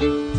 ابدیت 0.00 0.35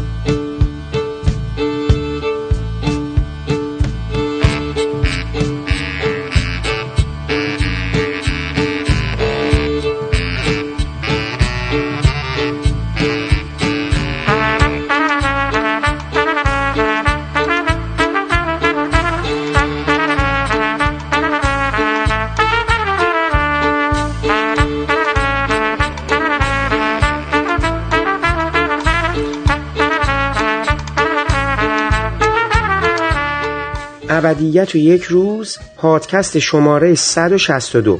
و 34.66 34.76
یک 34.76 35.04
روز 35.04 35.58
پادکست 35.78 36.40
شماره 36.40 36.96
162 36.96 38.00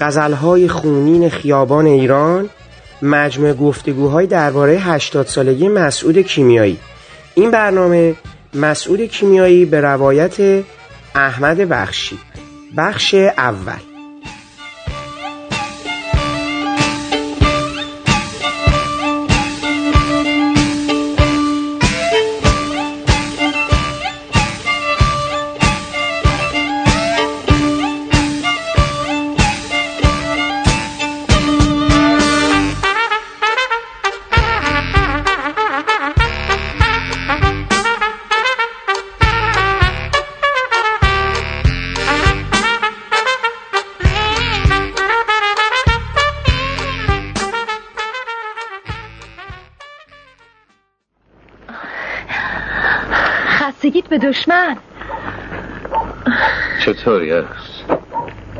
غزلهای 0.00 0.68
خونین 0.68 1.28
خیابان 1.28 1.86
ایران 1.86 2.50
مجموع 3.02 3.52
گفتگوهای 3.52 4.26
درباره 4.26 4.72
80 4.72 5.26
سالگی 5.26 5.68
مسعود 5.68 6.18
کیمیایی. 6.18 6.78
این 7.34 7.50
برنامه 7.50 8.14
مسعود 8.54 9.00
کیمیایی 9.00 9.64
به 9.64 9.80
روایت 9.80 10.64
احمد 11.14 11.56
بخشی. 11.56 12.18
بخش 12.76 13.14
اول. 13.14 13.91
چطوری 56.92 57.32
است؟ 57.32 57.84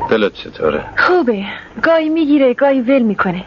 دلت 0.09 0.33
چطوره؟ 0.33 0.85
خوبه 0.97 1.45
گاهی 1.83 2.09
می‌گیره 2.09 2.53
گاهی 2.53 2.81
ول 2.81 3.01
می‌کنه 3.01 3.45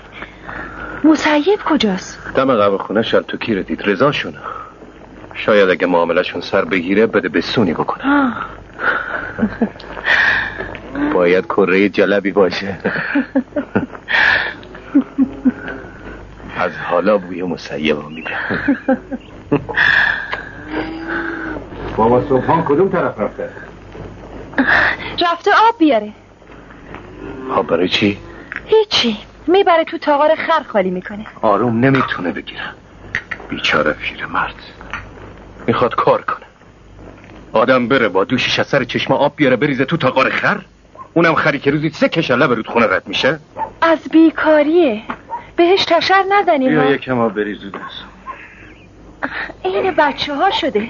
مسیب 1.05 1.61
کجاست؟ 1.65 2.19
دم 2.35 2.55
قبل 2.55 2.77
خونه 2.77 3.03
شل 3.03 3.23
تو 3.23 3.37
کیره 3.37 3.63
دید 3.63 3.83
رضاشونه 3.85 4.39
شاید 5.35 5.71
اگه 5.71 5.87
معاملشون 5.87 6.41
سر 6.41 6.65
بگیره 6.65 7.07
بده 7.07 7.29
به 7.29 7.41
سونی 7.41 7.73
بکنه 7.73 8.05
باید 11.15 11.45
کره 11.45 11.89
جلبی 11.89 12.33
باشه 12.33 12.79
از 16.59 16.73
حالا 16.77 17.19
بوی 17.19 17.43
مسیب 17.43 17.97
میده 18.09 18.31
بابا 21.97 22.23
صبحان 22.29 22.65
کدوم 22.65 22.89
طرف 22.89 23.21
رفته؟ 23.21 23.66
رفته 25.33 25.51
آب 25.51 25.79
بیاره. 25.79 26.13
آب 27.51 27.67
برای 27.67 27.89
چی؟ 27.89 28.19
هیچی. 28.67 29.19
می‌بره 29.47 29.85
تو 29.85 29.99
تاغار 29.99 30.35
خر 30.35 30.63
خالی 30.63 30.91
می‌کنه. 30.91 31.27
آروم 31.43 31.85
نمی‌تونه 31.85 32.33
بگیره. 32.33 32.63
بیچاره 33.49 33.93
فیر 33.93 34.27
مرد. 34.27 34.55
می‌خواد 35.67 35.95
کار 35.95 36.23
کنه. 36.23 36.47
آدم 37.53 37.89
بره 37.89 38.09
با 38.09 38.25
دوشش 38.25 38.59
از 38.59 38.67
سر 38.67 38.85
چشم 38.85 39.13
آب 39.13 39.33
بیاره 39.37 39.57
بریزه 39.57 39.85
تو 39.85 39.97
تاغار 39.97 40.31
خر. 40.31 40.61
اونم 41.15 41.35
خری 41.35 41.59
که 41.59 41.71
روزی 41.71 41.91
سه 41.91 42.09
کشله 42.09 42.47
به 42.47 42.63
خونه 42.63 42.87
رد 42.87 43.03
میشه. 43.07 43.39
از 43.83 43.99
بیکاریه. 44.13 45.03
بهش 45.57 45.85
تشر 45.85 46.25
نزنیم. 46.33 46.73
یا 46.73 46.91
یکم 46.91 47.19
آب 47.19 47.35
بریزو 47.35 47.71
این 49.63 49.91
بچه 49.91 50.35
ها 50.35 50.51
شده. 50.51 50.89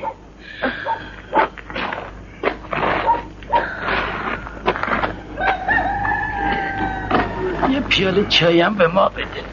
یه 7.70 7.80
پیاله 7.80 8.24
چایم 8.24 8.74
به 8.74 8.88
ما 8.88 9.08
بده. 9.08 9.44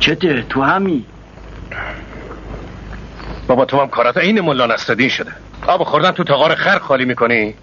چته؟ 0.00 0.42
تو 0.42 0.62
همی 0.62 1.04
بابا 3.46 3.64
تو 3.64 3.80
هم 3.80 3.88
کارات 3.88 4.16
این 4.16 4.40
ملا 4.40 4.66
نستدین 4.66 5.08
شده. 5.08 5.32
آب 5.66 5.82
خوردن 5.82 6.10
تو 6.10 6.24
تقار 6.24 6.54
خر 6.54 6.78
خالی 6.78 7.04
می‌کنی. 7.04 7.54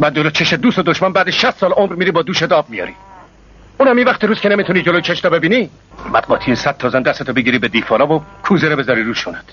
بعد 0.00 0.12
دلو 0.12 0.30
چش 0.30 0.52
دوست 0.52 0.78
و 0.78 0.82
دشمن 0.82 1.12
بعد 1.12 1.30
60 1.30 1.58
سال 1.58 1.72
عمر 1.72 1.94
میری 1.94 2.10
با 2.10 2.22
دوش 2.22 2.42
داب 2.42 2.70
میاری. 2.70 2.94
اونم 3.78 3.96
این 3.96 4.06
وقت 4.06 4.24
روز 4.24 4.40
که 4.40 4.48
نمی‌تونی 4.48 4.82
جلوی 4.82 5.02
چشتا 5.02 5.30
ببینی 5.30 5.70
بعد 6.12 6.24
قاطی 6.24 6.54
صد 6.54 6.76
تازن 6.76 7.02
دستتو 7.02 7.32
بگیری 7.32 7.58
به 7.58 7.68
دیفارا 7.68 8.06
و 8.06 8.22
کوزره 8.42 8.76
بذاری 8.76 9.02
روشونت. 9.02 9.44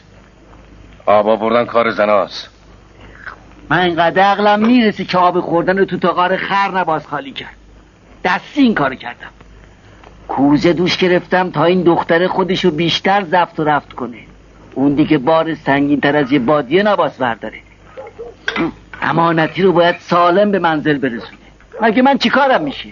آب 1.06 1.28
آوردن 1.28 1.66
کار 1.66 1.92
زناست. 1.92 2.59
من 3.70 3.80
اینقدر 3.80 4.22
عقلم 4.22 4.68
می‌رسی 4.68 5.06
که 5.06 5.18
آب 5.18 5.40
خوردن 5.40 5.78
رو 5.78 5.86
تو 5.86 5.98
تاقار 5.98 6.38
خر 6.38 6.72
نباز 6.72 7.08
خالی 7.08 7.32
کرد. 7.32 7.56
دستی 8.24 8.62
این 8.62 8.74
کار 8.74 8.96
کردم. 8.96 9.30
کوزه 10.28 10.74
دوش 10.74 10.98
گرفتم 10.98 11.52
تا 11.52 11.64
این 11.64 11.84
دختر 11.84 12.28
خودشو 12.28 12.72
بیشتر 12.72 13.24
زفت 13.24 13.60
و 13.60 13.64
رفت 13.64 13.94
کنه. 13.94 14.18
اون 14.76 14.94
دیگه 14.94 15.18
بار 15.18 15.56
سنگین 15.56 16.02
تر 16.02 16.16
از 16.16 16.32
یه 16.32 16.40
بادیه 16.40 16.84
نباز 16.84 17.18
برداره. 17.18 17.58
امانتی 19.02 19.62
رو 19.62 19.72
باید 19.74 19.96
سالم 20.00 20.52
به 20.52 20.60
منزل 20.60 20.98
برسونه. 20.98 21.40
مگه 21.82 22.02
من 22.02 22.18
چیکارم 22.18 22.62
میشه 22.62 22.90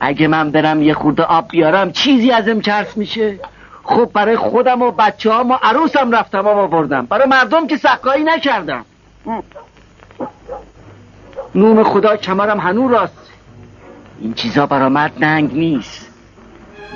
اگه 0.00 0.28
من 0.28 0.50
برم 0.50 0.82
یه 0.82 0.94
خورده 0.94 1.22
آب 1.22 1.48
بیارم 1.48 1.92
چیزی 1.92 2.32
ازم 2.32 2.60
چرس 2.60 2.96
میشه؟ 2.96 3.38
خب 3.82 4.10
برای 4.14 4.36
خودم 4.36 4.82
و 4.82 4.90
بچه 4.90 5.32
هم 5.32 5.50
و 5.50 5.58
عروسم 5.62 6.12
رفتم 6.12 6.46
آب 6.46 6.74
آوردم. 6.74 7.06
برای 7.06 7.28
مردم 7.28 7.66
که 7.66 7.76
سقایی 7.76 8.24
نکردم. 8.24 8.84
نوم 11.54 11.82
خدا 11.82 12.16
کمرم 12.16 12.60
هنو 12.60 12.88
راست. 12.88 13.30
این 14.20 14.34
چیزا 14.34 14.66
برامد 14.66 15.24
ننگ 15.24 15.54
نیست. 15.54 16.08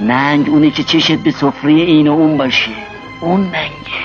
ننگ 0.00 0.48
اونه 0.48 0.70
که 0.70 0.82
چشت 0.82 1.12
به 1.12 1.30
سفره 1.30 1.72
این 1.72 2.08
و 2.08 2.12
اون 2.12 2.36
باشه. 2.36 2.70
اون 3.20 3.40
ننگه. 3.40 4.04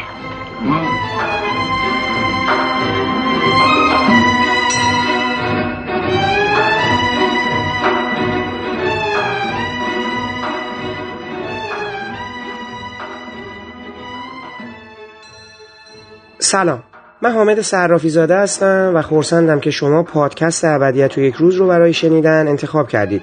سلام. 16.40 16.89
من 17.22 17.32
حامد 17.32 17.62
صرافی 17.62 18.10
زاده 18.10 18.38
هستم 18.38 18.92
و 18.96 19.02
خورسندم 19.02 19.60
که 19.60 19.72
شما 19.72 20.04
پادکست 20.04 20.66
ابدیت 20.66 21.18
و 21.18 21.22
یک 21.22 21.36
روز 21.36 21.56
رو 21.56 21.68
برای 21.68 21.94
شنیدن 21.94 22.48
انتخاب 22.48 22.90
کردید. 22.90 23.22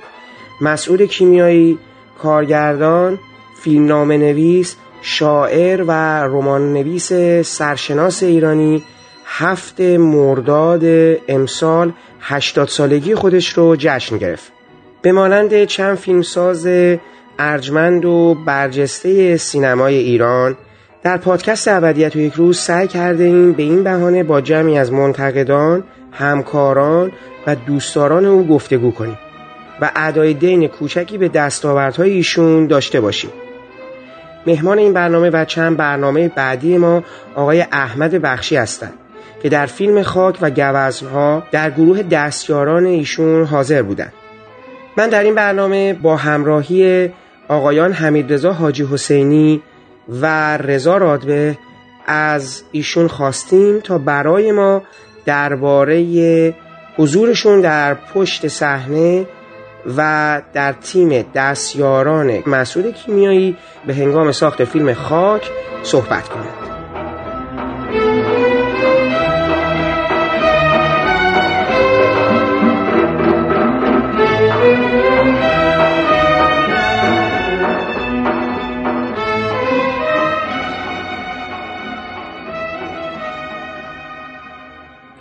مسعود 0.61 1.03
کیمیایی 1.03 1.79
کارگردان 2.19 3.19
فیلمنامه 3.63 4.17
نویس 4.17 4.77
شاعر 5.03 5.85
و 5.87 5.91
رمان 6.23 6.73
نویس 6.73 7.13
سرشناس 7.43 8.23
ایرانی 8.23 8.83
هفت 9.25 9.81
مرداد 9.81 10.85
امسال 11.29 11.93
80 12.21 12.69
سالگی 12.69 13.15
خودش 13.15 13.49
رو 13.53 13.77
جشن 13.79 14.19
گرفت. 14.19 14.53
به 15.03 15.13
مانند 15.13 15.65
چند 15.65 15.97
فیلمساز 15.97 16.69
ارجمند 17.39 18.05
و 18.05 18.37
برجسته 18.47 19.37
سینمای 19.37 19.95
ایران 19.95 20.57
در 21.07 21.17
پادکست 21.17 21.69
ابدیت 21.69 22.17
و 22.17 22.19
یک 22.19 22.35
روز 22.35 22.59
سعی 22.59 22.89
کرده 22.89 23.25
ایم 23.25 23.53
به 23.53 23.63
این 23.63 23.85
بهانه 23.85 24.23
با 24.23 24.41
جمعی 24.41 24.79
از 24.79 24.93
منتقدان، 24.93 25.85
همکاران 26.13 27.13
و 27.47 27.55
دوستداران 27.55 28.25
او 28.25 28.47
گفتگو 28.47 28.91
کنیم 28.91 29.19
و 29.81 29.91
ادای 29.97 30.35
دین 30.35 30.69
کوچکی 30.69 31.19
به 31.19 31.29
دستاوردهای 31.29 32.11
ایشون 32.11 32.67
داشته 32.67 33.01
باشیم. 33.01 33.31
مهمان 34.47 34.79
این 34.79 34.93
برنامه 34.93 35.31
و 35.31 35.45
چند 35.45 35.77
برنامه 35.77 36.29
بعدی 36.29 36.79
ما 36.79 37.03
آقای 37.35 37.61
احمد 37.73 38.11
بخشی 38.11 38.57
هستند 38.57 38.95
که 39.43 39.49
در 39.49 39.67
فیلم 39.67 40.03
خاک 40.03 40.39
و 40.41 40.51
گوزنها 40.51 41.43
در 41.53 41.71
گروه 41.71 42.03
دستیاران 42.03 42.85
ایشون 42.85 43.45
حاضر 43.45 43.83
بودند. 43.83 44.13
من 44.97 45.09
در 45.09 45.23
این 45.23 45.35
برنامه 45.35 45.93
با 45.93 46.17
همراهی 46.17 47.11
آقایان 47.49 47.93
حمیدرضا 47.93 48.53
حاجی 48.53 48.89
حسینی 48.93 49.63
و 50.09 50.57
رضا 50.57 50.97
رادبه 50.97 51.59
از 52.07 52.63
ایشون 52.73 53.09
خواستیم 53.09 53.81
تا 53.81 53.99
برای 53.99 54.53
ما 54.53 54.83
درباره 55.25 56.55
حضورشون 56.97 57.61
در 57.61 57.95
پشت 57.95 58.49
صحنه 58.49 59.27
و 59.97 60.43
در 60.53 60.73
تیم 60.73 61.25
دستیاران 61.35 62.43
مسعود 62.47 62.95
کیمیایی 62.95 63.57
به 63.87 63.95
هنگام 63.95 64.33
ساخت 64.33 64.65
فیلم 64.65 64.95
خاک 64.95 65.51
صحبت 65.83 66.29
کنند 66.29 66.66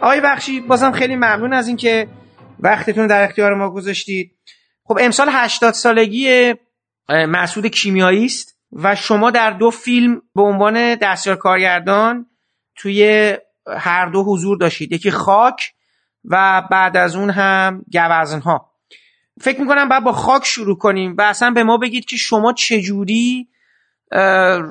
آقای 0.05 0.21
بخشی 0.21 0.59
بازم 0.59 0.91
خیلی 0.91 1.15
ممنون 1.15 1.53
از 1.53 1.67
اینکه 1.67 2.07
وقتتون 2.59 3.07
در 3.07 3.23
اختیار 3.23 3.53
ما 3.53 3.69
گذاشتید. 3.69 4.31
خب 4.83 4.97
امسال 5.01 5.27
80 5.31 5.73
سالگی 5.73 6.53
مسعود 7.09 7.65
کیمیایی 7.67 8.25
است 8.25 8.57
و 8.71 8.95
شما 8.95 9.31
در 9.31 9.51
دو 9.51 9.69
فیلم 9.69 10.21
به 10.35 10.41
عنوان 10.41 10.95
دستیار 10.95 11.35
کارگردان 11.35 12.25
توی 12.75 13.33
هر 13.77 14.05
دو 14.05 14.23
حضور 14.23 14.57
داشتید. 14.57 14.91
یکی 14.91 15.11
خاک 15.11 15.73
و 16.25 16.63
بعد 16.71 16.97
از 16.97 17.15
اون 17.15 17.29
هم 17.29 17.85
گوزن 17.93 18.39
ها 18.39 18.71
فکر 19.41 19.61
می‌کنم 19.61 19.89
باید 19.89 20.03
با 20.03 20.11
خاک 20.11 20.45
شروع 20.45 20.77
کنیم 20.77 21.15
و 21.17 21.21
اصلا 21.21 21.51
به 21.51 21.63
ما 21.63 21.77
بگید 21.77 22.05
که 22.05 22.17
شما 22.17 22.53
چجوری 22.53 23.47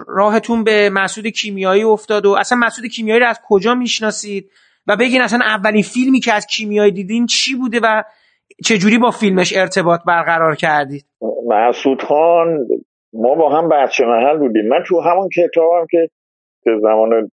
راهتون 0.08 0.64
به 0.64 0.90
مسعود 0.90 1.26
کیمیایی 1.26 1.82
افتاد 1.82 2.26
و 2.26 2.30
اصلا 2.30 2.58
مسعود 2.58 2.90
کیمیایی 2.90 3.20
رو 3.20 3.28
از 3.28 3.40
کجا 3.48 3.74
می‌شناسید؟ 3.74 4.50
و 4.88 4.96
بگین 4.96 5.20
اصلا 5.20 5.38
اولین 5.42 5.82
فیلمی 5.82 6.20
که 6.20 6.32
از 6.32 6.46
کیمیایی 6.46 6.92
دیدین 6.92 7.26
چی 7.26 7.56
بوده 7.56 7.80
و 7.82 8.02
چجوری 8.64 8.98
با 8.98 9.10
فیلمش 9.10 9.56
ارتباط 9.56 10.00
برقرار 10.06 10.54
کردید؟ 10.54 11.04
مسعود 11.46 12.02
خان 12.02 12.66
ما 13.12 13.34
با 13.34 13.50
هم 13.50 13.68
بچه 13.68 14.04
محل 14.04 14.38
بودیم. 14.38 14.68
من 14.68 14.82
تو 14.86 15.00
همون 15.00 15.28
کتابم 15.28 15.86
که 15.90 16.08
که 16.64 16.70
زمان 16.82 17.30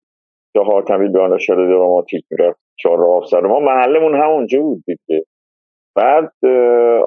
که 0.53 0.59
حاتمی 0.59 1.11
دانشگاه 1.11 1.57
دراماتیک 1.57 2.23
می‌رفت 2.31 2.59
چهار 2.79 3.03
آفسر 3.03 3.39
ما 3.39 3.59
محلمون 3.59 4.21
همونجا 4.21 4.61
بود 4.61 4.83
دیگه. 4.85 5.25
بعد 5.95 6.31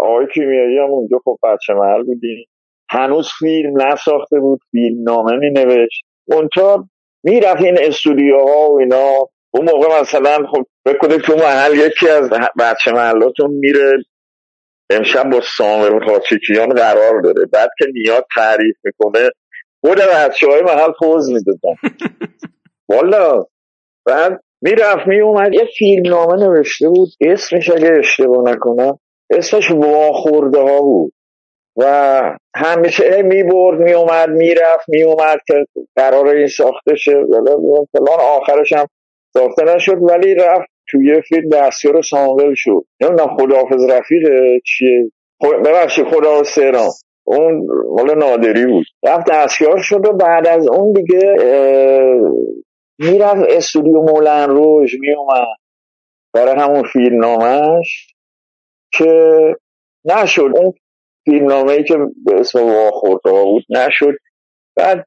آقای 0.00 0.26
کیمیایی 0.34 0.78
هم 0.78 0.90
اونجا 0.90 1.18
خب 1.24 1.36
بچه 1.42 1.74
محل 1.74 2.02
بودیم. 2.02 2.44
هنوز 2.90 3.28
فیلم 3.38 3.82
نساخته 3.82 4.40
بود 4.40 4.60
فیلم 4.70 5.02
نامه 5.02 5.36
می 5.36 5.50
نوشت 5.50 6.04
اونجا 6.24 6.84
می‌رفت 7.24 7.62
این 7.62 7.76
استودیوها 7.80 8.70
و 8.70 8.80
اینا. 8.80 9.28
اون 9.54 9.64
موقع 9.64 10.00
مثلا 10.00 10.46
خب 10.52 10.66
بکنید 10.86 11.20
تو 11.20 11.36
محل 11.36 11.74
یکی 11.74 12.08
از 12.08 12.30
بچه 12.58 12.92
محلاتون 12.92 13.50
میره 13.50 13.92
امشب 14.90 15.30
با 15.30 15.40
سامر 15.56 16.04
خاچیکیان 16.06 16.68
قرار 16.68 17.20
داره. 17.20 17.46
بعد 17.52 17.70
که 17.78 17.86
نیاد 17.94 18.26
تعریف 18.34 18.76
می‌کنه 18.84 19.30
خود 19.84 19.98
بچه 19.98 20.46
های 20.46 20.62
محل 20.62 20.92
پوز 20.98 21.30
می‌دادن. 21.30 21.98
والا. 22.90 23.44
بعد 24.06 24.40
می‌رفت 24.62 25.06
میومد 25.06 25.54
یه 25.54 25.68
فیلم 25.78 26.08
نامه 26.08 26.46
نوشته 26.46 26.88
بود. 26.88 27.08
اسمش 27.20 27.70
اگه 27.70 27.92
اشتباه 27.98 28.50
نکنم 28.50 28.98
اسمش 29.30 29.70
واخورده 29.70 30.58
ها 30.58 30.80
بود. 30.80 31.12
و 31.76 32.22
همیشه 32.56 33.22
می‌برد 33.22 33.80
میومد 33.80 34.28
می‌رفت 34.28 34.88
میومد 34.88 35.38
که 35.46 35.64
قرار 35.96 36.28
این 36.28 36.46
ساخته 36.46 36.94
شه 36.96 37.12
فلان 37.92 38.20
آخرش 38.20 38.72
هم 38.72 38.86
ساخته 39.38 39.64
نشد 39.74 39.98
ولی 40.02 40.34
رفت 40.34 40.68
توی 40.88 41.22
فیلم 41.22 41.48
دستیار 41.48 42.02
سامول 42.02 42.54
شد. 42.56 42.84
نمی‌دونم 43.00 43.36
خداحافظ 43.36 43.90
رفیق 43.90 44.28
چیه. 44.64 45.10
ببخشید 45.64 46.06
خدا 46.06 46.42
سرام 46.42 46.90
اون 47.24 47.66
مال 47.88 48.18
نادری 48.18 48.66
بود. 48.66 48.86
رفت 49.04 49.30
دستیار 49.30 49.82
شد 49.82 50.06
و 50.06 50.12
بعد 50.12 50.46
از 50.46 50.68
اون 50.68 50.92
دیگه 50.92 51.36
می‌رفت 52.98 53.42
استودیو 53.48 54.02
مولن 54.02 54.48
روش 54.48 54.94
میومد 55.00 55.56
برای 56.34 56.60
همون 56.62 56.82
فیلم 56.82 57.24
نامش 57.24 58.14
که 58.92 59.38
نشد. 60.04 60.50
اون 60.56 60.72
فیلم 61.24 61.46
نامه 61.46 61.82
که 61.82 61.94
به 62.24 62.40
اسم 62.40 62.58
واخورده 62.66 63.30
بود 63.30 63.64
نشد. 63.70 64.14
بعد 64.76 65.04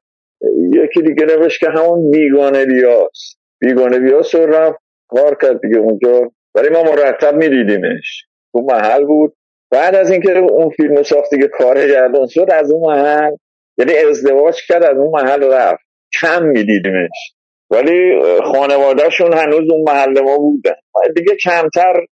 یکی 0.72 1.02
دیگه 1.02 1.26
نوشت 1.26 1.60
که 1.60 1.66
همون 1.70 2.10
بیگانه 2.10 2.64
بیاست 2.66 3.37
بیگانه 3.60 3.98
بیاست 3.98 4.34
رو 4.34 4.46
رفت 4.46 4.78
کار 5.08 5.38
کرد 5.42 5.60
دیگه 5.60 5.78
اونجا. 5.78 6.30
ولی 6.54 6.68
ما 6.68 6.82
مرتب 6.82 7.34
میدیدیمش. 7.34 8.24
تو 8.52 8.60
محل 8.60 9.04
بود. 9.04 9.34
بعد 9.70 9.94
از 9.94 10.10
اینکه 10.10 10.38
اون 10.38 10.70
فیلم 10.70 11.02
ساخت 11.02 11.30
دیگه 11.34 11.48
کار 11.48 11.86
گردان 11.88 12.26
شد 12.26 12.46
از 12.50 12.72
اون 12.72 12.92
محل 12.92 13.32
یعنی 13.78 13.92
ازدواج 14.10 14.66
کرد 14.68 14.84
از 14.84 14.96
اون 14.96 15.10
محل 15.22 15.52
رفت. 15.52 15.84
کم 16.20 16.44
میدیدیمش. 16.44 17.34
ولی 17.70 18.20
خانوادهشون 18.40 19.32
هنوز 19.32 19.70
اون 19.70 19.84
محل 19.86 20.20
ما 20.20 20.38
بودن. 20.38 20.74
دیگه 21.16 21.36
کمتر 21.44 22.06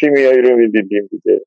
کیمیایی 0.00 0.42
رو 0.42 0.56
می‌دیدیم 0.56 1.08
دیگه. 1.10 1.40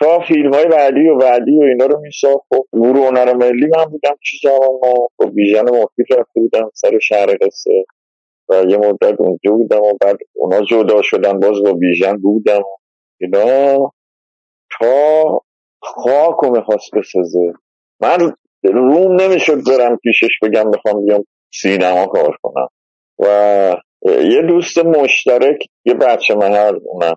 تا 0.00 0.20
فیلم 0.20 0.54
های 0.54 0.66
بعدی 0.66 1.08
و 1.08 1.16
بعدی 1.16 1.58
و 1.58 1.62
اینا 1.62 1.86
رو 1.86 2.00
میساخت. 2.00 2.46
خب 2.48 2.64
نور 2.72 2.96
هنر 2.96 3.32
ملی 3.34 3.66
من 3.66 3.84
بودم 3.84 4.16
چیزا 4.22 4.58
ما. 4.58 5.08
با 5.16 5.26
بیژن 5.26 5.62
مفید 5.62 6.06
رفته 6.10 6.40
بودم 6.40 6.70
سر 6.74 6.98
شهر 6.98 7.36
قصه. 7.40 7.84
و 8.48 8.64
یه 8.68 8.76
مدت 8.76 9.20
اونجا 9.20 9.52
بودم 9.52 9.80
و 9.80 9.92
بعد 10.00 10.16
اونا 10.34 10.62
جدا 10.62 11.02
شدن 11.02 11.40
باز 11.40 11.62
با 11.62 11.72
بیژن 11.72 12.16
بودم. 12.16 12.62
اینا 13.20 13.92
تا 14.80 15.40
خاک 15.82 16.36
رو 16.42 16.56
می‌خواست 16.56 16.90
بسازه 16.94 17.52
من 18.00 18.32
روم 18.64 19.20
نمی‌شد 19.20 19.56
برم 19.68 19.96
پیشش 19.96 20.38
بگم 20.42 20.68
می‌خوام 20.68 21.04
بیام 21.04 21.24
سینما 21.52 22.06
کار 22.06 22.36
کنم. 22.42 22.68
و 23.18 23.26
یه 24.04 24.42
دوست 24.42 24.78
مشترک 24.78 25.66
یه 25.84 25.94
بچه 25.94 26.34
محل 26.34 26.78
اونم 26.84 27.14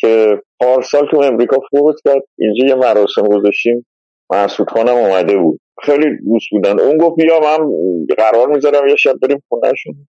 که 0.00 0.42
پارسال 0.60 1.08
تو 1.10 1.16
امریکا 1.20 1.56
فوت 1.70 1.96
کرد. 2.04 2.22
اینجا 2.38 2.66
یه 2.66 2.74
مراسم 2.74 3.22
گذاشتیم. 3.22 3.86
محسود 4.30 4.70
خانم 4.70 4.94
اومده 4.94 5.36
بود. 5.36 5.60
خیلی 5.82 6.06
دوست 6.26 6.46
بودن. 6.50 6.80
اون 6.80 6.98
گفت 6.98 7.16
بیا 7.16 7.40
من 7.40 7.70
قرار 8.18 8.48
می‌ذارم 8.48 8.88
یه 8.88 8.96
شب 8.96 9.14
بریم 9.22 9.42
خونهشون. 9.48 10.08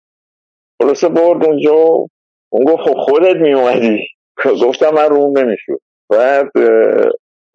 خلاصه 0.84 1.08
برد 1.08 1.44
اونجا 1.44 1.74
اون 2.48 2.64
گفت 2.64 2.82
خب 2.82 2.94
خودت 2.98 3.36
میومدی 3.36 4.06
گفتم 4.44 4.90
من 4.90 5.08
روم 5.08 5.38
نمی‌شود 5.38 5.80
بعد 6.10 6.50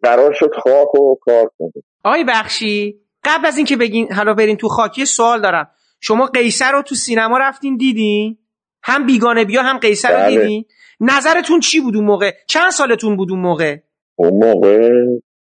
قرار 0.04 0.34
شد 0.34 0.52
خاک 0.64 0.96
و 0.96 1.16
کار 1.22 1.52
کنیم. 1.60 1.84
آقای 2.04 2.24
بخشی 2.24 3.00
قبل 3.24 3.46
از 3.46 3.58
اینکه 3.58 3.78
بگین 3.78 4.14
حالا 4.14 4.34
برین 4.34 4.58
تو 4.58 4.68
خاکی 4.68 5.06
سوال 5.06 5.42
دارم. 5.42 5.70
شما 6.02 6.26
قیصر 6.26 6.72
رو 6.72 6.82
تو 6.82 6.96
سینما 6.96 7.38
رفتین 7.38 7.78
دیدین؟ 7.78 8.38
هم 8.84 9.06
بیگانه 9.06 9.46
بیا 9.46 9.62
هم 9.62 9.78
قیصر 9.78 10.10
رو 10.10 10.16
بله. 10.16 10.42
دیدین؟ 10.42 10.66
نظرتون 11.00 11.60
چی 11.60 11.80
بود 11.82 11.96
اون 11.96 12.06
موقع؟ 12.06 12.32
چند 12.48 12.72
سالتون 12.72 13.18
بود 13.18 13.32
اون 13.32 13.40
موقع؟ 13.40 13.78
اون 14.16 14.34
موقع 14.46 14.90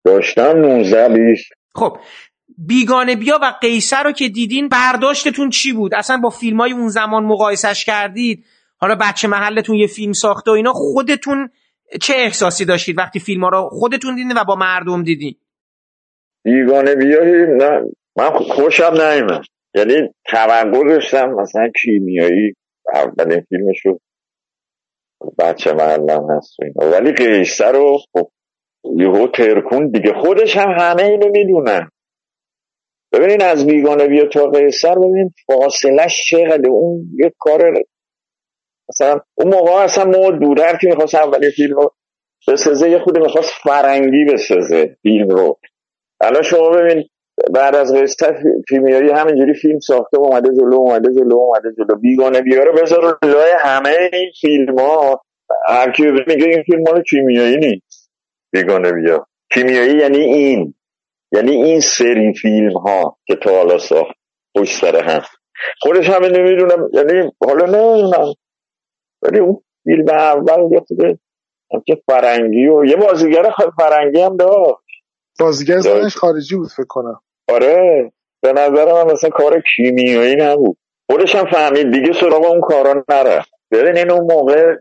داشتم 0.06 0.58
19 0.58 1.10
20 1.10 1.44
خب 1.76 1.98
بیگانه 2.58 3.16
بیا 3.16 3.40
و 3.42 3.54
قیصر 3.62 4.04
رو 4.04 4.12
که 4.12 4.30
دیدین 4.30 4.68
برداشتتون 4.68 5.50
چی 5.50 5.74
بود؟ 5.74 5.96
اصلا 5.96 6.18
با 6.18 6.30
فیلم 6.30 6.62
های 6.62 6.72
اون 6.72 6.88
زمان 6.88 7.24
مقایسش 7.24 7.86
کردید؟ 7.86 8.46
حالا 8.78 8.96
بچه 8.96 9.28
محلتون 9.28 9.76
یه 9.76 9.88
فیلم 9.88 10.14
ساخته 10.14 10.52
و 10.52 10.54
اینا 10.54 10.74
خودتون 10.74 11.50
چه 12.02 12.14
احساسی 12.18 12.66
داشتید 12.66 12.98
وقتی 12.98 13.20
فیلم 13.20 13.44
ها 13.44 13.50
رو 13.50 13.70
خودتون 13.72 14.16
دیدین 14.16 14.38
و 14.38 14.44
با 14.48 14.56
مردم 14.56 15.04
دیدین؟ 15.04 15.36
بیگانه 16.44 16.96
بیایی 16.96 17.58
نه. 17.58 17.82
من 18.18 18.30
خوشم 18.30 18.94
نیمد 19.02 19.42
یعنی 19.76 20.10
توقع 20.26 20.90
داشتم 20.90 21.30
مثلا 21.30 21.70
کیمیایی 21.82 22.54
اولین 22.94 23.42
فیلمشو 23.50 24.00
بچه 25.40 25.74
محلم 25.74 26.32
هست 26.32 26.60
و 26.60 26.64
اینا. 26.64 26.92
ولی 26.92 27.12
قیصر 27.12 27.72
رو 27.72 27.98
خب 28.14 28.32
یهو 28.98 29.28
ترکون 29.28 29.90
دیگه. 29.90 30.14
خودش 30.14 30.58
هم 30.58 30.70
همه 30.70 31.04
اینو 31.04 31.30
می‌دونن 31.32 31.90
ببینین 33.20 33.42
از 33.44 33.68
بیگانه 33.68 34.08
بیا 34.08 34.26
تا 34.28 34.48
قیصر 34.48 34.96
ببینین 34.96 35.34
فاصلش 35.48 36.26
چقدر 36.30 36.70
اون 36.70 37.06
یه 37.24 37.34
کار 37.40 37.74
مثلا 38.90 39.20
اون 39.36 39.54
موقع 39.54 39.72
اصلا 39.72 40.06
مود 40.06 40.40
بود 40.40 40.60
هر 40.60 40.78
کی 40.78 40.88
می‌خواست 40.88 41.16
اولین 41.16 41.52
فیلم 41.52 41.76
رو 41.76 41.94
بسازه 42.48 42.90
یه 42.90 43.00
خودی 43.00 43.20
می‌خواست 43.20 43.52
فرنگی 43.64 44.26
بسازه 44.34 44.98
فیلم 45.02 45.30
رو. 45.30 45.60
الان 46.22 46.42
شما 46.42 46.70
ببین 46.70 47.04
بعد 47.54 47.76
از 47.76 47.96
قصه 47.96 48.36
کیمیایی 48.70 49.10
همینجوری 49.12 49.54
فیلم 49.54 49.80
ساخته 49.80 50.18
اومده 50.18 50.50
جلو 50.50 50.76
اومده 50.76 51.10
جلو 51.14 51.36
اومده 51.36 51.70
جلو. 51.78 52.00
بیگانه 52.00 52.42
بیا 52.42 52.64
رو 52.64 52.74
بذار 52.82 53.20
لای 53.24 53.52
همه 53.60 54.10
این 54.14 54.32
فیلم 54.42 54.80
ها 54.80 55.22
هر 55.68 55.92
کی 55.92 56.04
میگه 56.28 56.46
این 56.48 56.64
فیلم 56.64 56.84
مال 56.88 57.04
کیمیایی 57.04 57.58
نیست. 57.58 58.12
بیگانه 58.54 58.92
بیا. 58.92 59.28
کیمیایی 59.54 59.98
یعنی 59.98 60.18
این. 60.18 60.74
یعنی 61.32 61.52
این 61.52 61.80
سری 61.80 62.34
فیلم 62.34 62.78
ها 62.78 63.18
که 63.26 63.36
تا 63.36 63.52
حالا 63.52 63.78
ساخت 63.78 64.16
پشت 64.56 64.82
سر 64.82 65.04
هم. 65.04 65.22
خودش 65.82 66.10
همه 66.10 66.30
نمی‌دونم 66.30 66.90
یعنی 66.94 67.32
حالا 67.46 67.66
نمی‌دونم. 67.66 68.34
ولی 69.22 69.40
اون 69.40 69.62
فیلم 69.84 70.10
اول 70.10 70.72
یه 70.72 70.82
که 71.86 72.02
فرنگی 72.06 72.68
و 72.68 72.86
یه 72.86 72.96
بازیگر 72.96 73.52
فرنگی 73.78 74.22
هم 74.22 74.38
داشت. 74.38 74.78
بازیگر 75.40 75.78
زنش 75.80 76.16
خارجی 76.16 76.56
بود 76.56 76.70
فکر 76.78 76.88
کنم. 76.90 77.22
آره. 77.50 78.12
به 78.42 78.54
نظر 78.54 78.94
من 78.94 79.12
مثلا 79.12 79.30
کار 79.30 79.64
کیمیایی 79.76 80.36
نبود. 80.36 80.78
خودش 81.12 81.36
هم 81.36 81.46
فهمید 81.52 81.92
دیگه 81.94 82.14
سراغ 82.14 82.46
اون 82.46 82.62
کارا 82.62 83.04
نره 83.10 83.44
ببینین 83.72 84.12
اون 84.12 84.34
موقع 84.34 84.76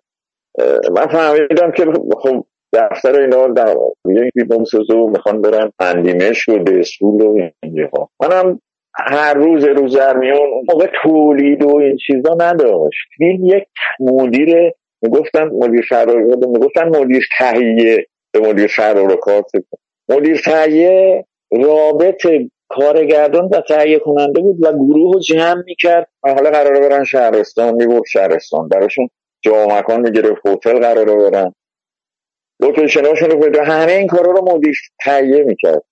من 0.96 1.06
فهمیدم 1.06 1.72
که 1.76 1.84
خب 2.22 2.46
دفتر 2.76 3.20
اینا 3.20 3.46
در 3.46 3.76
یک 4.08 4.48
بمسازو 4.50 5.08
می‌خوان 5.08 5.40
برن 5.40 5.72
اندیمش 5.80 6.48
و 6.48 6.58
دسول 6.58 7.22
و 7.22 7.48
اینجاها 7.62 8.10
منم 8.22 8.60
هر 8.94 9.34
روز 9.34 9.64
روز 9.64 9.96
میون 9.96 10.48
موقع 10.68 10.86
تولید 11.02 11.62
و 11.62 11.76
این 11.76 11.96
چیزا 12.06 12.36
نداشت. 12.40 12.98
فیلم 13.18 13.44
یک 13.44 13.64
مدیر 14.00 14.72
می‌گفتن 15.02 15.44
مدیر 15.52 15.82
شهر 15.82 16.14
می‌گفتن 16.14 16.88
مدیر 16.88 17.26
تهیه 17.38 18.06
به 18.32 18.40
مدیر 18.40 18.70
رو 18.94 19.16
کار 19.16 19.42
مدیر 20.08 20.40
تهیه 20.44 21.24
رابط 21.52 22.26
کارگردان 22.68 23.44
و 23.44 23.60
تهیه 23.68 23.98
کننده 23.98 24.40
بود 24.40 24.56
و 24.64 24.72
گروه 24.72 25.12
رو 25.14 25.20
جمع 25.20 25.62
می‌کرد. 25.66 26.08
حالا 26.22 26.50
قراره 26.50 26.80
برن 26.88 27.04
شهرستان 27.04 27.74
می‌برد 27.74 28.02
شهرستان. 28.12 28.68
براشون 28.68 29.08
جا 29.44 29.66
مکان 29.66 30.00
می‌گرفت 30.00 30.46
هتل 30.46 30.78
قراره 30.78 31.14
برن. 31.14 31.52
لوکیشناشون 32.60 33.30
رو 33.30 33.40
پیدا 33.40 33.64
همه 33.64 33.92
این 33.92 34.06
کارا 34.06 34.32
رو 34.32 34.54
مدیر 34.54 34.76
تهیه 35.04 35.44
می‌کرد. 35.44 35.82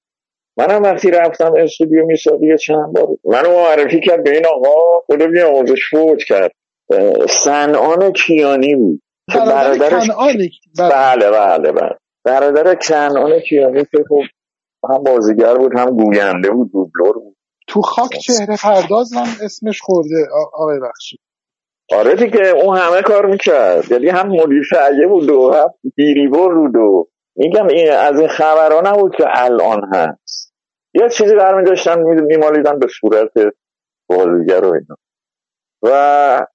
منم 0.56 0.83
وقتی 0.83 1.11
رفتم 1.11 1.52
استودیو 1.59 2.06
میسادی 2.06 2.59
چند 2.59 2.92
بار. 2.92 3.09
منو 3.25 3.50
معرفی 3.50 4.00
کرد 4.00 4.25
به 4.25 4.30
این 4.30 4.47
آقا 4.47 5.00
خدا 5.06 5.26
بیا 5.26 5.49
آموزش 5.49 5.90
فوت 5.90 6.23
کرد. 6.23 6.52
سنان 7.44 8.12
کیانی 8.12 8.75
بود. 8.75 9.00
که 9.33 9.38
برادرش 9.38 10.11
بله. 10.78 11.30
بله 11.30 11.73
بله 11.73 11.90
برادر 12.25 12.75
کنعان 12.75 13.40
کیانی 13.40 13.85
که 13.85 14.04
خب 14.09 14.23
هم 14.90 15.02
بازیگر 15.02 15.54
بود 15.54 15.78
هم 15.78 15.97
گوینده 15.97 16.50
بود 16.50 16.73
دوبلور 16.73 17.12
بود. 17.18 17.37
تو 17.68 17.83
خاک 17.83 18.18
چهره 18.18 18.56
پرداز 18.62 19.12
هم 19.12 19.26
اسمش 19.44 19.80
خورده 19.80 20.26
آقای 20.52 20.80
بخشی. 20.80 21.18
آره 21.93 22.14
دیگه 22.14 22.47
اون 22.49 22.76
همه 22.76 23.03
کار 23.03 23.26
می‌کرد. 23.26 23.91
یعنی 23.93 24.09
هم 24.09 24.29
مدیر 24.29 24.62
شعیه 24.62 25.07
بود 25.07 25.31
و 25.31 25.53
هم 25.53 25.75
بیریبور 25.97 26.55
بود 26.55 26.76
و 26.76 27.09
میگم 27.37 27.67
این 27.67 27.93
از 27.93 28.21
این 28.21 28.29
خبرها 28.29 28.81
نبود 28.81 29.17
که 29.17 29.25
الان 29.29 29.81
هست. 29.95 30.55
یه 30.95 31.09
چیزی 31.09 31.35
برمی 31.37 31.64
داشتن 31.64 31.99
میمالیدن 32.03 32.79
به 32.79 32.87
صورت 33.00 33.33
بازیگر 34.09 34.64
و 34.64 34.73
اینا. 34.75 34.97
و 35.83 36.47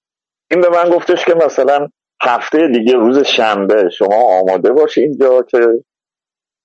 این 0.52 0.62
به 0.62 0.70
من 0.70 0.90
گفتش 0.90 1.26
که 1.26 1.34
مثلا 1.46 1.88
هفته 2.22 2.68
دیگه 2.68 2.94
روز 2.94 3.20
شنبه 3.20 3.90
شما 3.90 4.40
آماده 4.40 4.72
باشی 4.72 5.02
اینجا 5.02 5.42
که 5.42 5.60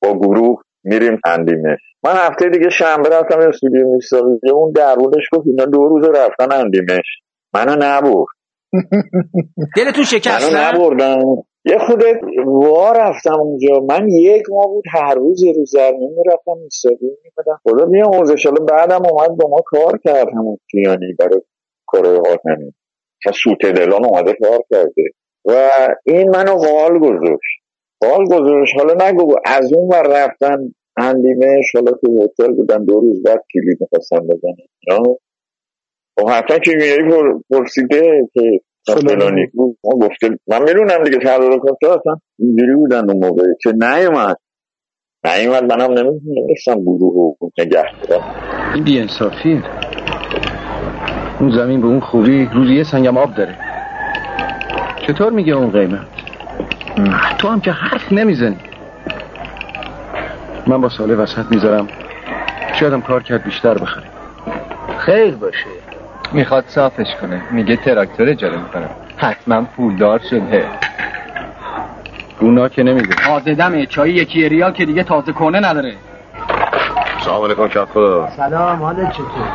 با 0.02 0.18
گروه 0.18 0.62
میریم 0.84 1.20
اندیمش 1.24 1.80
من 2.04 2.12
هفته 2.16 2.48
دیگه 2.48 2.70
شنبه 2.70 3.08
رفتم 3.08 3.38
استودیو 3.38 3.88
می‌سازی 3.88 4.50
اون 4.52 4.72
درونش 4.72 5.28
گفت 5.32 5.46
اینا 5.46 5.64
دو 5.64 5.88
روز 5.88 6.08
رفتن 6.08 6.52
اندیمش 6.52 7.20
منو 7.54 7.76
نبرد. 7.78 8.26
دلتون 9.76 10.04
شکست 10.04 10.52
منو 10.52 10.78
نبردم. 10.78 11.44
یه 11.64 11.78
خود 11.78 12.02
وا 12.46 12.92
رفتم 12.92 13.40
اونجا. 13.40 13.80
من 13.88 14.08
یک 14.08 14.42
ماه 14.50 14.66
بود 14.66 14.84
هر 14.92 15.14
روز 15.14 15.42
یه 15.42 15.52
روز 15.52 15.70
زرمین 15.70 16.10
می‌رفتم 16.16 16.62
می‌سازی 16.64 17.06
میمدم 17.24 17.60
خدا 17.64 17.86
میام 17.86 18.14
حالا 18.14 18.64
بعدم 18.68 19.06
اومد 19.10 19.28
با 19.28 19.48
ما 19.48 19.62
کار 19.66 19.98
کرد 20.04 20.28
همون 20.32 20.58
کیانی 20.70 21.12
برای 21.18 21.40
کار 21.86 22.06
حاتمی 22.06 22.72
و 23.26 23.32
سوت 23.32 23.66
دلان 23.66 24.04
اومده 24.04 24.32
کار 24.42 24.58
کرده. 24.70 25.02
و 25.44 25.68
این 26.06 26.30
منو 26.30 26.52
قال 26.52 26.98
گذاشت. 26.98 27.60
قال 28.00 28.24
گذاشت. 28.24 28.74
حالا 28.78 29.08
نگو 29.08 29.34
از 29.46 29.72
اون 29.72 29.88
ور 29.88 30.24
رفتن 30.24 30.74
اندیمش 30.96 31.64
حالا 31.74 31.92
تو 31.92 32.22
هتل 32.22 32.52
بودن 32.52 32.84
دو 32.84 33.00
روز 33.00 33.22
بعد 33.22 33.42
کلید 33.54 33.78
می‌خواستن 33.80 34.18
بزنن. 34.18 35.14
و 36.18 36.30
حتی 36.30 36.60
که 36.60 36.72
میایی 36.76 37.32
پرسیده 37.50 38.28
که 38.34 38.60
فلانی. 38.86 39.46
بود 39.46 39.78
ما 39.84 40.06
گفته 40.06 40.38
من 40.46 40.62
می‌دونم 40.62 41.04
دیگه 41.04 41.18
تر 41.18 41.38
کاسا 41.38 41.94
اصلا 42.00 42.16
اینجوری 42.38 42.74
بودن 42.74 43.10
اون 43.10 43.26
موقع. 43.26 43.42
که 43.62 43.72
نیومد. 43.72 44.36
نیومد 45.24 45.72
منم 45.72 45.92
نمیستم 45.92 46.80
گروه 46.80 47.36
رو 47.40 47.50
نگه 47.58 47.84
این 48.74 48.84
بی 48.84 49.00
انصافیه. 49.00 49.62
اون 51.40 51.50
زمین 51.50 51.80
به 51.80 51.86
اون 51.86 52.00
خوبی 52.00 52.48
روزی 52.54 52.74
یه 52.74 52.84
سنگم 52.84 53.16
آب 53.16 53.34
داره. 53.34 53.54
چطور 55.06 55.32
میگه 55.32 55.52
اون 55.52 55.70
قیمت؟ 55.70 56.06
تو 57.38 57.48
هم 57.48 57.60
که 57.60 57.70
حرف 57.70 58.12
نمی‌زنی. 58.12 58.56
من 60.66 60.80
با 60.80 60.88
ساله 60.88 61.14
وسط 61.14 61.44
می‌ذارم. 61.50 61.88
شایدم 62.74 63.00
کار 63.00 63.22
کرد 63.22 63.44
بیشتر 63.44 63.74
بخره. 63.74 64.04
خیر 64.98 65.34
باشه. 65.34 65.83
می‌خواد 66.34 66.64
صافش 66.68 67.14
کنه. 67.20 67.42
میگه 67.50 67.76
تراکتور 67.76 68.28
اجاره 68.28 68.56
می‌کنه 68.56 68.88
حتما 69.16 69.62
پولدار 69.62 70.18
شده. 70.18 70.68
اونا 72.40 72.68
که 72.68 72.82
نمیگه 72.82 73.14
تازه 73.14 73.54
دمه 73.54 73.86
چایی 73.86 74.14
یکی 74.14 74.48
ریال 74.48 74.72
که 74.72 74.84
دیگه 74.84 75.02
تازه 75.02 75.32
کنه 75.32 75.60
نداره. 75.60 75.94
سلام 77.24 77.44
علیکم 77.44 77.68
کفو 77.68 78.26
سلام 78.36 78.82
حالت 78.82 79.12
چطور؟ 79.12 79.48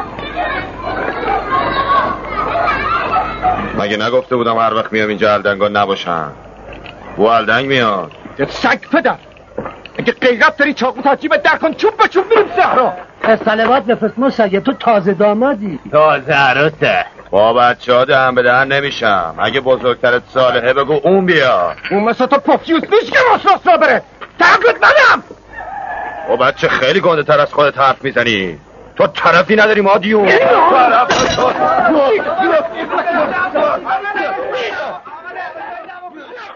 مگه 3.80 3.98
نگفته 3.98 4.36
بودم 4.36 4.58
هر 4.58 4.74
وقت 4.74 4.94
میام 4.94 5.10
اینجا 5.10 5.34
الدنگا 5.34 5.68
نباشن؟ 5.68 6.26
و 7.18 7.22
الدنگ 7.22 7.66
میاد. 7.66 8.12
یه 8.40 8.46
سگ 8.46 8.80
پدر. 8.92 9.16
اگه 10.00 10.12
غیرت 10.12 10.58
داری 10.58 10.74
چاقو 10.74 11.02
تا 11.02 11.16
جیبت 11.16 11.44
در 11.44 11.58
کن 11.58 11.74
چوب 11.74 11.98
به 11.98 12.08
چوب 12.08 12.26
میریم 12.30 12.52
صحرا 12.56 12.94
سلوات 13.46 13.84
بفرست 13.84 14.20
ما 14.20 14.30
سگه 14.30 14.60
تو 14.60 14.74
تازه 14.74 15.14
دامادی. 15.14 15.80
تازه 15.92 16.34
عروسه 16.34 17.06
با 17.30 17.54
بچه 17.54 17.94
ها 17.94 18.06
دهم 18.06 18.36
به 18.36 18.44
دهن 18.44 18.68
نمیشم. 18.68 19.36
اگه 19.40 19.62
بزرگترت 19.62 20.22
صالحه 20.34 20.74
بگو 20.74 21.00
اون 21.04 21.26
بیا. 21.26 21.74
اون 21.92 22.04
مثل 22.04 22.26
تو 22.26 22.38
پفیوس 22.38 22.84
نیست 22.92 23.12
که 23.12 23.20
راست 23.32 23.68
را 23.68 23.78
بره. 23.78 24.02
تقلید 24.40 24.76
ندم 24.78 25.24
و 26.30 26.38
بچه 26.38 26.68
خیلی 26.68 27.00
گنده 27.00 27.24
تر 27.24 27.40
از 27.40 27.54
خودت 27.54 27.78
حرف 27.78 28.04
می‌زنی. 28.04 28.60
تو 28.96 29.08
طرفی 29.08 29.56
نداری 29.56 29.82
مادیون. 29.82 30.30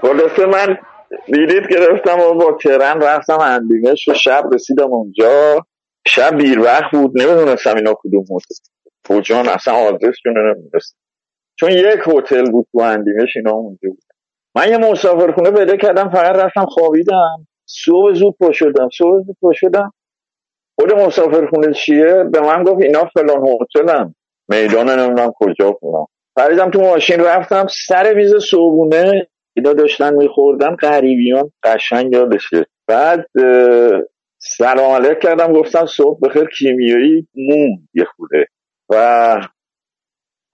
خلاصه 0.02 0.46
من 0.46 0.78
دیدید 1.26 1.68
گرفتم 1.68 2.20
و 2.20 2.34
با 2.34 2.58
ترن 2.62 3.02
رفتم 3.02 3.40
اندیمش 3.40 4.08
و 4.08 4.14
شب 4.14 4.44
رسیدم 4.54 4.94
اونجا. 4.94 5.66
شب 6.08 6.38
بیر 6.38 6.60
وقت 6.60 6.92
بود 6.92 7.22
نمی‌دونستم 7.22 7.76
اینا 7.76 7.94
کدوم 7.94 8.24
هتل. 8.24 8.56
کجان 9.10 9.50
اصلا 9.50 9.74
آدرس 9.74 10.16
رو 10.26 10.32
نمی‌دونستم. 10.32 10.98
چون 11.60 11.72
یک 11.72 12.00
هتل 12.08 12.52
بود 12.52 12.68
تو 12.72 12.80
اندیمش 12.80 13.30
اینا 13.36 13.52
اونجا 13.52 13.90
بود. 13.90 14.04
من 14.56 14.70
یه 14.70 14.78
مسافرخونه 14.78 15.52
پیدا 15.52 15.76
کردم 15.76 16.10
فقط 16.10 16.36
رفتم 16.36 16.66
خوابیدم. 16.66 17.48
صبح 17.66 18.14
زود 18.14 18.36
پا 18.40 18.52
شدم 18.52 18.90
صبح 18.98 19.24
زود 19.26 19.38
پا 19.42 19.52
شدم 19.54 19.94
خود 20.80 20.94
مسافرخونه 20.94 21.74
چیه؟ 21.74 22.24
به 22.34 22.40
من 22.40 22.64
گفت 22.64 22.82
اینا 22.82 23.06
فلان 23.14 23.48
هتلن. 23.48 24.16
میدان 24.48 24.90
نمی‌دونم 24.90 25.32
کجا 25.36 25.72
کنم 25.72 26.06
پریدم 26.36 26.72
تو 26.72 26.82
ماشین 26.82 27.20
رفتم 27.20 27.68
سر 27.88 28.14
میز 28.14 28.36
صبحونه. 28.36 29.28
اینا 29.54 29.74
داشتن 29.74 30.14
میخوردن 30.14 30.76
غریبیان 30.76 31.52
قشنگ 31.64 32.14
یادشه 32.14 32.66
بعد 32.88 33.26
سلام 34.38 34.92
علیک 34.92 35.20
کردم 35.20 35.54
گفتم 35.54 35.86
صبح 35.86 36.20
بخیر 36.20 36.46
کیمیایی 36.60 37.28
مون 37.36 37.88
یه 37.94 38.06
خوده 38.06 38.46
و 38.90 39.36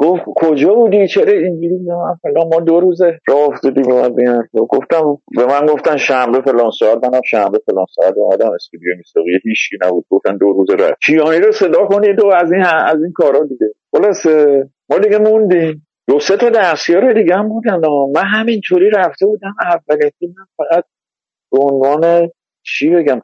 گفت 0.01 0.23
کجا 0.35 0.73
بودی؟ 0.73 1.07
چرا 1.07 1.33
اینجوری؟ 1.33 1.79
فلان 2.21 2.47
ما 2.53 2.59
دو 2.59 2.79
روزه 2.79 3.19
راه 3.27 3.49
افتادیم 3.49 3.91
اومدیم 3.91 4.49
گفتم 4.53 5.17
به 5.37 5.45
من 5.45 5.65
گفتن 5.65 5.97
شنبه 5.97 6.41
فلان 6.41 6.71
ساعت. 6.79 7.05
منم 7.05 7.21
شنبه 7.25 7.59
فلان 7.65 7.85
ساعت 7.95 8.13
اومدم 8.17 8.51
استودیو 8.51 8.97
میساقی 8.97 9.39
هیچی 9.43 9.77
نبود. 9.85 10.05
گفتن 10.09 10.37
دو 10.37 10.53
روزه 10.53 10.75
راه 10.75 10.91
کیانی 11.05 11.39
رو 11.39 11.51
صدا 11.51 11.85
کنید 11.85 12.23
و 12.23 12.27
از 12.27 12.51
این 12.51 12.63
از 12.63 13.03
این 13.03 13.11
کارا 13.11 13.39
دیگه. 13.45 13.67
خلاص 13.91 14.25
ما 14.89 14.97
دیگه 15.03 15.17
موندیم. 15.17 15.87
دو 16.09 16.19
سه 16.19 16.37
تا 16.37 16.49
دستیار 16.49 17.13
دیگه 17.13 17.35
هم 17.35 17.49
بودن 17.49 17.81
من 18.15 18.25
همینطوری 18.25 18.89
رفته 18.89 19.25
بودم 19.25 19.55
اول 19.61 20.09
فیلم 20.19 20.33
فقط 20.57 20.83
به 21.51 21.59
عنوان 21.59 22.29
چی 22.63 22.89
بگم 22.89 23.21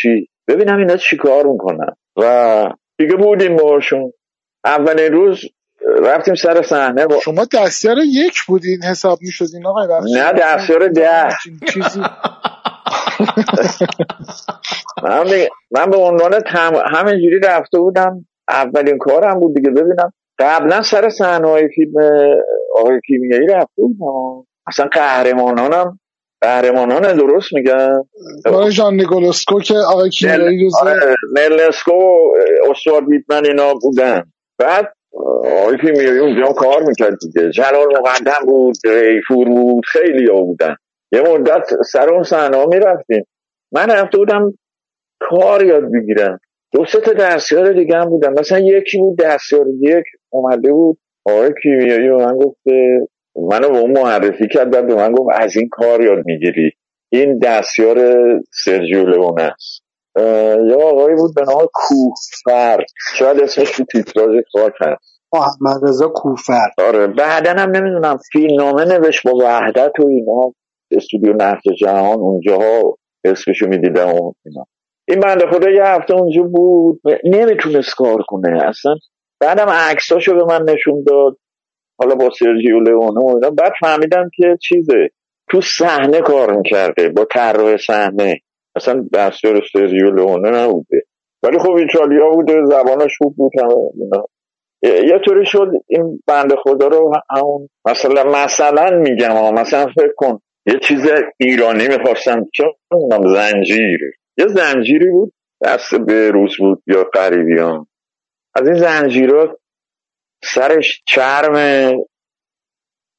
چی 0.00 0.28
ببینم 0.48 0.78
اینا 0.78 0.96
چی 0.96 1.16
کار 1.16 1.46
می‌کنن. 1.46 1.96
و 2.16 2.64
دیگه 2.98 3.16
بودیم 3.16 3.56
باشون 3.56 4.12
اولین 4.64 5.12
روز 5.12 5.40
رفتیم 6.02 6.34
سر 6.34 6.62
صحنه 6.62 7.06
با... 7.06 7.20
شما 7.20 7.46
دستیار 7.54 7.96
یک 8.06 8.44
بودین 8.46 8.82
حساب 8.82 9.18
می‌شدین 9.22 9.66
آقای 9.66 9.88
نه 10.14 10.32
دستیار 10.32 10.88
ده. 10.88 11.28
چیزی 11.72 12.00
من 15.70 15.90
به 15.90 15.96
عنوان 15.96 16.40
تم... 16.40 16.72
همینجوری 16.92 17.38
رفته 17.38 17.78
بودم. 17.78 18.26
اولین 18.48 18.98
کارم 18.98 19.40
بود 19.40 19.54
دیگه 19.56 19.70
ببینم 19.70 20.12
قبلا 20.38 20.82
سر 20.82 21.08
صحنه 21.08 21.48
های 21.48 21.68
فیلم 21.74 21.92
آقای 22.76 23.00
کیمیایی 23.06 23.46
رفته 23.46 23.82
بودم. 23.82 24.46
اصلا 24.66 24.86
قهرمانانم 24.86 25.98
قهرمانان 26.40 27.16
درست 27.16 27.52
میگن؟ 27.52 28.02
آقای 28.46 28.70
ژان 28.70 28.94
نیکولسکو 28.94 29.60
که 29.60 29.74
آقای 29.74 30.10
کیمیایی 30.10 30.66
جزو 30.66 30.78
آره 30.80 31.16
و 31.88 32.70
استوار 32.70 33.04
بیتمن 33.04 33.46
اینا 33.46 33.74
بودن. 33.74 34.22
بعد 34.58 34.92
آقای 35.60 35.78
کیمیایی 35.78 36.18
اونجا 36.18 36.52
کار 36.52 36.82
می‌کرد 36.82 37.18
دیگه. 37.20 37.50
جلال 37.50 37.98
مقدم 37.98 38.46
بود 38.46 38.76
ریفور 38.84 39.48
بود 39.48 39.84
خیلی 39.86 40.30
ها 40.30 40.40
بودن. 40.40 40.76
یه 41.12 41.20
مدت 41.20 41.62
سر 41.92 42.10
اون 42.10 42.22
صحنه 42.22 42.56
ها 42.56 42.66
می‌رفتیم. 42.66 43.26
من 43.72 43.90
رفته 43.90 44.18
بودم 44.18 44.58
کار 45.20 45.64
یاد 45.64 45.82
بگیرم. 45.92 46.40
دو 46.76 46.84
سه 46.84 47.00
تا 47.00 47.12
دستیار 47.12 47.72
دیگه 47.72 47.96
هم 47.96 48.08
بودن. 48.08 48.38
مثلا 48.38 48.58
یکی 48.58 48.98
بود 48.98 49.18
دستیار 49.18 49.66
یک 49.80 50.04
اومده 50.30 50.72
بود 50.72 50.98
آقای 51.24 51.50
کیمیایی 51.62 52.08
به 52.08 52.16
من 52.16 52.36
گفت 52.36 52.60
منو 53.36 53.68
به 53.68 53.78
اون 53.78 53.98
معرفی 53.98 54.48
کرد 54.48 54.70
بعد 54.70 54.86
به 54.86 54.94
من 54.94 55.12
گفت 55.12 55.30
از 55.34 55.56
این 55.56 55.68
کار 55.68 56.02
یاد 56.02 56.18
می‌گیری. 56.26 56.70
این 57.12 57.38
دستیار 57.38 57.98
سرجیو 58.64 59.04
لئونه 59.04 59.42
است. 59.42 59.82
یا 60.68 60.76
آقایی 60.82 61.16
بود 61.16 61.34
به 61.34 61.42
نام 61.42 61.66
کوفر. 61.72 62.84
شاید 63.16 63.40
اسمش 63.40 63.70
تو 63.70 63.84
تیتراژ 63.84 64.40
خاک 64.52 64.72
هست. 64.80 65.20
محمد 65.32 65.88
رضا 65.88 66.08
کوفر. 66.08 66.68
آره 66.78 67.06
بعدا 67.06 67.50
هم 67.50 67.70
نمی‌دونم 67.70 68.18
فیلمنامه 68.32 68.84
نوشت 68.84 69.26
با 69.26 69.32
وحدت 69.38 70.00
و 70.00 70.06
اینا. 70.08 70.52
استودیو 70.90 71.32
نقد 71.32 71.72
جهان 71.80 72.18
اونجاها 72.18 72.96
اسمشو 73.24 73.66
می‌دیدم 73.66 74.08
و 74.08 74.32
اینا. 74.46 74.66
این 75.08 75.20
بنده 75.20 75.46
خدا 75.46 75.70
یه 75.70 75.84
هفته 75.84 76.14
اونجا 76.14 76.42
بود. 76.42 77.00
نمی‌تونست 77.24 77.94
کار 77.94 78.22
کنه. 78.28 78.68
اصلا 78.68 78.94
بعدم 79.40 79.66
عکساشو 79.68 80.34
به 80.34 80.44
من 80.44 80.62
نشون 80.62 81.04
داد. 81.06 81.36
حالا 81.98 82.14
با 82.14 82.30
سرجیو 82.38 82.80
لئونه 82.80 83.20
و 83.20 83.34
اینا. 83.34 83.50
بعد 83.50 83.72
فهمیدم 83.80 84.30
که 84.36 84.58
چیزه. 84.62 85.08
تو 85.50 85.60
صحنه 85.60 86.20
کار 86.20 86.56
می‌کرده. 86.56 87.08
با 87.08 87.24
طراح 87.24 87.76
صحنه. 87.76 88.40
اصلا 88.76 89.04
دستیار 89.12 89.62
سرجیو 89.72 90.10
لئونه 90.10 90.50
نبوده. 90.50 91.02
ولی 91.42 91.58
خب 91.58 91.70
ایتالیا 91.70 92.30
بوده. 92.30 92.64
زبانش 92.64 93.16
خوب 93.18 93.36
بود. 93.36 93.52
اینا. 94.00 94.24
یه 94.82 95.18
طوری 95.24 95.46
شد 95.46 95.70
این 95.88 96.22
بنده 96.26 96.54
خدا 96.64 96.86
رو 96.86 97.12
همون 97.30 97.68
مثلا 97.90 98.24
مثلا 98.44 98.98
میگم 98.98 99.54
مثلا 99.54 99.86
فکر 99.86 100.12
کن. 100.16 100.40
یه 100.66 100.78
چیز 100.78 101.10
ایرانی 101.40 101.88
می‌خواستم 101.88 102.46
می‌دونم 102.92 103.34
زنجیر. 103.34 104.00
یه 104.38 104.46
زنجیری 104.46 105.10
بود 105.10 105.32
دست 105.64 105.94
به 105.94 106.30
روز 106.30 106.56
بود 106.58 106.82
یا 106.86 107.04
قریبیان. 107.04 107.86
از 108.54 108.68
این 108.68 108.78
زنجیرات 108.78 109.58
سرش 110.44 111.02
چرم 111.06 111.56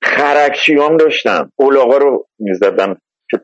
خرکچی 0.03 0.73
هم 0.73 0.97
داشتم 0.97 1.51
اولاغا 1.55 1.97
رو 1.97 2.27
می‌زدم 2.39 2.97
که 3.31 3.37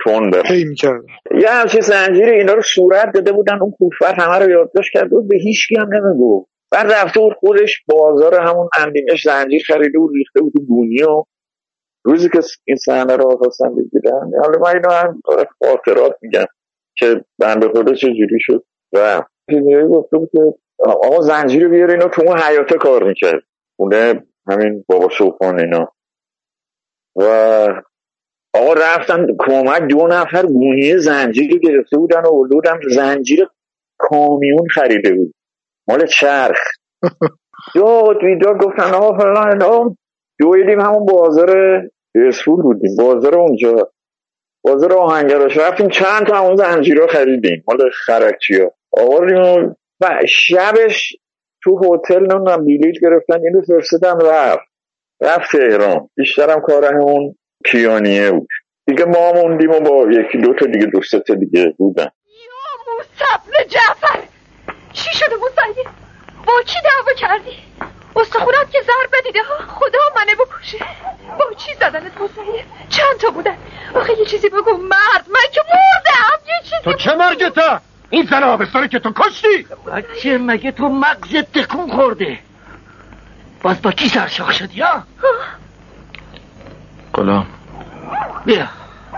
می‌کردم 0.69 1.05
یه 1.41 1.49
همچین 1.49 1.81
زنجیر 1.81 2.29
اینا 2.29 2.53
رو 2.53 2.61
صورت 2.61 3.11
داده 3.13 3.31
بودن 3.31 3.61
اون 3.61 3.71
کوفر 3.71 4.15
همه 4.21 4.45
رو 4.45 4.51
یادداشت 4.51 4.93
کرده 4.93 5.09
بود 5.09 5.27
به 5.27 5.37
هیچ 5.37 5.67
هم 5.77 5.87
نمیگو 5.93 6.45
بعد 6.71 6.91
رفته 6.91 7.19
بود 7.19 7.33
خودش 7.33 7.83
بازار 7.87 8.41
همون 8.41 8.69
اندیمش 8.77 9.23
زنجیر 9.23 9.61
خریده 9.67 9.99
بود 9.99 10.11
ریخته 10.15 10.41
بود 10.41 10.53
تو 10.53 10.65
گونی 10.65 11.03
و 11.03 11.23
روزی 12.03 12.29
که 12.29 12.39
این 12.65 12.77
صحنه 12.77 13.15
رو 13.15 13.37
خواستم 13.37 13.75
بگیرن 13.75 14.31
حالا 14.43 14.59
من 14.59 14.75
اینو 14.75 14.91
هم 14.91 15.21
خاطرات 15.59 16.17
میگم. 16.21 16.45
که 16.97 17.25
بنده 17.39 17.69
خدا 17.69 17.93
چجوری 17.93 18.39
شد. 18.39 18.63
و 18.93 19.23
کیمیایی 19.49 19.87
گفته 19.87 20.17
بود 20.17 20.29
که 20.31 20.39
آقا 20.85 21.21
زنجیر 21.21 21.67
بیار 21.67 21.91
اینو 21.91 22.07
تو 22.07 22.21
اون 22.27 22.37
حیاته 22.39 22.77
کار 22.77 23.03
می‌کرد. 23.03 23.43
خونه 23.75 24.23
همین 24.47 24.85
بابا 24.87 25.09
شوفان 25.09 25.59
اینا. 25.59 25.91
و 27.15 27.23
آقا 28.53 28.73
رفتن 28.73 29.27
کمک 29.39 29.81
دو 29.81 30.07
نفر 30.07 30.45
گونی 30.45 30.97
زنجیر 30.97 31.59
گرفته 31.59 31.97
بودن 31.97 32.25
و 32.25 32.31
بودن 32.31 32.79
زنجیر 32.89 33.47
کامیون 33.97 34.67
خریده 34.75 35.13
بود. 35.13 35.33
مال 35.87 36.05
چرخ. 36.05 36.59
داد 37.75 38.17
بیداد 38.21 38.57
گفتن 38.63 38.93
آقا 38.93 39.17
فلان 39.17 39.47
اینا 39.51 39.95
دویدیم 40.39 40.79
همون 40.79 41.05
بازار 41.05 41.49
اسفول 42.15 42.61
بودیم. 42.61 42.95
بازار 42.97 43.37
اونجا. 43.37 43.91
بازار 44.63 44.93
آهنگراش 44.93 45.57
رفتیم 45.57 45.89
چند 45.89 46.27
تا 46.27 46.35
همون 46.35 46.55
زنجیرها 46.55 47.07
خریدیم. 47.07 47.63
مال 47.67 47.89
خرکچی 48.05 48.61
ها. 48.61 48.71
آوردیم 48.91 49.75
و 50.01 50.21
شبش 50.27 51.13
تو 51.63 51.79
هتل 51.93 52.19
نمی‌دونم 52.19 52.65
بلیط 52.65 52.95
گرفتن. 53.01 53.39
اینو 53.45 53.61
فرستادم 53.61 54.19
رفت. 54.27 54.67
رفت 55.21 55.51
تهران. 55.51 56.09
بیشترم 56.15 56.61
کار 56.61 56.85
همون 56.85 57.35
کیانیه 57.71 58.31
بود. 58.31 58.47
دیگه 58.87 59.05
ما 59.05 59.33
موندیم 59.33 59.71
و 59.71 59.79
با 59.79 60.11
یکی 60.11 60.37
دو 60.37 60.53
تا 60.53 60.65
دیگه 60.65 60.85
دوست 60.85 61.31
دیگه 61.31 61.73
بودن. 61.77 62.09
یا 63.59 63.63
جعفر! 63.67 64.19
چی 64.93 65.09
شده 65.13 65.35
موسیب 65.35 65.87
با 66.47 66.53
کی 66.65 66.79
دعوا 66.83 67.13
کردی؟ 67.17 67.57
استخونات 68.15 68.71
که 68.71 68.79
ضربه 68.81 69.21
دیده 69.23 69.39
ها 69.43 69.57
خدا 69.67 69.99
منه 70.15 70.35
بکشه. 70.35 70.77
با 71.39 71.45
چی 71.57 71.73
زدنت 71.73 72.17
موسیب 72.17 72.65
چند 72.89 73.17
تا 73.21 73.29
بودن؟ 73.29 73.57
آخه 73.95 74.13
یه 74.19 74.25
چیزی 74.25 74.49
بگو 74.49 74.77
مرد 74.77 75.25
من 75.27 75.51
که 75.51 75.61
مردم 75.69 76.47
یه 76.47 76.61
چیزی 76.63 76.81
تو 76.83 76.93
چه 76.93 77.15
مرگته 77.15 77.79
این 78.09 78.25
زن 78.25 78.43
آبستانی 78.43 78.87
که 78.87 78.99
تو 78.99 79.13
کشتی؟ 79.15 79.67
بچه 79.87 80.37
مگه 80.37 80.71
تو 80.71 80.89
مغزت 80.89 81.51
تکون 81.51 81.91
خورده؟ 81.91 82.39
باز 83.61 83.81
با 83.81 83.91
کی 83.91 84.09
سرشاخ 84.09 84.51
شدی 84.51 84.81
ها؟ 84.81 85.03
غلام 87.13 87.47
بیا. 88.45 88.67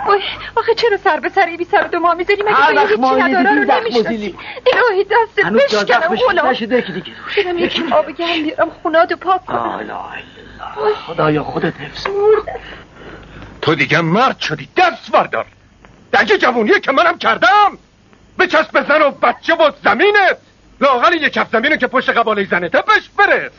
وای 0.06 0.22
آخه 0.56 0.76
چرا 0.76 0.98
سر 0.98 1.20
به 1.20 1.30
سر 1.30 1.56
بی 1.58 1.66
سر 1.66 1.82
دو 1.82 2.00
ما 2.00 2.14
می‌ذاری؟ 2.14 2.44
مگه 2.44 2.54
هر 2.54 2.74
با 2.74 2.82
وقت 2.82 2.90
هیچی 2.90 3.02
ما 3.02 3.16
نداره؟ 3.16 3.50
رو 3.50 3.72
نمی‌شناسی؟ 3.72 4.36
الهی 4.74 5.04
دست 5.04 5.46
هنوز 5.46 5.62
جا 5.70 5.84
بشکنم 5.84 6.16
غلام 6.16 6.48
نشده 6.48 6.78
یکی 6.78 6.92
دیگه 6.92 7.12
روش 7.26 7.46
برم 7.46 7.58
یکم 7.58 7.94
آب 7.94 8.12
گرم 8.12 8.44
بیارم 8.44 8.70
خوناتو 8.70 9.16
پاک 9.16 9.46
کنم. 9.46 9.98
خدایا 11.08 11.44
خودت 11.44 11.74
حفظ. 11.80 12.08
تو 13.62 13.76
دیگه 13.76 14.02
مرد 14.02 14.40
شدی 14.40 14.70
دست 14.78 15.12
بردار 15.12 15.46
دگه 16.14 16.38
جوونیه 16.38 16.80
که 16.80 16.92
منم 16.92 17.18
کردم. 17.18 17.78
بچسب 18.40 18.80
بزن 18.80 19.02
و 19.02 19.12
بچه 19.12 19.56
و 19.56 19.72
زمینت. 19.84 20.38
لاغل 20.82 21.14
یک 21.14 21.34
کف 21.34 21.48
زمینه 21.52 21.78
که 21.78 21.88
پشت 21.88 22.10
قباله 22.10 22.46
زنته 22.46 22.82
بش 22.82 23.10
برس. 23.18 23.52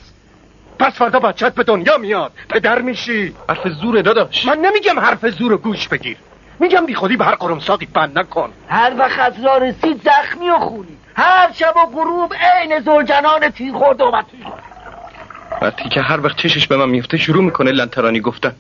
پس 0.79 0.93
فردا 0.93 1.19
بچت 1.19 1.55
به 1.55 1.63
دنیا 1.63 1.99
میاد. 1.99 2.33
پدر 2.49 2.83
میشی. 2.83 3.35
حرف 3.49 3.69
زوره 3.69 4.03
داداش. 4.03 4.47
من 4.47 4.59
نمیگم 4.59 5.01
حرف 5.01 5.27
زور 5.27 5.57
گوش 5.57 5.89
بگیر. 5.89 6.17
میگم 6.59 6.87
بی 6.87 6.95
خودی 6.95 7.17
به 7.17 7.25
هر 7.25 7.35
قرمساقی 7.35 7.87
بند 7.87 8.19
نکن. 8.19 8.53
هر 8.69 8.95
وقت 8.99 9.19
از 9.19 9.45
راه 9.45 9.59
رسید 9.59 10.03
زخمی 10.03 10.51
و 10.51 10.59
خونی 10.59 10.97
هر 11.17 11.53
شب 11.53 11.75
و 11.77 11.87
غروب 11.87 12.35
عین 12.35 12.81
زلجنان 12.81 13.51
تیر 13.51 13.73
خورد 13.73 14.01
و 14.01 14.13
وقتی 15.63 15.89
که 15.89 16.01
هر 16.01 16.21
وقت 16.21 16.37
چشش 16.37 16.67
به 16.67 16.77
من 16.77 16.89
میفته 16.89 17.17
شروع 17.17 17.45
می‌کنه 17.45 17.73
لنترانی 17.73 18.21
گفتن. 18.21 18.55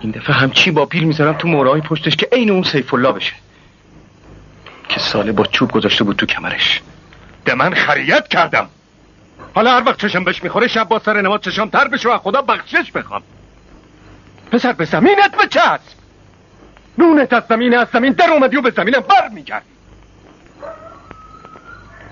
این 0.00 0.10
دفعه 0.10 0.34
همچی 0.36 0.70
با 0.70 0.86
پیل 0.86 1.04
می‌ذارم 1.04 1.32
تو 1.32 1.48
مورای 1.48 1.80
پشتش 1.80 2.16
که 2.16 2.28
عین 2.32 2.50
اون 2.50 2.62
سیف 2.62 2.94
الله 2.94 3.12
بشه. 3.12 3.32
که 4.88 5.00
ساله 5.00 5.32
با 5.32 5.44
چوب 5.44 5.72
گذاشته 5.72 6.04
بود 6.04 6.16
تو 6.16 6.26
کمرش. 6.26 6.82
به 7.44 7.54
من 7.54 7.74
خریت 7.74 8.28
کردم. 8.28 8.68
حالا 9.54 9.72
هر 9.72 9.82
وقت 9.86 10.00
چشم 10.00 10.24
بهش 10.24 10.42
می‌خوره 10.42 10.68
شب 10.68 10.88
با 10.88 10.98
سر 10.98 11.20
نماز 11.20 11.40
چشم 11.40 11.68
تر 11.68 11.88
بشه 11.88 12.08
و 12.08 12.18
خدا 12.18 12.42
بخشش 12.42 12.92
بخوام 12.92 13.22
پسر 14.52 14.72
به 14.72 14.84
زمینت 14.84 15.36
بچسب. 15.42 16.01
نونت 16.98 17.32
از 17.32 17.42
زمین 17.48 17.78
از 17.78 17.88
زمین 17.92 18.12
در 18.12 18.30
اومدی 18.30 18.56
و 18.56 18.62
به 18.62 18.70
زمینم 18.70 19.00
بر 19.00 19.28
میگردی 19.34 19.66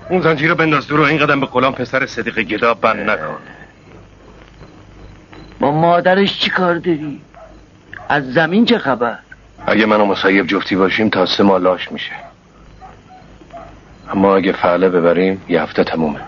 اون 0.09 0.21
زنجیر 0.21 0.49
رو 0.49 0.55
بنداز 0.55 0.87
دور 0.87 0.99
و 0.99 1.03
این 1.03 1.17
قدم 1.17 1.39
به 1.39 1.45
غلام 1.45 1.73
پسر 1.73 2.05
صدیق 2.05 2.39
گدا 2.39 2.73
بند 2.73 3.09
نکن. 3.09 3.37
با 5.59 5.71
مادرش 5.71 6.39
چی 6.39 6.49
کار 6.49 6.75
داری؟ 6.75 7.21
از 8.09 8.33
زمین 8.33 8.65
چه 8.65 8.77
خبر؟ 8.77 9.17
اگه 9.67 9.85
من 9.85 10.01
و 10.01 10.05
مسیب 10.05 10.47
جفتی 10.47 10.75
باشیم 10.75 11.09
تا 11.09 11.25
سه 11.25 11.43
ماه 11.43 11.59
لاش 11.59 11.91
میشه. 11.91 12.11
اما 14.11 14.35
اگه 14.35 14.51
فعله 14.51 14.89
ببریم 14.89 15.41
یه 15.49 15.61
هفته 15.61 15.83
تمومه. 15.83 16.19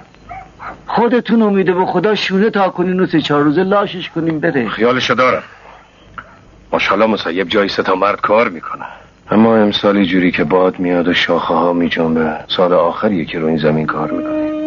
خودتون 0.87 1.41
امیده 1.41 1.73
به 1.73 1.85
خدا 1.85 2.15
شونه 2.15 2.49
تا 2.49 2.69
کنین 2.69 2.99
و 2.99 3.05
سه 3.05 3.21
چهار 3.21 3.43
روزه 3.43 3.63
لاشش 3.63 4.09
کنیم 4.09 4.39
بره 4.39 4.69
خیالشو 4.69 5.13
دارم. 5.13 5.43
ماشاءالله 6.73 7.07
مسیب 7.07 7.47
جایی 7.47 7.69
سه 7.69 7.83
تا 7.83 7.95
مرد 7.95 8.21
کار 8.21 8.49
می‌کنه. 8.49 8.85
اما 9.31 9.57
امسالی 9.57 10.05
جوری 10.05 10.31
که 10.31 10.43
باد 10.43 10.79
میاد 10.79 11.07
و 11.07 11.13
شاخه 11.13 11.53
ها 11.53 11.73
میجنبه 11.73 12.37
سال 12.57 12.73
آخریه 12.73 13.25
که 13.25 13.39
رو 13.39 13.47
این 13.47 13.57
زمین 13.57 13.85
کار 13.85 14.11
می‌کنه. 14.11 14.63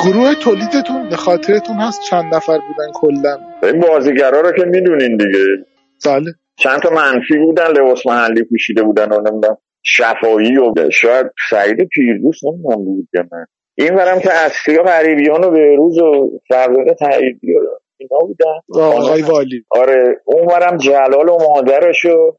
گروه 0.00 0.34
تولیدتون 0.34 1.08
به 1.10 1.16
خاطرتون 1.16 1.76
هست 1.76 2.00
چند 2.10 2.34
نفر 2.34 2.58
بودن 2.58 2.92
کلا؟ 2.94 3.38
این 3.62 3.80
بازیگرا 3.80 4.40
رو 4.40 4.52
که 4.52 4.64
می‌دونین 4.64 5.16
دیگه. 5.16 5.44
بله. 6.06 6.32
چند 6.56 6.80
تا 6.80 6.90
منفی 6.90 7.38
بودن 7.38 7.66
لباس 7.66 8.06
محلی 8.06 8.42
پوشیده 8.42 8.82
بودن 8.82 9.12
و 9.12 9.20
نمی‌دونم 9.20 9.56
شفایی 9.82 10.56
و 10.56 10.72
شاید 10.92 11.26
سعید 11.50 11.88
پیرگوس 11.88 12.44
نمی‌دونم 12.44 12.84
بود 12.84 13.08
نه 13.14 13.46
این 13.78 13.94
برم 13.94 14.20
که 14.20 14.28
اصلی 14.32 14.76
ها 14.76 14.82
غریبیان 14.82 15.44
و 15.44 15.50
بهروز 15.50 15.98
و 15.98 16.30
فرزانه 16.48 16.94
تاییدی 16.94 17.54
و 17.54 17.60
اینا 17.96 18.18
بودن. 18.18 18.82
آقای 18.82 19.22
والی. 19.22 19.64
آره 19.70 20.20
اون 20.24 20.46
برم 20.46 20.76
جلال 20.76 21.28
و 21.28 21.36
مادرش 21.48 22.04
و 22.04 22.36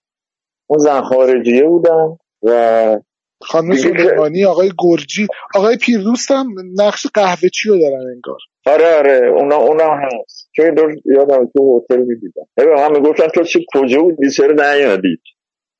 اون 0.67 0.79
زن 0.79 1.01
خارجیه 1.01 1.63
بودن 1.63 2.17
و 2.43 2.97
خانم 3.41 3.69
که- 3.71 3.77
سلیمانی 3.77 4.45
آقای 4.45 4.71
گرجی. 4.79 5.27
آقای 5.55 5.77
پیرروست 5.77 6.31
هم 6.31 6.47
نقش 6.79 7.07
قهوه 7.13 7.49
چی 7.53 7.69
رو 7.69 7.79
دارن 7.79 8.07
انگار؟ 8.15 8.37
آره 8.65 8.97
آره 8.97 9.27
اونا 9.27 9.55
اونا 9.55 9.95
هست. 9.95 10.49
چون 10.55 10.73
دور 10.73 10.95
یادم 11.05 11.45
تو 11.57 11.77
هتل 11.85 12.01
می‌دیدم 12.01 12.43
به 12.55 12.65
من 12.75 12.91
می‌گفتن 12.91 13.27
تو 13.27 13.43
چه 13.43 13.59
کجا 13.75 14.01
بودی؟ 14.01 14.29
چرا 14.31 14.75
نیومدی 14.75 15.17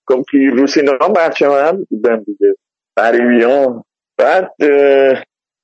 گفتم 0.07 0.23
پیروز 0.31 0.77
اینا 0.77 0.91
هم 1.01 1.13
بچه 1.13 1.47
من 1.47 1.85
بودن 1.89 2.23
دیگه. 2.23 2.55
بعد 4.17 4.49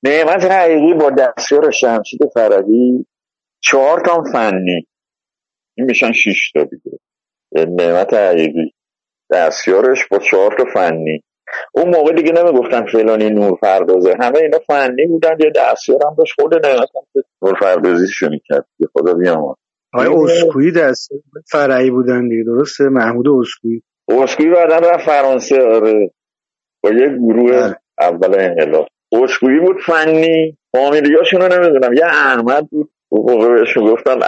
نعمت 0.06 0.44
حقیقی 0.44 0.94
با 0.94 1.10
دستیار 1.10 1.70
شمشید 1.70 2.20
فرقی 2.34 3.06
چهار 3.60 4.00
تا 4.00 4.22
فنی. 4.32 4.86
این 5.76 5.86
میشن 5.86 6.12
شیش 6.12 6.52
تا 6.52 6.64
دیگه. 6.64 6.98
یعنی 7.52 7.74
نعمت 7.74 8.14
حقیقی. 8.14 8.72
دستیارش 9.30 10.06
با 10.10 10.18
چهار 10.18 10.54
تا 10.58 10.64
فنی. 10.74 11.22
اون 11.74 11.88
موقع 11.88 12.12
دیگه 12.12 12.32
نمی‌گفتن 12.32 12.86
فلانی 12.86 13.30
نور 13.30 13.58
پردازه 13.62 14.14
همه 14.20 14.38
اینا 14.38 14.58
فنی 14.66 15.06
بودن. 15.06 15.36
یه 15.40 15.52
دستیار 15.56 15.98
هم 16.06 16.14
داشت. 16.18 16.40
خود 16.40 16.66
نعمت 16.66 16.88
هم 16.94 17.22
نور 17.42 17.58
پردازیشو 17.60 18.28
می‌کرد. 18.30 18.66
که 18.78 18.86
خدا 18.92 19.14
بیامد 19.14 19.56
آقای 19.94 20.24
اسکویی 20.24 20.72
دست 20.72 21.10
فرعی 21.50 21.90
بودن 21.90 22.28
دیگه. 22.28 22.44
درسته؟ 22.44 22.84
محمود 22.84 23.28
اسکویی 23.28 23.82
اسکوی 24.08 24.50
بعدا 24.50 24.78
رفت 24.78 25.06
فرانسه. 25.06 25.62
آره. 25.62 26.10
با 26.82 26.90
یه 26.90 27.08
گروه 27.08 27.52
بله. 27.52 27.76
اول 27.98 28.40
انقلاب. 28.40 28.88
اسکویی 29.12 29.60
بود 29.60 29.76
فنی. 29.86 30.56
فامیلیاشون 30.72 31.40
رو 31.40 31.48
نمی‌دونم. 31.48 31.92
یه 31.92 32.04
احمد 32.04 32.68
بود. 32.70 32.90
موقع 33.10 33.48
بهشون 33.48 33.92
گفتن 33.92 34.18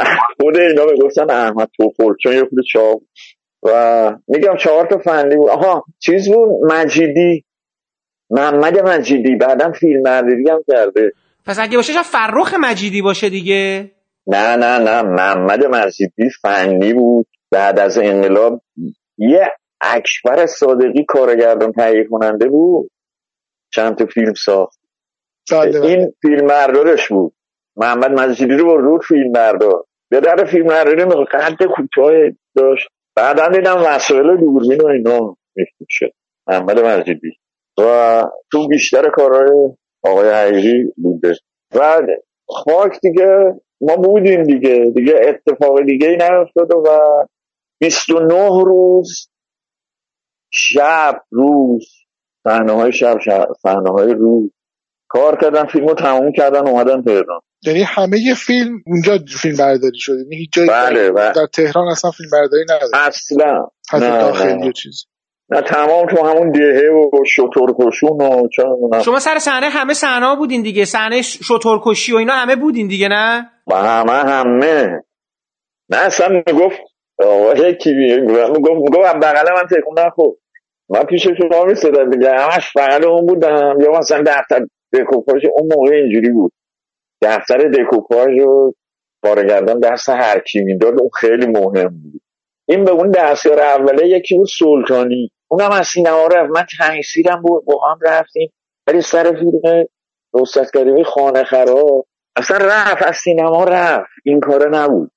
خود 0.41 0.57
اینا 0.57 0.85
می‌گفتن 0.85 1.31
احمد 1.31 1.69
توفل 1.77 2.15
چون 2.23 2.33
یه 2.33 2.41
خود 2.41 2.59
چاپ 2.73 3.03
و 3.63 4.17
میگم 4.29 4.57
چهار 4.57 4.87
تا 4.87 4.99
فنی 4.99 5.37
بود. 5.37 5.49
آها 5.49 5.85
چیز 5.99 6.29
بود؟ 6.29 6.73
مجیدی. 6.73 7.45
محمد 8.31 8.79
مجیدی. 8.89 9.37
بعدا 9.37 9.73
فیلم 9.73 10.03
برداری 10.03 10.51
هم 10.51 10.65
کرده. 10.73 11.13
پس 11.47 11.59
اگه 11.59 11.77
باشه 11.77 11.93
شاید 11.93 12.07
فرخ 12.07 12.55
مجیدی 12.61 13.03
باشه 13.03 13.29
دیگه. 13.29 13.91
نه 14.27 14.57
نه 14.57 14.79
نه. 14.79 15.03
محمد 15.03 15.65
مجیدی 15.65 16.31
فنی 16.43 16.95
بود. 16.95 17.27
بعد 17.51 17.79
از 17.79 17.99
انقلاب 17.99 18.61
یه 19.19 19.51
اکبر 19.81 20.47
صادقی 20.47 21.05
کارگردان 21.09 21.73
تهیه 21.73 22.05
کننده 22.11 22.49
بود. 22.49 22.91
چند 23.71 23.97
تا 23.97 24.07
فیلم 24.07 24.35
ساخت. 24.35 24.79
بله 25.53 25.81
بله. 25.81 25.89
این 25.89 26.15
فیلم 26.23 26.47
بردارش 26.47 27.09
بود. 27.09 27.33
محمد 27.77 28.11
مجیدی 28.11 28.57
رو 28.57 28.67
برد 28.67 29.03
فیلم 29.03 29.33
بردار. 29.33 29.85
به 30.11 30.21
در 30.21 30.45
فیلم 30.45 30.67
برداری 30.67 31.05
میگه 31.05 31.25
قد 31.25 31.65
کوتاه 31.77 32.13
داشت. 32.57 32.89
بعدا 33.17 33.49
دیدم 33.49 33.83
وسایل 33.87 34.37
دوربین 34.37 34.81
و 34.81 34.87
اینا 34.87 35.37
میفروشه 35.57 36.13
محمد 36.47 36.81
مجیدی. 36.81 37.33
و 37.79 38.25
تو 38.53 38.69
بیشتر 38.69 39.11
کارهای 39.11 39.51
آقای 40.03 40.31
حقیقی 40.31 40.93
بوده. 40.97 41.35
و 41.75 42.07
خاک 42.49 43.01
دیگه 43.03 43.55
ما 43.81 43.97
بودیم 43.97 44.43
دیگه. 44.43 44.93
دیگه 44.95 45.21
اتفاق 45.23 45.83
دیگه 45.83 46.09
ای 46.09 46.17
نیفتاد 46.17 46.73
و 46.73 47.01
29 47.81 48.49
روز 48.65 49.29
شب 50.51 51.23
روز 51.31 52.08
صحنه 52.45 52.73
های 52.73 52.93
شب 52.93 53.19
صحنه 53.63 53.91
های 53.91 54.15
روز. 54.15 54.51
کار 55.09 55.39
کردن 55.41 55.65
فیلمو 55.65 55.95
تموم 55.95 56.33
کردن 56.33 56.69
اومدن 56.69 57.03
تهران. 57.03 57.41
یعنی 57.63 57.83
همه 57.83 58.19
فیلم 58.37 58.83
اونجا 58.87 59.19
فیلم 59.43 59.57
برداری 59.57 59.99
شده. 59.99 60.17
یعنی 60.17 60.37
هیچ 60.37 60.51
جایی 60.53 60.69
بله، 60.69 61.09
در, 61.09 61.13
بله. 61.13 61.33
در 61.33 61.47
تهران 61.55 61.89
اصلا 61.89 62.11
فیلم 62.11 62.31
برداری 62.33 62.65
نداره. 62.65 63.07
اصلا. 63.07 63.67
حتی 63.91 64.05
نه، 64.05 64.19
داخلی 64.19 64.55
نه. 64.55 64.73
چیز 64.73 65.07
نه 65.51 65.63
تمام 65.63 66.07
تو 66.07 66.27
همون 66.27 66.53
دهه 66.53 66.91
و 66.91 67.11
شطور 67.27 67.75
کشون 67.81 68.11
و 68.11 68.49
چه. 68.57 68.63
شما 69.05 69.19
سر 69.19 69.39
صحنه 69.39 69.69
همه 69.69 69.95
صحنه 69.95 70.37
بودین 70.37 70.63
دیگه. 70.63 70.85
صحنه 70.85 71.23
شترکشی 71.23 72.13
و 72.13 72.17
اینا 72.17 72.33
همه 72.33 72.57
بودین 72.57 72.89
دیگه 72.89 73.09
نه؟ 73.09 73.51
و 73.67 73.75
همه 73.75 74.13
همه. 74.13 75.03
نه 75.91 75.97
اصلا 75.97 76.29
می‌گفت 76.29 76.81
آقا 77.19 77.55
یکی 77.55 77.91
می‌گفت 77.95 78.51
می‌گفت 78.71 79.17
بغل 79.23 79.53
من 79.53 79.67
تکون 79.71 79.99
نخور. 79.99 80.35
من 80.91 81.03
پیش 81.03 81.29
شما 81.29 81.65
میستدم 81.65 82.11
دیگه 82.11 82.31
همش 82.31 82.73
بغل 82.77 83.05
اون 83.05 83.27
بودم. 83.27 83.79
یا 83.81 83.91
مثلا 83.91 84.23
دفتر 84.27 84.67
دکوپاژ 84.93 85.43
اون 85.53 85.69
موقع 85.75 85.95
اینجوری 85.95 86.31
بود. 86.31 86.53
دفتر 87.23 87.59
دکوپاژ 87.59 88.39
و 88.39 88.73
کارگردان 89.23 89.81
دست 89.81 90.09
هر 90.09 90.39
کی 90.39 90.61
می‌داد 90.61 91.01
اون 91.01 91.11
خیلی 91.21 91.47
مهم 91.47 91.89
بود. 91.89 92.21
این 92.69 92.85
به 92.85 92.91
اون 92.91 93.11
دستیار 93.11 93.61
اوله 93.61 94.09
یکی 94.09 94.37
بود 94.37 94.49
سلطانی. 94.59 95.31
اونم 95.51 95.71
از 95.71 95.87
سینما 95.87 96.27
رفت. 96.27 96.51
من 96.51 96.67
تحصیلم 96.79 97.43
بود 97.43 97.65
با 97.65 97.81
هم 97.91 97.99
رفتیم. 98.03 98.53
ولی 98.87 99.01
سر 99.01 99.33
فیلم 99.33 99.85
رستت 100.35 100.71
خانه 101.05 101.45
خراب. 101.45 102.07
اصلا 102.37 102.57
رفت 102.57 103.03
از 103.03 103.17
سینما 103.17 103.65
رفت. 103.65 104.11
این 104.25 104.41
کاره 104.41 104.71
نبود. 104.71 105.11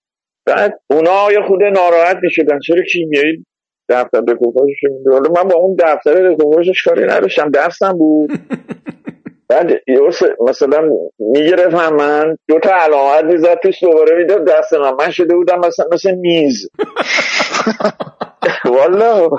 بعد 0.45 0.79
اونا 0.89 1.31
یه 1.31 1.39
خود 1.47 1.63
ناراحت 1.63 2.17
می‌شدن. 2.21 2.60
چرا 2.67 2.81
کیمیایی 2.91 3.45
دفتر 3.91 4.21
دکوپاژش 4.21 4.84
می‌داد 4.84 5.39
من 5.39 5.43
با 5.49 5.56
اون 5.60 5.75
دفتر 5.80 6.32
دکوپاژش 6.32 6.84
کاری 6.84 7.06
نداشتم 7.06 7.51
دستم 7.51 7.93
بود. 7.93 8.32
بعد 9.49 9.71
مثلا 10.49 10.89
می‌گرفت 11.19 11.75
هم 11.75 11.95
من 11.95 12.38
دو 12.49 12.60
تا 12.60 12.71
علامت 12.75 13.23
می‌زد 13.23 13.56
توش 13.63 13.84
دوباره 13.84 14.17
می‌داد 14.17 14.47
دست 14.47 14.73
من. 14.73 14.93
من 14.99 15.12
شده 15.12 15.36
بودم 15.36 15.60
مثلا 15.60 15.86
مثل 15.93 16.15
میز. 16.15 16.69
والا 18.77 19.30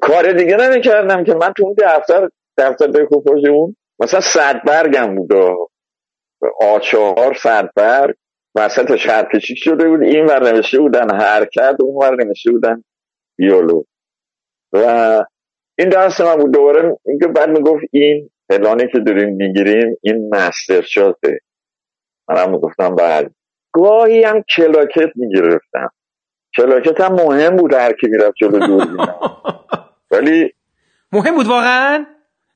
کار 0.00 0.32
دیگه 0.32 0.56
نمی‌کردم 0.56 1.24
که 1.24 1.34
من 1.34 1.52
تو 1.52 1.64
اون 1.64 1.76
دفتر 1.78 2.28
دفتر 2.58 2.86
دکوپاژ 2.86 3.44
اون 3.44 3.76
مثلا 4.00 4.20
صد 4.20 4.62
برگم 4.66 5.16
بود. 5.16 5.32
آچار 6.60 7.34
صد 7.42 7.70
برگ. 7.76 8.16
وسطش 8.56 9.06
خط 9.10 9.28
کشی 9.34 9.56
شده 9.56 9.88
بود. 9.88 10.02
این 10.02 10.26
ور 10.26 10.52
نوشته 10.52 10.78
بودن 10.80 11.16
حرکت 11.16 11.76
اون 11.80 12.04
ور 12.04 12.24
نوشته 12.24 12.50
بودن 12.52 12.84
دیالوگ 13.38 13.84
و 14.72 14.78
این 15.78 15.88
درس 15.88 16.20
من 16.20 16.36
بود. 16.36 16.54
دوباره 16.54 16.98
اینکه 17.06 17.26
بعد 17.26 17.50
می‌گفت 17.50 17.84
این 17.92 18.30
فلانی 18.48 18.88
که 18.92 18.98
داریم 18.98 19.36
می‌گیریم 19.36 19.96
این 20.02 20.30
مستر 20.34 20.80
شاته 20.82 21.40
منم 22.28 22.50
می‌گفتم 22.50 22.94
بله. 22.96 23.30
گاهی 23.72 24.24
هم 24.24 24.42
کلاکت 24.56 25.10
می‌گرفتم. 25.16 25.90
کلاکت 26.56 27.00
هم 27.00 27.12
مهم 27.12 27.56
بود 27.56 27.74
هر 27.74 27.92
کی 27.92 28.06
می‌رفت 28.08 28.34
جلو 28.40 28.58
دور 28.66 28.86
ولی 30.10 30.52
مهم 31.12 31.34
بود 31.34 31.46
واقعا؟ 31.46 32.06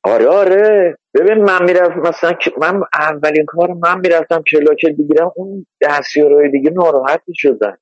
آره 0.03 0.27
آره. 0.27 0.97
ببین 1.15 1.43
من 1.43 1.63
می‌رفت 1.63 1.97
مثلا 1.97 2.33
من 2.61 2.81
اولین 2.93 3.45
کار 3.45 3.73
من 3.73 3.99
می‌رفتم 3.99 4.43
کلاکت 4.51 4.89
بگیرم 4.99 5.31
اون 5.35 5.65
دستیارهای 5.81 6.51
دیگه 6.51 6.69
ناراحت 6.69 7.21
می‌شدن. 7.27 7.77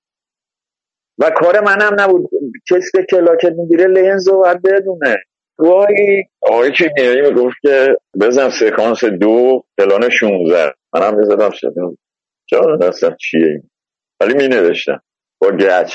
و 1.18 1.30
کار 1.30 1.60
منم 1.60 1.96
نبود. 2.00 2.30
کسی 2.70 2.92
که 2.92 3.06
کلاکت 3.10 3.52
می‌گیره 3.58 3.88
لنز 3.88 4.28
رو 4.30 4.38
باید 4.38 4.62
بدونه. 4.62 5.18
گاهی 5.58 6.24
آقای 6.42 6.72
کیمیایی 6.72 7.22
می‌گفت 7.22 7.56
که 7.62 7.98
بزن 8.22 8.50
سکانس 8.50 9.04
دو 9.04 9.64
پلان 9.78 10.10
16 10.10 10.74
منم 10.94 11.18
می‌زدم 11.18 11.50
شدم 11.50 11.98
چرا 12.46 12.78
دستم 12.78 13.16
چیه 13.20 13.64
ولی 14.22 14.34
می 14.34 14.48
نوشتم 14.48 15.02
با 15.42 15.52
گچ. 15.52 15.94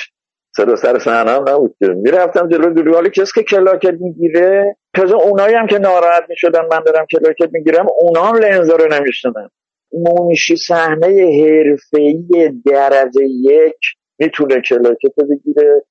صدا 0.57 0.77
سر 0.77 0.99
صحنه 0.99 1.31
هم 1.31 1.49
نبود 1.49 1.77
که. 1.79 1.87
می‌رفتم 1.87 2.49
جلو 2.49 2.71
دوربین 2.71 2.95
حالا 2.95 3.09
کسی 3.09 3.33
که 3.35 3.43
کلاکت 3.43 3.95
می‌گیره 4.01 4.77
تازه 4.95 5.15
اونایی 5.15 5.55
هم 5.55 5.67
که 5.67 5.79
ناراحت 5.79 6.25
می‌شدن 6.29 6.61
من 6.61 6.81
دارم 6.87 7.07
کلاکت 7.11 7.49
می‌گیرم 7.53 7.87
اونا 8.01 8.23
هم 8.23 8.37
لنزا 8.37 8.77
رو 8.77 8.87
نمی‌شناختن 8.93 9.51
منشی 9.93 10.57
صحنه 10.57 11.07
حرفه‌ای 11.07 12.53
درجه 12.67 13.25
یک 13.43 13.77
می‌تونه 14.19 14.61
کلاکت 14.61 15.15
بگیره. 15.31 15.83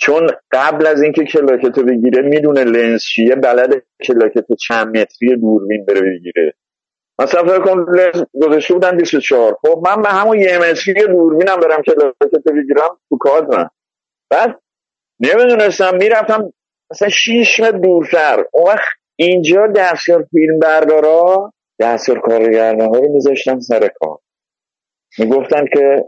چون 0.00 0.26
قبل 0.52 0.86
از 0.86 1.02
اینکه 1.02 1.24
کلاکت 1.24 1.78
رو 1.78 1.84
بگیره 1.84 2.22
می‌دونه 2.22 2.64
لنز 2.64 3.02
چیه 3.02 3.34
بلده 3.34 3.82
کلاکت 4.06 4.44
چند 4.68 4.96
متری 4.96 5.36
دوربین 5.36 5.84
بره 5.84 6.00
بگیره. 6.00 6.54
مثلا 7.18 7.42
فکر 7.42 7.58
کن 7.58 7.86
لنز 7.96 8.24
گذاشته 8.42 8.74
بودن 8.74 8.96
24 8.96 9.56
خب 9.62 9.82
من 9.88 10.02
به 10.02 10.08
همون 10.08 10.38
یه 10.38 10.58
متری 10.58 10.94
دوربینم 10.94 11.56
برم 11.60 11.82
کلاکت 11.82 12.44
بگیرم 12.46 12.98
تو 13.08 13.16
کادرم. 13.20 13.70
بعد 14.32 14.60
نمی‌دونستم 15.20 15.96
می‌رفتم 15.96 16.52
مثلا 16.90 17.08
شیش 17.08 17.60
متر 17.60 17.70
دورتر. 17.78 18.44
اون 18.52 18.68
وقت 18.68 18.88
اینجا 19.16 19.66
دستیار 19.76 20.26
فیلم 20.30 20.58
بردارا 20.58 21.52
دستیار 21.80 22.20
کارگردان 22.20 22.80
ها 22.94 23.00
رو 23.00 23.12
میذاشتن 23.12 23.60
سر 23.60 23.88
کار. 24.00 24.18
می‌گفتن 25.18 25.64
که 25.74 26.04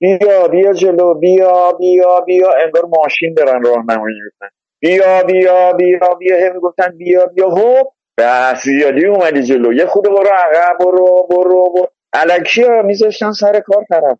بیا 0.00 0.48
بیا 0.48 0.72
جلو 0.72 1.14
بیا 1.14 1.72
بیا 1.78 2.20
بیا. 2.26 2.48
انگار 2.64 2.84
ماشین 2.98 3.34
دارن 3.36 3.62
راهنمایی 3.62 4.16
می‌کنن. 4.24 4.50
بیا 4.80 5.22
بیا 5.22 5.72
بیا 5.72 6.14
بیا. 6.18 6.46
هم 6.48 6.54
می‌گفتن 6.54 6.96
بیا 6.98 7.26
بیا. 7.26 7.48
هوب 7.48 7.92
بس 8.18 8.62
زیادی 8.62 9.06
اومدی 9.06 9.42
جلو. 9.42 9.72
یه 9.72 9.86
خود 9.86 10.04
برو 10.04 10.28
عقب 10.34 10.78
برو 10.80 11.26
برو 11.30 11.72
برو. 11.74 11.86
علکی 12.12 12.62
ها 12.62 12.82
میذاشتن 12.82 13.32
سر 13.32 13.60
کار 13.60 13.84
طرف 13.90 14.18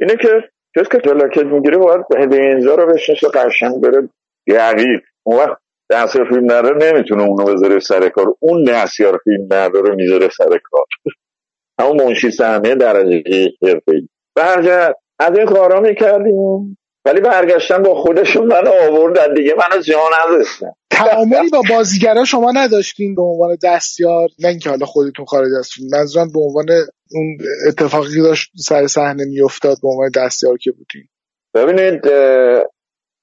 اینه 0.00 0.16
که 0.16 0.28
کسی 0.76 0.88
که 0.92 0.98
فلاکت 0.98 1.44
می‌گیره 1.44 1.78
باید 1.78 2.32
اینجا 2.32 2.74
رو 2.74 2.92
بشنش 2.94 3.24
قشنگ 3.24 3.80
بره 3.80 4.08
یقیق 4.46 5.00
اون 5.22 5.38
وقت 5.38 5.58
دستیار 5.90 6.28
فیلم 6.28 6.44
نداره 6.44 6.92
نمی‌تونه 6.92 7.22
اونو 7.22 7.44
بذاره 7.44 7.78
سر 7.78 8.08
کار. 8.08 8.34
اون 8.40 8.64
دستیار 8.64 9.20
فیلم 9.24 9.44
نداره 9.50 9.94
می‌ذاره 9.94 10.28
سر 10.28 10.58
کار. 10.64 10.84
همون 11.80 12.02
منشی 12.02 12.30
صحنه 12.30 12.74
درجه 12.74 13.22
حرفه‌ای 13.62 14.08
برگرد 14.36 14.96
از 15.18 15.38
این 15.38 15.46
کارا 15.46 15.80
می‌کردیم. 15.80 16.78
ولی 17.06 17.20
برگشتن 17.20 17.82
با 17.82 17.94
خودشون 17.94 18.46
من 18.46 18.68
آوردن 18.68 19.34
دیگه. 19.34 19.54
من 19.54 19.78
از 19.78 19.86
جا 19.86 19.98
نداشتن. 20.24 20.72
تعاملی 20.94 21.50
با 21.50 21.62
بازیگرا 21.70 22.24
شما 22.24 22.52
نداشتین 22.54 23.14
به 23.14 23.22
عنوان 23.22 23.56
دستیار؟ 23.62 24.28
نه 24.38 24.48
اینکه 24.48 24.70
حالا 24.70 24.86
خودتون 24.86 25.24
خارج 25.24 25.48
از 25.58 25.70
منظورم 25.92 26.32
به 26.32 26.40
عنوان 26.40 26.66
اون 27.10 27.38
اتفاقی 27.68 28.22
داشت 28.22 28.50
سر 28.56 28.86
صحنه 28.86 29.24
میافتاد 29.24 29.76
به 29.82 29.88
عنوان 29.88 30.10
دستیار 30.16 30.56
که 30.56 30.72
بودین. 30.72 31.08
ببینید 31.54 32.08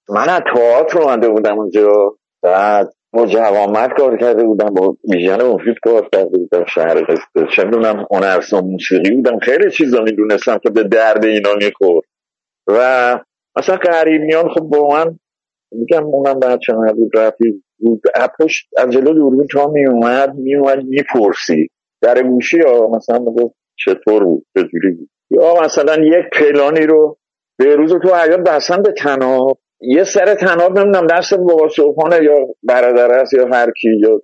من 0.09 0.29
از 0.29 0.41
تئاتر 0.55 0.99
اومده 0.99 1.29
بودم 1.29 1.59
اونجا. 1.59 2.17
بعد 2.43 2.93
با 3.13 3.25
جوامت 3.25 3.89
کار 3.97 4.17
کرده 4.17 4.43
بودم 4.43 4.73
با 4.73 4.97
ویژن 5.09 5.41
مفید 5.43 5.75
کار 5.83 6.09
کرده 6.13 6.37
بودم. 6.37 6.65
شهر 6.65 7.03
قصه 7.35 7.63
می‌دونم 7.63 8.05
هنرسان 8.11 8.63
موسیقی 8.63 9.11
بودم. 9.11 9.39
خیلی 9.39 9.71
چیزا 9.71 10.01
می‌دونستم 10.01 10.57
که 10.57 10.69
به 10.69 10.83
درد 10.83 11.25
اینا 11.25 11.53
می‌خورد. 11.53 12.05
و 12.67 13.19
مثلا 13.57 13.75
غریبیان 13.75 14.49
خب 14.49 14.61
با 14.61 14.89
من 14.89 15.19
میگم 15.71 16.05
اونم 16.05 16.39
بچه 16.39 16.73
من 16.73 16.93
بود 16.93 17.17
رفیق 17.17 17.53
بود. 17.79 18.01
از 18.15 18.29
پشت 18.39 18.69
از 18.77 18.89
جلو 18.89 19.13
دوربین 19.13 19.47
تا 19.47 19.67
میومد 19.67 20.35
میومد 20.35 20.83
می‌پرسی. 20.83 21.67
در 22.01 22.23
گوشی 22.23 22.59
ها 22.61 22.87
مثلا 22.87 23.19
می‌گفت 23.19 23.55
چطور 23.75 24.23
بود؟ 24.23 24.45
چجوری 24.53 24.91
بود؟ 24.91 25.09
یا 25.29 25.53
مثلا 25.65 25.95
یک 25.95 26.25
پلانی 26.39 26.85
رو 26.85 27.17
به 27.59 27.75
روز 27.75 27.93
تو 28.03 28.15
حیات 28.15 28.39
بستن 28.39 28.81
به 28.81 28.91
تناب 28.91 29.57
یه 29.81 30.03
سر 30.03 30.35
تناب 30.35 30.79
نمی‌دونم 30.79 31.07
دست 31.07 31.33
بابا 31.33 31.67
صبحانه 31.69 32.23
یا 32.23 32.47
برادر 32.63 33.11
است 33.11 33.33
یا 33.33 33.47
هر 33.47 33.71
کی 33.81 33.89
یا 33.99 34.21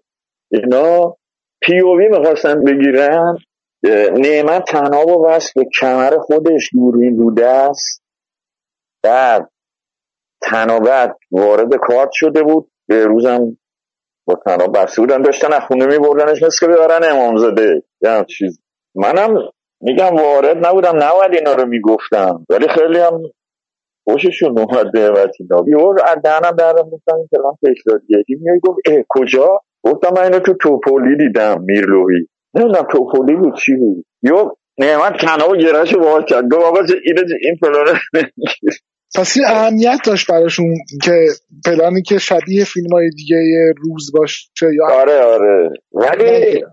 اینا 0.51 1.17
وی 1.71 2.07
می‌خواستن 2.07 2.63
بگیرن. 2.63 3.37
نعمت 4.13 4.63
تناب 4.67 5.07
و 5.07 5.23
بست 5.23 5.53
به 5.55 5.65
کمر 5.79 6.17
خودش 6.17 6.69
دوربین 6.73 7.17
رو 7.17 7.33
دست. 7.33 8.03
بعد 9.03 9.49
تنابت 10.41 11.15
وارد 11.31 11.75
کارت 11.75 12.09
شده 12.13 12.43
بود. 12.43 12.69
به 12.87 13.05
روزم 13.05 13.57
با 14.25 14.39
تناب 14.45 14.77
بسته 14.77 15.01
بودن 15.01 15.21
داشتن 15.21 15.53
از 15.53 15.61
خونه 15.61 15.85
میبردنش 15.85 16.43
مثل 16.43 16.65
که 16.65 16.67
ببرن 16.67 17.11
امامزاده 17.11 17.83
یه 18.01 18.25
چیز. 18.27 18.61
منم 18.95 19.37
میگم 19.81 20.15
وارد 20.15 20.65
نبودم 20.67 20.95
نباید 20.95 21.33
اینا 21.33 21.53
رو 21.53 21.65
می‌گفتم. 21.65 22.45
ولی 22.49 22.67
خیلی 22.67 22.99
هم 22.99 23.21
خوششون 24.03 24.59
اومد 24.59 24.97
نعمت 24.97 25.31
اینا. 25.39 25.63
یهو 25.67 25.95
از 26.07 26.21
دهنم 26.23 26.51
دردم 26.51 26.89
گفتم 26.89 27.15
این 27.15 27.27
کلام 27.35 27.57
تکراریه 27.63 28.59
گفت 28.63 28.79
اه 28.85 29.03
کجا؟ 29.09 29.59
گفتم 29.83 30.09
من 30.15 30.23
اینو 30.23 30.39
تو 30.39 30.53
توپولی 30.61 31.17
دیدم 31.17 31.61
میرلوی. 31.61 32.27
نمی‌دونم 32.53 32.87
توپولی 32.91 33.35
بود 33.35 33.55
چی 33.55 33.75
بود؟ 33.75 34.05
یو 34.21 34.51
نعمت 34.77 35.17
تناب 35.25 35.49
و 35.49 35.55
گرهش 35.55 35.95
باز 35.95 36.23
کرد. 36.25 36.43
گفت 36.51 36.63
آقا 36.63 36.79
این 37.43 37.57
پلانه 37.61 37.99
پس 39.15 39.37
این 39.37 39.45
اهمیت 39.47 39.99
داشت 40.05 40.31
براشون 40.31 40.65
که 41.03 41.25
پلانی 41.65 42.01
که 42.01 42.17
شبیه 42.17 42.63
فیلم 42.63 42.91
های 42.93 43.09
دیگه 43.09 43.73
روز 43.77 44.11
باشه 44.13 44.49
یا 44.61 44.85
آره 45.01 45.21
آره. 45.21 45.69
ولی 45.93 46.63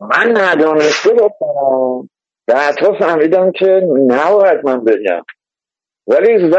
من 0.00 0.36
ندانسته 0.36 1.10
گفتم 1.10 2.08
بعدها 2.46 2.92
فهمیدم 2.98 3.52
که 3.52 3.80
نباید 4.06 4.58
من 4.64 4.84
بگم. 4.84 5.22
ولی 6.06 6.50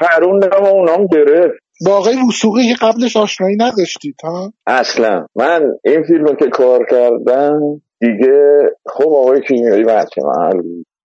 پروندم 0.00 0.62
و 0.62 0.66
اونام 0.66 1.06
گرفت 1.06 1.58
با 1.86 1.96
آقای 1.96 2.16
وسوقی 2.28 2.68
که 2.68 2.86
قبلش 2.86 3.16
آشنایی 3.16 3.56
نداشتید 3.56 4.16
ها؟ 4.24 4.52
اصلا. 4.66 5.26
من 5.36 5.72
این 5.84 6.02
فیلم 6.02 6.24
رو 6.24 6.34
که 6.34 6.48
کار 6.48 6.86
کردم 6.90 7.60
دیگه 8.00 8.60
خب 8.86 9.08
آقای 9.08 9.40
کیمیایی 9.40 9.84
بچه 9.84 10.22
محل 10.22 10.60
بود. 10.62 10.86
نمی‌دونم، 10.86 10.95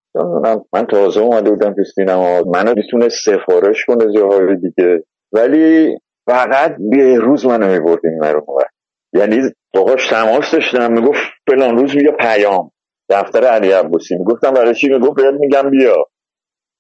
من 0.74 0.86
تازه 0.86 1.22
اومده 1.22 1.50
بودم 1.50 1.74
تو 1.74 1.84
سینما. 1.96 2.42
منو 2.42 2.74
می‌تونه 2.76 3.10
سفارش 3.10 3.86
کنه 3.86 4.14
جاهای 4.14 4.56
دیگه. 4.56 5.04
ولی 5.32 5.98
فقط 6.26 6.76
روز 7.22 7.46
منو 7.46 7.68
می‌برد 7.68 8.00
این 8.04 8.20
مرون 8.20 8.44
یعنی 9.14 9.42
باهاش 9.74 10.10
تماس 10.10 10.52
داشتم. 10.52 10.92
می‌گفت 10.92 11.22
فلان 11.48 11.78
روز 11.78 11.96
بیا 11.96 12.12
پیام. 12.12 12.72
دفتر 13.10 13.44
علی 13.44 13.72
عباسی. 13.72 14.18
می‌گفتم 14.18 14.52
برای 14.52 14.76
چی؟ 14.76 14.90
می‌گفت 14.90 15.16
بهت 15.16 15.34
میگم 15.40 15.70
بیا. 15.70 16.06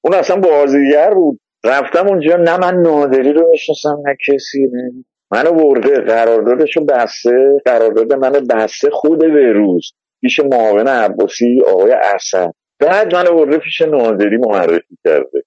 اون 0.03 0.13
اصلا 0.13 0.35
بازیگر 0.35 1.13
بود. 1.13 1.39
رفتم 1.65 2.07
اونجا. 2.07 2.35
نه 2.35 2.57
من 2.57 2.81
نادری 2.81 3.33
رو 3.33 3.49
می‌شناسم 3.49 3.97
نه 4.05 4.15
کسی. 4.27 4.67
نه 4.73 4.91
منو 5.31 5.51
برده. 5.51 5.99
قراردادشو 5.99 6.85
بسته. 6.85 7.61
قرارداد 7.65 8.13
منو 8.13 8.39
بسته 8.49 8.89
خود 8.91 9.19
بهروز 9.19 9.91
پیش 10.21 10.39
معاون 10.39 10.87
عباسی 10.87 11.61
آقای 11.67 11.91
اسد. 11.91 12.51
بعد 12.81 13.15
منو 13.15 13.35
برده 13.35 13.57
پیش 13.57 13.81
نادری 13.81 14.37
معرفی 14.37 14.97
کرده. 15.03 15.43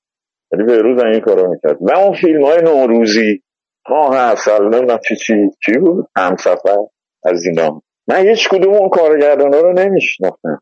یعنی 0.53 0.65
بهروز 0.65 1.01
هم 1.01 1.11
این 1.11 1.21
کارو 1.21 1.51
می‌کرد. 1.51 1.77
و 1.81 1.99
اون 1.99 2.15
فیلم 2.15 2.45
های 2.45 2.63
نوروزی 2.63 3.43
ماه 3.91 4.17
اصل 4.17 4.65
نمی‌دونم 4.65 4.99
چی 5.09 5.17
چی 5.17 5.35
چی 5.65 5.79
بود. 5.79 6.09
همسفر 6.17 6.77
از 7.25 7.45
اینا. 7.47 7.83
من 8.09 8.29
هیچ 8.29 8.49
کدوم 8.49 8.75
اون 8.75 8.89
کارگردان 8.89 9.53
رو 9.53 9.73
نمیشناختم. 9.73 10.61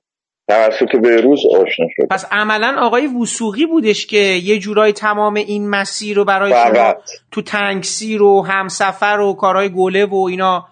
توسط 0.48 0.96
بهروز 1.02 1.40
آشنا 1.54 1.87
شد 1.90 2.08
پس 2.11 2.26
عملا 2.30 2.76
آقای 2.78 3.06
وسوقی 3.06 3.66
بودش 3.66 4.06
که 4.06 4.16
یه 4.16 4.58
جورایی 4.58 4.92
تمام 4.92 5.35
این 5.35 5.70
مسیر 5.70 6.16
رو 6.16 6.24
برای 6.24 6.52
شما 6.52 6.94
تو 7.30 7.42
تنگسیر 7.42 8.22
و 8.22 8.42
همسفر 8.42 9.20
و 9.20 9.32
کارهای 9.35 9.68
گله 9.68 10.06
و 10.06 10.26
اینا 10.30 10.64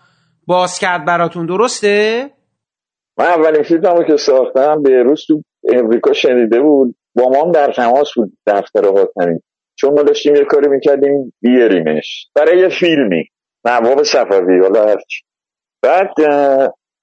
باز 0.47 0.79
کرد 0.79 1.05
براتون. 1.05 1.47
درسته؟ 1.47 2.31
من 3.19 3.27
اولین 3.27 3.63
فیلممو 3.63 4.03
که 4.03 4.17
ساختم 4.17 4.83
بهروز 4.83 5.25
تو 5.27 5.43
امریکا 5.77 6.13
شنیده 6.13 6.61
بود. 6.61 6.95
با 7.15 7.29
ما 7.29 7.45
هم 7.45 7.53
در 7.53 7.73
تماس 7.73 8.09
بود 8.17 8.33
دفتر 8.47 8.85
حاتمی 8.85 9.41
چون 9.79 9.93
ما 9.93 10.03
داشتیم 10.03 10.35
یه 10.35 10.45
کاری 10.45 10.69
می‌کردیم 10.69 11.33
بیاریمش. 11.41 12.27
برای 12.35 12.59
یه 12.59 12.69
فیلمی. 12.69 13.25
نواب 13.65 14.03
صفوی 14.03 14.61
حالا 14.63 14.85
هرچی 14.85 15.23
بعد 15.83 16.11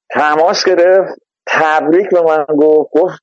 تماس 0.09 0.65
گرفت. 0.65 1.21
تبریک 1.47 2.09
به 2.09 2.21
من 2.21 2.45
گفت. 2.57 2.89
گفت 2.93 3.19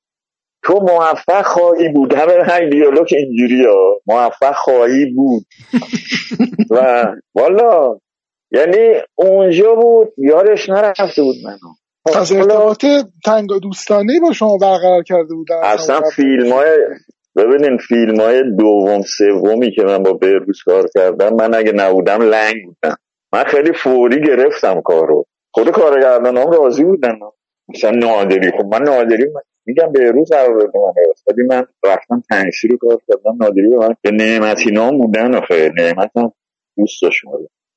تو 0.65 0.75
موفق 0.75 1.43
خواهی 1.43 1.89
بود. 1.89 2.15
همه 2.15 2.45
همین 2.45 2.71
دیالوگ 2.71 3.09
اینجوری 3.13 3.67
ها. 3.67 4.01
موفق 4.07 4.55
خواهی 4.55 5.13
بود. 5.15 5.43
و 6.71 7.05
والا 7.35 7.99
یعنی 8.53 9.01
اونجا 9.15 9.75
بود 9.75 10.13
یادش 10.19 10.69
نرفته 10.69 11.23
بود 11.23 11.37
منو. 11.45 11.75
پس 12.07 12.33
حالا 12.33 12.69
ارتباط 12.69 12.85
تنگ 13.25 13.49
دوستانه 13.63 14.21
با 14.21 14.33
شما 14.33 14.57
برقرار 14.57 15.03
کرده 15.03 15.35
بودن. 15.35 15.57
اصلا 15.63 16.01
فیلم 16.01 16.53
های 16.53 16.79
ببینین 17.37 17.79
فیلم 17.79 18.21
های 18.21 18.43
دوم 18.59 19.03
سومی 19.03 19.71
که 19.71 19.83
من 19.83 20.03
با 20.03 20.13
بهروز 20.13 20.63
کار 20.65 20.89
کردم 20.95 21.35
من 21.35 21.55
اگه 21.55 21.73
نبودم 21.73 22.23
لنگ 22.23 22.55
بودم. 22.65 22.97
من 23.33 23.45
خیلی 23.45 23.73
فوری 23.73 24.21
گرفتم 24.27 24.81
کارو 24.81 25.25
خود 25.51 25.71
کارگردان 25.71 26.37
هم 26.37 26.51
راضی 26.51 26.85
بودن. 26.85 27.19
مثلا 27.69 27.91
نادری. 27.91 28.51
خب 28.51 28.65
من 28.65 28.83
نادری 28.83 29.25
من 29.35 29.41
میگم 29.67 29.93
بهروز 29.93 30.31
قرار 30.33 30.57
من. 30.57 30.93
ولی 31.27 31.47
من 31.49 31.67
رفتم 31.85 32.23
تنشی 32.31 32.69
رو 32.69 32.77
کار 32.77 32.99
کردم. 33.09 33.37
نادری 33.41 33.69
به 33.69 33.77
من 33.77 34.17
نعمتی 34.17 34.71
نام 34.71 34.99
بودن 34.99 35.35
آخه. 35.35 35.71
نعمت 35.79 36.11
هم 36.17 36.33
دوست 36.77 37.03
داشت. 37.03 37.21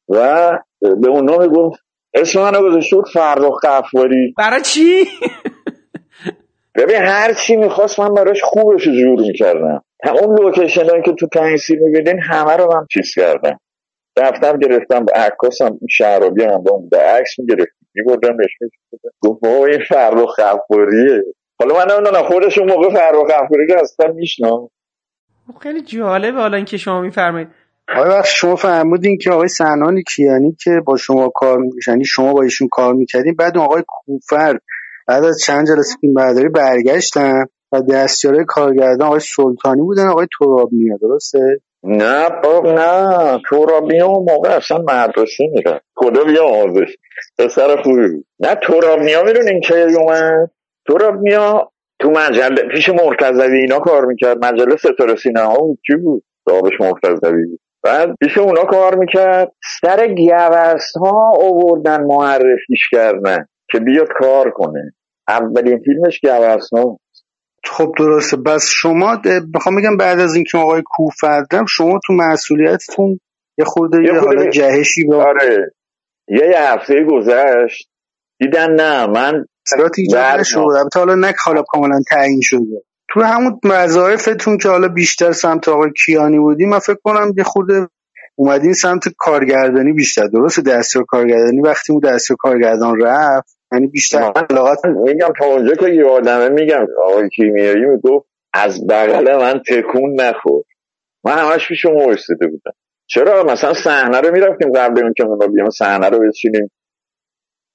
و 0.09 0.51
به 0.81 1.07
اونا 1.07 1.37
می‌گفت 1.37 1.86
اسم 2.13 2.41
منو 2.41 2.61
گذاشته 2.61 2.95
بود 2.95 3.09
فرخ 3.13 3.59
قفاری؟ 3.63 4.33
برای 4.37 4.61
چی؟ 4.61 5.05
ببین 6.75 6.95
هر 6.95 7.33
چی 7.33 7.55
می‌خواست 7.55 7.99
من 7.99 8.13
براش 8.13 8.41
خوبش 8.43 8.83
جور 8.83 9.19
می‌کردم. 9.19 9.83
اون 10.21 10.39
لوکیشن 10.39 11.01
که 11.05 11.13
تو 11.13 11.27
تنگسیر 11.27 11.79
می‌بینین 11.79 12.19
همه 12.19 12.55
رو 12.55 12.73
من 12.73 12.85
چیز 12.93 13.13
کردم. 13.15 13.59
رفتم 14.17 14.59
گرفتم 14.59 15.05
عکاسم 15.15 15.79
شهرابی 15.89 16.43
هم 16.43 16.63
با 16.63 16.77
بوده 16.77 16.97
عکس 16.97 17.39
می‌گرفتیم 17.39 17.87
میبردم 17.95 18.37
بهش. 18.37 18.49
گفت 19.21 19.41
بابا 19.41 19.65
این 19.65 19.79
فرخ 19.89 20.39
غفاریه 20.39 21.23
حالا 21.59 21.75
من 21.75 21.95
نمی‌دونم 21.95 22.23
خودش 22.23 22.57
اون 22.57 22.69
موقع 22.69 22.89
فرخ 22.89 23.31
غفاری 23.31 23.67
رو 23.67 23.79
اصلا 23.79 24.11
میشنام 24.13 24.69
خب 25.47 25.57
خیلی 25.59 25.81
جالبه 25.81 26.37
حالا 26.37 26.57
اینکه 26.57 26.77
شما 26.77 27.01
میفرمایید. 27.01 27.47
آقای 27.95 28.09
وقت 28.09 28.25
شما 28.25 28.55
فرمودین 28.55 29.17
که 29.17 29.31
آقای 29.31 29.47
سنان 29.47 30.01
کیانی 30.01 30.57
که 30.63 30.71
با 30.85 30.97
شما 30.97 31.29
کار 31.29 31.59
یعنی 31.87 32.05
شما 32.05 32.33
با 32.33 32.43
ایشون 32.43 32.67
کار 32.71 32.93
می‌کردین. 32.93 33.35
بعد 33.35 33.57
اون 33.57 33.65
آقای 33.65 33.83
کوفر 33.87 34.59
بعد 35.07 35.23
از 35.23 35.39
چند 35.39 35.67
جلسه 35.67 35.95
فیلم 36.01 36.13
برداری 36.13 36.49
برگشتن 36.49 37.45
و 37.71 37.81
دستیاره 37.81 38.43
کارگردان 38.47 39.07
آقای 39.07 39.19
سلطانی 39.19 39.81
بودن 39.81 40.07
آقای 40.07 40.27
ترابنیا 40.39 40.97
درسته؟ 41.01 41.61
نه 41.83 42.29
باب 42.43 42.67
نه. 42.67 43.39
تورابنیا 43.49 44.07
اون 44.07 44.25
موقع 44.31 44.49
اصلا 44.49 44.77
مدرسه 44.77 45.43
میره 45.53 45.81
خدا 45.95 46.23
بیا 46.23 46.45
آموزش. 46.45 46.95
پسر 47.39 47.81
خوبی 47.83 48.07
بود. 48.07 48.25
نه 48.39 48.55
تورابنیا 48.55 49.23
می‌دونین 49.23 49.61
که 49.61 49.75
اومد؟ 49.75 50.51
تورابنیا 50.87 51.71
تو 51.99 52.09
مجله 52.09 52.63
پیش 52.71 52.89
مرتضوی 52.89 53.57
اینا 53.57 53.79
کار 53.79 54.05
می‌کرد. 54.05 54.45
مجله 54.45 54.75
ستاره 54.75 55.15
سینما 55.15 55.57
بود 55.57 55.79
چی 55.87 55.95
بود؟ 55.95 56.23
صاحبش 56.49 56.81
مرتضوی 56.81 57.45
بود. 57.45 57.59
بعد 57.87 58.09
پیش 58.19 58.37
اونا 58.37 58.63
کار 58.63 58.95
می‌کرد. 58.95 59.51
سر 59.81 60.07
گوست 60.07 60.97
ها 61.01 61.31
آوردن 61.41 62.03
معرفیش 62.03 62.89
کردن 62.91 63.45
که 63.71 63.79
بیاد 63.79 64.07
کار 64.19 64.51
کنه. 64.51 64.93
اولین 65.27 65.79
فیلمش 65.85 66.19
گوست 66.23 66.73
ها 66.73 66.99
خب 67.65 67.91
درسته. 67.99 68.37
بس 68.37 68.69
شما 68.69 69.21
بخوام 69.53 69.75
بگم 69.75 69.97
بعد 69.97 70.19
از 70.19 70.35
اینکه 70.35 70.57
آقای 70.57 70.81
کوفردم 70.85 71.65
شما 71.65 71.99
تو 72.07 72.13
مسئولیتتون 72.13 73.19
یه 73.57 73.65
خورده 73.65 73.97
یه 74.03 74.19
حالا 74.19 74.49
جهشی 74.49 75.05
با 75.05 75.23
آره. 75.25 75.71
یه 76.27 76.53
هفته 76.55 76.95
گذشت. 77.11 77.89
دیدن 78.39 78.71
نه 78.71 79.07
من 79.07 79.45
اثرات 79.67 79.91
ایجاد. 79.97 80.39
نشده 80.39 80.59
البته 80.59 80.99
حالا 80.99 81.15
نه 81.15 81.33
حالا 81.45 81.63
کاملا 81.67 82.01
تعیین 82.09 82.39
شده. 82.43 82.81
تو 83.09 83.21
همون 83.21 83.59
وظایفتون 83.63 84.57
که 84.57 84.69
حالا 84.69 84.87
بیشتر 84.87 85.31
سمت 85.31 85.69
آقای 85.69 85.89
کیانی 86.05 86.39
بودی 86.39 86.65
من 86.65 86.79
فکر 86.79 86.99
کنم 87.03 87.33
یه 87.37 87.43
خورده 87.43 87.87
اومدین 88.35 88.73
سمت 88.73 89.03
کارگردانی 89.17 89.93
بیشتر. 89.93 90.27
درسته 90.27 90.61
دستیار 90.61 91.05
کارگردانی 91.05 91.61
وقتی 91.61 91.93
اون 91.93 92.01
دستیار 92.01 92.37
کارگردان 92.39 93.01
رفت 93.01 93.57
یعنی 93.71 93.87
بیشتر 93.87 94.31
علاقت 94.49 94.85
میگم 94.85 95.33
تا 95.39 95.45
اونجا 95.45 95.75
که 95.75 95.89
یادمه 95.89 96.49
میگم 96.49 96.85
آقای 97.03 97.29
کیمیایی 97.29 97.85
می‌گفت 97.85 98.27
از 98.53 98.87
بغل 98.87 99.35
من 99.35 99.61
تکون 99.67 100.21
نخور. 100.21 100.63
من 101.23 101.37
همش 101.37 101.67
پیش 101.67 101.85
اون 101.85 102.05
وایساده 102.05 102.47
بودم. 102.47 102.71
چرا؟ 103.07 103.43
مثلا 103.43 103.73
صحنه 103.73 104.19
رو 104.21 104.31
می‌رفتیم 104.31 104.71
قبل 104.71 105.03
اون 105.03 105.13
که 105.17 105.23
اونا 105.23 105.47
بیان 105.47 105.69
صحنه 105.69 106.09
رو 106.09 106.19
بچینیم. 106.27 106.71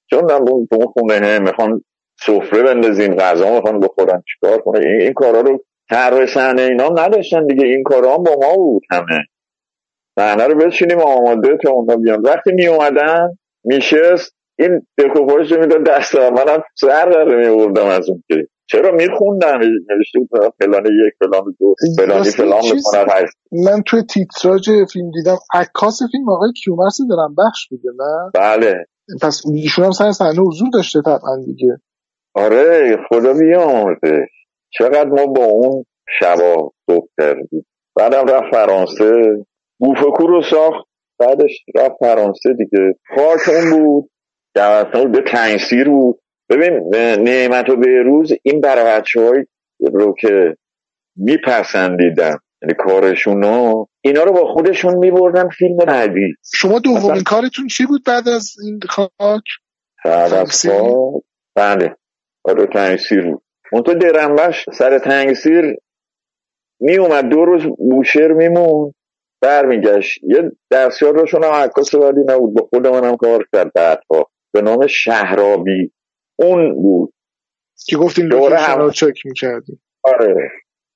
چون 0.09 0.23
من 0.23 0.31
اون 0.31 0.67
خونه 0.93 1.39
می‌خوان 1.39 1.83
سفره 2.21 2.63
بندازیم 2.63 3.15
غذا 3.15 3.55
می‌خوان 3.55 3.79
بخورن 3.79 4.23
چیکار 4.33 4.61
کنه 4.61 4.79
این, 4.79 5.01
این 5.01 5.13
کارا 5.13 5.41
رو 5.41 5.63
طرح 5.89 6.25
صحنه 6.25 6.61
اینا 6.61 6.89
نداشتن 6.89 7.47
دیگه 7.47 7.65
این 7.65 7.83
کارا 7.83 8.15
هم 8.15 8.23
با 8.23 8.31
ما 8.41 8.55
بود 8.55 8.83
همه. 8.91 9.23
صحنه 10.19 10.47
رو 10.47 10.55
بچینیم 10.55 10.99
آماده 10.99 11.57
تا 11.63 11.71
اونا 11.71 11.95
بیان. 11.95 12.21
وقتی 12.21 12.51
می 12.51 12.67
اومدن 12.67 13.37
میشست 13.63 14.35
این 14.59 14.87
دکوپاژ 14.97 15.53
رو 15.53 15.59
می‌داد 15.59 15.83
دست 15.83 16.15
من 16.15 16.29
منم 16.29 16.63
سر 16.75 17.09
در 17.09 17.23
می 17.23 17.79
از 17.79 18.09
اون 18.09 18.23
که 18.27 18.47
چرا 18.67 18.91
میخوندم 18.91 19.59
نوشته 19.89 20.19
بود 20.19 20.29
فلان 20.59 20.85
یک 20.85 21.13
فلان 21.19 21.55
دو 21.59 21.75
فلانی 21.97 22.29
فلان 22.29 22.61
می‌کنه 22.63 23.13
هشت. 23.13 23.33
من 23.51 23.81
توی 23.85 24.03
تیتراژ 24.03 24.69
فیلم 24.93 25.11
دیدم 25.11 25.37
عکاس 25.53 25.99
فیلم 26.11 26.29
آقای 26.29 26.51
کیومرس 26.63 26.97
دارم 27.09 27.35
بخش 27.37 27.69
بوده 27.69 27.89
نه؟ 27.99 28.31
بله. 28.33 28.73
پس 29.21 29.41
ایشون 29.53 29.85
هم 29.85 29.91
سر 29.91 30.11
صحنه 30.11 30.41
حضور 30.41 30.69
داشته 30.73 31.01
طبعا 31.01 31.37
دیگه. 31.45 31.77
آره 32.33 32.97
خدا 33.09 33.33
بیامرزه 33.33 34.27
چقدر 34.69 35.09
ما 35.09 35.25
با 35.25 35.45
اون 35.45 35.85
شبا 36.19 36.71
صبح 36.89 37.07
کردیم. 37.19 37.65
بعدم 37.95 38.27
رفت 38.27 38.55
فرانسه. 38.55 39.21
بوفکو 39.79 40.27
رو 40.27 40.41
ساخت 40.41 40.85
بعدش 41.19 41.51
رفت 41.75 41.95
فرانسه 41.99 42.49
دیگه. 42.57 42.93
خاک 43.15 43.49
اون 43.49 43.69
بود. 43.71 44.09
دوستان 44.55 45.11
به 45.11 45.21
تنسیر 45.27 45.89
بود. 45.89 46.19
ببین 46.49 46.95
نعمت 47.23 47.69
و 47.69 47.75
بهروز 47.75 48.31
این 48.43 48.61
برای 48.61 48.85
بچه 48.85 49.45
رو 49.93 50.15
که 50.19 50.55
میپسندیدن. 51.15 52.37
یعنی 52.61 52.73
کارشون 52.77 53.43
رو 53.43 53.87
اینا 54.01 54.23
رو 54.23 54.31
با 54.33 54.53
خودشون 54.53 54.95
میبردن 54.95 55.49
فیلم 55.49 55.77
بعدی. 55.77 56.35
شما 56.53 56.79
دومین 56.79 57.23
کارتون 57.23 57.67
چی 57.67 57.85
بود 57.85 58.01
بعد 58.05 58.27
از 58.27 58.53
این 58.63 58.79
خاک؟ 58.89 59.43
بعد 60.05 60.33
از؟ 60.33 60.65
خاک. 60.69 61.23
بله. 61.55 61.95
آره 62.45 62.67
تنگسیر 62.67 63.31
بود. 63.31 63.43
اون 63.71 63.83
تو 63.83 63.93
درنبش 63.93 64.65
سر 64.73 64.99
تنگسیر 64.99 65.77
می 66.81 66.97
اومد 66.97 67.25
دو 67.29 67.45
روز 67.45 67.63
بوشهر 67.77 68.33
میمون 68.33 68.93
برمیگشت. 69.41 70.19
یه 70.23 70.51
دستیار 70.71 71.13
داشتون 71.13 71.43
هم 71.43 71.51
عکاس 71.51 71.93
ولی 71.95 72.21
نبود. 72.27 72.53
با 72.55 72.67
خود 72.69 72.87
منم 72.87 73.15
کار 73.17 73.45
کرد 73.53 73.73
بعدها. 73.75 74.27
به 74.53 74.61
نام 74.61 74.87
شهرابی. 74.87 75.91
اون 76.39 76.75
بود. 76.75 77.13
که 77.87 77.97
گفتین 77.97 78.29
دوباره 78.29 78.53
لوکیشن 78.55 78.71
هم- 78.73 78.79
رو 78.79 78.91
چک 78.91 79.25
می‌کردیم 79.25 79.81
آره. 80.03 80.35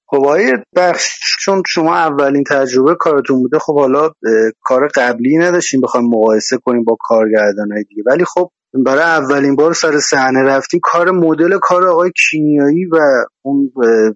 خب 0.07 0.17
آقای 0.17 0.53
بخش 0.75 1.19
چون 1.45 1.63
شما 1.67 1.95
اولین 1.95 2.43
تجربه 2.51 2.95
کارتون 2.99 3.38
بوده 3.39 3.60
خب 3.60 3.75
حالا 3.79 4.10
کار 4.62 4.88
قبلی 4.95 5.38
نداشتیم 5.38 5.81
بخوایم 5.81 6.07
مقایسه 6.07 6.57
کنیم 6.57 6.83
با 6.83 6.97
کارگردان 6.99 7.69
دیگه. 7.89 8.03
ولی 8.05 8.25
خب 8.25 8.51
برای 8.73 9.03
اولین 9.03 9.56
بار 9.56 9.73
سر 9.73 9.99
صحنه 9.99 10.43
رفتیم 10.43 10.80
کار 10.84 11.12
مدل 11.12 11.58
کار 11.62 11.88
آقای 11.88 12.12
کیمیایی 12.30 12.86
و 12.86 12.97
اون 13.41 13.71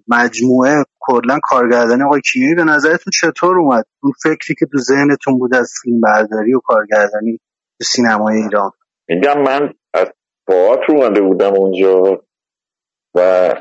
مجموعه 0.08 0.84
کلا 1.00 1.38
کارگردانی 1.42 2.02
آقای 2.02 2.20
کیمیایی 2.32 2.54
به 2.54 2.64
نظرتون 2.64 3.10
چطور 3.20 3.58
اومد؟ 3.58 3.84
اون 4.02 4.12
فکری 4.22 4.54
که 4.58 4.66
تو 4.72 4.78
ذهنتون 4.78 5.38
بود 5.38 5.54
از 5.54 5.72
فیلم 5.82 6.00
برداری 6.00 6.54
و 6.54 6.60
کارگردانی 6.64 7.38
تو 7.78 7.84
سینمای 7.84 8.36
ایران. 8.36 8.70
میگم 9.08 9.42
من 9.42 9.74
از 9.94 10.06
تئاتر 10.48 10.92
اومده 10.92 11.20
بودم 11.20 11.54
اونجا 11.54 12.22
و 13.14 13.54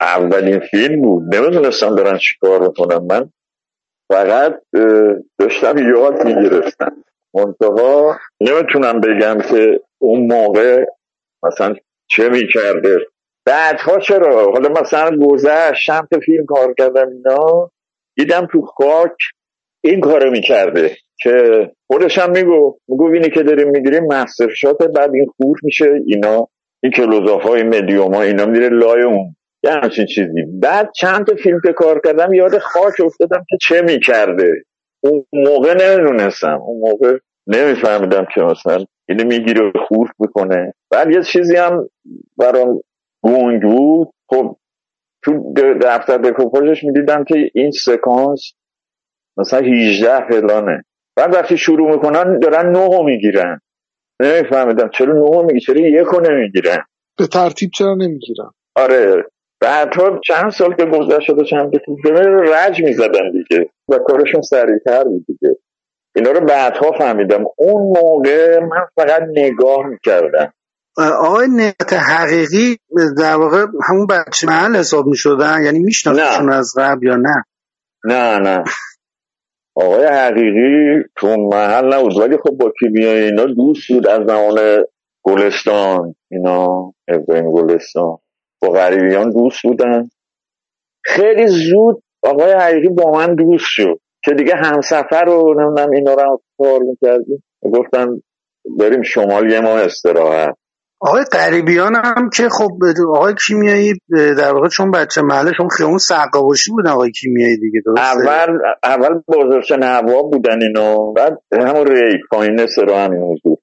اولین 0.00 0.60
فیلم 0.70 1.02
بود. 1.02 1.34
نمی‌دونستم 1.34 1.94
دارن 1.94 2.18
چیکار 2.18 2.60
می‌کنم 2.60 3.06
من 3.06 3.30
فقط 4.08 4.52
داشتم 5.38 5.78
یاد 5.78 6.24
می‌گرفتم. 6.26 7.04
منتها 7.34 8.18
نمی‌تونم 8.40 9.00
بگم 9.00 9.38
که 9.50 9.80
اون 9.98 10.26
موقع 10.26 10.84
مثلا 11.42 11.74
چه 12.10 12.28
می‌کرده؟ 12.28 12.98
بعدها 13.46 13.98
چرا؟ 13.98 14.52
حالا 14.52 14.68
مثلا 14.68 15.18
گذشت 15.26 15.82
شمت 15.82 16.18
فیلم 16.24 16.46
کار 16.46 16.74
کردم 16.78 17.08
اینا. 17.08 17.70
دیدم 18.16 18.48
تو 18.52 18.62
خاک 18.62 19.16
این 19.84 20.00
کارو 20.00 20.30
می‌کرده 20.30 20.96
که 21.22 21.70
خودش 21.86 22.18
هم 22.18 22.30
میگو 22.30 22.78
میگو 22.88 23.04
اینی 23.12 23.30
که 23.30 23.42
داریم 23.42 23.68
می‌گیریم 23.68 24.04
مستر 24.04 24.48
شات 24.54 24.82
بعد 24.82 25.14
این 25.14 25.26
خور 25.36 25.56
میشه 25.62 25.90
اینا. 26.06 26.48
این 26.82 26.92
کلوزاف 26.92 27.42
های 27.42 27.62
مدیوم 27.62 28.14
ها 28.14 28.22
اینا 28.22 28.46
میره 28.46 28.68
لای 28.68 29.02
اون. 29.02 29.36
یه 29.64 29.70
همچین 29.70 30.06
چیزی. 30.06 30.42
بعد 30.60 30.90
چند 30.96 31.26
تا 31.26 31.34
فیلم 31.34 31.60
که 31.66 31.72
کار 31.72 32.00
کردم 32.04 32.34
یاد 32.34 32.58
خاک 32.58 33.00
افتادم 33.04 33.44
که 33.48 33.56
چه 33.68 33.82
می‌کرده. 33.82 34.52
اون 35.00 35.24
موقع 35.32 35.74
نمی‌دونستم. 35.74 36.58
اون 36.66 36.90
موقع 36.90 37.18
نمیفهمیدم 37.46 38.26
که 38.34 38.40
مثلا 38.40 38.84
اینو 39.08 39.24
می‌گیره 39.24 39.72
خورد 39.88 40.10
می‌کنه. 40.18 40.74
بعد 40.90 41.10
یه 41.10 41.22
چیزی 41.22 41.56
هم 41.56 41.88
برام 42.36 42.80
گنگ 43.22 43.62
بود. 43.62 44.08
خب 44.28 44.56
تو 45.24 45.52
دفتر 45.82 46.18
دکوپاژش 46.18 46.84
می‌دیدم 46.84 47.24
که 47.24 47.50
این 47.54 47.70
سکانس 47.70 48.52
مثلا 49.36 49.60
18 49.60 50.28
فلانه. 50.28 50.84
بعد 51.16 51.34
وقتی 51.34 51.58
شروع 51.58 51.90
می‌کنن 51.90 52.38
دارن 52.38 52.70
نهو 52.72 53.02
می‌گیرن. 53.02 53.60
نمیفهمیدم 54.22 54.88
چرا 54.88 55.14
نهو 55.14 55.42
میگی 55.42 55.60
چرا 55.60 55.80
یکو 55.80 56.20
نمی‌گیرن. 56.20 56.84
به 57.18 57.26
ترتیب 57.26 57.70
چرا 57.70 57.94
نمی‌گیرم 57.94 58.54
آره 58.76 59.24
بعدها 59.60 60.20
چند 60.24 60.50
سال 60.50 60.74
که 60.74 60.84
گذشت 60.84 61.26
شده 61.26 61.44
چند 61.44 61.72
که 61.72 61.80
رج 62.54 62.82
می‌زدن 62.82 63.30
دیگه 63.32 63.70
و 63.88 63.98
کارشون 63.98 64.40
سریعتر 64.42 65.04
بود 65.04 65.24
دیگه. 65.26 65.56
اینا 66.16 66.30
رو 66.30 66.40
بعدها 66.40 66.92
فهمیدم. 66.98 67.44
اون 67.56 67.82
موقع 67.82 68.58
من 68.58 68.86
فقط 68.96 69.22
نگاه 69.36 69.86
می‌کردم. 69.86 70.52
آقای 70.98 71.46
نعمت 71.48 71.92
حقیقی 71.92 72.78
در 73.18 73.36
واقع 73.36 73.66
همون 73.88 74.06
بچه 74.06 74.46
محل 74.46 74.76
حساب 74.76 75.06
می 75.06 75.16
شدن 75.16 75.64
یعنی 75.64 75.78
میشناختشون 75.78 76.52
از 76.52 76.74
قبل 76.78 77.06
یا 77.06 77.16
نه؟ 77.16 77.44
نه 78.04 78.38
نه. 78.38 78.64
آقای 79.74 80.06
حقیقی 80.06 81.02
تو 81.16 81.36
محل 81.36 81.94
نبود. 81.94 82.18
ولی 82.18 82.36
خب 82.36 82.50
با 82.50 82.72
کیمیای 82.78 83.22
اینا 83.22 83.44
دوست 83.44 83.92
بود 83.92 84.08
از 84.08 84.20
زمان 84.26 84.84
گلستان. 85.22 86.14
اینا 86.30 86.92
ابراهیم 87.08 87.52
گلستان. 87.52 88.18
با 88.62 88.68
غریبیان 88.68 89.30
دوست 89.30 89.62
بودن. 89.62 90.08
خیلی 91.04 91.46
زود 91.46 92.02
آقای 92.22 92.52
حقیقی 92.52 92.88
با 92.88 93.12
من 93.12 93.34
دوست 93.34 93.66
شد. 93.68 94.00
که 94.24 94.34
دیگه 94.34 94.54
همسفر 94.56 95.24
رو 95.24 95.54
نمی‌دونم 95.60 95.90
اینا 95.90 96.14
رو 96.14 96.40
کار 96.58 96.80
می‌کردیم 96.82 97.44
گفتن 97.72 98.06
بریم 98.78 99.02
شمال 99.02 99.50
یه 99.50 99.60
ماه 99.60 99.80
استراحت. 99.80 100.54
آقای 101.00 101.24
قریبیان 101.32 101.94
هم 101.94 102.30
که 102.36 102.48
خب 102.48 102.70
آقای 103.14 103.34
کیمیایی 103.46 103.92
در 104.38 104.52
واقع 104.52 104.68
چون 104.68 104.90
بچه 104.90 105.22
محله 105.22 105.50
چون 105.56 105.68
خیابون 105.68 105.98
سقاوشی 105.98 106.70
بودن 106.70 106.90
آقای 106.90 107.10
کیمیایی 107.10 107.58
دیگه 107.58 107.80
درسته؟ 107.86 108.30
اول 108.30 108.58
اول 108.82 109.22
بازرچه 109.26 109.76
نواب 109.76 110.30
بودن 110.30 110.62
اینو 110.62 111.12
بعد 111.12 111.38
همون 111.52 111.86
ری 111.86 112.18
پایین 112.30 112.66
سرا 112.66 112.98
همین 112.98 113.22
حضور 113.22 113.56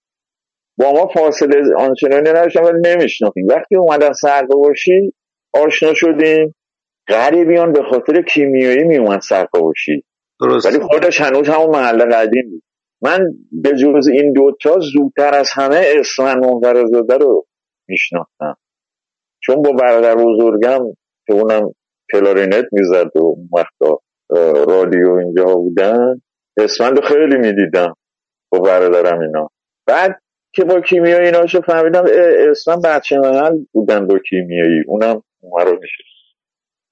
با 0.77 0.91
ما 0.91 1.07
فاصله 1.07 1.61
آنچنانی 1.77 2.29
نداشتن 2.29 2.63
ولی 2.63 2.81
نمیشناختیم. 2.85 3.47
وقتی 3.47 3.75
اومدن 3.75 4.13
سقاوشی 4.13 5.13
آشنا 5.53 5.93
شدیم. 5.93 6.55
غریبیان 7.07 7.71
به 7.71 7.81
خاطر 7.91 8.21
کیمیایی 8.21 8.83
میومد 8.83 9.21
سرکاوشی 9.21 10.03
درست 10.41 10.65
ولی 10.65 10.79
خودش 10.79 11.21
هنوز 11.21 11.49
همون 11.49 11.69
محل 11.69 12.05
قدیم 12.05 12.49
بود. 12.49 12.63
من 13.01 13.19
به 13.51 13.69
جز 13.69 14.07
این 14.07 14.33
دوتا 14.33 14.79
زودتر 14.79 15.33
از 15.35 15.49
همه 15.53 15.85
اسفند 15.99 16.45
منقرزاده 16.45 17.17
رو 17.17 17.45
میشناختم. 17.87 18.57
چون 19.43 19.61
با 19.61 19.71
برادر 19.71 20.15
بزرگم 20.15 20.79
که 21.27 21.33
اونم 21.33 21.73
کلارینت 22.11 22.65
می‌زد 22.71 23.11
و 23.15 23.19
اون 23.19 23.49
وقتا 23.53 23.99
رادیو 24.67 25.11
اینجا 25.11 25.45
بودن 25.55 26.21
رو 26.57 27.01
خیلی 27.07 27.37
می‌دیدم 27.37 27.93
با 28.51 28.59
برادرم 28.59 29.19
اینا. 29.19 29.49
بعد 29.87 30.19
که 30.53 30.63
با 30.63 30.81
کیمیایی 30.81 31.25
ایناشو 31.25 31.61
فهمیدم 31.61 32.03
اه، 32.03 32.49
اسفند 32.49 32.81
بچه 32.85 33.19
محل 33.19 33.57
بودن 33.71 34.07
با 34.07 34.19
کیمیایی. 34.19 34.83
اونم 34.87 35.23
اون 35.41 35.61
رو 35.65 35.79
میشه 35.81 36.03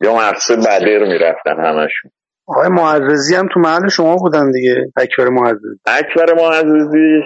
یا 0.01 0.15
مرسه 0.15 0.55
بدر 0.55 0.99
می‌رفتن 0.99 1.59
همشون. 1.59 2.11
آقای 2.47 2.67
معرضی 2.67 3.35
هم 3.35 3.47
تو 3.53 3.59
محل 3.59 3.89
شما 3.89 4.15
بودن 4.15 4.51
دیگه. 4.51 4.75
اکبر 4.97 5.29
معرضی 5.29 5.67
اکبر 5.85 6.33
معززی 6.33 7.21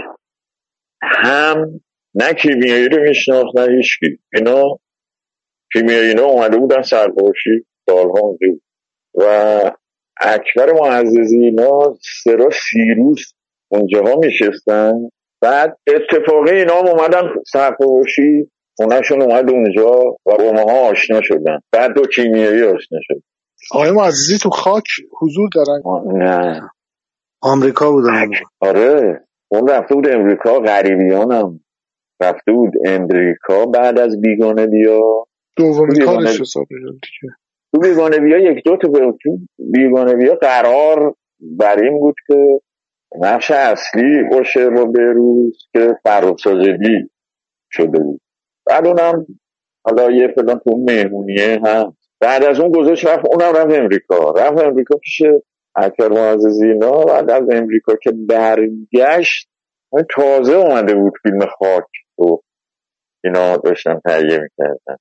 هم 1.01 1.81
نه 2.15 2.33
کیمیایی 2.33 2.89
رو 2.89 3.01
میشناخت 3.03 3.57
نه 3.59 3.75
هیچکی 3.75 4.19
اینا 4.33 4.63
کیمیایی 5.73 6.09
اینا 6.09 6.23
اومده 6.23 6.57
بودن 6.57 6.81
سرباشی 6.81 7.65
سالها. 7.89 8.37
و 9.15 9.23
اکبر 10.21 10.73
معززی 10.73 11.37
اینا 11.39 11.97
سرا 12.23 12.49
سیروس 12.49 13.33
اونجاها 13.71 14.15
میشستن. 14.15 14.93
بعد 15.41 15.77
اتفاقی 15.87 16.51
اینا 16.51 16.73
هم 16.79 16.87
اومدن 16.87 17.21
سرباشی 17.47 18.51
خونهشون 18.77 19.21
اومد 19.21 19.49
اونجا 19.49 19.91
و 20.01 20.15
با 20.25 20.51
ماها 20.51 20.89
آشنا 20.89 21.21
شدن. 21.23 21.59
بعد 21.71 21.93
دو 21.93 22.01
کیمیایی 22.07 22.63
آشنا 22.63 22.99
شد 23.01 23.23
آقای 23.71 23.91
معززی 23.91 24.37
تو 24.37 24.49
خاک 24.49 24.83
حضور 25.21 25.49
دارن. 25.55 25.81
نه. 26.17 26.69
آمریکا 27.41 27.91
بودن. 27.91 28.29
آره. 28.59 29.23
اون 29.51 29.67
رفته 29.67 29.95
بود 29.95 30.07
امریکا 30.07 30.59
غریبیان 30.59 31.31
هم 31.31 31.59
رفته 32.21 32.51
بود 32.51 32.73
امریکا 32.85 33.65
بعد 33.65 33.99
از 33.99 34.21
بیگانه 34.21 34.67
بیا 34.67 34.99
دومین 35.55 36.05
کارش 36.05 36.41
حساب 36.41 36.67
دیگه. 36.69 37.33
تو 37.71 37.79
بیگانه 37.79 38.19
بیا 38.19 38.37
یک 38.37 38.63
دو 38.65 38.77
تا 38.77 38.87
تو 39.23 39.37
بیگانه 39.59 40.13
بیا 40.15 40.35
قرار 40.35 41.15
بر 41.39 41.79
این 41.83 41.99
بود 41.99 42.15
که 42.27 42.59
نقش 43.19 43.51
اصلی 43.51 44.23
باشه 44.31 44.69
با 44.69 44.85
بروز 44.85 45.67
که 45.73 45.97
فراد 46.03 46.37
ساجدی 46.37 47.09
شده 47.71 47.99
بود. 47.99 48.21
بعد 48.65 48.87
اونم 48.87 49.25
حالا 49.85 50.11
یه 50.11 50.27
فلان 50.35 50.59
تو 50.59 50.77
مهمونیه 50.77 51.61
هم. 51.65 51.97
بعد 52.21 52.43
از 52.43 52.59
اون 52.59 52.71
گذاشت 52.71 53.05
رفت 53.05 53.25
اونم 53.25 53.55
رفت 53.55 53.79
امریکا. 53.79 54.31
رفت 54.31 54.59
امریکا 54.59 54.95
پیش 54.97 55.21
اکبر 55.75 56.09
معززی 56.09 56.67
اینا. 56.67 57.03
بعد 57.03 57.31
از 57.31 57.43
امریکا 57.51 57.95
که 58.03 58.11
برگشت 58.11 59.49
تازه 60.15 60.53
اومده 60.55 60.95
بود 60.95 61.13
فیلم 61.23 61.39
خاک 61.59 61.83
و 62.17 62.37
اینا 63.23 63.57
داشتن 63.57 63.99
تهیه 64.05 64.39
می‌کردن 64.39 64.97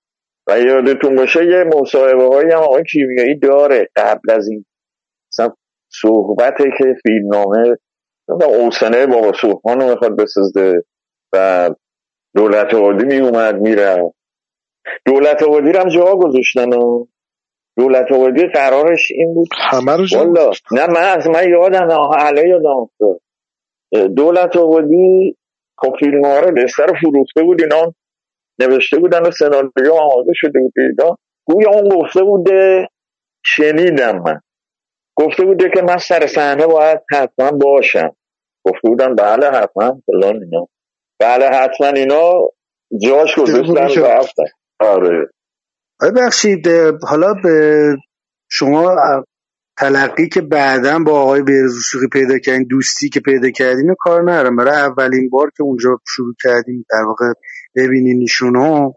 و 0.48 0.58
یادتون 0.60 1.16
باشه 1.16 1.46
یه 1.46 1.64
مصاحبه 1.64 2.28
هایی 2.28 2.52
هم 2.52 2.58
آقای 2.58 2.82
کیمیایی 2.92 3.38
داره 3.38 3.88
قبل 3.96 4.30
از 4.30 4.48
این. 4.48 4.64
مثلا 5.32 5.54
صحبته 5.92 6.64
که 6.78 6.94
فیلمنامه 7.02 7.76
و 8.28 8.44
اوسنه 8.44 9.06
بابا 9.06 9.32
سوحان 9.32 9.80
رو 9.80 9.90
می‌خواد 9.90 10.16
بسازه 10.16 10.82
و 11.32 11.70
دولت 12.36 12.74
عادی 12.74 13.04
می 13.04 13.18
اومد 13.18 13.60
میره 13.60 14.12
دولت 15.06 15.42
رو 15.42 15.78
هم 15.78 15.88
جا 15.88 16.16
گذاشتن 16.16 16.72
و 16.72 17.06
دولت 17.76 18.12
عادی 18.12 18.46
قرارش 18.46 19.08
این 19.10 19.34
بود. 19.34 19.48
همه 19.72 19.92
رو 19.96 20.06
والا 20.12 20.50
نه 20.72 20.86
من 20.86 21.04
از 21.18 21.26
من 21.28 21.48
یادم 21.50 21.90
حالا 21.90 22.42
یادم 22.42 22.76
افتاد. 22.76 23.20
دولت 24.16 24.56
آبادی 24.56 25.36
خب 25.78 25.96
فیلم 26.00 26.24
ها 26.24 26.40
رو 26.40 26.50
لسته 26.58 26.84
رو 26.86 26.94
فروخته 27.00 27.42
بود 27.42 27.62
اینا 27.62 27.94
نوشته 28.58 28.98
بودن 28.98 29.22
و 29.22 29.30
سناریو 29.30 29.94
آماده 29.94 30.32
شده 30.34 30.60
بود 30.60 30.72
اینا. 30.76 31.18
گویا 31.44 31.70
اون 31.70 31.88
گفته 31.88 32.22
بوده 32.22 32.88
شنیدم 33.44 34.18
من. 34.18 34.40
گفته 35.16 35.44
بوده 35.44 35.70
که 35.74 35.82
من 35.82 35.98
سر 35.98 36.26
صحنه 36.26 36.66
باید 36.66 37.00
حتما 37.12 37.50
باشم. 37.50 38.16
گفته 38.64 38.88
بودن 38.88 39.14
بله 39.14 39.46
حتما 39.50 40.02
فلان 40.06 40.42
اینا. 40.42 40.68
بله 41.20 41.46
حتما 41.46 41.86
اینا 41.88 42.32
جاش 43.02 43.38
گذاشتن 43.38 44.02
رفتن. 44.02 44.44
آره. 44.80 45.30
آقای 46.00 46.22
بخشید 46.22 46.68
حالا 47.02 47.34
به 47.34 47.96
شما 48.50 48.96
تلقی 49.78 50.28
که 50.28 50.40
بعدا 50.40 50.98
با 50.98 51.20
آقای 51.20 51.42
بیرزوسوقی 51.42 52.08
پیدا 52.12 52.38
کردین 52.38 52.66
دوستی 52.70 53.08
که 53.08 53.20
پیدا 53.20 53.50
کردین 53.50 53.94
کار 53.98 54.22
ندارم. 54.22 54.56
برای 54.56 54.80
اولین 54.80 55.30
بار 55.30 55.50
که 55.56 55.62
اونجا 55.62 55.98
شروع 56.06 56.34
کردیم 56.42 56.84
در 56.90 57.02
واقع 57.02 57.32
ببینین 57.76 58.20
ایشونو 58.20 58.90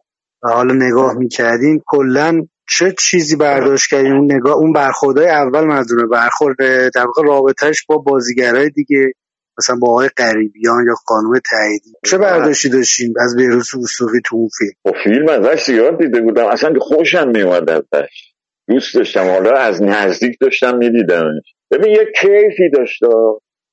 و 0.44 0.50
حالا 0.50 0.74
نگاه 0.74 1.14
می‌کردین 1.14 1.82
کلا 1.88 2.42
چه 2.70 2.96
چیزی 3.00 3.36
برداشت 3.36 3.90
کردین؟ 3.90 4.12
اون 4.12 4.32
نگاه 4.32 4.54
اون 4.54 4.74
برخوردهای 4.74 5.28
اول 5.28 5.64
منظوره 5.64 6.08
برخورد 6.08 6.58
در 6.96 7.06
واقع 7.06 7.24
رابطهش 7.24 7.86
با 7.90 7.98
بازیگرای 7.98 8.70
دیگه. 8.70 9.12
مثلا 9.60 9.76
با 9.76 9.88
آقای 9.88 10.10
غریبیان 10.18 10.86
یا 10.88 10.96
خانم 11.08 11.40
تاییدی 11.50 11.92
چه 12.06 12.18
برداشتی 12.18 12.70
داشتین 12.70 13.14
از 13.20 13.36
بیروس 13.36 13.76
وسوقی 13.76 14.20
تو 14.26 14.36
اون 14.36 14.50
فیلم؟ 14.58 14.72
و 14.86 14.92
فیلم 15.04 15.30
ازش 15.30 15.64
زیاد 15.64 15.98
دیده 15.98 16.22
بودم. 16.22 16.46
اصلا 16.46 16.74
خوشم 16.80 17.28
میومد 17.28 17.70
ازش. 17.70 18.34
دوست 18.70 18.96
داشتم. 18.96 19.30
حالا 19.30 19.58
از 19.58 19.84
نزدیک 19.84 20.38
داشتم 20.42 20.78
میدیدمش. 20.78 21.56
ببین 21.72 21.92
یه 21.92 22.12
کیفی 22.22 22.70
داشت. 22.74 23.00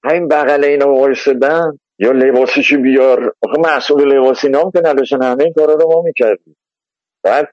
همین 0.04 0.28
بغل 0.28 0.64
اینا 0.64 0.92
وایسادن. 0.92 1.78
یا 1.98 2.12
لباسشو 2.12 2.80
بیار. 2.80 3.34
آخه 3.42 3.58
محصول 3.58 4.12
لباس 4.12 4.44
اینا 4.44 4.62
هم 4.62 4.70
که 4.70 4.80
نداشتن. 4.84 5.22
همه 5.22 5.44
این 5.44 5.52
کارا 5.52 5.74
رو 5.74 5.88
ما 5.88 6.02
می‌کردیم. 6.02 6.56
بعد 7.24 7.48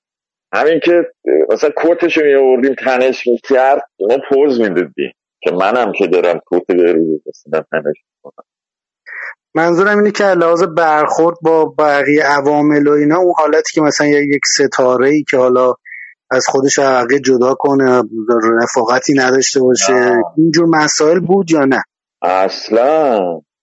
همین 0.54 0.80
که 0.80 1.12
مثلا 1.50 1.70
کتشو 1.78 2.22
میآوردیم 2.22 2.76
تنش 2.76 3.28
می‌کرد 3.28 3.82
ما 4.00 4.18
پوز 4.30 4.62
می‌دادیم. 4.62 5.12
که 5.44 5.52
منم 5.52 5.91
که 5.98 6.08
دارم 6.08 6.39
کت 6.52 6.70
رو 6.70 7.20
بسیدم 7.26 7.66
تنش 7.72 7.96
می‌کنم. 8.16 8.46
منظورم 9.56 9.98
اینه 9.98 10.12
که 10.12 10.24
لحاظ 10.24 10.64
برخورد 10.64 11.38
با 11.41 11.66
بقیه 11.66 12.24
عوامل 12.24 12.88
و 12.88 12.91
اینا 12.91 13.18
اون 13.18 13.34
حالتی 13.38 13.74
که 13.74 13.82
مثلا 13.82 14.08
یک 14.08 14.41
ستاره 14.46 15.10
ای 15.10 15.24
که 15.30 15.38
حالا 15.38 15.74
از 16.32 16.46
خودش 16.48 16.80
حقیقه 16.80 17.20
جدا 17.20 17.54
کنه 17.54 18.04
رفاقتی 18.62 19.14
نداشته 19.14 19.60
باشه 19.60 19.94
آه. 19.94 20.34
اینجور 20.38 20.66
مسائل 20.66 21.20
بود 21.20 21.52
یا 21.52 21.66
نه؟ 21.66 21.84
اصلا. 22.22 23.20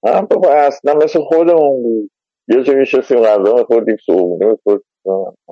هم 0.07 0.27
بابا 0.31 0.55
اصلا 0.55 0.95
مثل 0.95 1.21
خودمون 1.21 1.83
بود. 1.83 2.11
یه 2.49 2.63
جا 2.63 2.73
میشستیم 2.73 3.21
غذا 3.21 3.55
میخوردیم 3.55 3.97
صبحونه 4.07 4.47
میخوردیم. 4.47 4.87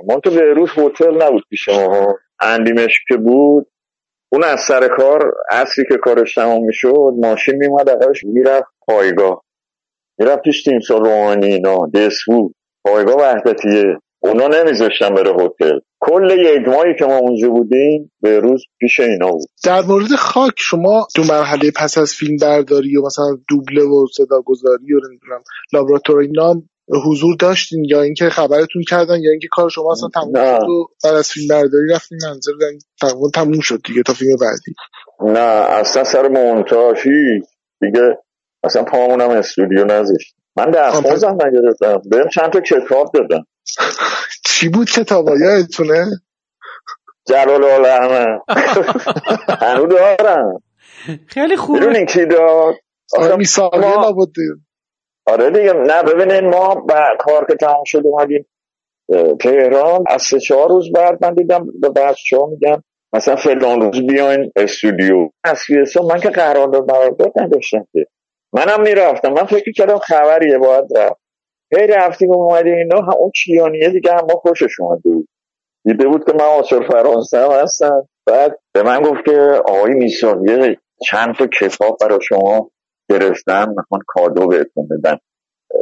ما 0.07 0.21
تو 0.25 0.31
بهروز 0.31 0.69
هتل 0.77 1.23
نبود 1.23 1.43
پیش 1.51 1.69
ما. 1.69 2.15
اندیمش 2.41 3.01
که 3.09 3.17
بود 3.17 3.67
اون 4.33 4.45
از 4.45 4.61
سر 4.61 4.89
کار 4.89 5.33
اصلی 5.51 5.85
که 5.89 5.97
کارش 5.97 6.35
تمام 6.35 6.65
می‌شد 6.65 7.13
ماشین 7.19 7.55
میومد 7.57 7.91
عقبش 7.91 8.25
می‌رفت 8.25 8.67
پایگاه. 8.87 9.45
می‌رفت 10.19 10.43
پیش 10.43 10.63
تیمسار 10.65 11.01
روحانی 11.01 11.47
اینا 11.47 11.87
دسفو 11.95 12.53
پایگاه 12.85 13.17
وحدتیه. 13.17 13.99
اونا 14.21 14.47
نمیذاشتن 14.47 15.15
بره 15.15 15.31
هتل. 15.31 15.79
کل 16.01 16.31
یک 16.39 16.69
ماهی 16.69 16.95
که 16.99 17.05
ما 17.05 17.17
اونجا 17.17 17.49
بودیم 17.49 18.13
به 18.21 18.41
روز 18.41 18.63
پیش 18.81 19.01
اینا 19.01 19.31
بود. 19.31 19.49
در 19.65 19.83
مورد 19.83 20.15
خاک 20.19 20.53
شما 20.57 21.07
تو 21.17 21.23
مرحله 21.23 21.71
پس 21.77 21.99
از 21.99 22.13
فیلم 22.13 22.37
برداری 22.43 22.97
و 22.97 23.03
مثلا 23.07 23.39
دوبله 23.49 23.83
و 23.83 24.07
صدا 24.17 24.41
گذاری 24.45 24.95
و 24.95 25.01
نمی‌دونم 25.09 25.43
لابراتوری 25.73 26.27
اینا 26.27 26.51
هم 26.51 26.69
حضور 27.07 27.37
داشتین 27.41 27.85
یا 27.85 28.03
اینکه 28.03 28.29
خبرتون 28.31 28.83
کردن 28.89 29.21
یا 29.23 29.31
اینکه 29.31 29.49
کار 29.51 29.69
شما 29.71 29.93
اصلا 29.93 30.09
تموم 30.15 30.37
نه. 30.37 30.59
شد 30.61 30.67
و 30.69 30.87
بعد 31.05 31.15
از 31.15 31.29
فیلم 31.31 31.49
برداری 31.49 31.89
رفتین 31.95 32.19
منظر 32.27 32.53
تموم 33.01 33.31
تموم 33.35 33.61
شد 33.61 33.81
دیگه 33.85 34.03
تا 34.03 34.13
فیلم 34.13 34.37
بعدی؟ 34.41 34.75
نه 35.33 35.39
اصلا 35.71 36.05
سر 36.05 36.29
مونتاژ 36.29 36.97
هیچ 36.97 37.45
دیگه 37.81 38.19
اصلا 38.65 38.83
پامونم 38.85 39.31
استودیو 39.31 39.85
نذاشت. 39.85 40.35
من 40.57 40.71
دستمزدم 40.71 41.35
نگرفتم. 41.47 42.03
بهم 42.11 42.29
چند 42.29 42.51
تا 42.53 42.61
کتاب 42.61 43.11
دادن. 43.15 43.43
چی 44.47 44.69
بود 44.69 44.91
کتابا؟ 44.91 45.33
یادتونه؟ 45.39 46.07
جلال 47.29 47.85
احمد. 47.85 48.41
هنو 49.63 49.87
دارم. 49.87 50.63
خیلی 51.27 51.57
خوبه 51.57 51.79
می‌دونی 51.81 52.07
کی 52.07 52.27
داد؟ 52.27 52.75
آره 53.19 53.37
میساقی 53.37 53.79
ما- 53.79 53.95
لابد 53.95 54.33
آره 55.29 55.51
دیگه 55.51 55.73
نه 55.73 56.03
ببینین 56.03 56.51
ما 56.51 56.75
با 56.75 57.05
کار 57.19 57.47
که 57.47 57.55
تمام 57.55 57.85
شد 57.87 58.03
اومدیم 58.05 58.47
تهران 59.41 60.05
از 60.07 60.23
سه 60.23 60.41
چهار 60.41 60.69
روز 60.69 60.93
بعد 60.93 61.25
من 61.25 61.35
دیدم 61.35 61.67
به 61.81 61.89
بچه 61.89 62.37
ها 62.37 62.47
میگم 62.47 62.83
مثلا 63.13 63.37
فلان 63.37 63.81
روز 63.81 64.07
بیاین 64.07 64.53
استودیو. 64.57 65.29
حساب 65.83 66.13
من 66.13 66.21
که 66.21 66.31
قرارداد 66.31 66.89
قرارداد 66.91 67.33
نداشتم 67.37 67.87
که. 67.93 68.07
منم 68.53 68.83
می‌رفتم. 68.83 69.33
من 69.33 69.45
فکر 69.45 69.73
کردم 69.73 69.99
خبریه 69.99 70.59
باید 70.59 70.85
رفت. 70.99 71.21
هی 71.77 71.87
رفتیم 71.87 72.33
اومدیم 72.33 72.75
اینا 72.75 73.01
هم 73.01 73.15
اون 73.19 73.31
کیانیه 73.31 73.89
دیگه 73.89 74.13
هم 74.13 74.21
ما 74.21 74.35
خوشش 74.35 74.81
اومده 74.81 75.03
بود. 75.11 75.29
دیده 75.85 76.09
بود 76.09 76.25
که 76.27 76.33
من 76.33 76.45
آچار 76.45 76.89
فرانسه 76.89 77.39
هم 77.39 77.51
هستم. 77.51 78.09
بعد 78.27 78.59
به 78.75 78.83
من 78.83 79.03
گفت 79.03 79.25
که 79.25 79.63
آقای 79.69 79.95
میسان 79.95 80.49
یه 80.49 80.77
چند 81.07 81.35
تا 81.35 81.47
کتاب 81.47 81.97
برای 82.01 82.19
شما 82.23 82.71
گرفتم 83.11 83.75
می‌خوان 83.77 84.01
کادو 84.07 84.47
بهتون 84.47 84.89
بدن. 84.89 85.19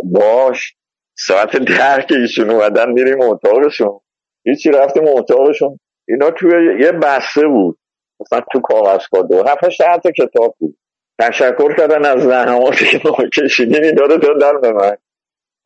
باش 0.04 0.74
ساعت 1.18 1.56
ده 1.56 2.06
که 2.08 2.14
ایشون 2.14 2.50
اومدن 2.50 2.92
میریم 2.92 3.20
اتاقشون. 3.20 4.00
هیچی 4.44 4.70
رفتیم 4.70 5.04
اتاقشون. 5.08 5.78
اینا 6.08 6.30
توی 6.30 6.80
یه 6.80 6.92
بسته 6.92 7.46
بود. 7.46 7.78
مثلا 8.20 8.40
تو 8.52 8.60
کاغذ 8.60 9.06
کادو. 9.12 9.44
هفتش 9.48 9.76
تا 9.76 10.10
کتاب 10.18 10.56
بود. 10.58 10.78
تشکر 11.20 11.76
کردن 11.76 12.04
از 12.04 12.22
زحماتی 12.22 12.84
که 12.84 13.00
ما 13.04 13.28
کشیدیم. 13.36 13.82
اینا 13.82 14.02
رو 14.02 14.16
دادن 14.16 14.60
به 14.60 14.72
من. 14.72 14.96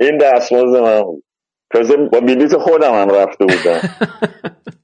این 0.00 0.18
دستمزد 0.18 0.80
من 0.80 1.02
بود. 1.02 1.24
تازه 1.72 1.96
با 1.96 2.20
بلیت 2.20 2.56
خودم 2.56 2.94
هم 2.94 3.10
رفته 3.10 3.44
بودم. 3.46 3.80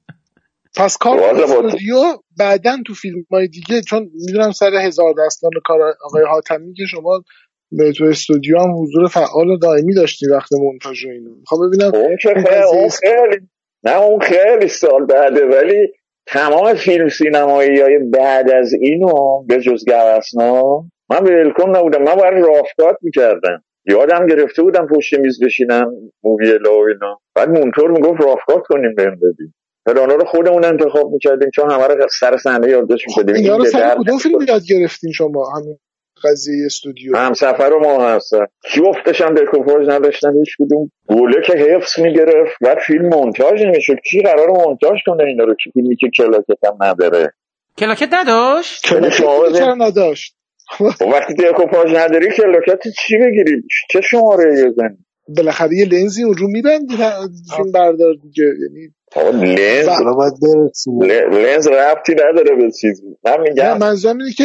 پس 0.77 0.97
کار 0.97 1.21
استودیو 1.21 1.97
بعدا 2.39 2.77
تو 2.87 2.95
فیلم 2.95 3.25
های 3.31 3.49
دیگه 3.49 3.81
چون 3.83 4.11
می‌دونم 4.27 4.51
سر 4.51 4.75
هزار 4.75 5.15
دستان 5.27 5.51
کار 5.65 5.81
آقای 6.05 6.25
حاتمی 6.25 6.75
که 6.75 6.83
شما 6.91 7.23
به 7.73 7.93
تو 7.93 8.05
استودیو 8.05 8.59
هم 8.59 8.83
حضور 8.83 9.09
فعال 9.09 9.49
و 9.49 9.59
دائمی 9.59 9.95
داشتی 9.95 10.27
وقت 10.31 10.53
مونتاژ 10.53 11.05
و 11.05 11.09
اینا 11.09 11.31
می‌خوام 11.41 11.69
ببینم 11.69 11.95
اون 11.95 12.17
که 12.23 12.29
اون 12.73 12.89
خیلی 12.89 13.49
نه 13.85 13.97
اون 13.97 14.21
خیلی 14.21 14.69
سال 14.69 15.07
بعده 15.07 15.47
ولی 15.47 15.89
تمام 16.27 16.75
فیلم 16.75 17.09
سینمایی 17.09 17.81
های 17.81 17.99
بعد 17.99 18.51
از 18.51 18.73
اینو 18.81 19.43
به 19.49 19.61
جز 19.61 19.85
گوسنا 19.85 20.85
من 21.11 21.25
ولکن 21.25 21.77
نبودم. 21.77 22.03
من 22.03 22.15
باید 22.15 22.45
رافتات 22.45 22.97
می‌کردم. 23.03 23.65
یادم 23.89 24.27
گرفته 24.27 24.63
بودم 24.63 24.87
پشت 24.97 25.15
میز 25.15 25.45
بشینم 25.45 25.93
موویلا 26.25 26.79
و 26.79 26.89
اینا. 26.89 27.21
بعد 27.35 27.49
مونتور 27.49 27.91
می‌گفت 27.91 28.21
rough 28.21 28.47
cut 28.47 28.63
کنیم 28.67 28.95
بهم 28.95 29.17
بدیم 29.17 29.55
پلانا 29.87 30.15
رو 30.15 30.25
خودمون 30.25 30.65
انتخاب 30.65 31.13
می‌کردیم 31.13 31.51
چون 31.55 31.71
همه 31.71 31.87
رو 31.87 32.07
سر 32.21 32.37
صحنه 32.37 32.69
یادداشت 32.69 33.05
می‌کردیم 33.09 33.35
اینا 33.35 33.57
رو 33.57 33.65
سر 33.65 33.97
کدوم 33.99 34.19
فیلم 34.19 34.43
یاد 34.49 34.63
گرفتین 34.69 35.13
شما؟ 35.13 35.51
همین 35.57 35.79
قضیه 36.25 36.67
استودیو. 36.67 37.17
هم 37.17 37.35
سفر 37.35 37.71
ما 37.83 38.09
هستن. 38.09 38.47
جفتش 38.75 39.21
هم 39.21 39.35
دکوپاژ 39.35 39.89
نداشتن 39.89 40.39
هیچ 40.39 40.57
کدوم. 40.59 40.91
گوله 41.07 41.43
که 41.47 41.53
حفظ 41.53 41.99
می‌گرفت 41.99 42.57
و 42.61 42.77
فیلم 42.87 43.09
مونتاژ 43.09 43.63
نمی‌شد. 43.63 43.97
کی 44.11 44.23
قرار 44.23 44.49
مونتاژ 44.49 44.99
کنه 45.07 45.25
اینا 45.25 45.45
رو؟ 45.45 45.55
که 45.65 45.71
فیلمی 45.75 45.97
که 45.97 46.07
کلاکت 46.17 46.65
هم 46.65 46.77
نداره؟ 46.83 47.33
کلاکت 47.79 48.09
نداشت؟ 48.13 48.87
کلاکت 48.87 49.63
نداشت. 49.79 50.37
و 51.01 51.05
وقتی 51.05 51.35
دکوپاژ 51.35 51.95
نداری 51.95 52.29
کلاکت 52.31 52.83
چی 53.07 53.19
بگیری؟ 53.19 53.63
چه 53.91 54.01
شماره 54.01 54.71
بزنی 54.71 54.99
بالاخره 55.37 55.77
یه 55.77 55.89
لنزی 55.89 56.25
اون 56.25 56.35
رو 56.35 56.49
میبندی 56.49 56.97
فیلم 57.57 57.73
بردار 57.75 58.15
دیگه. 58.23 58.45
یعنی 58.45 58.95
لنز 59.23 59.89
ل- 61.03 61.35
لنز 61.35 61.69
ربطی 61.69 62.15
نداره 62.15 62.57
به 62.57 62.71
چیز. 62.71 63.03
من 63.25 63.41
میگم 63.41 63.79
منظورم 63.79 64.19
اینه 64.19 64.33
که 64.33 64.45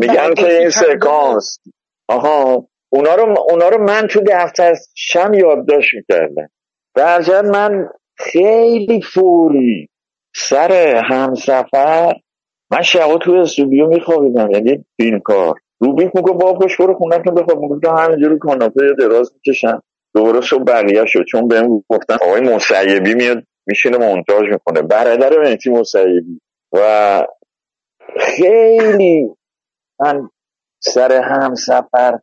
میگم 0.00 0.34
که 0.34 0.58
این. 0.58 0.70
سکانس. 0.70 1.58
آها. 2.08 2.66
اونا 2.92 3.14
رو 3.14 3.34
اونا 3.50 3.68
رو 3.68 3.82
من 3.84 4.06
تو 4.06 4.20
دفتر 4.26 4.74
شم 4.94 5.34
یادداشت 5.34 5.94
می‌کردم. 5.94 6.48
در 6.94 7.42
من 7.42 7.88
خیلی 8.16 9.02
فوری 9.02 9.88
سر 10.36 11.02
همسفر 11.10 12.14
من 12.70 12.82
شبا 12.82 13.18
تو 13.18 13.32
استودیو 13.32 13.86
میخوابیدم. 13.86 14.50
یعنی 14.50 14.84
فیلم 14.96 15.20
کار. 15.20 15.54
روبیک 15.80 16.10
میگه 16.14 16.32
با 16.32 16.54
پشت 16.54 16.78
برو 16.78 16.94
خونم 16.94 17.22
تو 17.22 17.30
بخواب 17.30 17.58
می‌گفتم 17.58 17.96
همینجوری 17.96 18.38
کاناپه 18.38 18.94
دراز 18.98 19.32
می‌کشم. 19.34 19.82
دوباره 20.14 20.40
صبح 20.40 20.62
بقیه 20.62 21.04
شد. 21.06 21.24
چون 21.28 21.48
بهم 21.48 21.84
گفتن 21.88 22.14
آقای 22.14 22.40
مسیبی 22.40 23.14
میاد 23.14 23.42
میشینه 23.70 23.98
مونتاژ 23.98 24.48
می‌کنه 24.52 24.82
برادر 24.82 25.38
مهدی 25.38 25.70
مسیبی 25.70 26.40
و 26.72 27.26
خیلی 28.20 29.34
من 30.00 30.28
سر 30.80 31.12
هم 31.22 31.54
سفر 31.54 32.18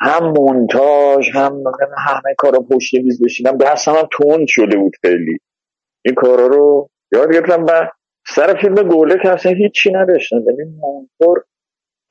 هم 0.00 0.32
مونتاژ 0.36 1.30
هم 1.34 1.62
همه 1.98 2.34
کارا 2.38 2.60
پشت 2.60 2.94
میز 2.94 3.22
بشینم. 3.24 3.56
دستم 3.58 3.92
هم 3.92 4.08
تند 4.18 4.44
شده 4.48 4.76
بود 4.76 4.92
خیلی. 5.02 5.38
این 6.04 6.14
کارا 6.14 6.46
رو 6.46 6.90
یاد 7.12 7.32
گرفتم 7.32 7.64
و 7.64 7.88
سر 8.26 8.54
فیلم 8.60 8.74
گوله 8.74 9.18
که 9.22 9.30
اصلا 9.30 9.52
هیچی 9.52 9.92
نداشتم. 9.92 10.36
یعنی 10.36 10.62
مونتور 10.80 11.44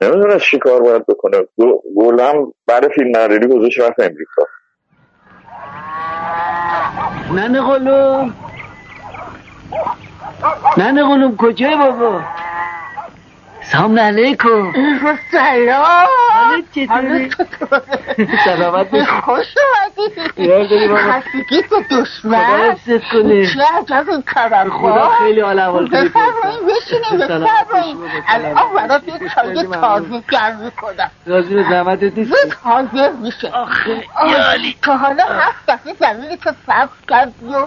نمی‌دونست 0.00 0.44
چی 0.50 0.58
کار 0.58 0.82
باید 0.82 1.06
بکنه. 1.06 1.38
گو- 1.56 1.82
گوله 1.94 2.22
هم 2.24 2.52
بعد 2.66 2.88
فیلم 2.88 3.16
نرداری 3.16 3.46
گذاشت 3.48 3.80
رفت 3.80 4.00
امریکا. 4.00 4.42
ننه 7.34 7.60
قلوم. 7.60 8.34
ننه 10.78 11.02
قلوم 11.02 11.36
کجای 11.36 11.76
بابا؟ 11.76 12.22
سلام 13.72 13.98
علیکم. 13.98 14.72
سلام. 15.32 16.06
حالت 16.32 16.64
چطوره؟ 16.74 17.28
سلامت 18.44 18.90
باشی. 18.90 19.04
خوش 19.04 19.46
اومدی. 19.96 20.96
خستگی 20.96 21.62
تو 21.62 21.82
خدا 21.90 22.00
دشمن 22.00 22.76
کنه. 23.12 23.46
چه 23.46 23.62
عجب 23.78 24.10
این 24.10 24.22
کبر 24.22 24.68
خدا 24.68 25.08
خیلی 25.08 25.40
حال 25.40 25.60
بفرمایید 25.88 26.60
بشینید 26.66 27.22
بفرمایید. 27.22 27.96
باشی 27.96 27.96
بابا، 27.96 28.08
الان 28.28 28.54
برات. 28.74 29.02
یه 29.08 29.28
چای. 29.34 29.66
تازه 29.66 30.22
گرم 30.30 30.60
می‌کنم. 30.60 31.10
راضی 31.26 31.54
به 31.54 31.62
زحمتت 31.62 32.18
نیست 32.18 32.30
زود 32.30 32.54
حاضر 32.64 33.12
میشه. 33.12 33.48
آخه 33.48 34.04
یالی. 34.30 34.76
تا 34.82 34.96
حالا 34.96 35.24
هفت 35.24 35.66
دفعه 35.68 35.94
زمین 36.00 36.36
تو 36.36 36.50
سبز 36.66 37.06
کردی 37.08 37.46
و 37.46 37.66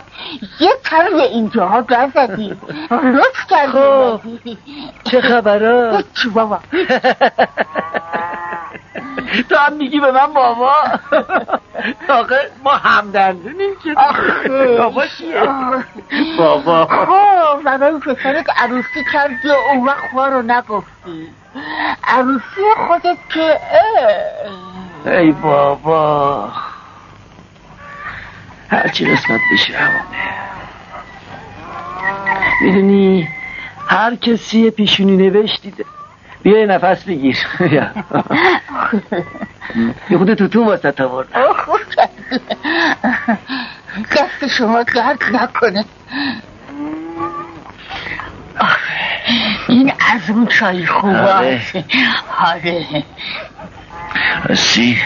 یه 0.60 0.72
به 1.10 1.24
اینجاها 1.24 1.86
نزدی 1.90 2.58
لطف 2.92 3.48
کردی. 3.50 3.72
خب. 3.72 4.22
چه 5.04 5.22
خبرها 5.22 5.89
هیچی 5.98 6.30
بابا 6.30 6.60
تو 9.50 9.56
هم 9.56 9.74
میگی 9.74 10.00
به 10.00 10.12
من 10.12 10.34
بابا 10.34 10.74
آخه 12.10 12.36
ما 12.64 12.72
همدندونیم 12.72 13.70
که. 13.84 13.96
بابا 14.78 15.08
چیه. 15.18 15.44
بابا 16.38 16.86
خب 16.86 17.64
برای 17.64 18.00
پسرت 18.00 18.46
عروسی 18.58 19.04
کردی 19.14 19.48
و 19.50 19.52
اون 19.52 19.86
وقت 19.86 20.14
ما 20.14 20.28
رو 20.28 20.42
نگفتی 20.42 21.30
عروسی 22.04 22.62
خودت 22.88 23.18
که. 23.34 23.60
ای 25.06 25.32
بابا 25.32 26.52
هرچی 28.70 29.06
قسمت 29.06 29.40
بشه 29.54 29.78
همونه 29.78 30.40
می‌دونی 32.62 33.28
هر 33.90 34.16
کسی 34.16 34.70
پیشونی 34.70 35.18
نوشت 35.18 35.62
دیده. 35.62 35.86
بیا 36.44 36.60
یه 36.60 36.66
نفس 36.66 37.04
بگیر. 37.04 37.38
یه 40.10 40.18
خود 40.18 40.34
توتون 40.34 40.68
واسه 40.68 40.92
تا 40.92 41.26
خوب. 41.66 41.80
کردی. 41.96 42.44
دست 44.12 44.48
شما 44.58 44.84
درد 44.84 45.24
نکنه. 45.34 45.86
این 49.68 49.94
از 50.14 50.30
اون 50.30 50.48
چای 50.48 50.86
خوبه 50.86 51.34
آره. 51.34 51.62
آره. 52.40 53.04
راستی. 54.46 54.98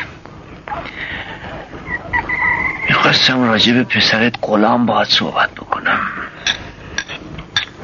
می‌خواستم 2.90 3.44
راجع 3.44 3.74
به 3.74 3.84
پسرت 3.84 4.34
غلام 4.42 4.86
باید 4.86 5.08
صحبت 5.08 5.52
بکنم. 5.52 6.00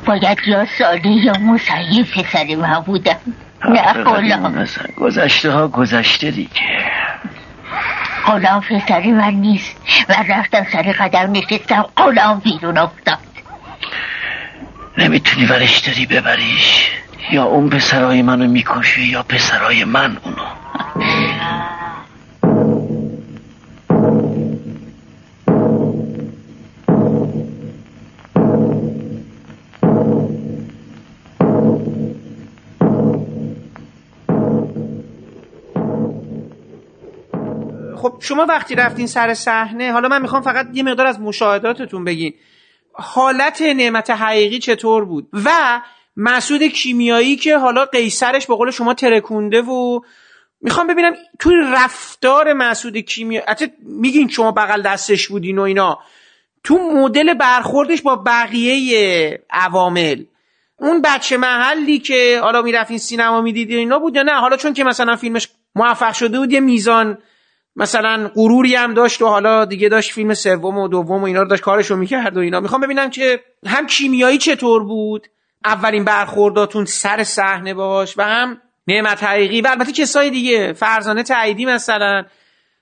باید 0.05 0.37
یا 0.47 0.65
ساده 0.65 1.09
یا 1.09 1.33
مسیح 1.33 2.03
پسر 2.03 2.55
من 2.55 2.79
بودم 2.79 3.19
نه 3.69 3.93
غلام 3.93 4.65
گذشته 4.97 5.51
ها 5.51 5.67
گذشته 5.67 6.31
دیگه 6.31 6.51
غلام 8.25 8.61
پسری 8.61 9.11
من 9.11 9.33
نیست 9.33 9.77
و 10.09 10.13
رفتم 10.29 10.63
سر 10.71 10.91
قدم 10.91 11.31
نشستم 11.31 11.85
غلام 11.97 12.39
بیرون 12.39 12.77
افتاد 12.77 13.19
نمی‌تونی 14.97 15.45
ورش 15.45 15.79
داری 15.79 16.05
ببریش 16.05 16.91
یا 17.31 17.43
اون 17.43 17.69
پسرای 17.69 18.21
منو 18.21 18.47
می‌کشه 18.47 19.01
یا 19.01 19.23
پسرای 19.23 19.83
من 19.83 20.17
اونو 20.23 20.43
خب 38.01 38.17
شما 38.19 38.45
وقتی 38.45 38.75
رفتین 38.75 39.07
سر 39.07 39.33
صحنه 39.33 39.91
حالا 39.91 40.07
من 40.07 40.21
می‌خوام 40.21 40.41
فقط 40.41 40.67
یه 40.73 40.83
مقدار 40.83 41.07
از 41.07 41.19
مشاهداتتون 41.19 42.03
بگین. 42.03 42.33
حالت 42.93 43.61
نعمت 43.61 44.09
حقیقی 44.09 44.59
چطور 44.59 45.05
بود؟ 45.05 45.29
و 45.45 45.81
مسعود 46.17 46.63
کیمیایی 46.63 47.35
که 47.35 47.57
حالا 47.57 47.85
قیصرش 47.85 48.47
به 48.47 48.55
قول 48.55 48.71
شما 48.71 48.93
ترکونده 48.93 49.61
و 49.61 49.99
می‌خوام 50.61 50.87
ببینم 50.87 51.13
توی 51.39 51.55
رفتار 51.73 52.53
مسعود 52.53 52.97
کیمیایی 52.97 53.45
حتی 53.47 53.67
میگین 53.81 54.27
شما 54.27 54.51
بغل 54.51 54.81
دستش 54.81 55.27
بودین 55.27 55.59
و 55.59 55.61
اینا. 55.61 55.99
تو 56.63 56.77
مدل 56.77 57.33
برخوردش 57.33 58.01
با 58.01 58.15
بقیه 58.15 59.43
عوامل. 59.49 60.23
اون 60.79 61.01
بچه 61.01 61.37
محلی 61.37 61.99
که 61.99 62.39
حالا 62.43 62.61
می‌رفتین 62.61 62.97
سینما 62.97 63.41
می‌دیدی 63.41 63.75
اینا 63.75 63.99
بود 63.99 64.15
یا 64.15 64.23
نه؟ 64.23 64.33
حالا 64.33 64.57
چون 64.57 64.73
که 64.73 64.83
مثلا 64.83 65.15
فیلمش 65.15 65.47
موفق 65.75 66.13
شده 66.13 66.39
بود 66.39 66.51
یه 66.51 66.59
میزان 66.59 67.17
مثلا 67.79 68.31
غروری 68.35 68.75
هم 68.75 68.93
داشت 68.93 69.21
و 69.21 69.27
حالا 69.27 69.65
دیگه 69.65 69.89
داشت 69.89 70.11
فیلم 70.11 70.33
سوم 70.33 70.77
و 70.77 70.87
دوم 70.87 71.21
و 71.21 71.25
اینا 71.25 71.41
رو 71.41 71.47
داشت 71.47 71.63
کارشو 71.63 71.95
می‌کرد 71.95 72.37
و 72.37 72.39
اینا. 72.39 72.59
می‌خوام 72.59 72.81
ببینم 72.81 73.09
که 73.09 73.39
هم 73.65 73.87
کیمیایی 73.87 74.37
چطور 74.37 74.83
بود؟ 74.83 75.27
اولین 75.65 76.03
برخورداتون 76.03 76.85
سر 76.85 77.23
صحنه 77.23 77.73
باش 77.73 78.17
و 78.17 78.21
هم 78.21 78.61
نعمت 78.87 79.23
حقیقی. 79.23 79.61
و 79.61 79.67
البته 79.67 79.91
کسای 79.91 80.29
دیگه 80.29 80.73
فرزانه 80.73 81.23
تعییدی 81.23 81.65
مثلا 81.65 82.23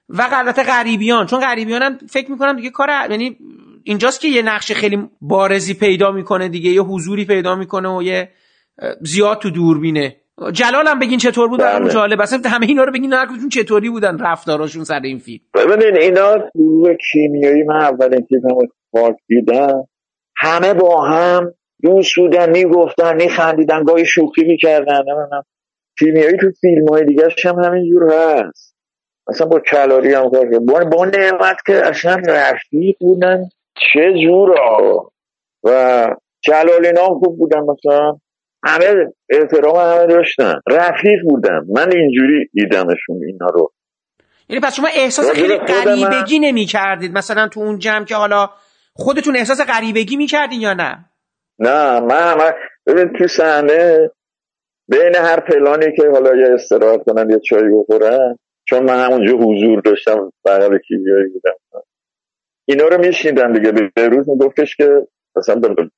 و 0.10 0.28
البته 0.32 0.64
غریبیان. 0.64 1.26
چون 1.26 1.40
غریبیان 1.40 1.82
هم 1.82 1.98
فکر 2.10 2.32
می‌کنم 2.32 2.56
دیگه 2.56 2.70
کار 2.70 2.90
یعنی 3.10 3.38
اینجاست 3.84 4.22
که 4.22 4.28
یه 4.28 4.42
نقش 4.42 4.72
خیلی 4.72 5.10
بارزی 5.22 5.74
پیدا 5.74 6.12
می‌کنه 6.12 6.50
دیگه 6.50 6.70
یه 6.70 6.82
حضوری 6.82 7.26
پیدا 7.26 7.56
می‌کنه 7.56 7.90
و 7.90 8.04
یه 8.04 8.32
زیاد 9.02 9.40
تو 9.40 9.50
دوربینه. 9.50 10.16
جلال 10.54 10.88
هم 10.88 11.00
بگین 11.00 11.18
چطور 11.18 11.48
بود 11.48 11.60
برام 11.60 11.84
بله. 11.84 11.94
جالب 11.94 12.22
اصلا 12.22 12.40
همه 12.46 12.66
اینا 12.66 12.84
رو 12.84 12.92
بگین 12.92 13.14
هر 13.14 13.28
چطوری 13.52 13.90
بودن 13.90 14.18
رفتاراشون 14.20 14.84
سر 14.84 15.00
این 15.04 15.20
فیلم. 15.20 15.44
ببینین 15.54 15.98
اینا 15.98 16.36
گروه 16.56 16.94
کیمیایی 17.12 17.64
من 17.64 17.76
اولین 17.76 18.26
فیلم 18.30 18.42
پاک 18.92 19.16
دیدم 19.28 19.88
همه 20.38 20.74
با 20.74 21.02
هم 21.02 21.54
دوست 21.82 22.16
بودن 22.16 22.50
می‌گفتن 22.50 23.16
میخندیدن 23.16 23.84
گاهی 23.84 24.06
شوخی 24.06 24.44
می‌کردن. 24.44 24.98
نمی‌دونم 24.98 25.44
کیمیایی 26.00 26.38
تو 26.38 26.52
فیلم 26.62 26.88
های 26.90 27.06
دیگه 27.06 27.28
هم 27.46 27.60
همینجور 27.60 28.14
هست. 28.14 28.76
مثلا 29.30 29.48
با 29.48 29.60
کلاری 29.60 30.14
هم 30.14 30.30
کار. 30.30 30.60
با, 30.60 30.80
با 30.92 31.06
نعمت 31.06 31.58
که 31.66 31.88
اصلا 31.88 32.22
رفیق 32.28 32.96
بودن 33.00 33.50
چه 33.94 34.14
جورا. 34.24 35.12
و 35.64 36.08
جلال 36.42 36.86
اینا 36.86 37.08
خوب 37.08 37.38
بودن 37.38 37.60
مثلا 37.60 38.18
همه 38.68 39.14
احترام 39.30 39.76
همه 39.76 40.08
داشتن. 40.08 40.54
رفیق 40.70 41.20
بودن 41.30 41.60
من 41.70 41.92
اینجوری 41.96 42.50
دیدمشون 42.54 43.24
اینا 43.28 43.48
رو. 43.54 43.72
یعنی 44.50 44.62
پس 44.62 44.76
شما 44.76 44.88
احساس 44.96 45.32
خیلی 45.32 45.58
غریبگی 45.58 46.40
نمی 46.40 46.66
کردید 46.66 47.18
مثلا 47.18 47.48
تو 47.48 47.60
اون 47.60 47.80
جمع 47.80 48.06
که 48.06 48.16
حالا 48.16 48.50
خودتون 48.94 49.36
احساس 49.36 49.62
غریبگی 49.62 50.18
می‌کردین 50.18 50.62
یا 50.62 50.74
نه؟ 50.74 51.06
نه 51.60 52.00
من 52.00 52.34
من 52.34 52.52
ببین 52.86 53.14
تو 53.18 53.28
صحنه 53.28 54.12
بین 54.88 55.16
هر 55.16 55.40
پلانی 55.40 55.96
که 55.96 56.10
حالا 56.14 56.36
یه 56.36 56.54
استراحت 56.54 57.04
کنن 57.04 57.30
یه 57.30 57.40
چای 57.40 57.70
بخورن 57.80 58.36
چون 58.70 58.84
من 58.84 59.06
همونجا 59.06 59.34
حضور 59.34 59.82
داشتم 59.82 60.32
بغل 60.46 60.78
کیمیایی 60.78 61.28
بودم. 61.28 61.84
اینا 62.66 62.88
رو 62.88 62.98
میشنیدم 62.98 63.54
دیگه. 63.54 63.72
به 63.96 64.08
روز 64.08 64.30
میگفتش 64.30 64.76
که 64.76 65.08
مثلا 65.36 65.56
به 65.56 65.90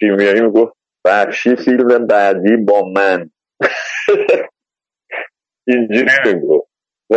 کیمیایی 0.00 0.40
می‌گفت 0.40 0.72
بخشی 1.04 1.56
فیلم 1.56 2.06
بعدی 2.06 2.56
با 2.56 2.82
من. 2.96 3.30
اینجوری 5.68 6.10
می‌گفت 6.26 6.68
و 7.10 7.16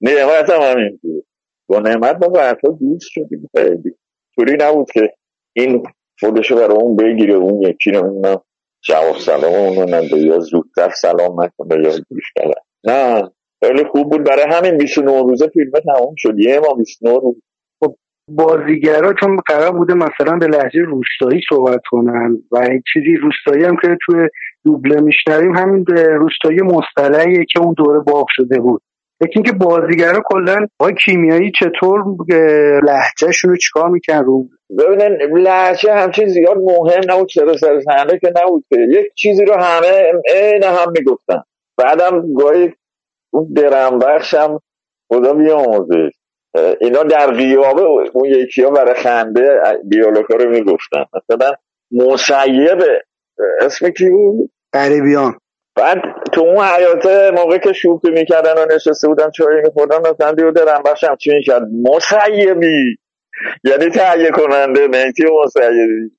نعمت 0.00 0.50
هم 0.50 0.60
همینجور 0.60 1.22
با 1.68 1.78
نعمت 1.78 2.16
ما 2.22 2.28
بعدها 2.28 2.72
دوست 2.80 3.06
شدیم 3.10 3.48
خیلی. 3.56 3.94
طوری 4.36 4.56
نبود 4.60 4.90
که 4.90 5.14
این 5.56 5.82
خودشو 6.20 6.56
برای 6.56 6.76
اون 6.76 6.96
بگیره 6.96 7.34
اون 7.34 7.62
یکی 7.62 7.90
رو 7.90 8.06
نمی‌دونم 8.06 8.42
جواب 8.84 9.16
سلام 9.18 9.54
اونو 9.54 9.96
نده 9.96 10.18
یا 10.18 10.38
زودتر 10.38 10.90
سلام 10.90 11.42
نکنه 11.42 11.84
یا 11.84 11.90
گوش 12.10 12.32
نه. 12.84 13.30
خیلی 13.64 13.84
خوب 13.84 14.10
بود. 14.10 14.24
برای 14.24 14.44
همین 14.50 14.78
29 14.78 15.22
روزه 15.22 15.48
فیلم 15.48 15.70
تموم 15.70 16.14
شد. 16.18 16.38
یه 16.38 16.60
ما 16.60 16.74
29 16.74 17.18
روز. 17.18 17.36
بازیگرا 18.36 19.14
چون 19.20 19.36
قرار 19.46 19.72
بوده 19.72 19.94
مثلا 19.94 20.38
به 20.38 20.46
لحجه 20.46 20.80
روستایی 20.80 21.40
صحبت 21.48 21.80
کنن 21.90 22.36
و 22.50 22.58
این 22.58 22.82
چیزی 22.92 23.16
روستایی 23.16 23.64
هم 23.64 23.76
که 23.82 23.96
توی 24.06 24.28
دوبله 24.64 25.00
میشنویم 25.00 25.56
همین 25.56 25.84
روستایی 26.20 26.58
مصطلحیه 26.62 27.44
که 27.52 27.60
اون 27.60 27.74
دوره 27.76 28.00
باب 28.00 28.26
شده 28.30 28.60
بود. 28.60 28.82
یکی 29.22 29.32
اینکه 29.34 29.52
بازیگرا 29.52 30.22
کلا 30.24 30.66
آقای 30.78 30.94
کیمیایی 31.04 31.52
چطور 31.58 32.04
لهجهشون 32.82 33.50
رو 33.50 33.56
چیکار 33.56 33.88
می‌کنن 33.88 34.24
رو 34.24 34.44
ببینن 34.78 35.16
لحجه 35.38 35.94
همچین 35.94 36.26
زیاد 36.28 36.56
مهم 36.56 37.00
نبود 37.08 37.28
چرا 37.28 37.56
سر 37.56 37.80
صحنه 37.80 38.18
که 38.18 38.32
نبود 38.42 38.64
که. 38.68 38.76
یک 38.90 39.06
چیزی 39.14 39.44
رو 39.44 39.54
همه 39.54 40.12
عین 40.34 40.62
هم 40.62 40.92
می‌گفتن. 40.98 41.42
بعدم 41.78 42.34
گاهی 42.34 42.72
اون 43.32 43.52
درم 43.56 43.98
بخشم 43.98 44.60
خدا 45.08 45.34
بیاموزش 45.34 46.19
اینا 46.80 47.02
در 47.02 47.30
غیابه 47.30 47.82
اون 48.12 48.24
یکی 48.24 48.62
ها 48.62 48.70
برای 48.70 48.94
خنده 48.94 49.60
دیالوگا 49.88 50.36
رو 50.36 50.50
می‌گفتن. 50.50 51.04
مثلا 51.14 51.52
مسیب 51.90 52.82
اسم 53.60 53.90
کی 53.90 54.10
بود؟ 54.10 54.50
غریبیان 54.74 55.38
بعد 55.76 55.98
تو 56.32 56.40
اون 56.40 56.64
حیاته 56.64 57.30
موقع 57.30 57.58
که 57.58 57.72
شوخی 57.72 58.10
می‌کردن 58.10 58.54
و 58.58 58.74
نشسته 58.74 59.08
بودن 59.08 59.30
چای 59.30 59.60
میخوردن 59.64 60.10
مثلا 60.10 60.32
دیو 60.32 60.50
درم 60.50 60.82
بخشم 60.82 61.16
چی 61.16 61.30
می‌کرد؟ 61.34 61.62
مسیبی. 61.62 62.96
یعنی 63.64 63.90
تهیه 63.90 64.30
کننده 64.30 64.88
مهدی 64.88 65.22
مسیبی. 65.44 66.16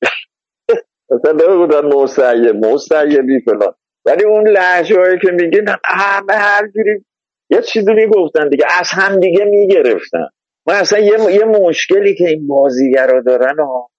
مثلا 1.11 1.57
بودن 1.57 1.85
مسیب 1.85 2.65
مسیبی 2.65 3.39
فلان. 3.39 3.73
ولی 4.05 4.23
اون 4.23 4.47
لحجه 4.47 4.99
هایی 4.99 5.19
که 5.19 5.31
میگه 5.31 5.65
همه 5.85 6.33
هر 6.33 6.67
جوری 6.67 7.05
یه 7.51 7.61
چیزی 7.61 7.93
می‌گفتن 7.93 8.49
دیگه 8.49 8.65
از 8.79 8.89
هم 8.91 9.19
دیگه 9.19 9.45
می‌گرفتن. 9.45 10.27
من 10.67 10.73
اصلا 10.75 10.99
یه, 10.99 11.35
یه 11.35 11.45
مشکلی 11.45 12.15
که 12.15 12.27
این 12.27 12.47
بازیگرا 12.47 13.21
دارن 13.21 13.59
ها 13.59 13.89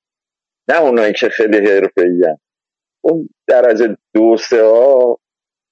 نه 0.69 0.81
اونایی 0.81 1.13
که 1.13 1.29
خیلی 1.29 1.71
حرفه 1.71 2.03
اون 3.05 3.29
درجه 3.47 3.97
دو 4.15 4.37
سه 4.37 4.63
ها 4.65 5.19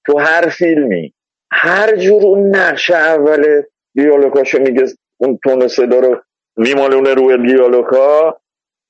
تو 0.05 0.19
هر 0.19 0.49
فیلمی 0.49 1.13
هر 1.51 1.95
جور 1.95 2.25
اون 2.25 2.55
نقش 2.55 2.91
اول 2.91 3.61
دیالوگاشو 3.95 4.59
میگه 4.59 4.85
اون 5.17 5.39
تون 5.43 5.67
صدا 5.67 5.99
رو 5.99 6.21
میمالونه 6.57 7.13
روی 7.13 7.47
دیالوگا 7.47 8.41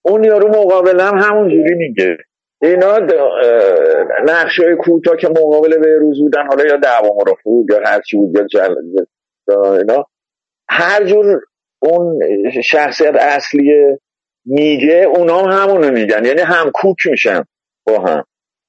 اون 0.05 0.23
یارو 0.23 0.47
مقابل 0.47 0.99
هم 0.99 1.17
همون 1.17 1.49
جوری 1.49 1.75
میگه. 1.75 2.17
اینا 2.61 2.97
نقش 4.25 4.59
های 4.59 4.75
کوتاه 4.75 5.17
که 5.17 5.29
مقابل 5.29 5.77
به 5.77 5.97
روز 5.97 6.19
بودن 6.19 6.47
حالا 6.47 6.65
یا 6.65 6.77
دعوا 6.77 7.09
مرافع 7.17 7.49
یا 7.69 7.79
هرچی 7.85 8.17
بود 8.17 8.35
یا 8.35 8.43
جل... 8.47 8.75
اینا. 9.77 10.05
هر 10.69 11.03
جور 11.03 11.41
اون 11.79 12.19
شخصیت 12.63 13.15
اصلی 13.15 13.97
میگه 14.45 15.05
اونا 15.15 15.41
هم 15.41 15.49
همونو 15.51 15.91
میگن. 15.91 16.25
یعنی 16.25 16.41
هم 16.41 16.71
کوک 16.73 17.07
میشن 17.11 17.43
با 17.87 17.99
هم. 17.99 18.23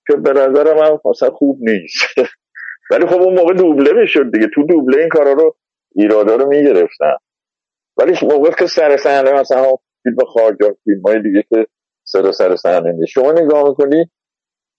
که 0.07 0.17
به 0.17 0.31
نظرم 0.31 0.79
هم 0.79 1.01
مثلا 1.05 1.31
خوب 1.31 1.59
نیست. 1.61 2.19
ولی 2.91 3.07
خب 3.07 3.23
اون 3.23 3.35
موقع 3.35 3.55
دوبله 3.55 3.93
می‌شد 4.01 4.33
دیگه. 4.33 4.47
تو 4.55 4.67
دوبله 4.67 4.99
این 4.99 5.09
کارا 5.09 5.33
رو 5.33 5.57
ایرادا 5.95 6.37
رو 6.37 6.49
می‌گرفتن. 6.49 7.17
ولی 7.97 8.15
موقع 8.23 8.51
که 8.51 8.67
سر 8.67 8.97
صحنه 8.97 9.33
مثلا 9.33 9.65
فیلم 10.03 10.17
خارجی 10.27 10.65
فیلم 10.85 11.03
های 11.07 11.23
دیگه 11.23 11.45
که 11.49 11.67
سر 12.05 12.33
سر 12.57 12.81
نیست 12.81 13.13
شما 13.13 13.33
نگاه 13.33 13.69
می‌کنی 13.69 14.11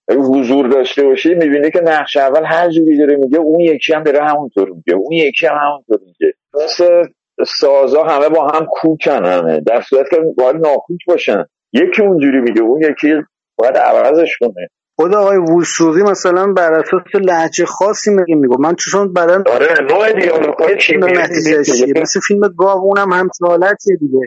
حضور 0.09 0.67
داشته 0.67 1.03
باشی 1.03 1.33
می‌بینی 1.35 1.71
که 1.71 1.79
نقش 1.81 2.17
اول 2.17 2.43
هر 2.45 2.69
جوری 2.69 2.97
داره 2.97 3.15
میگه 3.15 3.37
اون 3.37 3.59
یکی 3.59 3.93
هم 3.93 4.03
داره 4.03 4.23
همونطور 4.23 4.69
میگه 4.69 4.93
اون 4.93 5.11
یکی 5.11 5.47
هم 5.47 5.57
همونطور 5.61 5.99
میگه. 6.05 6.33
مثل 6.53 7.03
سازا 7.47 8.03
همه 8.03 8.29
با 8.29 8.47
هم 8.47 8.65
کوکن 8.71 9.25
همه 9.25 9.59
در 9.59 9.81
صورت 9.81 10.09
که 10.09 10.17
باید 10.37 10.55
ناکوک 10.55 10.99
باشن. 11.07 11.45
یکی 11.73 12.01
اونجوری 12.01 12.41
میگه 12.41 12.61
اون 12.61 12.81
یکی 12.81 13.13
باید 13.57 13.77
عوضش 13.77 14.37
کنه. 14.39 14.67
خود 14.95 15.13
آقای 15.13 15.37
وسوقی 15.37 16.01
مثلا 16.01 16.53
بر 16.53 16.73
اساس 16.73 17.01
لهجه 17.21 17.65
خاصی 17.65 18.11
میگه 18.11 18.35
میگه. 18.35 18.55
من 18.59 18.75
چون 18.75 19.13
بعدن 19.13 19.43
آره 19.51 19.67
نوع 19.89 20.11
دیالوگای 20.11 20.77
چی 20.77 20.97
مثل 22.01 22.19
فیلم 22.27 22.41
گاو 22.57 22.79
اونم 22.79 23.13
هم 23.13 23.29
حالتیه 23.41 23.97
دیگه. 23.99 24.19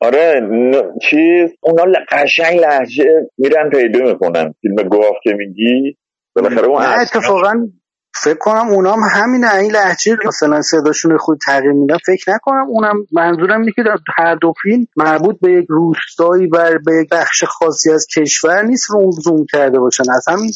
آره 0.00 0.40
ن... 0.40 0.72
چیز 1.10 1.50
اونا 1.60 1.84
قشنگ 2.10 2.60
لهجه 2.60 3.10
میرن 3.38 3.70
پیدا 3.70 3.98
می‌کنن. 4.12 4.54
فیلم 4.60 4.74
گاو 4.74 5.14
که 5.22 5.32
میگی 5.32 5.96
بالاخره 6.36 6.66
اون 6.66 6.82
اتفاقا 6.82 7.68
فکر 8.14 8.38
کنم 8.38 8.68
اونام 8.68 8.98
همینه 9.12 9.54
این 9.54 9.72
لحجه 9.72 10.16
مثلا 10.26 10.62
صداشون 10.62 11.18
خود 11.18 11.38
تغییر 11.46 11.72
میدن. 11.72 11.96
فکر 12.06 12.34
نکنم 12.34 12.66
اونم 12.68 13.06
منظورم 13.12 13.60
اینه 13.60 13.72
که 13.76 13.82
در 13.82 13.96
هر 14.18 14.34
دو 14.34 14.52
فیلم 14.62 14.86
مربوط 14.96 15.36
به 15.40 15.52
یک 15.52 15.66
روستایی 15.68 16.46
و 16.46 16.78
به 16.86 16.92
یک 17.02 17.08
بخش 17.12 17.44
خاصی 17.44 17.92
از 17.92 18.06
کشور 18.16 18.62
نیست 18.62 18.90
رو 18.90 19.12
زوم 19.12 19.46
کرده 19.52 19.78
باشن. 19.78 20.04
از 20.16 20.24
همین 20.28 20.50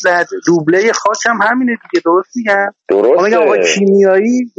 دوبله 0.46 0.92
خاص 0.92 1.26
هم 1.26 1.38
همینه 1.42 1.72
دیگه. 1.82 2.02
درست 2.04 2.36
میگم؟ 2.36 2.72
درسته. 2.88 3.36
آقا 3.36 3.56
کیمیایی 3.56 4.52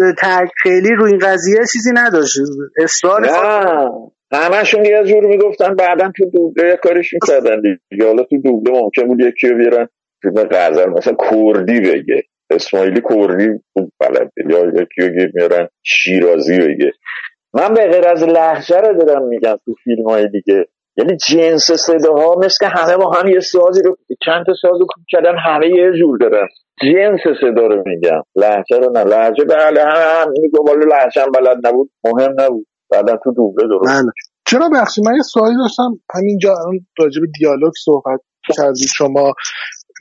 خیلی 0.64 0.90
روی 0.98 1.12
این 1.12 1.20
قضیه 1.20 1.58
چیزی 1.74 1.92
نداشت. 1.94 2.38
اصرار 2.84 3.30
همشون 4.34 4.86
یه 4.86 5.04
جور 5.04 5.26
می‌گفتن 5.26 5.76
بعدا 5.76 6.12
تو 6.18 6.26
دوبله 6.30 6.80
کارش 6.84 7.14
می‌کردن 7.14 7.62
دیگه. 7.62 8.08
حالا 8.08 8.24
تو 8.24 8.38
دوبله 8.38 8.82
ممکن 8.82 9.08
بود 9.08 9.20
یکی 9.20 9.48
رو 9.48 9.58
بیارن 9.58 9.88
فیلم 10.22 10.44
غزل 10.52 10.90
مثلا 10.90 11.16
کردی 11.32 11.80
بگه. 11.80 12.24
اسماعیلی 12.50 13.02
کردی 13.10 13.48
خوب 13.74 13.92
بلده 14.00 14.32
یا 14.50 14.66
یکی 14.66 15.02
رو 15.02 15.32
میارن 15.34 15.68
شیرازی 15.84 16.58
بگه 16.58 16.92
من 17.54 17.74
به 17.74 17.88
غیر 17.88 18.08
از 18.08 18.24
لحجه 18.24 18.82
رو 18.82 19.06
دارم 19.06 19.28
میگم 19.28 19.56
تو 19.66 19.74
فیلم 19.84 20.10
های 20.10 20.28
دیگه. 20.28 20.66
یعنی 20.98 21.18
جنس 21.18 21.72
صداها 21.72 22.36
مثل 22.36 22.58
که 22.60 22.68
همه 22.68 22.98
با 22.98 23.12
هم 23.12 23.28
یه 23.28 23.40
سازی 23.40 23.82
رو 23.84 23.98
چند 24.26 24.46
تا 24.46 24.54
ساز 24.62 24.80
رو 24.80 24.88
کردن 25.08 25.38
همه 25.46 25.68
یه 25.68 25.92
جور 26.00 26.18
دارن. 26.18 26.48
جنس 26.82 27.20
صدا 27.42 27.68
رو 27.68 27.84
میگم. 27.86 28.22
لحجه 28.36 28.78
رو 28.78 28.92
نه. 28.92 29.04
لحجه 29.04 29.44
بله 29.44 29.84
همه 29.84 30.22
هم. 30.22 30.34
میگو 30.42 30.64
بالا 30.64 30.86
لحجه 30.96 31.22
هم 31.22 31.32
بلد 31.32 31.68
نبود. 31.68 31.90
مهم 32.04 32.36
نبود. 32.40 32.68
بعدا 32.92 33.18
تو 33.24 33.34
دوبله 33.34 33.68
درست 33.68 34.02
بله. 34.02 34.12
چرا 34.48 34.70
بخشی 34.70 35.02
من 35.06 35.16
یه 35.16 35.22
سوالی 35.22 35.56
داشتم. 35.64 36.00
همینجا 36.16 36.56
راجع 37.00 37.22
به 37.22 37.28
دیالوگ 37.40 37.74
صحبت 37.86 38.20
کردید 38.58 38.88
شما 38.98 39.34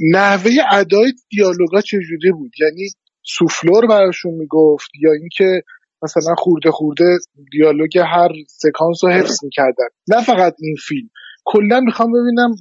نحوه 0.01 0.51
ادای 0.73 1.13
دیالوگا 1.31 1.81
چجوری 1.81 2.33
بود؟ 2.33 2.51
یعنی 2.61 2.89
سوفلور 3.23 3.87
براشون 3.87 4.35
می‌گفت 4.35 4.91
یا 5.01 5.13
اینکه 5.13 5.63
مثلا 6.03 6.35
خورده 6.35 6.71
خورده 6.71 7.19
دیالوگ 7.53 7.99
هر 7.99 8.29
سکانس 8.49 9.05
رو 9.05 9.11
حفظ 9.11 9.45
می‌کردن. 9.45 9.87
نه 10.09 10.23
فقط 10.23 10.55
این 10.59 10.77
فیلم. 10.89 11.09
کلا 11.45 11.81
می‌خوام 11.81 12.13
ببینم 12.13 12.55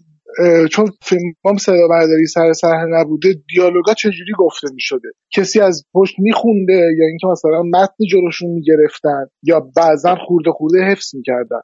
چون 0.72 0.86
فیلم 1.02 1.34
هم 1.46 1.58
صدا 1.58 1.88
برداری 1.90 2.26
سر 2.26 2.54
صحنه 2.54 3.00
نبوده 3.00 3.36
دیالوگا 3.50 3.94
چجوری 3.94 4.32
گفته 4.38 4.68
می‌شده؟ 4.74 5.10
کسی 5.34 5.60
از 5.60 5.86
پشت 5.94 6.16
میخونده 6.20 6.74
یا 6.98 7.06
اینکه 7.08 7.28
مثلا 7.28 7.64
متن 7.64 8.06
جلوشون 8.12 8.50
می‌گرفتن 8.50 9.26
یا 9.44 9.60
بعضا 9.78 10.16
خورده 10.28 10.52
خورده 10.52 10.84
حفظ 10.92 11.16
می‌کردن؟ 11.16 11.62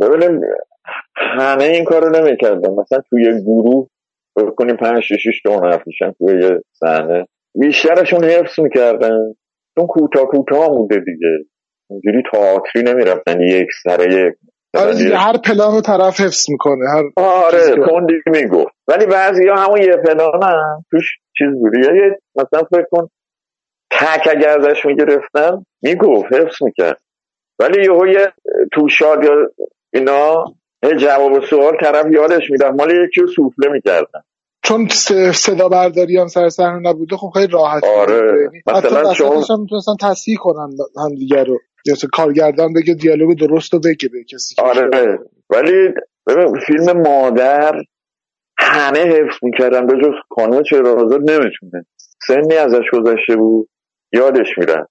ببینیم 0.00 0.40
همه 1.14 1.64
این 1.64 1.84
کارو 1.84 2.24
نمی‌کردن. 2.24 2.70
مثلا 2.70 3.00
توی 3.10 3.42
گروه 3.42 3.88
کنیم 4.56 4.76
پنج 4.76 5.00
شش 5.00 5.28
شش 5.28 5.42
تا 5.44 5.56
هنر 5.56 5.82
میشن 5.86 6.12
توی 6.12 6.42
یه 6.42 6.60
صحنه. 6.72 7.26
بیشترشون 7.54 8.24
حفظ 8.24 8.60
می‌کردن. 8.60 9.34
چون 9.78 9.86
کوتاه 9.86 10.24
کوتاه 10.24 10.68
بوده 10.68 10.96
دیگه. 10.96 11.44
اینجوری 11.90 12.22
تئاتری 12.32 12.82
نمی‌رفتن 12.82 13.40
یک 13.40 13.66
سر 13.82 14.10
یک. 14.10 14.34
آره 14.74 15.16
هر 15.16 15.36
پلان 15.44 15.74
رو 15.74 15.80
طرف 15.80 16.20
حفظ 16.20 16.50
می‌کنه 16.50 16.84
هر 16.94 17.02
آره 17.16 17.76
کندی 17.86 18.14
می‌گفت. 18.26 18.74
ولی 18.88 19.06
بعضی 19.06 19.48
ها 19.48 19.56
همون 19.56 19.82
یه 19.82 19.96
پلان 19.96 20.42
هم 20.42 20.84
توش 20.90 21.18
چیز 21.38 21.48
بودی. 21.60 21.78
یه 21.80 22.18
مثلا 22.36 22.62
فکر 22.70 22.86
کن 22.90 23.08
تک 23.90 24.28
اگر 24.30 24.58
ازش 24.58 24.86
می‌گرفتن 24.86 25.64
می‌گفت 25.82 26.32
حفظ 26.32 26.62
می‌کرد. 26.62 27.00
ولی 27.58 27.84
یهو 27.84 28.06
یه 28.06 28.32
تو 28.72 28.88
شاد 28.88 29.24
یا 29.24 29.32
اینا 29.92 30.44
یه 30.82 30.96
جواب 30.96 31.32
و 31.32 31.40
سوال 31.40 31.76
طرف 31.80 32.06
یادش 32.12 32.50
می‌رفت. 32.50 32.74
مال 32.78 32.90
یکی 32.90 33.20
رو 33.20 33.26
سوفله 33.26 33.72
می‌کردن. 33.72 34.20
چون 34.68 34.88
صدا 35.32 35.68
برداری 35.68 36.18
هم 36.18 36.26
سر 36.26 36.48
صحنه 36.48 36.90
نبوده 36.90 37.16
خب 37.16 37.30
خیلی 37.34 37.46
راحت 37.46 37.84
آره. 37.84 38.42
یعنی 38.42 38.62
مثلا 38.66 39.14
شما- 39.14 39.44
هم 39.50 39.60
می‌تونستن 39.60 39.92
تصحیح 40.00 40.36
کنن 40.40 40.70
هم 40.96 41.14
دیگه 41.14 41.44
رو. 41.44 41.58
یا 41.86 41.92
مثلا 41.92 42.10
کارگردان 42.12 42.72
بگه 42.72 42.94
دیالوگ 42.94 43.38
درست 43.38 43.72
رو 43.72 43.80
بگه 43.80 44.08
به 44.08 44.24
کسی 44.32 44.54
آره. 44.58 45.18
ولی 45.50 45.88
ببین 46.26 46.60
فیلم 46.66 47.02
مادر 47.02 47.72
همه 48.58 48.98
حفظ 48.98 49.36
می‌کردن 49.42 49.86
به 49.86 49.92
جز 50.02 50.14
خانم 50.30 50.62
چرازاد 50.62 51.30
نمی‌تونه. 51.30 51.86
سنی 52.26 52.54
ازش 52.54 52.84
گذشته 52.92 53.36
بود 53.36 53.68
یادش 54.12 54.58
میره 54.58 54.86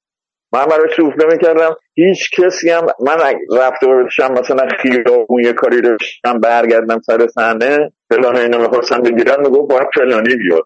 من 0.53 0.65
برای 0.65 0.89
سوفله 0.95 1.25
می‌کردم. 1.31 1.75
هیچ 1.93 2.41
کسی 2.41 2.69
هم 2.69 2.85
من 2.99 3.17
رفته 3.59 3.87
باشم 3.87 4.31
مثلا 4.31 4.67
خیابون 4.81 5.43
یه 5.43 5.53
کاری 5.53 5.81
داشتم 5.81 6.39
برگردم 6.39 6.99
سر 6.99 7.27
صحنه 7.27 7.91
فلان 8.09 8.35
اینو 8.37 8.57
می‌خواستم 8.61 9.01
بگیرم 9.01 9.41
می‌گفت 9.41 9.71
باید 9.71 9.87
فلانی 9.95 10.35
بیاد. 10.35 10.63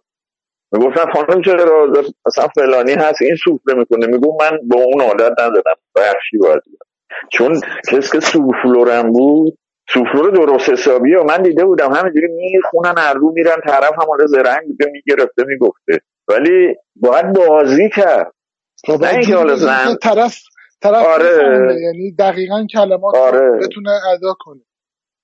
می‌گفتم 0.71 1.11
خانم 1.13 1.41
چرا؟ 1.41 1.87
مثلا 2.27 2.47
فلانی 2.55 2.93
هست 2.93 3.21
این 3.21 3.35
سوفله 3.35 3.75
می‌کنه. 3.75 4.07
می‌گفت 4.07 4.41
من 4.41 4.57
با 4.67 4.77
اون 4.77 5.01
عادت 5.01 5.31
ندارم 5.39 5.75
بخشی 5.95 6.37
باید 6.37 6.61
بیاد. 6.65 6.87
چون 7.31 7.61
کسی 7.91 8.11
که 8.11 8.19
سوفلورم 8.19 9.11
بود 9.11 9.57
سوفلور 9.93 10.31
درست 10.31 10.69
حسابی 10.69 11.15
و 11.15 11.23
من 11.23 11.41
دیده 11.41 11.65
بودم 11.65 11.91
همینجوری 11.93 12.27
می‌خونن 12.27 12.93
هر 12.97 13.13
رو 13.13 13.31
میرن 13.31 13.57
طرف 13.67 13.93
هم 14.01 14.07
حالا 14.07 14.25
زرنگ 14.25 14.67
بوده 14.67 14.91
می‌گرفته 14.91 15.43
می‌گفته. 15.47 15.99
ولی 16.27 16.75
باید 16.95 17.33
بازی 17.33 17.89
کرد. 17.89 18.31
خب 18.87 19.03
اینکه 19.03 19.35
حالا 19.35 19.55
زن- 19.55 19.95
طرف 20.01 20.39
طرف 20.81 21.05
آره. 21.07 21.75
یعنی 21.81 22.11
دقیقا 22.19 22.65
کلمات 22.73 23.15
رو 23.15 23.21
آره. 23.21 23.59
بتونه 23.61 23.89
ادا 24.13 24.33
کنه. 24.39 24.61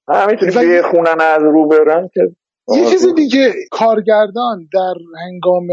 همینطوری 0.08 0.52
ولی- 0.52 0.78
بخونن 0.82 1.22
از 1.22 1.42
رو 1.44 1.68
برن 1.68 2.10
که 2.14 2.22
یه 2.76 2.86
چیز 2.90 3.08
دیگه. 3.16 3.54
کارگردان 3.72 4.68
در 4.74 4.94
هنگام 5.26 5.68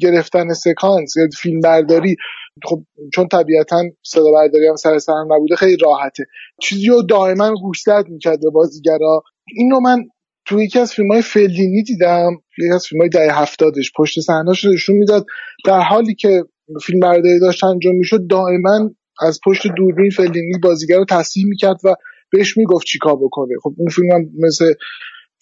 گرفتن 0.00 0.52
سکانس 0.52 1.16
یا 1.16 1.28
فیلم 1.40 1.60
برداری 1.60 2.16
خب 2.64 2.82
چون 3.14 3.28
طبیعتا 3.28 3.82
صدا 4.02 4.30
برداری 4.34 4.68
هم 4.68 4.76
سر 4.76 4.98
سر 4.98 5.24
نبوده 5.30 5.56
خیلی 5.56 5.76
راحته. 5.76 6.24
چیزی 6.62 6.86
رو 6.88 7.02
دائما 7.02 7.54
گوشزد 7.62 8.04
می‌کرد 8.08 8.40
به 8.40 8.50
بازیگرا. 8.50 9.22
اینو 9.56 9.80
من 9.80 10.04
تو 10.46 10.60
یکی 10.62 10.78
از 10.78 10.92
فیلم 10.92 11.12
های 11.12 11.22
فلینی 11.22 11.82
دیدم 11.82 12.30
یکی 12.58 12.72
از 12.74 12.86
فیلم 12.86 13.00
های 13.02 13.08
دهه 13.08 13.40
هفتادش. 13.42 13.92
پشت 13.96 14.20
صحنه‌اش 14.20 14.64
نشون 14.64 14.96
می‌داد. 14.96 15.26
در 15.64 15.80
حالی 15.80 16.14
که 16.14 16.42
فیلم 16.86 17.00
برداری 17.00 17.40
داشت 17.40 17.64
انجام 17.64 17.94
می‌شد 17.94 18.26
دائما 18.30 18.90
از 19.20 19.40
پشت 19.46 19.66
دوربین 19.76 20.10
فلینی 20.10 20.58
بازیگر 20.62 20.96
رو 20.96 21.04
تصحیح 21.10 21.46
می‌کرد 21.46 21.76
و 21.84 21.94
بهش 22.32 22.56
می‌گفت 22.56 22.86
چیکار 22.86 23.16
بکنه. 23.16 23.54
خب 23.62 23.74
اون 23.78 23.88
فیلم 23.88 24.10
هم 24.10 24.24
مثل 24.38 24.74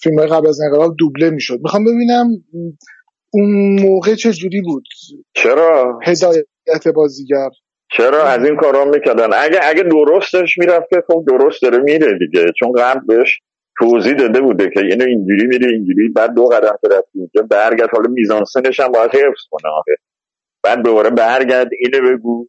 فیلم 0.02 0.18
های 0.18 0.28
قبل 0.28 0.48
از 0.48 0.60
انقلاب 0.60 0.94
دوبله 0.98 1.30
می‌شد. 1.30 1.58
می‌خوام 1.62 1.84
ببینم 1.84 2.26
اون 3.30 3.80
موقع 3.80 4.14
چه 4.14 4.32
جوری 4.32 4.60
بود؟ 4.60 4.84
چرا؟ 5.34 5.98
هدایت 6.04 6.88
بازیگر. 6.94 7.48
چرا؟ 7.96 8.24
از 8.24 8.44
این 8.44 8.56
کارا 8.56 8.84
می‌کردن. 8.84 9.28
اگه 9.34 9.58
اگه 9.62 9.82
درستش 9.82 10.58
می‌رفته 10.58 11.02
خب 11.06 11.24
درست 11.28 11.62
داره 11.62 11.78
میره 11.78 12.18
دیگه. 12.18 12.46
چون 12.58 12.72
قبل 12.72 13.00
بهش 13.06 13.40
توضیح 13.78 14.14
داده 14.14 14.40
بوده 14.40 14.70
که 14.74 14.80
اینو 14.80 15.04
اینجوری 15.04 15.46
میره 15.46 15.72
اینجوری 15.72 16.08
بعد 16.08 16.34
دو 16.34 16.44
قدم 16.44 16.76
طرف 16.82 17.04
اینجا 17.14 17.42
برگرد. 17.50 17.88
حالا 17.92 18.10
میزانسنش 18.10 18.80
هم 18.80 18.92
باید 18.92 19.10
حفظ 19.10 19.42
کنه. 19.50 19.72
آخه 19.78 19.92
بعد 20.62 20.82
دوباره 20.82 21.10
برگرد 21.10 21.68
اینو 21.78 22.16
بگو. 22.16 22.46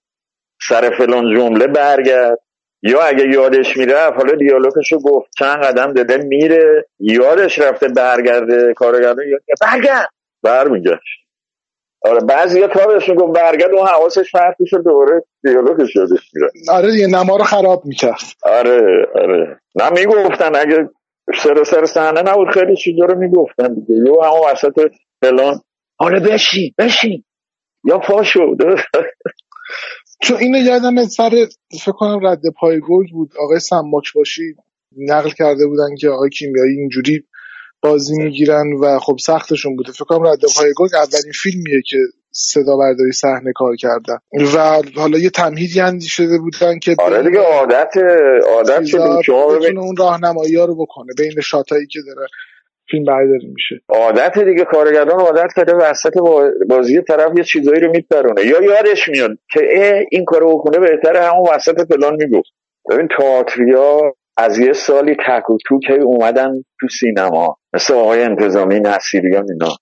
سر 0.67 0.89
فلان 0.97 1.35
جمله 1.35 1.67
برگرد. 1.67 2.39
یا 2.83 3.01
اگه 3.01 3.27
یادش 3.33 3.77
می‌رفت 3.77 4.17
حالا 4.17 4.35
دیالوگشو 4.35 4.99
گفت. 4.99 5.29
چند 5.37 5.63
قدم 5.63 5.93
داده 5.93 6.17
میره. 6.17 6.85
یادش 6.99 7.59
رفته 7.59 7.87
برگرده 7.87 8.73
کارگردان. 8.73 9.25
یا 9.27 9.37
برگرد. 9.61 10.09
برمیگشت. 10.43 11.21
آره 12.01 12.19
بعضی 12.19 12.61
بهشون 12.87 13.15
گفت 13.15 13.39
برگرد. 13.39 13.71
اون 13.71 13.87
حواسش 13.87 14.31
پرت 14.31 14.55
میشه 14.59 14.77
دوباره 14.77 15.23
دیالوگش 15.43 15.95
یادش 15.95 16.31
میره 16.33 16.49
آره 16.69 16.91
دیگه 16.91 17.07
نما 17.07 17.37
رو 17.37 17.43
خراب 17.43 17.85
می‌کرد. 17.85 18.21
آره 18.43 19.05
آره. 19.15 19.59
نه 19.75 19.89
می‌گفتن. 19.89 20.55
اگه 20.55 20.89
سر 21.37 21.63
سر 21.63 21.85
صحنه 21.85 22.21
نبود 22.21 22.47
خیلی 22.49 22.75
چیزا 22.75 23.05
رو 23.05 23.17
می‌گفتن 23.19 23.73
دیگه. 23.73 23.95
یا 23.95 24.21
همون 24.23 24.51
وسط 24.51 24.91
فلان. 25.21 25.61
حالا 25.99 26.19
بشین 26.19 26.73
بشین. 26.77 27.23
یا 27.83 27.97
پاشو 27.99 28.55
چون 30.21 30.37
اینو 30.37 30.57
یادم 30.57 31.05
سر 31.05 31.47
فکر 31.85 31.91
کنم 31.91 32.27
رد 32.27 32.41
پای 32.59 32.79
گل 32.79 33.11
بود. 33.11 33.31
آقای 33.39 33.59
سماک 33.59 34.13
باشی 34.15 34.55
نقل 34.97 35.29
کرده 35.29 35.67
بودن 35.67 35.95
که 35.95 36.09
آقای 36.09 36.29
کیمیایی 36.29 36.77
اینجوری 36.77 37.23
بازی 37.81 38.15
می‌گیرن 38.17 38.73
و 38.81 38.99
خب 38.99 39.17
سختشون 39.19 39.75
بوده. 39.75 39.91
فکر 39.91 40.05
کنم 40.05 40.27
رد 40.27 40.39
پای 40.57 40.73
گل 40.75 40.87
اولین 40.95 41.31
فیلمیه 41.33 41.81
که 41.85 41.97
صدا 42.31 42.77
برداری 42.77 43.11
صحنه 43.11 43.51
کار 43.55 43.75
کردن. 43.75 44.17
و 44.55 44.81
حالا 44.95 45.17
یه 45.17 45.29
تمهیدی 45.29 45.79
اندی 45.79 46.07
شده 46.07 46.37
بودن 46.37 46.79
که 46.79 46.95
آره 46.99 47.23
دیگه 47.23 47.39
عادت 47.39 47.93
عادت 48.47 48.85
شده 48.85 49.79
اون 49.79 49.95
راهنمایی 49.97 50.55
ها 50.55 50.65
رو 50.65 50.75
بکنه 50.75 51.13
بین 51.17 51.41
شاتایی 51.41 51.87
که 51.87 51.99
داره. 52.07 52.27
فیلم 52.91 53.05
برداری 53.05 53.47
میشه. 53.47 53.75
عادت 53.89 54.39
دیگه 54.39 54.63
کارگردان 54.65 55.19
عادت 55.19 55.53
کرده 55.55 55.73
وسط 55.75 56.17
با- 56.17 56.51
بازی 56.69 57.01
طرف 57.01 57.31
یه 57.37 57.43
چیزایی 57.43 57.79
رو 57.79 57.91
میپرونه 57.91 58.45
یا 58.45 58.61
یادش 58.63 59.09
میاد 59.09 59.31
که 59.51 59.59
اه 59.71 60.01
این 60.11 60.25
کارو 60.25 60.57
بکنه 60.57 60.79
بهتره 60.79 61.19
همون 61.21 61.49
وسط 61.55 61.93
فلان 61.93 62.15
می‌گفت. 62.19 62.49
ببین 62.89 63.07
تئاتریا 63.17 64.01
از 64.37 64.59
یه 64.59 64.73
سالی 64.73 65.15
تک 65.27 65.49
و 65.49 65.57
توک 65.67 65.89
هی 65.89 65.97
اومدن 65.99 66.51
تو 66.79 66.87
سینما 66.99 67.57
مثل 67.73 67.93
آقای 67.93 68.23
انتظامی 68.23 68.79
نصیریان 68.79 69.45
اینا. 69.51 69.75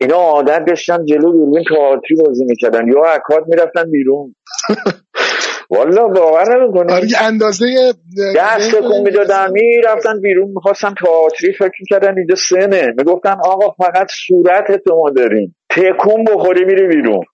اینا 0.00 0.16
عادت 0.16 0.64
داشتن 0.68 1.04
جلو 1.04 1.32
دوربین 1.32 1.64
تئاتری 1.68 2.16
بازی 2.26 2.44
می‌کردن. 2.44 2.88
یا 2.88 3.04
اکاد 3.04 3.44
می‌رفتن 3.48 3.90
بیرون. 3.90 4.34
والا 5.70 6.08
باور 6.08 6.56
نمی‌کنی. 6.56 6.92
آره 6.92 7.10
یه 7.10 7.22
اندازه 7.22 7.66
دست 8.36 8.74
کن 8.80 9.00
می‌دادن 9.04 9.50
می‌رفتن 9.52 10.20
بیرون 10.20 10.50
می‌خواستن 10.54 10.94
تئاتری 11.04 11.52
فکر 11.52 11.72
می‌کردن 11.80 12.18
اینجا 12.18 12.34
سنه. 12.34 12.94
می‌گفتن 12.98 13.36
آقا 13.44 13.84
فقط 13.84 14.06
صورت 14.26 14.84
تو 14.84 14.96
ما 14.96 15.10
داریم. 15.10 15.56
تکون 15.70 16.24
بخوری 16.24 16.64
میری 16.64 16.86
بیرون. 16.86 17.24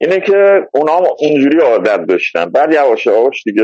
اینه 0.00 0.20
که 0.20 0.66
اونا 0.74 0.96
هم 0.96 1.04
اونجوری 1.18 1.58
عادت 1.60 2.06
داشتن. 2.08 2.44
بعد 2.44 2.72
یواش 2.72 3.06
یواش 3.06 3.42
دیگه 3.44 3.62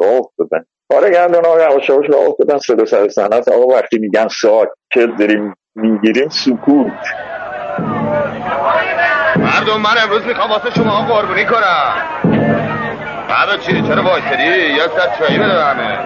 راه 0.00 0.12
افتادن. 0.12 0.64
کارگردان 0.92 1.44
ها 1.44 1.60
یواش 1.60 1.88
یواش 1.88 2.06
راه 2.10 2.28
افتادن. 2.28 2.58
صدا 2.58 2.84
سر 2.84 3.08
صنعت 3.08 3.48
آقا 3.48 3.66
وقتی 3.66 3.98
میگن 3.98 4.28
ساعت 4.28 4.68
که 4.92 5.06
داریم 5.18 5.54
می‌گیریم 5.74 6.28
سکوت. 6.28 6.92
مردم 9.36 9.80
من 9.82 10.02
امروز 10.02 10.26
می‌خوام 10.26 10.50
واسه 10.50 10.70
شما 10.76 11.06
قربونی 11.06 11.44
کنم. 11.44 12.57
بعد 13.28 13.60
چی؟ 13.60 13.82
چرا 13.82 14.02
وایسادی 14.02 14.42
یه 14.42 14.82
سر 14.82 15.18
چایی 15.18 15.38
بده 15.38 15.64
همه. 15.64 15.98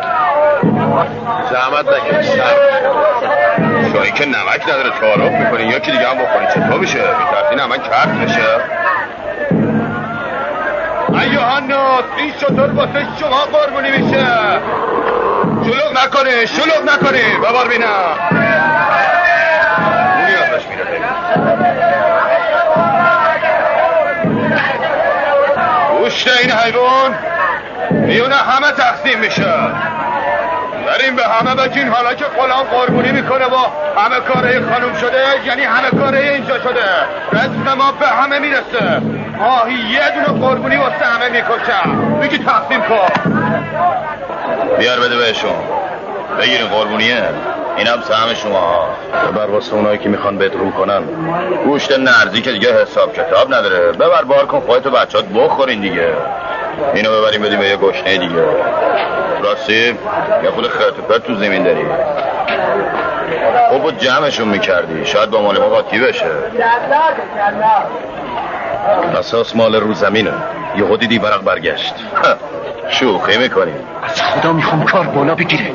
زحمت 1.51 1.87
نکش. 1.89 2.27
شایی 3.93 4.13
که 4.13 4.27
نمک 4.27 4.63
نداره 4.63 4.91
تعارف 5.01 5.33
می‌کنی. 5.33 5.65
یکی 5.65 5.91
دیگه 5.91 6.09
هم 6.09 6.19
بخوری؟ 6.19 6.47
چطور 6.47 6.81
میشه؟ 6.81 6.99
میترسی 6.99 7.55
نمک 7.55 7.83
کرد 7.91 8.21
بشه 8.21 8.61
ایوهانات 11.21 12.05
این 12.17 12.33
شطور 12.41 12.71
واسه 12.71 13.07
شما 13.21 13.41
قربونی 13.53 13.91
میشه. 13.91 14.27
شلوغ 15.65 16.05
نکنه 16.05 16.47
شلوغ 16.47 16.83
نکنه 16.87 17.39
ببار 17.39 17.69
بینم 17.69 17.89
اونی 20.19 20.35
ازش 20.35 20.67
میره 20.67 20.85
گوشت 26.13 26.29
این 26.29 26.51
حیوان. 26.51 27.15
میونه 27.91 28.35
همه 28.35 28.73
تقسیم 28.73 29.19
میشه. 29.19 29.55
بریم 30.87 31.17
به 31.17 31.23
همه 31.23 31.55
بگین 31.55 31.89
حالا 31.89 32.15
که 32.15 32.25
غلام 32.25 32.63
قربونی 32.63 33.13
می‌کنه 33.13 33.45
و 33.45 33.57
همه 34.01 34.21
کاره 34.21 34.61
خانم 34.61 34.95
شده 35.01 35.25
یعنی 35.47 35.63
همه 35.63 35.91
کاره 35.91 36.19
اینجا 36.19 36.59
شده. 36.61 36.85
رزق 37.33 37.77
ما 37.79 37.93
به 37.93 38.07
همه 38.07 38.39
می‌رسه. 38.39 39.01
ماهی 39.39 39.75
یه 39.75 40.11
دونه 40.15 40.47
قربونی 40.47 40.77
واسه 40.77 41.05
همه 41.05 41.29
می‌کشم. 41.29 41.89
میگی 42.21 42.39
تقسیم 42.39 42.81
کن. 42.83 43.09
بیار 44.79 45.01
بده 45.01 45.17
بهشون. 45.17 45.57
بگیرین 46.41 46.67
قربونیه. 46.67 47.23
این 47.77 47.87
هم 47.87 48.01
سهم 48.01 48.35
شما. 48.35 48.89
ببر 49.33 49.47
واسه 49.47 49.75
اونایی 49.75 49.99
که 49.99 50.09
می‌خوان 50.09 50.39
بهت 50.39 50.53
رو 50.55 50.71
کنن. 50.71 51.03
گوشت 51.65 51.99
نرزی 51.99 52.43
که 52.43 52.53
دیگه 52.53 52.83
حساب 52.83 53.13
کتاب 53.13 53.55
نداره. 53.55 53.93
ببر 53.93 54.23
بار 54.23 54.47
کن 54.47 54.61
خودت 54.61 54.87
و 54.87 54.91
بچات 54.91 55.25
بخورین 55.25 55.81
دیگه. 55.81 56.09
اینو 56.95 57.11
ببریم 57.11 57.43
بدیم 57.43 57.59
به 57.59 57.69
یه 57.69 57.77
گشنه 57.77 58.19
دیگه. 58.19 58.45
راستی 59.43 59.99
یه 60.45 60.51
خود 60.55 60.69
خرت 60.69 61.23
تو 61.25 61.35
زمین 61.35 61.63
داری. 61.63 61.87
خب 63.71 63.99
جمعشون 63.99 64.49
می‌کردی. 64.49 65.07
شاید 65.07 65.31
با 65.31 65.43
مال 65.43 65.59
ما 65.59 65.69
قاطی 65.69 66.01
بشه. 66.01 66.27
اساس 69.19 69.57
مال 69.57 69.75
رو 69.75 69.95
زمینه. 69.95 70.33
یه 70.77 70.85
خودی 70.85 71.07
دی 71.07 71.19
برق 71.19 71.43
برگشت. 71.43 71.95
شوخی 72.89 73.39
می‌کنی. 73.39 73.73
از 74.03 74.23
خدا 74.23 74.53
می‌خوام 74.53 74.85
کار 74.85 75.07
بالا 75.07 75.35
بگیره. 75.35 75.75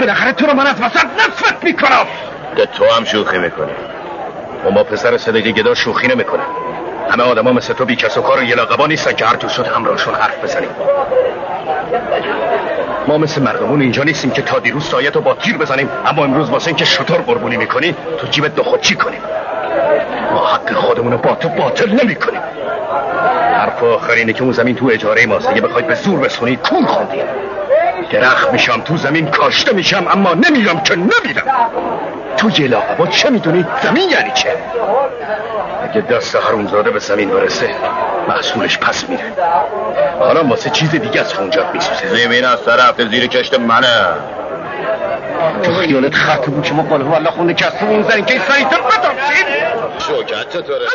بالاخره 0.00 0.32
تو 0.32 0.46
رو 0.46 0.54
من 0.54 0.66
از 0.66 0.80
وسط 0.80 1.04
نصفت 1.04 1.64
می‌کنم. 1.64 2.06
ده 2.56 2.66
تو 2.66 2.84
هم 2.96 3.04
شوخی 3.04 3.38
می‌کنی. 3.38 3.72
و 4.64 4.70
ما 4.70 4.82
پسر 4.82 5.16
صدقی 5.16 5.52
گدا 5.52 5.74
شوخی 5.74 6.08
نمی‌کنه 6.08 6.42
همه 7.10 7.24
آدما 7.24 7.52
مثل 7.52 7.74
تو 7.74 7.84
بی 7.84 7.96
کس 7.96 8.18
و 8.18 8.22
کار 8.22 8.38
و 8.38 8.42
یلاقبا 8.42 8.86
نیستن 8.86 9.12
که 9.12 9.26
هر 9.26 9.36
تو 9.36 9.48
شد 9.48 9.66
همراهشون 9.66 10.14
حرف 10.14 10.44
بزنیم. 10.44 10.70
ما 13.08 13.18
مثل 13.18 13.42
مردمون 13.42 13.80
اینجا 13.80 14.02
نیستیم 14.02 14.30
که 14.30 14.42
تا 14.42 14.58
دیروز 14.58 14.84
سایت 14.84 15.16
رو 15.16 15.20
با 15.22 15.34
تیر 15.34 15.58
بزنیم. 15.58 15.90
اما 16.06 16.24
امروز 16.24 16.50
واسه 16.50 16.68
اینکه 16.68 16.84
شطور 16.84 17.16
قربونی 17.16 17.56
می‌کنی 17.56 17.94
تو 18.18 18.26
جیبت 18.26 18.54
دو 18.54 18.62
خود 18.62 18.80
چی 18.80 18.96
کنیم؟ 18.96 19.20
ما 20.32 20.46
حق 20.46 20.72
خودمون 20.72 21.12
رو 21.12 21.18
با 21.18 21.34
تو 21.34 21.48
باطل 21.48 22.04
نمی 22.04 22.14
کنیم 22.14 22.40
حرف 23.58 23.82
آخر 23.82 24.12
اینه 24.12 24.32
که 24.32 24.42
اون 24.42 24.52
زمین 24.52 24.76
تو 24.76 24.86
اجاره 24.92 25.26
ماست. 25.26 25.48
اگه 25.48 25.60
بخواید 25.60 25.86
به 25.86 25.94
زور 25.94 26.20
بسونی 26.20 26.56
کون 26.56 26.86
خوندیم. 26.86 27.24
درخت 28.10 28.52
میشم 28.52 28.80
تو 28.80 28.96
زمین 28.96 29.30
کاشته 29.30 29.72
میشم 29.72 30.06
اما 30.10 30.34
نمیرم 30.34 30.80
که 30.80 30.96
نمیرم. 30.96 31.44
تو 32.36 32.50
یه 32.62 32.76
با 32.98 33.06
چه 33.06 33.30
می‌دونی؟ 33.30 33.66
زمین 33.82 34.10
یعنی 34.10 34.30
چه؟ 34.34 34.52
اگه 35.82 36.00
دست 36.00 36.36
زاده 36.70 36.90
به 36.90 36.98
زمین 36.98 37.30
برسه 37.30 37.70
محصولش 38.28 38.78
پس 38.78 39.08
میره. 39.08 39.24
حالا 40.18 40.44
واسه 40.44 40.70
چیز 40.70 40.90
دیگه 40.90 41.20
از 41.20 41.34
خونجات 41.34 41.66
میسوزه. 41.74 42.24
زمین 42.24 42.44
از 42.44 42.58
سر 42.60 42.88
هفته 42.88 43.08
زیر 43.08 43.26
کشت 43.26 43.58
منه. 43.58 44.14
تو 45.62 45.74
خیالت 45.74 46.14
خط 46.14 46.46
بود 46.46 46.64
که 46.64 46.74
ما 46.74 46.82
قاله 46.82 47.04
والله 47.04 47.30
خونه 47.30 47.54
کسمون 47.54 48.02
زنیم 48.02 48.24
که 48.24 48.34
این 48.34 48.42
سریعت 48.42 48.70
بدارسید 48.70 49.46
شوکت 49.98 50.48
چطوره؟ 50.48 50.86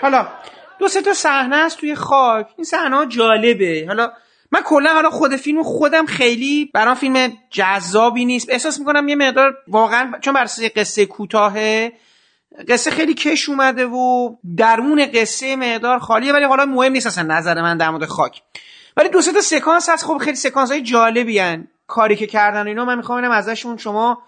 حالا 0.00 0.28
دو 0.78 0.88
سه 0.88 1.02
تا 1.02 1.14
صحنه 1.14 1.56
است 1.56 1.78
توی 1.78 1.94
خاک. 1.94 2.46
این 2.56 2.64
صحنه 2.64 3.06
جالبه. 3.06 3.84
حالا 3.88 4.12
من 4.52 4.60
کلا 4.62 4.94
حالا 4.94 5.10
خود 5.10 5.36
فیلم 5.36 5.62
خودم 5.62 6.06
خیلی 6.06 6.70
برام 6.74 6.94
فیلم 6.94 7.32
جذابی 7.50 8.24
نیست. 8.24 8.50
احساس 8.50 8.78
می‌کنم 8.78 9.08
یه 9.08 9.16
مقدار 9.16 9.54
واقعا 9.68 10.12
چون 10.20 10.34
بر 10.34 10.46
قصه 10.76 11.06
کوتاهه 11.06 11.92
قصه 12.68 12.90
خیلی 12.90 13.14
کش 13.14 13.48
اومده 13.48 13.86
و 13.86 14.36
درمون 14.56 15.06
قصه 15.14 15.56
مقدار 15.56 15.98
خالیه 15.98 16.32
ولی 16.32 16.44
حالا 16.44 16.64
مهم 16.64 16.92
نیست 16.92 17.06
اصلا 17.06 17.24
نظر 17.24 17.62
من 17.62 17.76
در 17.76 17.90
مورد 17.90 18.04
خاک. 18.04 18.42
ولی 18.96 19.08
دو 19.08 19.22
تا 19.22 19.40
سکانس 19.40 19.88
هست. 19.88 20.04
خب 20.04 20.18
خیلی 20.18 20.36
سکانس 20.36 20.70
های 20.70 20.82
جالبی 20.82 21.38
هن. 21.38 21.68
کاری 21.86 22.16
که 22.16 22.26
کردن 22.26 22.66
اینا 22.66 22.84
من 22.84 22.96
می‌خوام 22.96 23.30
ازشون 23.30 23.76
شما 23.76 24.22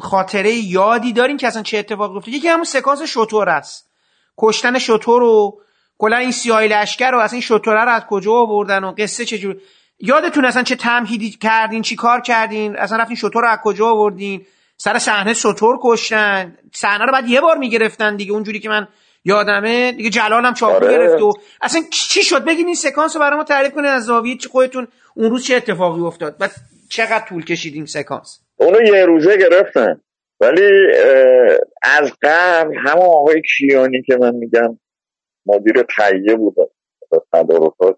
خاطره 0.00 0.52
یادی 0.52 1.12
دارین 1.12 1.36
که 1.36 1.46
اصلا 1.46 1.62
چه 1.62 1.78
اتفاقی 1.78 2.16
افتاد 2.16 2.34
یکی 2.34 2.48
همون 2.48 2.64
سکانس 2.64 3.02
شطور 3.02 3.48
است. 3.48 3.91
کشتن 4.42 4.78
شطور 4.78 5.20
رو 5.20 5.58
کلا 5.98 6.16
این 6.16 6.32
سیاه 6.32 6.62
لشکر 6.62 7.10
رو 7.10 7.18
اصلا 7.18 7.34
این 7.34 7.42
شطوره 7.42 7.84
رو 7.84 7.90
از 7.90 8.02
کجا 8.10 8.32
آوردن 8.32 8.84
و 8.84 8.94
قصه 8.98 9.24
چجور 9.24 9.56
یادتون 9.98 10.44
اصلا 10.44 10.62
چه 10.62 10.76
تمهیدی 10.76 11.30
کردین 11.30 11.82
چی 11.82 11.96
کار 11.96 12.20
کردین؟ 12.20 12.76
اصلا 12.76 12.98
رفتین 12.98 13.16
شطور 13.16 13.42
رو 13.42 13.48
از 13.48 13.58
کجا 13.64 13.86
آوردین؟ 13.86 14.46
سر 14.76 14.98
صحنه 14.98 15.34
شطور 15.34 15.78
کشتن. 15.82 16.58
صحنه 16.74 17.04
رو 17.04 17.12
بعد 17.12 17.28
یه 17.28 17.40
بار 17.40 17.58
می‌گرفتن 17.58 18.16
دیگه. 18.16 18.32
اونجوری 18.32 18.60
که 18.60 18.68
من 18.68 18.88
یادمه 19.24 19.92
دیگه 19.92 20.10
جلال 20.10 20.44
هم 20.44 20.54
چاقو 20.54 20.74
آره. 20.74 20.90
گرفت 20.90 21.22
و 21.22 21.32
اصلا 21.62 21.82
چی 21.90 22.22
شد؟ 22.22 22.44
بگین 22.44 22.66
این 22.66 22.74
سکانس 22.74 23.16
رو 23.16 23.20
برای 23.20 23.36
ما 23.36 23.44
تعریف 23.44 23.72
کنین 23.72 23.86
از 23.86 24.04
زاویه 24.04 24.38
خودتون 24.50 24.88
اون 25.14 25.30
روز 25.30 25.44
چه 25.44 25.56
اتفاقی 25.56 26.00
افتاد؟ 26.00 26.36
و 26.40 26.48
چقدر 26.88 27.24
طول 27.28 27.44
کشید 27.44 27.74
این 27.74 27.86
سکانس؟ 27.86 28.40
اونو 28.56 28.82
یه 28.82 29.04
روزه 29.04 29.36
گرفتن. 29.36 30.00
ولی 30.42 30.86
از 31.82 32.12
قبل 32.22 32.74
همه 32.76 33.02
آقای 33.02 33.42
کیانی 33.56 34.02
که 34.02 34.16
من 34.16 34.34
میگم 34.34 34.78
مدیر 35.46 35.82
تهیه 35.96 36.36
بود 36.36 36.54
تدارکات 37.32 37.96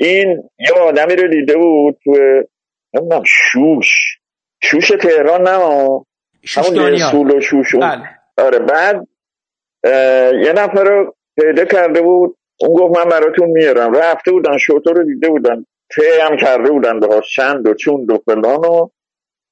این 0.00 0.50
یه 0.58 0.72
آدمی 0.82 1.16
رو 1.16 1.28
دیده 1.28 1.56
بود 1.56 1.98
تو 2.04 2.10
نمی‌دونم 2.94 3.22
شوش. 3.26 4.18
شوش 4.62 4.88
تهران 4.88 5.42
نه؟ 5.42 5.50
همون 6.56 6.96
سول 7.10 7.36
و 7.36 7.40
شوش 7.40 7.74
بله. 7.74 8.08
آره 8.38 8.58
بعد 8.58 9.06
یه 10.44 10.52
نفر 10.52 10.84
رو 10.84 11.14
پیدا 11.36 11.64
کرده 11.64 12.02
بود. 12.02 12.36
اون 12.60 12.74
گفت 12.74 12.98
من 12.98 13.10
براتون 13.10 13.48
میارم. 13.48 13.92
رفته 13.94 14.32
بودن 14.32 14.58
شوتو 14.58 14.92
رو 14.92 15.04
دیده 15.04 15.28
بودن. 15.28 15.66
ته 15.96 16.24
هم 16.24 16.36
کرده 16.36 16.70
بودن 16.70 17.00
به 17.00 17.08
چند 17.34 17.66
و 17.66 17.74
چون 17.74 18.06
و 18.10 18.18
فلان 18.18 18.64
و 18.64 18.88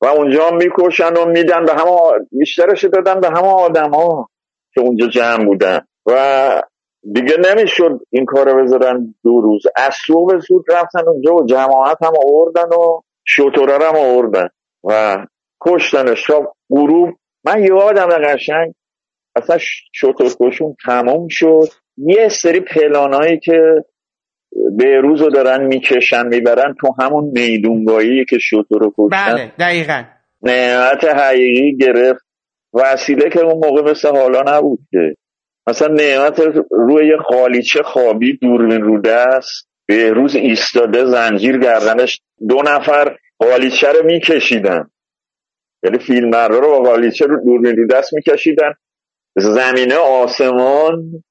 و 0.01 0.07
اونجا 0.07 0.51
می‌کشن 0.51 1.13
و 1.13 1.25
میدن 1.25 1.65
به 1.65 1.73
همه 1.73 1.91
بیشترش 2.33 2.85
دادن 2.85 3.21
به 3.21 3.29
همه 3.29 3.49
آدم 3.49 3.91
ها 3.91 4.29
که 4.75 4.81
اونجا 4.81 5.07
جمع 5.07 5.45
بودن. 5.45 5.81
و 6.07 6.63
دیگه 7.13 7.37
نمی‌شد 7.37 8.01
این 8.11 8.25
کارو 8.25 8.63
بذارن 8.63 9.15
دو 9.25 9.41
روز. 9.41 9.63
از 9.77 9.95
صبح 10.07 10.39
زود 10.39 10.65
رفتن 10.69 11.09
اونجا 11.09 11.35
و 11.35 11.47
جماعت 11.47 12.03
هم 12.03 12.13
آوردن 12.27 12.77
و 12.77 13.01
شطوره 13.25 13.89
هم 13.89 13.97
آوردن 13.97 14.49
و 14.85 15.19
کشتنش 15.61 16.27
تا 16.27 16.53
غروب 16.71 17.09
من 17.45 17.63
یادم 17.63 18.09
قشنگ 18.09 18.75
اصلا 19.37 19.59
شطور 19.93 20.31
کشون 20.41 20.77
تمام 20.87 21.27
شد. 21.31 21.69
یه 21.97 22.29
سری 22.29 22.61
پلانایی 22.61 23.39
که 23.39 23.85
به 24.77 25.01
روز 25.01 25.23
رو 25.23 25.31
دارن 25.31 25.67
می‌کشن 25.67 26.27
می‌برن 26.27 26.75
تو 26.81 26.95
همون 27.01 27.25
میدونگاهی 27.25 28.25
که 28.25 28.39
شطور 28.39 28.81
رو 28.81 28.95
کشتن. 28.99 29.35
بله 29.35 29.53
دقیقا. 29.59 30.03
نعمت 30.43 31.05
حقیقی 31.05 31.77
گرفت. 31.77 32.25
وسیله 32.75 33.31
که 33.31 33.41
اون 33.41 33.67
موقع 33.67 33.91
مثل 33.91 34.09
حالا 34.09 34.43
نبود 34.47 34.79
که. 34.91 35.15
مثلا 35.67 35.95
نعمت 35.95 36.41
روی 36.71 37.17
خالیچه 37.29 37.83
خوابی 37.83 38.37
دوربین 38.37 38.81
رو 38.81 39.01
دست 39.01 39.69
به 39.87 40.11
روز 40.11 40.37
ایستاده 40.37 41.05
زنجیر 41.05 41.59
گردنش 41.59 42.21
دو 42.49 42.63
نفر 42.67 43.17
خالیچه 43.43 43.93
رو 43.93 44.07
میکشیدن. 44.07 44.91
یعنی 45.83 45.99
فیلم 45.99 46.35
رو 46.35 46.61
با 46.61 46.91
خالیچه 46.91 47.27
رو 47.27 47.45
دوربین 47.45 47.77
رو 47.77 47.87
دست 47.87 48.15
میکشیدن. 48.15 48.73
زمینه 49.37 49.95
آسمان 49.95 51.23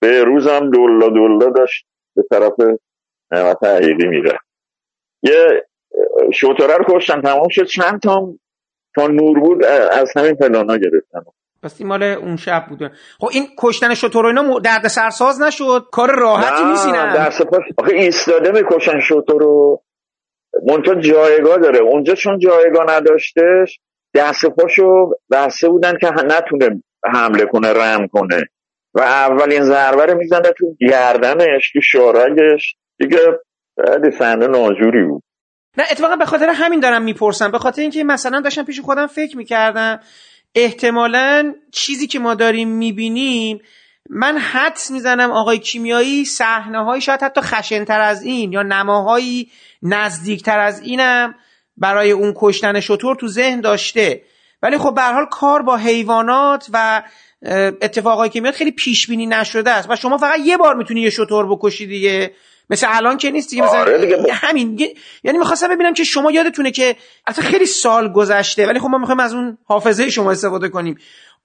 به 0.00 0.24
روز 0.24 0.46
هم 0.46 0.70
دولا 0.70 1.08
دولا 1.08 1.50
داشت 1.50 1.86
به 2.16 2.22
طرف 2.30 2.52
نعمت 3.32 3.64
حقیقی 3.64 4.08
میره. 4.08 4.38
یه 5.22 5.66
شوتره 6.32 6.76
رو 6.76 6.84
کشتن 6.88 7.20
تمام 7.20 7.48
شد. 7.50 7.64
چند 7.64 8.00
تا 8.00 8.34
تا 8.94 9.06
نور 9.06 9.40
بود 9.40 9.64
از 9.64 10.12
همین 10.16 10.34
پلانا 10.34 10.76
گرفتن. 10.76 11.20
پس 11.62 11.76
این 11.78 11.88
مال 11.88 12.02
اون 12.02 12.36
شب 12.36 12.66
بوده. 12.68 12.90
خب 13.20 13.28
این 13.32 13.46
کشتن 13.58 13.94
شطور 13.94 14.26
اینا 14.26 14.58
درد 14.58 14.88
سرساز 14.88 15.42
نشد؟ 15.42 15.84
کار 15.92 16.10
راحتی 16.18 16.64
نیست 16.64 16.86
اینا 16.86 17.16
دست 17.16 17.42
پاش 17.42 17.62
آخه 17.78 17.94
ایستاده 17.94 18.52
می‌کشن 18.52 19.00
شطور 19.00 19.42
رو 19.42 19.82
منتها 20.68 20.94
جایگاه 20.94 21.58
داره. 21.58 21.78
اونجا 21.78 22.14
چون 22.14 22.38
جایگاه 22.38 22.86
نداشتش 22.88 23.80
دست 24.14 24.46
پاشو 24.46 25.10
بسته 25.30 25.68
بودن 25.68 25.98
که 25.98 26.06
نتونه 26.06 26.82
حمله 27.14 27.46
کنه 27.46 27.72
رم 27.72 28.08
کنه. 28.08 28.48
و 28.94 29.00
اولین 29.00 29.64
ضربه 29.64 30.06
رو 30.06 30.18
می‌زنه 30.18 30.52
تو 30.58 30.76
گردنش 30.90 31.72
تو 31.72 31.80
شارگش 31.92 32.74
دیگه 32.98 33.18
خیلی 33.86 34.16
صحنه 34.18 34.46
ناجوری 34.46 35.04
بود. 35.04 35.22
نه 35.78 35.84
اتفاقا 35.90 36.16
به 36.16 36.24
خاطر 36.24 36.48
همین 36.48 36.80
دارم 36.80 37.02
می‌پرسم. 37.02 37.50
به 37.50 37.58
خاطر 37.58 37.82
اینکه 37.82 38.04
مثلا 38.04 38.40
داشتم 38.40 38.64
پیش 38.64 38.80
خودم 38.80 39.06
فکر 39.06 39.36
می‌کردم 39.36 40.00
احتمالا 40.54 41.54
چیزی 41.72 42.06
که 42.06 42.18
ما 42.18 42.34
داریم 42.34 42.68
می‌بینیم 42.68 43.60
من 44.10 44.38
حدس 44.38 44.90
می‌زنم 44.90 45.30
آقای 45.30 45.58
کیمیایی 45.58 46.24
صحنه 46.24 46.84
های 46.84 47.00
شاید 47.00 47.22
حتی 47.22 47.40
خشنتر 47.40 48.00
از 48.00 48.22
این 48.22 48.52
یا 48.52 48.62
نماهایی 48.62 49.50
نزدیکتر 49.82 50.58
از 50.58 50.80
اینم 50.80 51.34
برای 51.76 52.10
اون 52.10 52.34
کشتن 52.36 52.80
شطور 52.80 53.16
تو 53.16 53.28
ذهن 53.28 53.60
داشته. 53.60 54.22
ولی 54.62 54.78
خب 54.78 54.94
به 54.94 55.02
حال 55.02 55.26
کار 55.30 55.62
با 55.62 55.76
حیوانات 55.76 56.66
و 56.72 57.02
اتفاقایی 57.82 58.30
که 58.30 58.40
میاد 58.40 58.54
خیلی 58.54 58.70
پیش 58.70 59.06
بینی 59.06 59.26
نشده 59.26 59.70
است. 59.70 59.90
و 59.90 59.96
شما 59.96 60.18
فقط 60.18 60.38
یه 60.44 60.56
بار 60.56 60.76
می‌تونی 60.76 61.00
یه 61.00 61.10
شطور 61.10 61.46
بکشی 61.46 61.86
دیگه. 61.86 62.30
مثل 62.70 62.86
الان 62.90 63.16
که 63.16 63.30
نیست 63.30 63.50
دیگه. 63.50 63.62
مثلا 63.62 63.80
آره 63.80 63.98
دیگه. 63.98 64.32
همین. 64.32 64.78
یعنی 65.24 65.38
می‌خواستم 65.38 65.68
ببینم 65.68 65.94
که 65.94 66.04
شما 66.04 66.30
یادتونه 66.30 66.70
که 66.70 66.96
اصلا 67.26 67.44
خیلی 67.44 67.66
سال 67.66 68.12
گذشته 68.12 68.66
ولی 68.66 68.78
خب 68.78 68.88
ما 68.88 68.98
می‌خوایم 68.98 69.20
از 69.20 69.34
اون 69.34 69.58
حافظه 69.64 70.10
شما 70.10 70.30
استفاده 70.30 70.68
کنیم. 70.68 70.98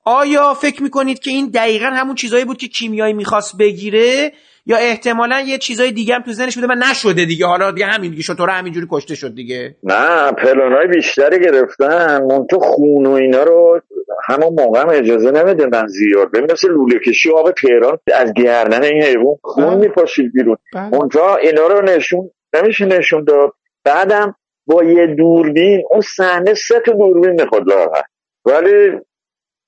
آیا 0.05 0.53
فکر 0.53 0.83
می‌کنید 0.83 1.19
که 1.19 1.31
این 1.31 1.49
دقیقا 1.53 1.85
همون 1.85 2.15
چیزایی 2.15 2.45
بود 2.45 2.57
که 2.57 2.67
کیمیایی 2.67 3.13
می‌خواست 3.13 3.57
بگیره؟ 3.57 4.31
یا 4.65 4.77
احتمالا 4.77 5.39
یه 5.39 5.57
چیزای 5.57 5.91
دیگه 5.91 6.15
هم 6.15 6.21
تو 6.21 6.31
ذهنش 6.31 6.55
بوده 6.55 6.67
و 6.67 6.75
نشده 6.75 7.25
دیگه. 7.25 7.45
حالا 7.45 7.71
دیگه 7.71 7.85
همین 7.85 8.11
دیگه. 8.11 8.23
شطور 8.23 8.49
همینجوری 8.49 8.87
کشته 8.91 9.15
شد 9.15 9.35
دیگه. 9.35 9.75
نه 9.83 10.31
پلانای 10.31 10.87
بیشتری 10.87 11.39
گرفتن. 11.39 12.21
من 12.23 12.47
تو 12.49 12.59
خون 12.59 13.05
و 13.05 13.11
اینا 13.11 13.43
رو 13.43 13.81
همون 14.25 14.53
موقع 14.59 14.81
هم 14.81 14.89
اجازه 14.89 15.31
نمی‌دادن 15.31 15.87
زیاد 15.87 16.31
ببین 16.31 16.51
مثل 16.51 16.69
لوله 16.69 16.99
کشی 16.99 17.31
آب 17.31 17.51
تهران 17.51 17.97
از 18.13 18.33
گردن 18.33 18.83
این 18.83 19.03
حیوان 19.03 19.35
خون 19.41 19.65
بله. 19.65 19.75
میپاشید 19.75 20.31
بیرون. 20.33 20.57
بله. 20.73 20.93
اونجا 20.93 21.35
اینا 21.35 21.67
رو 21.67 21.81
نشون 21.81 22.31
نمیشه 22.53 22.85
نشون 22.85 23.23
داد. 23.23 23.53
بعدم 23.83 24.35
با 24.65 24.83
یه 24.83 25.07
دوربین 25.07 25.83
اون 25.89 26.01
صحنه 26.01 26.53
سه 26.53 26.79
تا 26.85 26.91
دوربین 26.91 27.41
می‌خواد 27.41 27.71
راحت 27.71 28.05
ولی 28.45 28.99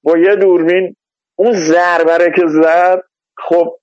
با 0.04 0.18
یه 0.18 0.36
دوربین 0.36 0.96
اون 1.36 1.52
ضربره 1.54 2.32
که 2.36 2.48
زد 2.48 3.04
خب 3.38 3.80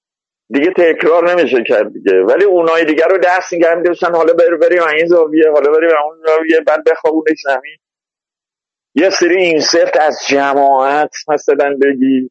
دیگه 0.48 0.70
تکرار 0.70 1.30
نمیشه 1.30 1.62
کرد 1.66 1.92
دیگه. 1.92 2.12
ولی 2.12 2.44
اونای 2.44 2.84
دیگه 2.84 3.04
رو 3.04 3.18
دست 3.18 3.54
نگه 3.54 3.74
می‌داشتن 3.74 4.14
حالا 4.14 4.32
بر 4.32 4.56
بریم 4.56 4.82
این 4.96 5.06
زاویه 5.06 5.50
حالا 5.54 5.70
بریم 5.70 5.90
اون 6.04 6.16
زاویه 6.26 6.60
بعد 6.66 6.84
بخوابونش 6.84 7.38
زمین. 7.44 7.76
یه 8.96 9.10
سری 9.10 9.36
insert 9.36 10.00
از 10.00 10.18
جماعت 10.28 11.10
مثلا 11.28 11.76
بگی. 11.82 12.30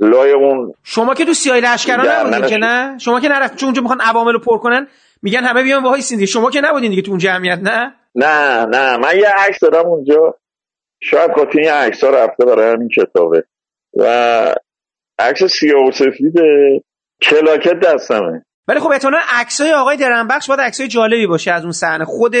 لای 0.00 0.32
اون 0.32 0.74
شما 0.84 1.14
که 1.14 1.24
تو 1.24 1.34
سیاه 1.34 1.56
لشکرا 1.56 2.04
در 2.04 2.26
نبودین 2.26 2.46
که. 2.46 2.56
نه؟ 2.56 2.98
شما 2.98 3.20
که 3.20 3.28
نرفت 3.28 3.56
چون 3.56 3.66
اونجا 3.66 3.82
می‌خوان 3.82 4.00
عوامل 4.00 4.32
رو 4.32 4.38
پر 4.38 4.58
کنن 4.58 4.86
میگن 5.22 5.44
همه 5.44 5.62
بیان 5.62 5.82
وایسین 5.82 6.18
دیگه 6.18 6.26
شما 6.26 6.50
که 6.50 6.60
نبودین 6.60 6.90
دیگه 6.90 7.02
تو 7.02 7.10
اون 7.10 7.18
جمعیت 7.18 7.58
نه؟ 7.62 7.94
نه 8.14 8.64
نه. 8.64 8.96
من 8.96 9.16
یه 9.16 9.28
عکس 9.36 9.60
دارم 9.60 9.86
اونجا. 9.86 10.34
شاید 11.02 11.30
قاطی 11.30 11.60
این 11.60 11.70
عکس 11.70 12.04
ها 12.04 12.10
رفته 12.10 12.44
برای 12.44 12.72
همین 12.72 12.88
کتابه. 12.88 13.44
و 13.96 14.54
عکس 15.18 15.44
سیاه 15.44 15.88
و 15.88 15.90
سفیده. 15.90 16.82
کلاکت 17.22 17.80
دستمه. 17.80 18.44
ولی 18.68 18.80
خب 18.80 18.90
احتمالاً 18.92 19.18
عکسای 19.32 19.72
آقای 19.72 19.96
درنبخش 19.96 20.48
باید 20.48 20.60
عکسای 20.60 20.88
جالبی 20.88 21.26
باشه 21.26 21.52
از 21.52 21.62
اون 21.62 21.72
صحنه. 21.72 22.04
خود 22.04 22.36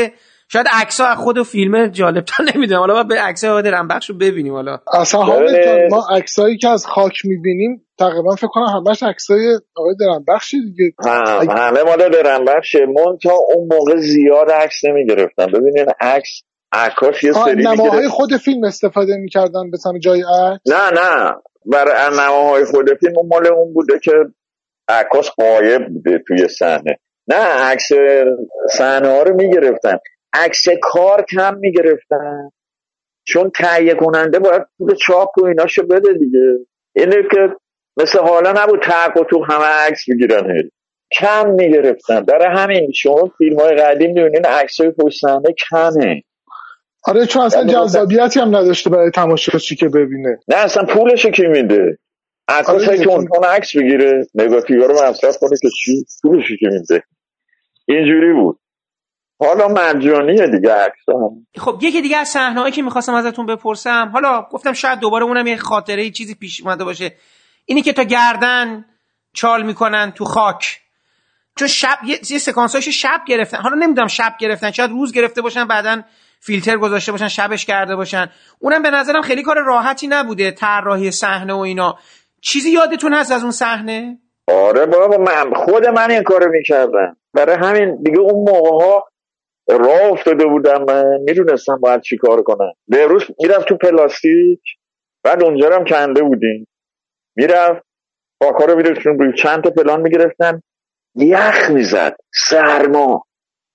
شاید 0.48 0.66
عکس‌ها 0.72 1.06
از 1.06 1.16
خود 1.16 1.42
فیلم 1.42 1.86
جالب 1.88 2.24
تا 2.24 2.44
نمی‌دونم. 2.54 2.80
حالا 2.80 3.02
به 3.02 3.20
عکسای 3.20 3.50
آقای 3.50 3.62
درنبخش 3.62 4.10
رو 4.10 4.16
ببینیم 4.16 4.52
حالا. 4.52 4.78
اصلا 4.92 5.20
بله. 5.22 5.32
حامد 5.32 5.90
ما 5.90 6.06
عکسایی 6.16 6.56
که 6.58 6.68
از 6.68 6.86
خاک 6.86 7.12
می‌بینیم 7.24 7.86
تقریبا 7.98 8.34
فکر 8.34 8.46
کنم 8.46 8.64
همش 8.66 9.02
عکسای 9.02 9.58
آقای 9.76 9.94
درنبخشی 10.00 10.56
دیگه. 10.70 10.92
هم 11.06 11.38
اگه- 11.40 11.52
همه 11.52 11.82
مال 11.82 12.08
درن 12.08 12.44
بخشه 12.44 12.78
من 12.86 13.16
تا 13.22 13.32
اون 13.54 13.68
موقع 13.72 13.96
زیاد 13.96 14.50
عکس 14.50 14.84
نمی 14.84 15.06
گرفتم 15.06 15.46
ببینین 15.46 15.86
عکس 16.00 16.28
عکاس 16.72 17.24
یه 17.24 17.32
سری 17.32 17.62
نماهای 17.62 18.08
خود 18.08 18.36
فیلم 18.36 18.64
استفاده 18.64 19.16
می‌کردن 19.16 19.70
به 19.70 19.76
سمت 19.76 20.00
جای 20.00 20.20
عکس؟ 20.20 20.60
نه 20.66 20.90
نه. 21.00 21.32
برای 21.72 22.16
نماهای 22.18 22.64
خود 22.64 22.88
فیلم 23.00 23.14
مال 23.30 23.46
اون 23.46 23.74
بوده 23.74 23.98
که 24.02 24.12
عکاس 24.88 25.30
قایب 25.30 25.88
بوده 25.88 26.22
توی 26.28 26.48
صحنه. 26.48 26.98
نه 27.28 27.36
عکس 27.36 27.88
صحنه 28.72 29.08
ها 29.08 29.22
رو 29.22 29.34
می‌گرفتن. 29.34 29.98
عکس 30.44 30.64
کار 30.82 31.24
کم 31.24 31.56
می‌گرفتن 31.58 32.50
چون 33.24 33.50
تهیه 33.50 33.94
کننده 33.94 34.38
باید 34.38 34.62
پول 34.78 34.94
چاپ 34.94 35.38
و 35.38 35.44
ایناشو 35.44 35.86
بده 35.86 36.12
دیگه 36.12 36.58
اینه 36.96 37.22
که 37.32 37.56
مثل 37.96 38.18
حالا 38.18 38.52
نبود 38.56 38.82
تق 38.82 39.16
و 39.20 39.24
تو 39.24 39.44
همه 39.44 39.64
عکس 39.64 40.04
بگیرن 40.10 40.50
هی. 40.50 40.70
کم 41.18 41.50
می‌گرفتن 41.50 42.20
برای 42.20 42.56
همین 42.56 42.92
شما 42.92 43.32
فیلم 43.38 43.60
های 43.60 43.76
قدیم 43.76 44.12
می‌بینین 44.12 44.44
عکس 44.44 44.80
های 44.80 44.90
پشت 44.90 45.18
صحنه 45.20 45.54
کمه 45.70 46.22
آره 47.06 47.26
چون 47.26 47.42
اصلا. 47.42 47.66
جذابیتی 47.66 48.40
هم 48.40 48.56
نداشته 48.56 48.90
برای 48.90 49.10
تماشاچی 49.10 49.76
که 49.76 49.88
ببینه 49.88 50.38
نه 50.48 50.56
اصلا 50.56 50.84
پولشو 50.84 51.30
کی 51.30 51.46
میده 51.46 51.98
عکاس 52.48 52.88
آره. 52.88 52.98
تون 52.98 53.44
عکس 53.44 53.76
بگیره 53.76 54.26
نگاتیو 54.34 54.86
رو 54.86 54.94
مصرف 54.94 55.38
کنه 55.38 55.56
که 55.62 55.68
چی 55.68 56.04
پولشو 56.22 56.56
کی 56.56 56.66
میده 56.66 57.02
اینجوری 57.88 58.32
بود 58.32 58.58
حالا 59.38 59.68
مجانیه 59.68 60.46
دیگه 60.46 60.72
عکس 60.72 61.08
هم 61.08 61.46
خب 61.58 61.78
یکی 61.82 62.00
دیگه 62.00 62.16
از 62.16 62.28
صحنه‌هایی 62.28 62.72
که 62.72 62.82
می‌خواستم 62.82 63.14
ازتون 63.14 63.46
بپرسم 63.46 64.10
حالا 64.12 64.46
گفتم 64.50 64.72
شاید 64.72 64.98
دوباره 64.98 65.24
اونم 65.24 65.46
یه 65.46 65.56
خاطره 65.56 66.04
یه 66.04 66.10
چیزی 66.10 66.34
پیش 66.34 66.60
اومده 66.60 66.84
باشه. 66.84 67.12
اینی 67.64 67.82
که 67.82 67.92
تا 67.92 68.02
گردن 68.02 68.84
چال 69.32 69.62
می‌کنن 69.62 70.12
تو 70.12 70.24
خاک. 70.24 70.80
چون 71.58 71.68
شب 71.68 71.98
یه, 72.04 72.18
یه 72.30 72.38
سکانساشو 72.38 72.90
شب 72.90 73.20
گرفتن. 73.26 73.58
حالا 73.58 73.76
نمی‌دونم 73.76 74.08
شب 74.08 74.32
گرفتن 74.40 74.70
شاید 74.70 74.90
روز 74.90 75.12
گرفته 75.12 75.42
باشن 75.42 75.68
بعدا 75.68 76.02
فیلتر 76.40 76.76
گذاشته 76.76 77.12
باشن 77.12 77.28
شبش 77.28 77.64
کرده 77.64 77.96
باشن. 77.96 78.30
اونم 78.58 78.82
به 78.82 78.90
نظرم 78.90 79.22
خیلی 79.22 79.42
کار 79.42 79.56
راحتی 79.58 80.06
نبوده 80.06 80.50
طراحی 80.50 81.10
صحنه 81.10 81.54
و 81.54 81.58
اینا. 81.58 81.98
چیزی 82.40 82.70
یادتون 82.70 83.14
هست 83.14 83.32
از 83.32 83.42
اون 83.42 83.50
صحنه؟ 83.50 84.18
آره 84.48 84.86
بابا 84.86 85.16
من 85.16 85.54
خود 85.54 85.86
من 85.86 86.10
این 86.10 86.22
کارو 86.22 86.50
می‌کردم. 86.50 87.16
برای 87.34 87.56
همین 87.56 88.02
دیگه 88.02 88.18
اون 88.18 88.48
موقع 88.50 88.84
ها 88.84 89.04
راه 89.68 90.12
افتاده 90.12 90.46
بودم 90.46 90.84
من 90.84 91.04
می‌دونستم 91.20 91.78
باید 91.80 92.00
چی 92.00 92.16
کار 92.16 92.42
کنم. 92.42 92.72
به 92.88 93.06
روز 93.06 93.22
می‌رفت 93.42 93.68
تو 93.68 93.76
پلاستیک 93.76 94.60
بعد 95.24 95.44
اونجا 95.44 95.70
هم 95.74 95.84
کنده 95.84 96.22
بودیم. 96.22 96.68
می‌رفت 97.36 97.82
پاکا 98.40 98.64
رو 98.64 98.76
میرفتون 98.76 99.18
روی 99.18 99.32
چند 99.42 99.64
تا 99.64 99.70
پلان 99.70 100.00
می‌گرفتن. 100.00 100.62
یخ 101.14 101.70
می‌زد 101.70 102.16
سرما. 102.34 103.24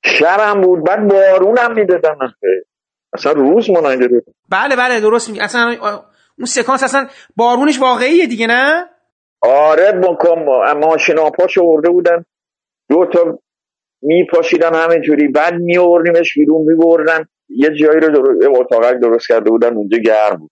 شبم 0.05 0.61
بود 0.61 0.85
بعد 0.85 1.07
بارون 1.07 1.57
هم 1.57 1.73
می‌دادن 1.73 2.15
اصلا. 3.13 3.31
روز 3.31 3.69
ما 3.69 3.79
نگرفت 3.79 4.27
بله 4.49 4.75
بله 4.75 5.01
درست 5.01 5.29
میگی. 5.29 5.41
اصلا 5.41 5.75
اون 6.37 6.45
سکانس 6.45 6.83
اصلا 6.83 7.07
بارونش 7.35 7.79
واقعیه 7.79 8.27
دیگه 8.27 8.47
نه؟ 8.47 8.85
آره 9.41 9.91
بکن 9.91 10.45
ماشین 10.77 11.19
آپاش 11.19 11.57
ورده 11.57 11.89
بودن. 11.89 12.25
دو 12.89 13.05
تا 13.13 13.39
میپاشیدن 14.01 14.75
همینجوری. 14.75 15.27
بعد 15.27 15.53
میوردیمش 15.53 16.33
بیرون 16.33 16.65
میبردن. 16.67 17.25
یه 17.49 17.69
جایی 17.69 17.99
رو 17.99 18.09
در... 18.09 18.49
اتاقک 18.49 18.99
درست 19.01 19.27
کرده 19.27 19.49
بودن 19.49 19.75
اونجا 19.75 19.97
گرم 19.97 20.35
بود. 20.35 20.51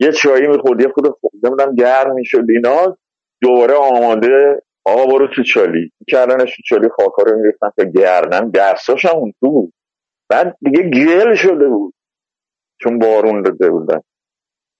یه 0.00 0.12
چایی 0.12 0.46
می‌خورد 0.46 0.80
یه 0.80 0.88
خود 0.88 1.06
خورده 1.20 1.50
بودن 1.50 1.74
گرم 1.74 2.14
می‌شد. 2.14 2.44
اینا 2.48 2.96
دوباره 3.42 3.74
آماده 3.74 4.62
آقا 4.84 5.06
برو 5.06 5.28
تو 5.34 5.42
چالی. 5.42 5.92
کردنش 6.08 6.56
تو 6.56 6.62
چالی 6.64 6.88
خاکا 6.88 7.22
رو 7.22 7.38
میریختن 7.38 7.70
تا 7.76 7.84
گردن. 7.84 8.50
دستاش 8.50 9.04
هم 9.04 9.16
اون 9.16 9.32
تو 9.40 9.50
بود. 9.50 9.72
بعد 10.28 10.56
دیگه 10.60 10.82
گل 10.82 11.34
شده 11.34 11.68
بود. 11.68 11.94
چون 12.82 12.98
بارون 12.98 13.42
داده 13.42 13.70
بودن. 13.70 14.00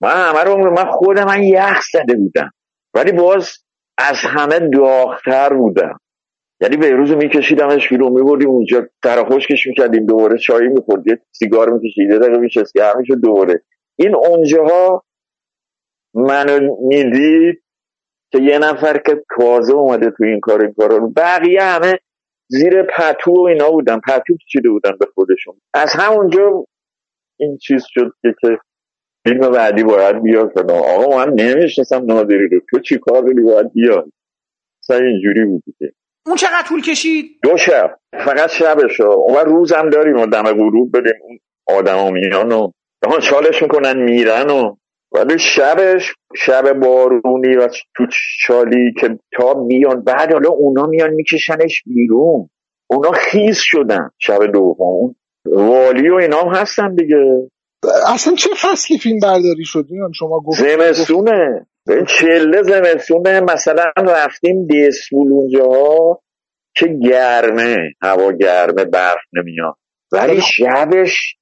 من 0.01 0.11
همه 0.11 0.43
رو 0.43 0.71
من 0.71 0.85
خود 0.91 1.19
من 1.19 1.43
یخ 1.43 1.81
زده 1.93 2.15
بودم. 2.15 2.51
ولی 2.93 3.11
باز 3.11 3.49
از 3.97 4.15
همه 4.23 4.59
داغتر 4.59 5.53
بودم. 5.53 5.99
یعنی 6.61 6.77
به 6.77 6.91
روز 6.91 7.11
میکشیدمش 7.11 7.89
بیرون 7.89 8.11
میبردیم 8.11 8.49
اونجا 8.49 8.87
تر 9.03 9.23
خشکش 9.23 9.67
می‌کردیم 9.67 10.05
دوباره 10.05 10.37
چایی 10.37 10.67
می‌خورد 10.67 11.07
یه 11.07 11.19
سیگار 11.31 11.69
می‌کشید 11.69 12.09
یه 12.11 12.19
دقیقه 12.19 12.37
میشست 12.37 12.73
گرم 12.73 12.99
می‌شد 12.99 13.21
دوباره. 13.21 13.63
این 13.95 14.15
اونجاها 14.15 15.03
منو 16.13 16.77
می‌دید 16.81 17.63
که 18.31 18.39
یه 18.41 18.59
نفر 18.59 18.97
که 18.97 19.23
تازه 19.37 19.73
اومده 19.73 20.11
تو 20.17 20.23
این 20.23 20.39
کار 20.39 20.61
این 20.61 20.73
کار 20.73 20.99
رو 20.99 21.09
بقیه 21.09 21.61
همه 21.61 21.99
زیر 22.47 22.83
پتو 22.83 23.31
و 23.31 23.41
اینا 23.41 23.71
بودن. 23.71 23.99
پتو 23.99 24.37
کشیده 24.45 24.69
بودن 24.69 24.91
به 24.99 25.05
خودشون. 25.15 25.61
از 25.73 25.89
همونجا 25.93 26.65
این 27.39 27.57
چیز 27.57 27.83
شد 27.87 28.11
که 28.21 28.35
که 28.41 28.57
فیلم 29.23 29.51
بعدی 29.51 29.83
باید 29.83 30.23
بیاد. 30.23 30.53
کنم 30.53 30.75
آقا 30.75 31.17
من 31.17 31.33
نمی‌شناسم 31.33 32.05
نادری 32.05 32.47
رو. 32.47 32.59
تو 32.69 32.79
چی 32.79 32.97
کار 32.97 33.21
داری؟ 33.21 33.41
باید 33.41 33.73
بیاد. 33.73 34.11
سعی 34.79 35.03
اینجوری 35.03 35.45
بود 35.45 35.63
دیگه 35.65 35.93
اون 36.27 36.35
چقدر 36.35 36.67
طول 36.67 36.81
کشید؟ 36.81 37.25
دو 37.43 37.57
شب. 37.57 37.97
فقط 38.25 38.49
شبش 38.49 39.01
اون 39.01 39.45
روزم 39.45 39.89
داریم 39.89 40.15
و 40.15 40.25
دم 40.25 40.43
غروب 40.43 40.91
بریم 40.91 41.21
اون 41.21 41.39
آدم 41.77 42.13
میان 42.13 42.51
و 42.51 42.71
چالش 43.21 43.61
می‌کنن 43.61 43.97
میرن 44.03 44.49
و 44.49 44.75
ولی 45.11 45.39
شبش 45.39 46.13
شب 46.35 46.73
بارونی 46.73 47.55
و 47.55 47.67
تو 47.95 48.05
چالی 48.45 48.93
که 49.01 49.19
تا 49.37 49.53
بیان 49.53 50.03
بعد 50.03 50.33
حالا 50.33 50.49
اونا 50.49 50.85
میان 50.85 51.09
میکشنش 51.09 51.83
بیرون. 51.85 52.49
اونا 52.89 53.11
خیز 53.11 53.57
شدن 53.57 54.09
شب 54.19 54.45
دوم. 54.53 55.15
والی 55.45 56.09
و 56.09 56.15
اینام 56.15 56.55
هستن 56.55 56.95
دیگه. 56.95 57.49
اصلا 58.13 58.35
چه 58.35 58.49
فصلی 58.61 58.97
فیلم 58.97 59.19
برداری 59.19 59.65
شد؟ 59.65 59.85
شما 60.19 60.39
گفت 60.39 60.59
زمستونه. 60.59 61.67
چله 62.07 62.63
زمستونه 62.63 63.41
مثلا 63.41 63.91
رفتیم 63.97 64.67
دیسپول 64.67 65.31
اونجا 65.31 65.69
که 66.75 66.87
گرمه 67.09 67.77
هوا 68.01 68.31
گرمه 68.31 68.85
برف 68.85 69.21
نمیاد. 69.33 69.75
ولی 70.11 70.41
شبش 70.41 71.35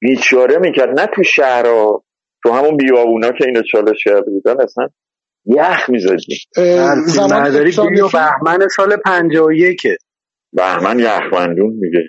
بیچاره 0.00 0.58
می‌کرد. 0.58 1.00
نه 1.00 1.06
تو 1.14 1.22
شهرها 1.22 2.04
تو 2.42 2.52
همون 2.52 2.76
بیابونا 2.76 3.32
که 3.32 3.44
اینو 3.46 3.62
چالش 3.62 4.04
کرده 4.04 4.30
بودن 4.30 4.60
اصلا 4.60 4.88
یخ 5.46 5.90
می‌زدیم. 5.90 6.38
اکران 7.56 7.90
بیو 7.90 8.08
بهمن 8.08 8.68
سال 8.76 8.96
51 9.04 9.82
بهمن 10.52 10.98
یخمندون 10.98 11.72
میگه. 11.80 12.04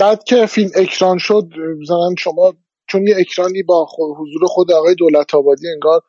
بعد 0.00 0.24
که 0.24 0.46
فیلم 0.46 0.70
اکران 0.76 1.18
شد 1.18 1.42
مثلا 1.80 2.14
شما 2.18 2.54
چون 2.88 3.06
یه 3.06 3.14
اکرانی 3.20 3.62
با 3.62 3.84
خو- 3.88 4.14
حضور 4.18 4.42
خود 4.46 4.72
آقای 4.72 4.94
دولت 4.94 5.34
آبادی 5.34 5.68
انگار 5.74 6.00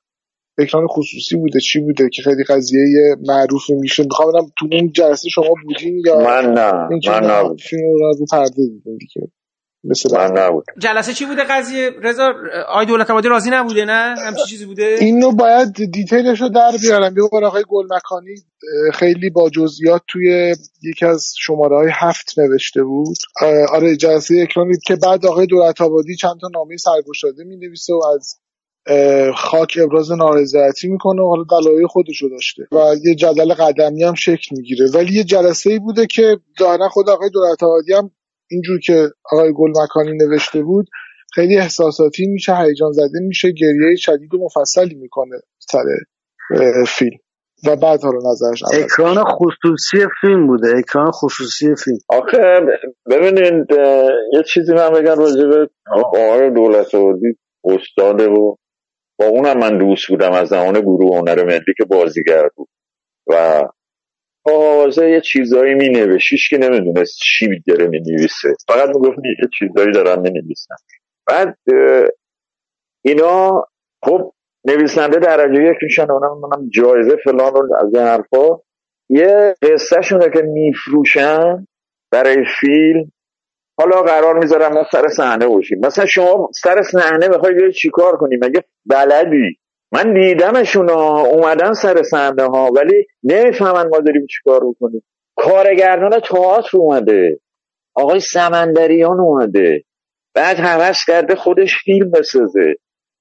اکران 0.58 0.88
خصوصی 0.88 1.36
بوده 1.36 1.60
چی 1.60 1.80
بوده 1.80 2.10
که 2.14 2.22
خیلی 2.22 2.44
قضیه 2.44 3.16
معروفی 3.28 3.74
میشه. 3.74 4.04
می‌خوام 4.04 4.32
ببینم 4.32 4.52
تو 4.60 4.68
اون 4.72 4.92
جلسه 4.92 5.30
شما 5.30 5.54
بودین 5.64 6.02
یا 6.06 6.20
من 6.20 6.54
نه 6.54 6.72
من 7.10 7.28
نه، 7.28 7.40
نبود 7.40 7.62
فیلم 7.62 7.84
رو 7.84 8.14
رو 8.20 8.26
پرده 8.32 8.56
دیدین 8.56 8.98
دیگه. 8.98 9.28
مثل 9.84 10.18
من 10.18 10.32
نبود 10.38 10.66
جلسه 10.80 11.14
چی 11.14 11.26
بوده 11.26 11.44
قضیه؟ 11.44 11.92
رضا 12.04 12.34
آی 12.70 12.86
دولت 12.86 13.12
آبادی 13.12 13.28
راضی 13.28 13.50
نبوده 13.50 13.86
نه؟ 13.86 14.16
همچین 14.26 14.46
چیزی 14.46 14.66
بوده؟ 14.66 14.96
اینو 15.00 15.32
باید 15.32 15.92
دیتیلش 15.92 16.42
رو 16.42 16.50
در 16.50 16.72
بیارم. 16.82 17.18
یه 17.18 17.24
بار 17.32 17.46
آقای 17.46 17.64
گلمکانی 17.68 18.36
خیلی 18.94 19.30
با 19.30 19.50
جزئیات 19.50 20.02
توی 20.08 20.56
یکی 20.84 21.06
از 21.06 21.34
شماره 21.38 21.76
های 21.78 21.90
هفت 21.94 22.40
نوشته 22.40 22.84
بود. 22.84 23.18
آره 23.72 23.96
جلسه 23.96 24.36
اکرانی 24.42 24.78
که 24.88 24.96
بعد 24.96 25.26
آقای 25.26 25.46
دولت 25.46 25.82
آبادی 25.82 26.16
چند 26.16 26.36
تا 26.42 26.48
نامه 26.54 26.78
سرگشاده 26.78 27.44
می 27.44 27.58
نویسه 27.58 27.94
و 27.94 28.02
از 28.16 28.36
خاک 29.36 29.78
ابراز 29.84 30.12
نارضایتی 30.12 30.88
می‌کنه 30.88 31.22
و 31.22 31.28
حالا 31.28 31.44
دلایل 31.52 31.88
خودش 31.88 32.22
رو 32.22 32.30
داشته. 32.30 32.64
و 32.72 32.96
یه 33.06 33.16
جدل 33.16 33.54
قدمی 33.54 34.04
هم 34.04 34.14
شکل 34.14 34.56
می‌گیره. 34.58 34.92
ولی 34.94 35.14
یه 35.14 35.24
جلسه 35.24 35.70
ای 35.70 35.80
بوده 35.80 36.08
که 36.08 36.38
ظاهرا 36.60 36.90
خود 36.90 37.10
آقای 37.10 37.30
دولت 37.30 37.64
آبادی 37.64 37.94
هم 37.94 38.12
اینجور 38.52 38.80
که 38.80 39.08
آقای 39.32 39.54
گلمکانی 39.54 40.18
نوشته 40.18 40.64
بود 40.64 40.88
خیلی 41.34 41.58
احساساتی 41.58 42.28
میشه 42.28 42.56
هیجان 42.56 42.92
زده 42.92 43.20
میشه 43.22 43.52
گریه 43.52 43.96
شدید 43.96 44.34
و 44.34 44.38
مفصلی 44.46 44.96
می‌کنه 44.96 45.36
سر 45.60 45.84
فیلم. 46.88 47.18
و 47.68 47.76
بعد 47.76 48.04
حالا 48.04 48.32
نظرش 48.32 48.64
عوض 48.64 48.84
اکران 48.84 49.24
خصوصی 49.24 49.98
فیلم 50.22 50.48
بوده. 50.48 50.78
اکران 50.78 51.12
خصوصی 51.12 51.76
فیلم. 51.76 51.98
آخه 52.10 52.38
ببینید 53.10 53.66
یه 54.34 54.44
چیزی 54.54 54.74
من 54.74 54.90
بگم 54.90 55.20
راجع 55.20 55.48
به 55.48 55.70
آقای 55.92 56.50
دولت 56.50 56.96
آبادی 56.96 57.38
استاده 57.64 58.28
و 58.28 58.56
با 59.20 59.26
اونم 59.26 59.58
من 59.58 59.78
دوست 59.78 60.08
بودم 60.08 60.32
از 60.32 60.48
زمان 60.48 60.82
گروه 60.82 61.18
هنر 61.18 61.44
ملی 61.44 61.74
که 61.78 61.86
بازیگر 61.86 62.50
بود. 62.56 62.70
و 63.28 63.62
تازه 64.46 65.10
یه 65.10 65.22
چیزایی 65.22 65.74
می 65.74 65.90
نوشیش 65.90 66.50
که 66.50 66.58
نمی‌دونست 66.58 67.18
چی 67.18 67.64
داره 67.68 67.88
می 67.88 68.00
نویسه 68.00 68.50
فقط 68.68 68.88
می‌گفت 68.88 69.18
یه 69.18 69.50
چیزایی 69.60 69.92
دارم 69.92 70.22
می 70.22 70.30
نویسن 70.30 70.76
بعد 71.28 71.58
اینا 73.06 73.66
خب 74.04 74.34
نویسنده 74.66 75.20
درجه 75.20 75.64
یک 75.64 75.78
میشن 75.82 76.12
اونم 76.12 76.40
منم 76.40 76.70
جایزه 76.70 77.16
فلان 77.24 77.54
رو 77.54 77.76
از 77.80 77.96
این 77.96 78.04
حرفا. 78.04 78.60
یه 79.10 79.56
قصه 79.62 80.02
شونه 80.02 80.30
که 80.30 80.42
میفروشن 80.42 81.68
برای 82.12 82.46
فیلم 82.60 83.12
حالا 83.78 84.02
قرار 84.02 84.40
می‌ذارم 84.40 84.74
ما 84.74 84.86
سر 84.92 85.08
صحنه 85.08 85.48
باشیم. 85.48 85.80
مثلا 85.80 86.06
شما 86.06 86.50
سر 86.64 86.82
صحنه 86.82 87.28
می‌خوای 87.28 87.74
چیکار 87.74 88.18
کنی؟ 88.18 88.36
مگه 88.36 88.64
بلدی؟ 88.86 89.60
من 89.92 90.14
دیدمشون 90.14 90.90
اومدن 90.90 91.74
سر 91.74 92.04
صحنه 92.04 92.44
ها 92.44 92.72
ولی 92.76 93.06
نمی‌فهمن 93.24 93.88
ما 93.90 94.00
داریم 94.00 94.26
چیکار 94.26 94.60
بکنیم 94.70 95.04
کارگردان 95.36 96.20
تئاتر 96.20 96.78
اومده. 96.78 97.40
آقای 97.96 98.20
سمندریان 98.20 99.20
اومده. 99.20 99.84
بعد 100.36 100.58
هوس 100.60 101.06
کرده 101.08 101.36
خودش 101.36 101.76
فیلم 101.84 102.12
بسازه. 102.12 102.76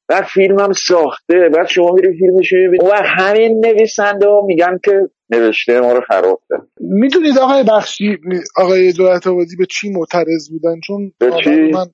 بعد 0.08 0.24
فیلم 0.24 0.60
هم 0.60 0.72
ساخته. 0.72 1.48
بعد 1.48 1.66
شما 1.66 1.92
میری 1.92 2.18
فیلمش 2.18 2.52
می‌بینی. 2.52 2.88
و 2.90 2.94
همین 2.94 3.66
نویسنده 3.66 4.28
ها 4.28 4.40
میگن 4.46 4.78
که 4.84 5.08
نوشته 5.30 5.80
ما 5.80 5.92
رو 5.92 6.00
خراب 6.00 6.40
کرد 6.48 6.68
می‌دونید 6.80 7.38
آقای 7.38 7.62
بخشی 7.62 8.18
آقای 8.56 8.92
دولت 8.92 9.26
آبادی 9.26 9.56
به 9.56 9.66
چی 9.66 9.90
معترض 9.90 10.50
بودن 10.50 10.80
چون 10.86 11.12
به 11.18 11.30
چی؟ 11.44 11.50
من 11.50 11.86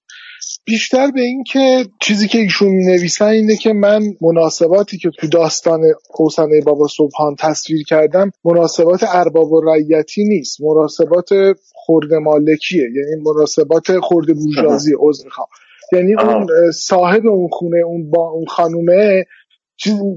بیشتر 0.64 1.10
به 1.10 1.20
این 1.20 1.44
که 1.44 1.86
چیزی 2.00 2.28
که 2.28 2.38
ایشون 2.38 2.68
نویسن 2.68 3.26
اینه 3.26 3.56
که 3.56 3.72
من 3.72 4.02
مناسباتی 4.20 4.98
که 4.98 5.10
تو 5.18 5.28
داستان 5.28 5.80
حسنه 6.18 6.60
بابا 6.66 6.86
صبحان 6.86 7.34
تصویر 7.38 7.84
کردم 7.84 8.30
مناسبات 8.44 9.04
ارباب 9.08 9.52
و 9.52 9.60
رعیتی 9.60 10.24
نیست 10.24 10.60
مناسبات 10.60 11.28
خورده 11.74 12.18
مالکیه 12.18 12.82
یعنی 12.82 13.22
مناسبات 13.24 13.98
خورده 13.98 14.34
بورژوازی 14.44 14.92
عذر 14.98 15.24
می‌خوام 15.24 15.46
یعنی 15.92 16.14
آها. 16.14 16.34
اون 16.34 16.70
صاحب 16.70 17.26
اون 17.26 17.48
خونه 17.52 17.78
اون 17.78 18.10
با 18.10 18.30
اون 18.30 18.46
خانومه 18.46 19.24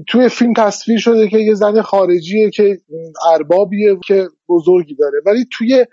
توی 0.08 0.28
فیلم 0.28 0.52
تصویر 0.56 0.98
شده 0.98 1.28
که 1.28 1.38
یه 1.38 1.54
زن 1.54 1.82
خارجیه 1.82 2.50
که 2.50 2.78
اربابیه 3.32 3.96
که 4.06 4.28
بزرگی 4.48 4.94
داره. 4.94 5.20
ولی 5.26 5.46
توی 5.52 5.86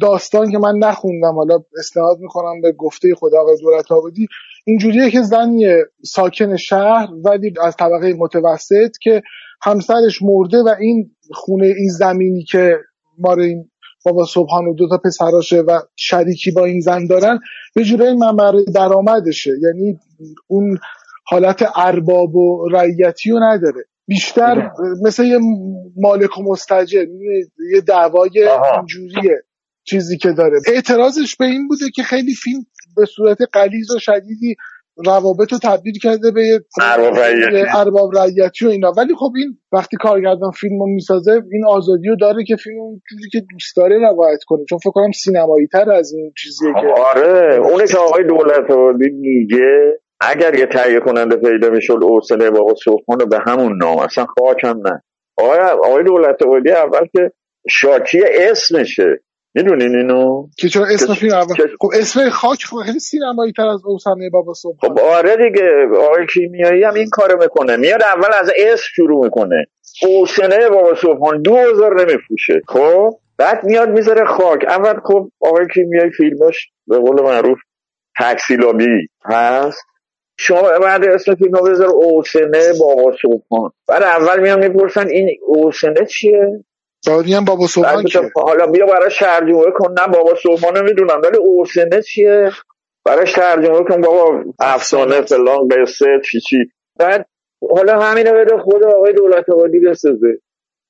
داستان 0.00 0.50
که 0.50 0.58
من 0.58 0.74
نخوندم 0.78 1.34
حالا 1.34 1.58
استناد 1.78 2.18
می‌کنم 2.20 2.60
به 2.60 2.72
گفته 2.72 3.14
خدا 3.14 3.40
آقای 3.40 3.56
دولت 3.62 3.92
آبادی 3.92 4.26
اینجوریه 4.66 5.10
که 5.10 5.22
زنی 5.22 5.66
ساکن 6.04 6.56
شهر 6.56 7.08
ولی 7.24 7.52
از 7.60 7.76
طبقه 7.76 8.14
متوسط 8.18 8.96
که 9.02 9.22
همسرش 9.62 10.22
مرده 10.22 10.58
و 10.62 10.74
این 10.80 11.10
خونه 11.30 11.66
این 11.66 11.88
زمینی 11.88 12.44
که 12.44 12.76
ما 13.18 13.34
این 13.34 13.70
بابا 14.04 14.24
صبحان 14.24 14.66
و 14.66 14.74
دو 14.74 14.88
تا 14.88 14.98
پسراشه 15.04 15.60
و 15.60 15.80
شریکی 15.96 16.50
با 16.50 16.64
این 16.64 16.80
زن 16.80 17.06
دارن 17.06 17.38
به 17.74 17.84
جورای 17.84 18.14
منبع 18.14 18.64
درآمدشه. 18.74 19.50
یعنی 19.62 19.98
اون 20.46 20.78
حالت 21.24 21.64
ارباب 21.76 22.36
و 22.36 22.68
رعیتی 22.68 23.30
رو 23.30 23.38
نداره. 23.42 23.84
بیشتر 24.08 24.70
مثل 25.02 25.24
یه 25.24 25.38
مالک 25.96 26.38
و 26.38 26.42
مستجر 26.42 27.06
یه 27.72 27.80
دعوای. 27.80 28.48
اینجوریه 28.76 29.42
چیزی 29.84 30.18
که 30.18 30.32
داره. 30.32 30.60
اعتراضش 30.74 31.36
به 31.36 31.44
این 31.44 31.68
بوده 31.68 31.84
که 31.94 32.02
خیلی 32.02 32.34
فیلم 32.34 32.66
به 32.96 33.04
صورت 33.04 33.38
قلیز 33.52 33.90
و 33.90 33.98
شدیدی 33.98 34.56
روابط 35.06 35.52
رو 35.52 35.58
تبدیل 35.62 35.98
کرده 36.02 36.30
به 36.30 36.64
ارباب 37.74 38.18
رعیتی. 38.18 38.66
و 38.66 38.68
اینا. 38.68 38.92
ولی 38.96 39.14
خب 39.14 39.32
این 39.36 39.58
وقتی 39.72 39.96
کارگردان 39.96 40.50
فیلم 40.50 40.78
رو 40.78 40.86
می‌سازه 40.86 41.42
این 41.52 41.64
آزادی 41.68 42.08
رو 42.08 42.16
داره 42.16 42.44
که 42.44 42.56
فیلم 42.56 42.80
اون 42.80 43.02
جوری 43.10 43.28
که 43.32 43.42
دوست 43.50 43.76
داره 43.76 43.98
روایت 43.98 44.38
کنه. 44.46 44.64
چون 44.68 44.78
فکر 44.78 44.90
کنم 44.90 45.12
سینمایی 45.12 45.66
تر 45.66 45.92
از 45.92 46.12
این 46.12 46.32
چیزیه 46.38 46.72
که 46.72 47.02
آره. 47.02 47.56
اونه 47.56 47.86
که 47.86 47.98
آقای 47.98 48.24
دولت 48.24 48.70
آبادی 48.70 49.10
میگه 49.10 49.98
اگر 50.30 50.54
یه 50.54 50.66
تهیه 50.66 51.00
کننده 51.00 51.36
پیدا 51.36 51.70
می‌شد 51.70 51.98
اوسنه 52.02 52.50
بابا 52.50 52.74
صبحان 52.84 53.18
به 53.30 53.38
همون 53.46 53.76
نام 53.76 53.98
اصلا 53.98 54.26
خاکم 54.26 54.88
نه. 54.88 55.02
آقای 55.36 55.58
آقای 55.58 56.04
دولت 56.04 56.42
آبادی 56.42 56.70
اول 56.70 57.06
که 57.12 57.30
شاکی 57.70 58.20
اسمشه. 58.24 59.20
می‌دونین 59.54 59.96
اینو؟ 59.96 60.46
که 60.58 60.68
چرا 60.68 60.86
اسم 60.86 61.14
فیلم 61.14 61.34
اول؟ 61.34 61.54
خب 61.80 61.88
اسم 62.00 62.28
خاک 62.30 62.64
خب 62.64 62.76
خیلی 62.76 62.98
سینمایی 62.98 63.52
تر 63.52 63.66
از 63.66 63.80
اوسنه 63.84 64.30
بابا 64.30 64.54
صبح. 64.54 64.76
خب 64.80 64.98
آره 64.98 65.36
دیگه 65.36 65.86
آقای 65.96 66.26
کیمیایی 66.34 66.84
هم 66.84 66.94
این 66.94 67.08
کارو 67.12 67.42
می‌کنه. 67.42 67.76
میاد 67.76 68.02
اول 68.02 68.34
از 68.40 68.50
اسم 68.56 68.84
شروع 68.94 69.24
می‌کنه. 69.24 69.66
اوسنه 70.02 70.68
بابا 70.68 70.94
صبحان 70.94 71.42
دو 71.42 71.56
هزار 71.56 72.00
نمیفروشه. 72.00 72.60
خب؟ 72.68 73.10
بعد 73.38 73.64
میاد 73.64 73.88
می‌ذاره 73.88 74.24
خاک. 74.24 74.64
اول 74.68 75.00
خب 75.04 75.28
آقای 75.40 75.66
کیمیایی 75.74 76.10
فیلماش 76.10 76.68
به 76.86 76.98
قول 76.98 77.22
معروف 77.22 77.58
تکسیلابی 78.20 79.08
هست. 79.24 79.84
شما 80.44 80.62
بعد 80.62 81.04
اسم 81.04 81.34
فیلم 81.34 81.52
رو 81.52 81.70
بذار 81.70 81.88
اوسنه 81.88 82.72
بابا 82.80 83.16
صبحان 83.22 83.70
بعد 83.88 84.02
اول 84.02 84.40
میان 84.40 84.68
می‌پرسن 84.68 85.08
این 85.08 85.38
اوسنه 85.46 86.06
چیه؟ 86.06 86.64
بعدی 87.06 87.34
هم 87.34 87.44
بابا 87.44 87.66
بعد 87.82 88.06
کیه؟ 88.06 88.20
میگم 88.20 88.30
حالا 88.34 88.66
بیا 88.66 88.86
براش 88.86 89.18
ترجمه 89.18 89.70
کن 89.74 89.94
نه 90.00 90.06
بابا 90.12 90.34
صبحانه 90.42 90.82
می‌دونم 90.82 91.20
ولی 91.22 91.36
اوسنه 91.38 92.02
چیه؟ 92.02 92.50
براش 93.04 93.32
ترجمه 93.32 93.84
کن 93.84 94.00
بابا 94.00 94.44
افسانه 94.60 95.20
فلان 95.22 95.68
قصه 95.68 96.06
چی 96.30 96.40
چی. 96.40 96.56
بعد 96.98 97.26
حالا 97.76 98.00
همینو 98.00 98.32
بده 98.34 98.58
خود 98.58 98.84
آقای 98.84 99.12
دولت 99.12 99.50
آبادی 99.50 99.80
بسازه. 99.80 100.38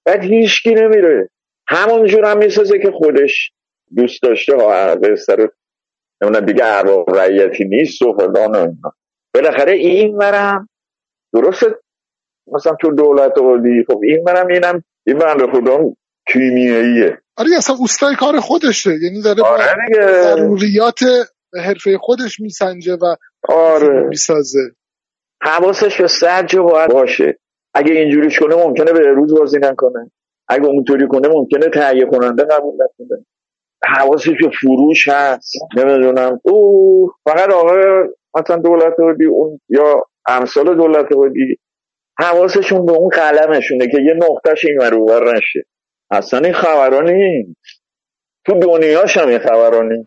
بعد 0.07 0.24
هیچکی 0.24 0.74
نمیره. 0.74 1.29
همونجور 1.69 2.24
هم 2.24 2.39
می‌سازه 2.39 2.79
که 2.79 2.91
خودش 2.91 3.53
دوست 3.97 4.23
داشته 4.23 4.57
ها 4.57 4.95
قصه 4.95 5.35
رو. 5.35 5.49
نمی‌دونم 6.23 6.47
دیگه 6.47 6.62
ارباب 6.65 7.16
رعیتی 7.16 7.65
نیست 7.65 8.03
و 8.03 8.12
فلان 8.12 8.51
و 8.51 8.59
اینا. 8.59 8.95
بالاخره 9.34 9.72
این 9.72 10.18
برم 10.18 10.68
درسته؟ 11.34 11.66
مثلا 12.52 12.74
تو 12.80 12.94
دولت 12.94 13.38
آبادی 13.38 13.84
خب 13.86 14.00
این 14.02 14.24
برم 14.24 14.46
اینم 14.46 14.84
این 15.06 15.18
بنده 15.18 15.46
خدا 15.46 15.78
کیمیاییه. 16.32 17.18
آره 17.36 17.48
اصلا 17.56 17.76
اوستای 17.76 18.14
کار 18.14 18.40
خودشه. 18.40 18.90
یعنی 18.90 19.22
داره 19.22 19.42
آره 19.42 19.64
ضروریات 20.22 21.00
حرفه 21.64 21.98
خودش 21.98 22.40
میسنجه 22.40 22.94
و 22.94 23.16
آره. 23.48 24.09
می‌سازه. 24.09 24.70
حواسش 25.42 26.00
به 26.00 26.09
سرج 26.09 26.56
باید 26.56 26.90
باشه. 26.90 27.38
اگه 27.74 27.92
اینجوریش 27.92 28.38
کنه 28.38 28.54
ممکنه 28.54 28.92
به 28.92 29.09
روز 29.09 29.34
بازی 29.34 29.59
نکنه. 29.59 30.10
اگه 30.48 30.66
اونطوری 30.66 31.09
کنه 31.09 31.28
ممکنه 31.28 31.68
تهیه 31.68 32.06
کننده 32.06 32.44
قبول 32.44 32.74
نکنه. 32.74 33.24
حواسش 33.84 34.28
به 34.42 34.50
فروش 34.60 35.09
هست. 35.09 35.52
نمی‌دونم. 35.76 36.40
او 36.44 37.10
فقط 37.24 37.50
آقای 37.50 37.84
مثلا 38.34 38.56
دولت 38.56 38.96
بودی 38.98 39.24
اون 39.24 39.60
یا 39.68 40.04
امثال 40.26 40.76
دولت 40.76 41.09
بودی 41.12 41.56
حواسشون 42.18 42.86
به 42.86 42.92
اون 42.92 43.09
قلمشونه 43.09 43.86
که 43.86 43.98
یه 44.00 44.14
نقطهش 44.14 44.64
این 44.64 44.78
ور 44.78 45.36
نشه. 45.36 45.64
اصلا 46.10 46.40
این 46.40 46.52
خبرانی 46.52 47.12
نیست. 47.12 47.82
تو 48.46 48.59
دنیاش 48.59 49.16
هم 49.16 49.28
این 49.28 49.38
خبرانی 49.38 50.06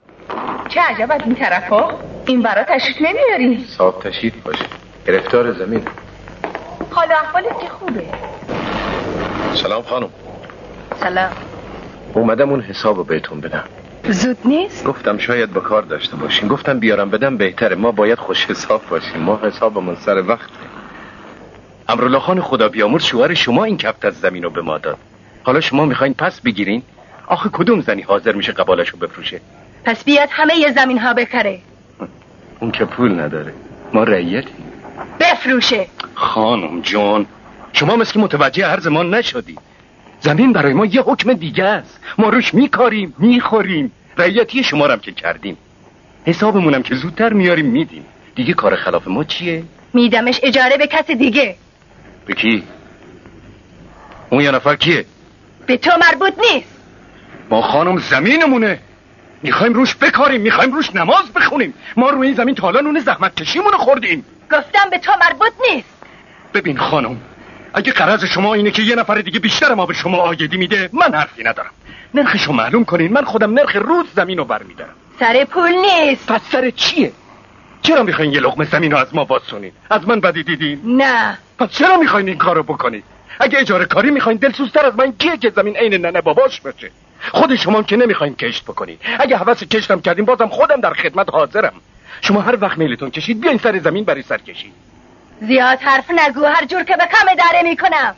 چه 0.70 0.82
عجب 0.82 1.12
از 1.12 1.22
این 1.26 1.36
طرف 1.36 1.64
ها؟ 1.64 2.00
این 2.28 2.42
برا 2.42 2.64
تشریف 2.64 2.98
نمیاری؟ 3.02 3.66
صاحب 3.78 4.00
تشریف 4.00 4.44
باشه. 4.44 4.66
گرفتار 5.08 5.52
زمین. 5.52 5.82
حال 6.92 7.12
احوالت 7.12 7.60
که 7.60 7.68
خوبه. 7.68 8.04
سلام 9.54 9.82
خانم. 9.82 10.10
سلام. 10.96 11.32
اومدم 12.16 12.50
اون 12.50 12.62
حسابو 12.62 13.04
بهتون 13.04 13.42
بدم. 13.42 13.64
زود 14.12 14.38
نیست؟ 14.46 14.84
گفتم 14.86 15.18
شاید 15.18 15.50
به 15.50 15.60
کار 15.60 15.82
داشته 15.82 16.16
باشین. 16.16 16.48
گفتم 16.48 16.80
بیارم 16.80 17.10
بدم 17.10 17.38
بهتره. 17.38 17.76
ما 17.76 17.92
باید 17.92 18.20
خوش 18.20 18.46
حساب 18.46 18.82
باشیم. 18.90 19.22
ما 19.22 19.40
حسابمون 19.44 19.96
سر 19.96 20.28
وقت. 20.28 20.50
امرالله 21.90 22.20
خان 22.20 22.42
خدا 22.42 22.70
بیامرز 22.70 23.04
شوهر 23.04 23.34
شما 23.34 23.64
این 23.64 23.78
کفت 23.78 24.06
از 24.06 24.20
زمین 24.20 24.44
رو 24.44 24.50
به 24.50 24.62
ما 24.62 24.78
داد. 24.78 24.98
حالا 25.44 25.62
شما 25.62 25.86
می‌خواین 25.86 26.14
پس 26.14 26.42
بگیرین؟ 26.42 26.84
آخه 27.28 27.50
کدوم 27.54 27.82
زنی 27.82 28.02
حاضر 28.02 28.32
میشه 28.32 28.52
قبالش 28.52 28.90
رو 28.90 29.00
بفروشه؟ 29.00 29.42
پس 29.86 30.04
بیاد 30.04 30.30
همه 30.32 30.56
یه 30.56 30.72
زمین 30.72 30.98
ها 30.98 31.14
بکره 31.14 31.60
اون 32.60 32.72
که 32.72 32.86
پول 32.86 33.20
نداره. 33.20 33.54
ما 33.94 34.04
رعیتیم 34.04 34.66
بفروشه. 35.20 35.88
خانم 36.16 36.82
جان 36.82 37.26
شما 37.74 37.96
مثل 37.96 38.20
متوجه 38.20 38.68
هر 38.68 38.80
زمان 38.80 39.14
نشدی. 39.14 39.58
زمین 40.26 40.54
برای 40.54 40.74
ما 40.74 40.86
یه 40.86 41.02
حکم 41.02 41.34
دیگه 41.34 41.64
است. 41.64 42.00
ما 42.18 42.30
روش 42.30 42.54
میکاریم 42.54 43.16
می‌خوریم. 43.20 43.92
رعیتی 44.18 44.64
شما 44.64 44.86
رم 44.88 45.00
که 45.00 45.12
کردیم. 45.12 45.58
حسابمونم 46.26 46.84
که 46.84 46.96
زودتر 46.96 47.34
میاریم 47.34 47.66
میدیم. 47.66 48.06
دیگه 48.36 48.54
کار 48.54 48.76
خلاف 48.76 49.08
ما 49.08 49.24
چیه؟ 49.24 49.64
میدمش 49.94 50.40
اجاره 50.44 50.78
به 50.78 50.88
کس 50.88 51.12
دیگه. 51.12 51.56
به 52.26 52.34
کی؟ 52.34 52.64
اون 54.30 54.42
یه 54.42 54.52
نفر 54.52 54.76
کیه؟ 54.76 55.06
به 55.66 55.78
تو 55.78 55.92
مربوط 56.02 56.34
نیست. 56.40 56.76
ما 57.50 57.62
خانم 57.62 57.98
زمینمونه. 57.98 58.80
می‌خوایم 59.44 59.74
روش 59.74 59.96
بکاریم 59.96 60.42
می‌خوایم 60.42 60.74
روش 60.74 60.96
نماز 60.96 61.34
بخونیم. 61.36 61.74
ما 61.98 62.10
روی 62.10 62.28
این 62.28 62.36
زمین 62.36 62.56
تالا 62.56 62.82
نون 62.82 63.00
زحمت 63.00 63.36
کشیمونو 63.36 63.78
خوردیم. 63.78 64.26
گفتم 64.52 64.90
به 64.92 64.98
تو 64.98 65.12
مربوط 65.22 65.54
نیست. 65.72 65.96
ببین 66.54 66.78
خانم 66.78 67.18
اگه 67.78 67.92
قرض 67.92 68.26
شما 68.26 68.54
اینه 68.54 68.72
که 68.72 68.82
یه 68.82 68.96
نفر 68.96 69.16
دیگه 69.16 69.40
بیشتر 69.40 69.74
ما 69.74 69.86
به 69.86 69.94
شما 69.94 70.18
آیدی 70.18 70.58
میده 70.58 70.90
من 70.94 71.14
حرفی 71.14 71.44
ندارم. 71.44 71.72
نرخشو 72.14 72.54
معلوم 72.54 72.86
کنین 72.86 73.14
من 73.14 73.24
خودم 73.24 73.54
نرخ 73.54 73.76
روز 73.76 74.06
زمین 74.16 74.38
رو 74.38 74.46
برمیدارم. 74.46 74.94
سر 75.20 75.46
پول 75.46 75.72
نیست. 75.72 76.28
پس 76.28 76.42
سر 76.52 76.70
چیه؟ 76.70 77.12
چرا 77.82 78.04
می‌خواین 78.04 78.34
یه 78.34 78.40
لقمه 78.40 78.66
زمین 78.66 78.92
رو 78.92 78.98
از 78.98 79.16
ما 79.16 79.24
بازسونین 79.24 79.72
از 79.90 80.08
من 80.08 80.20
بدی 80.20 80.44
دیدین؟ 80.44 80.82
نه. 80.86 81.38
پس 81.60 81.70
چرا 81.70 81.98
می‌خواین 81.98 82.28
این 82.28 82.38
کارو 82.38 82.64
بکنید 82.64 83.04
اگه 83.40 83.60
اجاره 83.60 83.86
کاری 83.86 84.12
می‌خواین 84.12 84.38
دلسوزتر 84.38 84.86
از 84.86 84.96
من 84.96 85.14
کیه 85.20 85.38
که 85.38 85.50
زمین 85.56 85.78
عین 85.78 86.06
ننه 86.06 86.22
باباش 86.22 86.62
بشه 86.62 86.92
خود 87.32 87.56
شما 87.56 87.84
که 87.84 87.96
نمی‌خواین 87.96 88.36
کشت 88.36 88.64
بکنید 88.64 89.00
اگه 89.20 89.38
حوث 89.38 89.64
کشتم 89.64 90.02
کردیم 90.02 90.26
بازم 90.26 90.48
خودم 90.48 90.82
در 90.82 90.94
خدمت 90.94 91.30
حاضرم. 91.30 91.74
شما 92.22 92.42
هر 92.42 92.58
وقت 92.62 92.78
میلتون 92.78 93.10
کشید 93.10 93.42
بیاین 93.42 93.58
سر 93.58 93.80
زمین 93.80 94.04
برای 94.04 94.22
سر 94.22 94.38
کشید 94.38 94.74
زیاد 95.42 95.80
حرف 95.82 96.12
نگو 96.12 96.46
هر 96.46 96.66
جور 96.66 96.84
که 96.84 96.96
به 96.98 97.04
کم 97.06 97.36
داره 97.44 97.64
می‌کنم. 97.64 98.16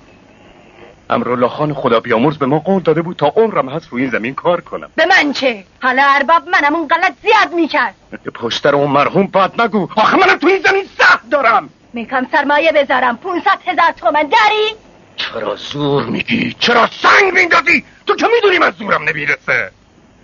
امرالله 1.09 1.47
خان 1.47 1.73
خدا 1.73 1.99
بیامرز 1.99 2.37
به 2.37 2.45
ما 2.45 2.59
قول 2.59 2.83
داده 2.83 3.01
بود 3.01 3.17
تا 3.17 3.33
عمرم 3.35 3.69
هست 3.69 3.87
روی 3.89 4.01
این 4.01 4.11
زمین 4.11 4.35
کار 4.35 4.61
کنم. 4.61 4.89
به 4.95 5.05
من 5.05 5.33
چه؟ 5.33 5.63
حالا 5.81 6.03
ارباب 6.05 6.49
منم 6.49 6.75
اون 6.75 6.87
غلط 6.87 7.13
زیاد 7.23 7.53
می‌کرد. 7.53 7.95
پشتر 8.33 8.75
اون 8.75 8.91
مرحوم 8.91 9.27
بد 9.27 9.61
نگو. 9.61 9.87
آخه 9.95 10.17
منم 10.17 10.37
تو 10.37 10.47
این 10.47 10.61
زمین 10.61 10.83
سخت 10.99 11.29
دارم. 11.29 11.69
میکم 11.93 12.27
سرمایه 12.31 12.71
بذارم. 12.71 13.17
500 13.17 13.49
هزار 13.65 13.91
تومن 13.97 14.23
داری؟ 14.23 14.75
چرا 15.15 15.55
زور 15.55 16.03
میگی؟ 16.03 16.55
چرا 16.59 16.89
سنگ 17.01 17.33
میندازی؟ 17.33 17.85
تو 18.05 18.15
که 18.15 18.27
می‌دونی 18.35 18.59
من 18.59 18.71
زورم 18.71 19.03
نمی‌رسه؟ 19.09 19.71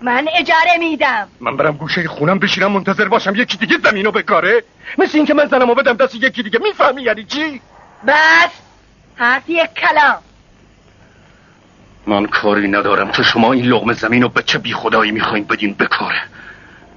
من 0.04 0.28
اجاره 0.36 0.78
میدم. 0.80 1.28
من 1.40 1.58
برم 1.58 1.78
گوشه 1.78 2.08
خونم 2.08 2.40
بشینم 2.40 2.72
منتظر 2.72 3.08
باشم. 3.08 3.36
یکی 3.36 3.58
دیگه 3.58 3.78
زمینو 3.84 4.12
بکاره. 4.12 4.64
مثل 4.98 5.18
اینکه 5.18 5.34
من 5.34 5.46
زنمو 5.46 5.76
بدم 5.76 5.94
دست 5.94 6.16
یکی 6.16 6.44
دیگه. 6.44 6.60
می‌فهمی 6.60 7.04
یعنی 7.04 7.24
چی؟ 7.24 7.62
بس. 8.08 8.52
حرف 9.16 9.50
یک 9.50 9.70
کلام. 9.74 10.18
من 12.08 12.26
کاری 12.26 12.68
ندارم 12.68 13.12
که 13.12 13.24
شما 13.24 13.54
این 13.54 13.66
لغم 13.66 13.94
زمین 13.94 14.22
رو 14.22 14.30
به 14.30 14.44
چه 14.44 14.58
بی 14.58 14.74
خدایی 14.74 15.12
می‌خواین 15.12 15.44
بدین 15.44 15.74
بکاره. 15.74 16.22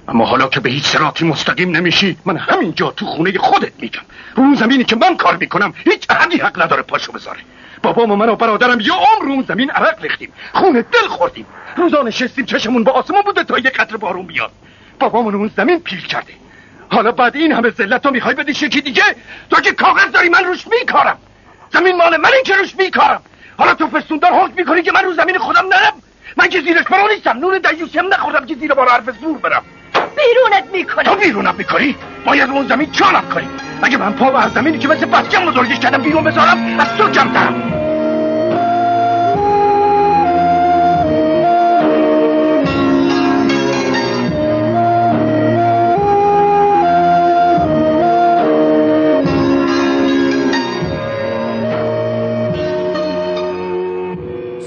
اما 0.07 0.25
حالا 0.25 0.47
که 0.47 0.59
به 0.59 0.69
هیچ 0.69 0.83
سراتی 0.85 1.25
مستقیم 1.25 1.75
نمیشی 1.75 2.17
من 2.25 2.37
همینجا 2.37 2.91
تو 2.91 3.05
خونه 3.05 3.37
خودت 3.37 3.73
میگم. 3.79 4.01
رو 4.35 4.43
اون 4.43 4.55
زمینی 4.55 4.83
که 4.83 4.95
من 4.95 5.17
کار 5.17 5.37
می‌کنم 5.37 5.73
هیچ 5.77 6.05
احدی 6.09 6.37
حق 6.37 6.61
نداره 6.61 6.81
پاشو 6.81 7.11
بذاره. 7.11 7.39
بابام 7.83 8.11
و 8.11 8.15
من 8.15 8.29
و 8.29 8.35
برادرم 8.35 8.79
یه 8.79 8.93
عمر 8.93 9.31
اون 9.31 9.45
زمین 9.47 9.71
عرق 9.71 10.01
ریختیم. 10.01 10.33
خون 10.53 10.85
دل 10.91 11.07
خوردیم. 11.07 11.45
روزا 11.75 12.01
نشستیم 12.01 12.45
چشمون 12.45 12.83
با 12.83 12.91
آسمون 12.91 13.21
بوده 13.21 13.43
تا 13.43 13.57
یه 13.57 13.69
قطر 13.69 13.97
بارون 13.97 14.25
بیاد. 14.25 14.51
بابامون 14.99 15.35
اون 15.35 15.51
زمین 15.57 15.79
پیل 15.79 16.01
کرده. 16.01 16.33
حالا 16.89 17.11
بعد 17.11 17.35
این 17.35 17.51
همه 17.51 17.69
ذلت 17.69 18.01
تو 18.03 18.11
می‌خوای 18.11 18.35
بدی 18.35 18.51
یکی 18.51 18.81
دیگه؟ 18.81 19.03
تو 19.49 19.61
که 19.61 19.71
کاغذ 19.71 20.11
داری 20.11 20.29
من 20.29 20.43
روش 20.43 20.67
میکارم. 20.67 21.17
زمین 21.69 21.97
مال 21.97 22.17
من 22.17 22.29
که 22.45 22.55
روش 22.55 22.75
میکارم. 22.75 23.21
حالا 23.57 23.73
تو 23.73 23.87
فستوندار 23.87 24.31
حکم 24.31 24.53
می‌کنی 24.57 24.81
که 24.81 24.91
من 24.91 25.03
رو 25.03 25.13
زمین 25.13 25.37
خودم 25.37 25.65
نرم؟ 25.67 25.93
من 26.37 26.47
که 26.47 26.61
زیرش 26.61 26.83
برا 26.83 27.07
نیستم. 27.07 27.37
نون 27.37 27.59
دیوسی 27.71 27.99
هم 27.99 28.07
نخوردم 28.07 28.45
که 28.45 28.55
زیر 28.55 28.73
بار 28.73 28.89
حرف 28.89 29.09
زور 29.21 29.37
برم. 29.37 29.63
بیرونت 29.99 30.65
می‌کنم. 30.73 31.03
تو 31.03 31.15
بیرونم 31.15 31.55
می‌کنی؟ 31.57 31.95
باید 32.25 32.49
اون 32.49 32.67
زمین 32.67 32.91
جانم 32.91 33.29
کنی. 33.33 33.47
اگه 33.81 33.97
من 33.97 34.13
پا 34.13 34.37
از 34.37 34.53
زمینی 34.53 34.77
که 34.77 34.87
مثل 34.87 35.05
بچم 35.05 35.45
بزرگش 35.45 35.79
کردم 35.79 36.01
بیرون 36.01 36.23
بذارم 36.23 36.79
از 36.79 36.87
تو 36.97 37.09
کمترم. 37.09 37.73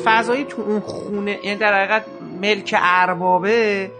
فضایی 0.04 0.44
تو 0.44 0.62
اون 0.62 0.80
خونه 0.80 1.38
یعنی 1.42 1.56
در 1.56 1.74
حقیقت 1.74 2.04
ملک 2.42 2.74
اربابه 2.82 3.90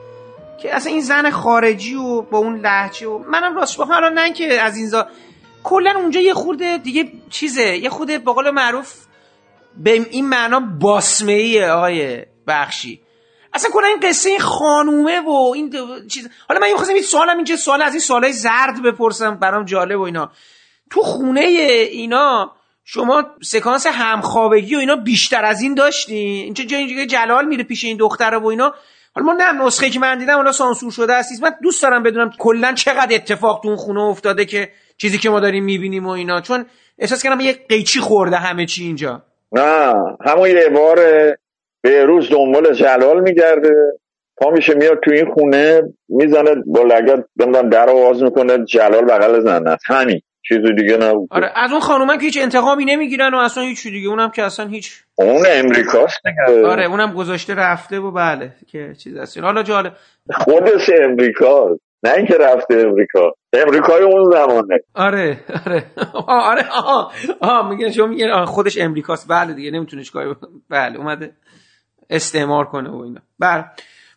که 0.63 0.75
اصلا 0.75 0.93
این 0.93 1.01
زن 1.01 1.31
خارجی 1.31 1.95
و 1.95 2.23
با 2.23 2.39
اون 2.39 2.61
لحجه 2.61 3.07
و 3.07 3.19
منم 3.19 3.57
راست 3.57 3.79
بخوام 3.79 4.05
نه 4.05 4.33
که 4.33 4.61
از 4.61 4.77
این 4.77 4.87
زا 4.87 5.07
کلا 5.65 5.95
اونجا 5.97 6.21
یه 6.21 6.35
خورده 6.35 6.79
دیگه 6.79 7.13
چیزه. 7.31 7.77
یه 7.77 7.91
خورده 7.91 8.19
به 8.19 8.33
قول 8.33 8.51
معروف 8.51 8.95
به 9.77 9.93
این 9.93 10.29
معنا 10.29 10.61
باسمه 10.61 11.33
ایه 11.33 11.71
آقای 11.71 12.23
بخشی. 12.47 13.01
اصلا 13.53 13.71
کلا 13.71 13.87
این 13.87 14.01
قصه 14.03 14.31
این 14.31 14.39
خانومه 14.39 15.21
و 15.21 15.53
این 15.55 15.71
چیز 16.09 16.29
حالا 16.49 16.61
من 16.61 16.71
می‌خواستم 16.71 16.95
این 16.95 17.03
سوالم 17.03 17.37
اینجا 17.37 17.57
سوال 17.57 17.83
از 17.83 17.93
این 17.93 18.01
سوالای 18.01 18.33
زرد 18.33 18.83
بپرسم. 18.83 19.35
برام 19.35 19.65
جالب 19.65 20.01
و 20.01 20.03
اینا. 20.03 20.31
تو 20.91 21.01
خونه 21.01 21.41
اینا 21.41 22.53
شما 22.85 23.25
سکانس 23.43 23.87
همخوابگی 23.87 24.77
و 24.77 24.79
اینا 24.79 24.97
بیشتر 24.97 25.45
از 25.45 25.63
این 25.63 25.75
داشتی 25.75 26.15
اینجا 26.15 26.65
جای 26.65 27.07
جلال 27.07 27.47
میره 27.47 27.65
پیش 27.65 27.85
این 27.85 27.97
دختره 27.97 28.39
و 28.39 28.47
اینا. 28.47 28.75
حالا 29.15 29.27
ما 29.27 29.33
نه 29.33 29.67
نسخه 29.67 29.91
که 29.91 30.01
من 30.01 30.19
دیدم 30.19 30.37
اونا 30.37 30.53
سانسور 30.53 30.93
شده 30.93 31.13
است 31.13 31.43
من 31.43 31.51
دوست 31.63 31.83
دارم 31.83 32.03
بدونم 32.03 32.31
کلا 32.39 32.73
چقدر 32.73 33.15
اتفاق 33.15 33.61
تو 33.63 33.69
اون 33.69 33.77
خونه 33.77 34.01
افتاده 34.01 34.45
که 34.45 34.69
چیزی 34.97 35.19
که 35.19 35.31
ما 35.31 35.41
داریم 35.41 35.65
می‌بینیم 35.65 36.07
و 36.07 36.11
اینا. 36.11 36.41
چون 36.41 36.67
احساس 36.99 37.23
کردم 37.23 37.41
یه 37.41 37.53
قیچی 37.69 38.01
خورده 38.01 38.37
همه 38.37 38.67
چی 38.67 38.85
اینجا. 38.85 39.23
نه 39.53 39.95
همون 40.27 40.49
یه 40.49 40.69
بار 40.69 40.97
به 41.83 42.05
روز 42.05 42.31
دنبال 42.31 42.75
جلال 42.75 43.21
میگرده. 43.21 43.75
پا 44.37 44.51
میشه 44.51 44.75
میاد 44.75 45.01
تو 45.05 45.11
این 45.11 45.35
خونه 45.35 45.83
می‌زنه 46.09 46.55
با 46.67 46.83
لگت 46.83 47.25
در 47.71 47.91
آواز 47.91 48.23
می‌کنه 48.23 48.65
جلال 48.65 49.05
بغل 49.05 49.41
زنه 49.41 49.77
همین. 49.87 50.21
چیز 50.49 50.59
دیگه 50.77 50.97
نبود. 50.97 51.29
آره 51.31 51.53
از 51.55 51.71
اون 51.71 51.81
خانومن 51.81 52.19
که 52.19 52.25
هیچ 52.25 52.39
انتقامی 52.43 52.85
نمی‌گیرن 52.85 53.35
و 53.35 53.37
اصلا 53.37 53.65
هیچ 53.65 53.83
دیگه. 53.83 54.09
اونم 54.09 54.31
که 54.31 54.43
اصلا 54.43 54.67
هیچ 54.67 55.03
اون 55.15 55.47
امریکاست 55.51 56.21
دیگه. 56.25 56.67
آره 56.67 56.85
اونم 56.85 57.13
گذاشته 57.13 57.55
رفته 57.55 57.99
و 57.99 58.11
بله 58.11 58.53
که 58.67 58.95
چیز 58.99 59.17
هست. 59.17 59.39
حالا 59.39 59.63
جالب. 59.63 59.93
خودش 60.35 60.91
امریکا 61.03 61.77
نه 62.03 62.13
اینکه 62.17 62.35
رفته 62.35 62.75
امریکا. 62.75 63.35
امریکای 63.53 64.03
اون 64.03 64.31
زمانه. 64.33 64.81
آره 64.95 65.41
آره. 65.67 65.85
آره 66.27 66.63
آه 66.85 67.13
آه 67.41 67.69
میگن 67.69 67.91
شما 67.91 68.07
میگن 68.07 68.45
خودش 68.45 68.79
امریکاست. 68.79 69.29
بله 69.29 69.55
دیگه 69.55 69.71
نمی‌تونه 69.71 70.05
کاری 70.13 70.35
بله 70.71 70.99
اومده 70.99 71.33
استعمار 72.11 72.65
کنه 72.65 72.91
و 72.91 72.97
اینا. 72.97 73.21
بله. 73.39 73.65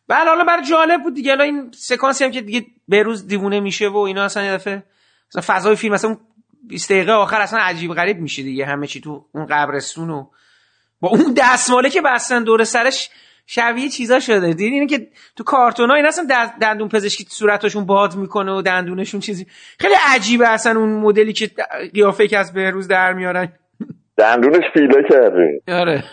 بله 0.07 0.29
حالا 0.29 0.43
برای 0.43 0.63
جالب 0.63 1.03
بود 1.03 1.13
دیگه. 1.13 1.29
حالا 1.31 1.43
این 1.43 1.71
سکانسی 1.73 2.23
هم 2.23 2.31
که 2.31 2.41
دیگه 2.41 2.65
به 2.87 3.03
روز 3.03 3.27
دیوونه 3.27 3.59
میشه 3.59 3.87
و 3.87 3.97
اینا 3.97 4.23
اصلا 4.23 4.43
یه 4.43 4.53
دفعه 4.53 4.83
مثلا 5.35 5.55
فضای 5.55 5.75
فیلم 5.75 5.93
مثلا 5.93 6.17
20 6.67 6.91
دقیقه 6.91 7.11
آخر 7.11 7.41
اصلا 7.41 7.59
عجیب 7.59 7.93
غریب 7.93 8.17
میشه 8.17 8.43
دیگه 8.43 8.65
همه 8.65 8.87
چی 8.87 9.01
تو 9.01 9.25
اون 9.31 9.45
قبرستون 9.45 10.09
و 10.09 10.25
با 10.99 11.09
اون 11.09 11.33
دستماله 11.37 11.89
که 11.89 12.01
بستن 12.01 12.43
دور 12.43 12.63
سرش 12.63 13.09
شبیه 13.45 13.89
چیزا 13.89 14.19
شده. 14.19 14.53
دیدین 14.53 14.87
که 14.87 15.07
تو 15.35 15.43
کارتون 15.43 15.89
ها 15.89 15.95
این 15.95 16.05
اصلا 16.05 16.27
دندون 16.61 16.89
پزشکی 16.89 17.25
صورتشون 17.29 17.85
باد 17.85 18.15
می‌کنه 18.15 18.51
و 18.51 18.61
دندونشون 18.61 19.19
چیزی 19.19 19.47
خیلی 19.79 19.95
عجیبه 20.07 20.49
اصلا 20.49 20.79
اون 20.79 20.89
مدلی 20.89 21.33
که 21.33 21.51
قیافه 21.93 22.27
که 22.27 22.37
از 22.37 22.53
بهروز 22.53 22.87
در 22.87 23.13
میارن. 23.13 23.53
دندونش 24.17 24.63
پیله 24.73 25.03
کرده 25.09 25.61
آره. 25.67 26.03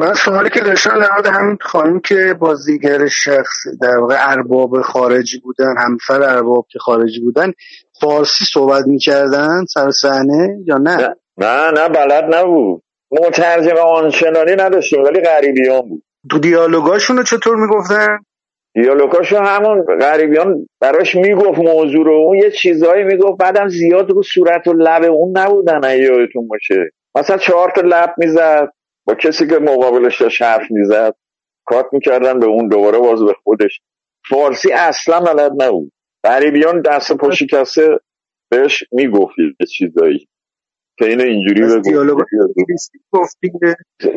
من 0.00 0.14
سوالی 0.14 0.50
که 0.50 0.60
داشتم 0.60 1.00
در 1.00 1.12
مورد 1.12 1.26
همین 1.26 1.58
خانم 1.60 2.00
که 2.00 2.34
بازیگر 2.38 3.08
شخص 3.08 3.66
در 3.82 3.96
واقع 4.00 4.16
ارباب 4.18 4.80
خارجی 4.80 5.38
بودن 5.40 5.74
همسر 5.78 6.22
ارباب 6.22 6.66
که 6.70 6.78
خارجی 6.78 7.20
بودن 7.20 7.52
فارسی 8.00 8.44
صحبت 8.44 8.86
می‌کردن 8.86 9.64
سر 9.74 9.90
صحنه 9.90 10.58
یا 10.66 10.76
نه؟ 10.78 10.96
نه. 10.96 11.16
نه 11.38 11.70
نه 11.70 11.88
بلد 11.88 12.34
نبود. 12.34 12.82
مترجم 13.10 13.76
آنچنانی 13.76 14.52
نداشتیم 14.56 15.04
ولی 15.04 15.20
غریبیان 15.20 15.80
بود. 15.88 16.02
تو 16.30 16.38
دیالوگاشون 16.38 17.16
رو 17.16 17.22
چطور 17.22 17.56
می‌گفتن؟ 17.56 18.18
دیالوگاشو 18.74 19.38
همون 19.38 19.84
غریبیان 20.00 20.66
براش 20.80 21.14
می‌گفت 21.14 21.58
موضوع 21.58 22.04
رو. 22.04 22.12
اون 22.12 22.38
یه 22.38 22.50
چیزایی 22.50 23.04
می‌گفت 23.04 23.38
بعدم 23.38 23.68
زیاد 23.68 24.10
رو 24.10 24.22
صورت 24.22 24.68
و 24.68 24.72
لب 24.72 25.02
اون 25.02 25.38
نبودن 25.38 25.98
یادتون 25.98 26.48
باشه. 26.48 26.90
مثلا 27.14 27.36
چهار 27.36 27.72
تا 27.76 27.80
لب 27.80 28.14
می‌زد 28.18 28.68
با 29.06 29.14
کسی 29.14 29.46
که 29.46 29.58
مقابلش 29.58 30.22
داشت 30.22 30.42
حرف 30.42 30.70
می‌زد. 30.70 31.14
کات 31.66 31.86
می‌کردن 31.92 32.40
به 32.40 32.46
اون 32.46 32.68
دوباره 32.68 32.98
باز 32.98 33.22
به 33.24 33.34
خودش. 33.44 33.80
فارسی 34.30 34.72
اصلا 34.72 35.20
بلد 35.20 35.62
نبود. 35.62 35.92
غریبیان 36.26 36.80
دست 36.80 37.12
پا 37.12 37.30
شکسته 37.30 37.98
بهش 38.50 38.84
می‌گفت 38.92 39.34
یه 39.38 39.66
چیزایی. 39.66 40.28
که 40.98 41.04
اینو 41.04 41.24
اینجوری 41.24 41.62
بگو 41.62 42.24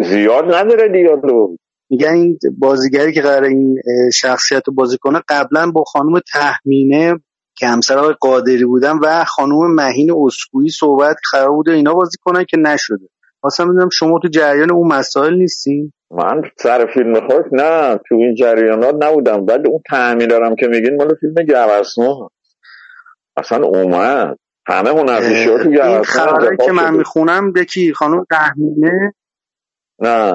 زیاد 0.03 0.53
نداره 0.53 0.89
دیالوگ. 0.89 1.57
میگن 1.89 2.13
این 2.13 2.39
بازیگری 2.57 3.13
که 3.13 3.21
قرار 3.21 3.43
این 3.43 3.75
شخصیت 4.13 4.67
رو 4.67 4.73
بازی 4.73 4.97
کنه 4.97 5.21
قبلا 5.29 5.71
با 5.71 5.83
خانم 5.83 6.19
تحمینه 6.33 7.19
که 7.57 7.67
همسر 7.67 7.97
آقای 7.97 8.15
قادری 8.21 8.65
بودن 8.65 8.97
و 9.03 9.25
خانم 9.25 9.75
مهین 9.75 10.11
اسکویی 10.25 10.69
صحبت 10.69 11.15
قرار 11.31 11.51
بوده 11.51 11.71
اینا 11.71 11.93
بازی 11.93 12.17
کنن 12.21 12.43
که 12.49 12.57
نشده. 12.57 13.09
واسه 13.43 13.65
می‌دونم 13.65 13.89
شما 13.93 14.19
تو 14.19 14.27
جریان 14.27 14.71
اون 14.71 14.87
مسائل 14.87 15.33
نیستین؟ 15.33 15.93
من 16.11 16.41
سر 16.57 16.85
فیلم 16.93 17.27
خود 17.27 17.45
نه 17.51 17.99
تو 18.09 18.15
این 18.15 18.35
جریانات 18.35 18.95
نبودم. 19.03 19.45
بعد 19.45 19.67
اون 19.67 19.81
تعمیر 19.89 20.27
دارم 20.27 20.55
که 20.55 20.67
میگین 20.67 20.95
مال 20.95 21.15
فیلم 21.19 21.33
گوسنا 21.33 22.29
اصلا 23.37 23.65
اومد. 23.65 24.37
همه 24.67 24.89
هنرپیشه 24.89 25.45
تو 25.45 25.69
این 25.69 25.71
گوسنا 25.71 26.03
خبرایی 26.03 26.47
انتخاب 26.49 26.67
که 26.67 26.71
من 26.71 26.87
شده. 26.87 26.97
می‌خونم 26.97 27.53
یکی 27.55 27.93
خانم 27.93 28.25
تحمینه 28.31 28.91
نه 28.91 29.13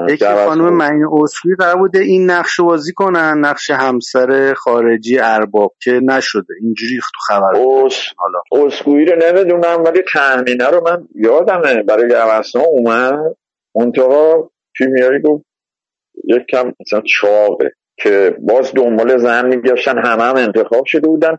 یکی. 0.08 0.24
خانم 0.24 0.76
مهین 0.76 1.04
اسکویی 1.22 1.54
قرار 1.58 1.76
بوده 1.76 1.98
این 1.98 2.30
نقش 2.30 2.60
بازی 2.60 2.92
کنن 2.92 3.38
نقش 3.38 3.70
همسر 3.70 4.54
خارجی 4.54 5.18
ارباب 5.18 5.72
که 5.82 5.90
نشده. 5.90 6.54
اینجوری 6.60 6.96
تو 6.96 7.34
خبر. 7.34 7.52
اس... 7.56 8.04
حالا. 8.16 8.40
رو 9.04 9.16
نمی‌دونم 9.16 9.84
ولی 9.84 10.02
تهمینه 10.12 10.66
رو 10.66 10.82
من 10.84 11.08
یادمه. 11.14 11.82
برای 11.82 12.08
گوسنا 12.08 12.62
اومد 12.62 13.36
منتها 13.76 14.50
کیمیایی 14.78 15.20
گفت 15.20 15.44
یک 16.24 16.42
کم 16.50 16.72
مثلا 16.80 17.02
چاقه 17.20 17.70
که 17.96 18.36
باز 18.38 18.72
دنبال 18.74 19.18
زن 19.18 19.46
میگشتن 19.46 19.98
همه 19.98 20.22
هم 20.22 20.36
انتخاب 20.36 20.84
شده 20.86 21.08
بودن. 21.08 21.38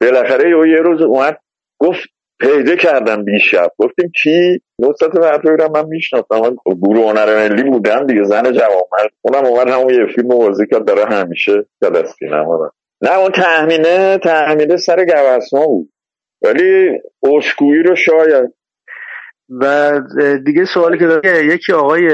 بالاخره 0.00 0.50
یه 0.50 0.72
یه 0.72 0.80
روز 0.82 1.02
اومد 1.02 1.38
گفت 1.78 2.00
پیدا 2.40 2.76
کردن 2.76 3.24
دیشب 3.24 3.68
گفتیم 3.78 4.12
کی؟ 4.22 4.60
نصرت 4.78 5.14
ورزوی 5.14 5.56
رو 5.56 5.70
من 5.74 5.86
می‌شناسم 5.88 6.40
من 6.40 6.56
گروه 6.82 7.10
هنر 7.10 7.48
ملی 7.48 7.70
بودم 7.70 8.06
دیگه 8.06 8.24
زن 8.24 8.52
جوان 8.52 9.08
اونم 9.22 9.46
اومد 9.46 9.68
همون 9.68 9.94
یه 9.94 10.06
فیلم 10.14 10.30
رو 10.30 10.38
بازی 10.38 10.66
کرد 10.66 10.84
داره 10.84 11.04
همیشه 11.04 11.66
در 11.80 12.04
سینما 12.04 12.56
رو. 12.56 12.70
نه 13.02 13.18
اون 13.18 13.30
تهمینه 13.30 14.18
تهمینه 14.18 14.76
سر 14.76 15.04
گوسنا 15.04 15.66
بود. 15.66 15.88
ولی 16.42 17.00
اسکویی 17.22 17.82
رو 17.82 17.96
شاید. 17.96 18.54
و 19.60 19.92
دیگه 20.44 20.64
سوالی 20.74 20.98
که 20.98 21.06
داره 21.06 21.44
یکی 21.44 21.72
آقای 21.72 22.08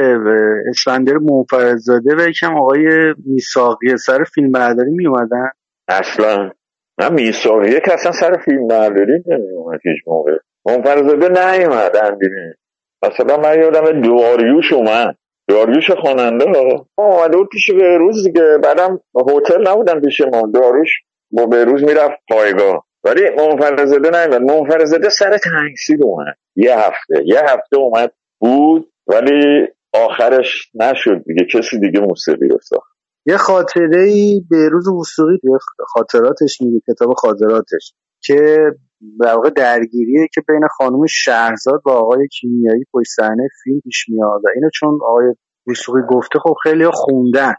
اسفندر 0.68 1.14
منفردزاده 1.14 2.16
و 2.16 2.28
یکم 2.28 2.56
آقای 2.56 3.14
میساقی 3.26 3.97
سر 3.97 4.24
فیلم 4.34 4.52
برداری 4.52 4.90
می 4.90 5.06
اومدن 5.06 5.51
اصلا. 5.89 6.51
نه 6.98 7.09
میساقیه 7.09 7.80
که 7.80 7.93
اصلا 7.93 8.12
سر 8.12 8.36
فیلم 8.44 8.66
برداری 8.66 9.12
نمی 9.26 9.51
اومد 9.51 9.80
هیچ 9.84 10.02
موقع. 10.06 10.36
منفرزاده 10.66 11.28
نیومد 11.28 11.97
اندینه 11.97 12.55
مثلا 13.02 13.36
من 13.36 13.60
یادم 13.60 14.01
داریوش 14.01 14.72
اومد. 14.72 15.16
داریوش 15.48 15.90
خواننده 15.90 16.44
ها. 16.44 16.86
اومده 16.98 17.36
بود 17.36 17.48
پیش 17.48 17.70
بهروز 17.70 18.24
دیگه. 18.26 18.59
بعدم 18.62 19.01
هتل 19.28 19.68
نبودن 19.68 20.01
پیش 20.01 20.20
ما. 20.20 20.51
داریوش 20.55 20.90
با 21.30 21.47
بهروز 21.47 21.84
می‌رفت 21.84 22.18
پایگاه. 22.28 22.86
ولی 23.05 23.30
منفرزاده 23.30 24.10
نیومد. 24.10 24.40
منفرزاده 24.51 25.09
سر 25.09 25.39
تنگسید 25.39 26.02
اومد. 26.02 26.36
یه 26.56 26.78
هفته. 26.78 27.22
یه 27.24 27.40
هفته 27.40 27.76
اومد 27.76 28.12
بود 28.40 28.93
ولی 29.06 29.68
آخرش 29.93 30.70
نشد 30.74 31.22
دیگه. 31.26 31.47
کسی 31.55 31.78
دیگه 31.78 32.01
موسیقی 32.01 32.48
رو 32.48 32.59
ساخت. 32.62 32.93
یه 33.26 33.36
خاطره 33.36 34.02
ای 34.02 34.43
به 34.51 34.68
روز 34.68 34.84
توی 35.16 35.39
خاطراتش 35.78 36.60
میگه 36.60 36.80
کتاب 36.89 37.12
خاطراتش 37.14 37.94
که 38.24 38.70
در 39.20 39.34
واقع 39.34 39.50
درگیریه 39.50 40.28
که 40.34 40.40
بین 40.48 40.68
خانم 40.78 41.06
شهرزاد 41.06 41.82
و 41.86 41.90
آقای 41.90 42.28
کیمیایی 42.28 42.84
پشت 42.92 43.10
صحنه 43.10 43.48
فیلم 43.64 43.80
پیش 43.80 44.08
میاد 44.08 44.40
و 44.44 44.48
اینو 44.54 44.68
چون 44.74 44.98
آقای 45.02 45.34
وسوقی 45.66 46.00
گفته 46.10 46.38
خب 46.38 46.54
خیلی 46.62 46.84
خوندن. 46.92 47.54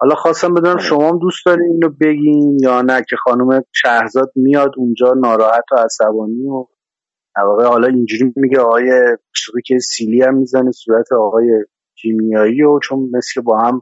حالا 0.00 0.14
خواستم 0.14 0.54
بدونم 0.54 0.78
شما 0.78 1.08
هم 1.08 1.18
دوست 1.18 1.46
دارین 1.46 1.70
اینو 1.72 1.88
بگین 2.00 2.58
یا 2.62 2.82
نه 2.82 3.02
که 3.08 3.16
خانم 3.16 3.64
شهرزاد 3.72 4.32
میاد 4.36 4.70
اونجا 4.76 5.14
ناراحت 5.22 5.64
و 5.72 5.76
عصبانی 5.76 6.46
و 6.46 6.66
در 7.36 7.42
واقع 7.42 7.64
حالا 7.64 7.88
اینجوری 7.88 8.32
میگه 8.36 8.60
آقای 8.60 8.90
وسوقی 9.34 9.62
که 9.64 9.78
سیلی 9.78 10.22
هم 10.22 10.34
می‌زنه 10.34 10.70
صورت 10.70 11.12
آقای 11.12 11.64
کیمیایی 12.02 12.62
و 12.62 12.78
چون 12.78 13.10
مثل 13.12 13.40
با 13.40 13.58
هم 13.58 13.80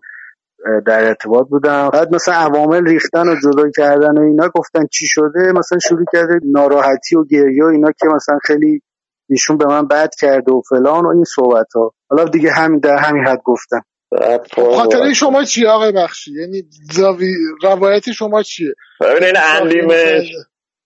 در 0.86 1.04
ارتباط 1.04 1.48
بودن 1.48 1.88
بعد 1.88 2.14
مثلا 2.14 2.34
عوامل 2.34 2.84
ریختن 2.84 3.28
و 3.28 3.34
جدا 3.42 3.70
کردن 3.76 4.18
و 4.18 4.22
اینا 4.22 4.48
گفتن 4.54 4.86
چی 4.92 5.06
شده 5.06 5.52
مثلا 5.54 5.78
شروع 5.78 6.04
کرده 6.12 6.40
ناراحتی 6.44 7.16
و 7.16 7.24
گریه 7.24 7.64
و 7.64 7.66
اینا 7.66 7.92
که 7.92 8.06
مثلا 8.14 8.38
خیلی 8.42 8.82
ایشون 9.30 9.58
به 9.58 9.66
من 9.66 9.86
بد 9.88 10.10
کرده 10.20 10.52
و 10.52 10.60
فلان 10.68 11.06
و 11.06 11.08
این 11.08 11.24
صحبت 11.24 11.66
ها 11.74 11.94
حالا 12.10 12.24
دیگه 12.24 12.52
همین 12.52 12.78
در 12.78 12.96
همین 12.96 13.24
حد 13.24 13.40
گفتم. 13.44 13.82
خاطره 14.54 15.14
شما 15.14 15.44
چیه 15.44 15.68
آقای 15.68 15.92
بخشی؟ 15.92 16.32
یعنی 16.40 16.62
زاوی... 16.92 17.34
روایت 17.62 18.12
شما 18.12 18.42
چیه؟ 18.42 18.74
ببین 19.00 19.24
این 19.24 19.36
اندیمش 19.36 20.32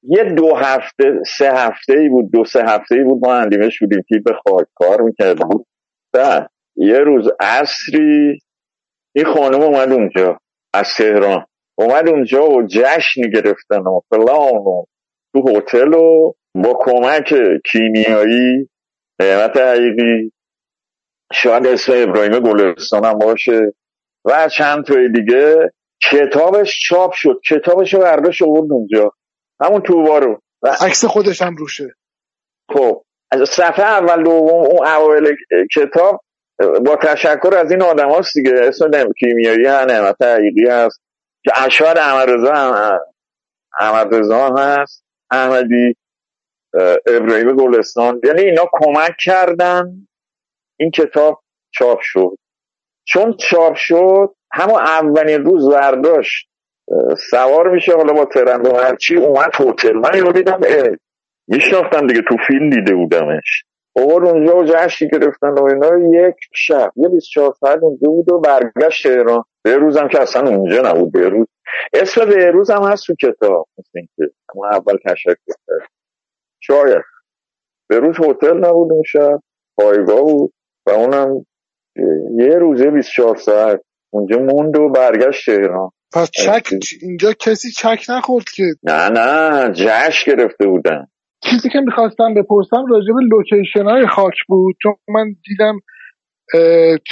یه 0.03 0.24
دو 0.24 0.55
هفته 0.57 1.05
سه 1.39 1.53
هفته 1.53 1.93
ای 1.98 2.09
بود 2.09 2.31
دو 2.32 2.44
سه 2.44 2.62
هفته 2.66 2.94
ای 2.94 3.05
بود 3.05 3.27
ما 3.27 3.35
اندیمش 3.35 3.78
بودیم 3.81 4.03
که 4.09 4.16
به 4.24 4.32
خاک 4.32 4.66
کار 4.74 5.01
می‌کردیم 5.01 5.48
بعد 6.12 6.51
یه 6.77 6.98
روز 6.98 7.28
عصری 7.40 8.39
این 9.16 9.24
خانم 9.24 9.62
اومد 9.62 9.93
اونجا 9.93 10.40
از 10.74 10.88
تهران. 10.97 11.47
اومد 11.78 12.09
اونجا 12.09 12.51
و 12.51 12.66
جشن 12.66 13.20
گرفتن 13.34 13.80
و 13.80 14.01
فلان 14.10 14.55
و 14.55 14.84
تو 15.32 15.56
هتل 15.56 15.94
و 15.94 16.32
با 16.55 16.78
کمک 16.80 17.34
کیمیایی 17.72 18.68
قیمت 19.18 19.56
حقیقی. 19.56 20.32
شاید 21.32 21.66
اسم 21.66 21.93
ابراهیم 21.97 22.40
گلستان 22.40 23.05
هم 23.05 23.18
باشه. 23.18 23.72
و 24.24 24.48
چند 24.48 24.84
توی 24.84 25.12
دیگه. 25.12 25.70
کتابش 26.10 26.78
چاپ 26.88 27.12
شد. 27.12 27.40
کتابش 27.51 27.94
رو 27.94 28.01
برداشت 28.01 28.43
آورد 28.43 28.72
اونجا. 28.72 29.12
همون 29.60 29.80
توبا 29.80 30.18
رو. 30.18 30.40
عکس 30.80 31.05
خودش 31.05 31.43
هم 31.43 31.56
روشه. 31.56 31.88
خب 32.72 33.02
از 33.30 33.48
صفحه 33.48 33.84
اول 33.84 34.22
دوم 34.22 34.48
اون 34.48 34.86
اوایل 34.86 35.36
کتاب 35.76 36.20
با 36.58 36.96
تشکر 37.02 37.54
از 37.56 37.70
این 37.70 37.82
آدم 37.82 38.10
هاست 38.10 38.34
دیگه. 38.34 38.52
اسم 38.62 39.12
کیمیایی 39.18 39.66
هست 39.66 39.90
نعمت 39.90 40.22
حقیقی 40.22 40.68
هست. 40.68 41.00
که 41.44 41.52
اشوار 41.64 41.98
احمد 41.98 42.30
رضا 42.30 42.54
هم 42.54 43.00
احمد 43.80 44.14
رضا 44.14 44.54
هست. 44.58 45.04
احمدی 45.30 45.96
ابراهیم 47.06 47.56
گلستان. 47.56 48.20
یعنی 48.24 48.40
اینا 48.40 48.64
کمک 48.72 49.16
کردن 49.24 50.06
این 50.78 50.90
کتاب 50.90 51.42
چاپ 51.70 51.98
شد. 52.02 52.36
چون 53.04 53.36
چاپ 53.50 53.74
شد 53.74 54.34
همون 54.52 54.80
اولین 54.80 55.44
روز 55.44 55.70
برداشت 55.70 56.48
سوار 57.30 57.70
میشه 57.70 57.92
حالا 57.96 58.12
با 58.12 58.24
ترند 58.24 58.66
و 58.66 58.76
هرچی. 58.76 59.16
اومد 59.16 59.50
هتل. 59.60 59.92
من 59.92 60.18
یاد 60.18 60.34
دیدم 60.34 60.60
میشناختم 61.48 62.06
دیگه 62.06 62.22
تو 62.28 62.36
فیلم 62.46 62.70
دیده 62.70 62.94
بودمش. 62.94 63.64
اومد 63.97 64.28
اونجا 64.28 64.56
و 64.56 64.64
جشنی 64.64 65.09
گرفتن 65.09 65.48
و 65.48 65.64
اینا 65.64 66.27
یک 66.28 66.35
شب 66.55 66.93
یه 66.97 67.09
24 67.09 67.55
ساعت 67.60 67.78
اونجا 67.82 68.09
بود 68.09 68.32
و 68.32 68.40
برگشت 68.40 69.09
تهران. 69.09 69.44
بهروزم 69.62 70.09
که 70.09 70.23
اصلا 70.23 70.56
اونجا 70.56 70.82
نبود 70.82 71.12
بهروز 71.12 71.47
اسم 71.93 72.24
بهروز 72.24 72.70
هم 72.70 72.82
هست 72.82 73.06
تو 73.06 73.14
کتاب 73.14 73.68
مثل 73.78 73.90
اینکه 73.94 74.35
اما 74.55 74.68
اول 74.73 74.97
تشکر 75.05 75.35
کرد 75.47 75.89
شاید. 76.60 77.02
بهروز 77.89 78.16
هتل 78.18 78.56
نبود 78.56 78.93
اون 78.93 79.02
شب 79.06 79.40
پایگاه 79.77 80.23
بود 80.23 80.52
و 80.86 80.90
اونم 80.90 81.47
یه 82.39 82.59
روزه 82.59 82.90
24 82.90 83.36
ساعت 83.36 83.81
اونجا 84.12 84.39
موند 84.39 84.77
و 84.77 84.89
برگشت 84.89 85.47
تهران. 85.47 85.90
پس 86.12 86.31
چک 86.31 86.68
اینجا 87.02 87.32
کسی 87.32 87.70
چک 87.70 88.06
نخورد 88.09 88.44
که؟ 88.44 88.62
نه 88.82 89.09
نه. 89.09 89.73
جشن 89.73 90.32
گرفته 90.32 90.66
بودن. 90.66 91.06
چیزی 91.44 91.68
که 91.68 91.80
می‌خواستم 91.80 92.34
بپرسم 92.34 92.86
راجع 92.90 93.12
به 93.14 93.22
لوکیشن 93.30 93.84
های 93.84 94.06
خاک 94.06 94.34
بود 94.48 94.76
چون 94.82 94.94
من 95.08 95.36
دیدم 95.48 95.80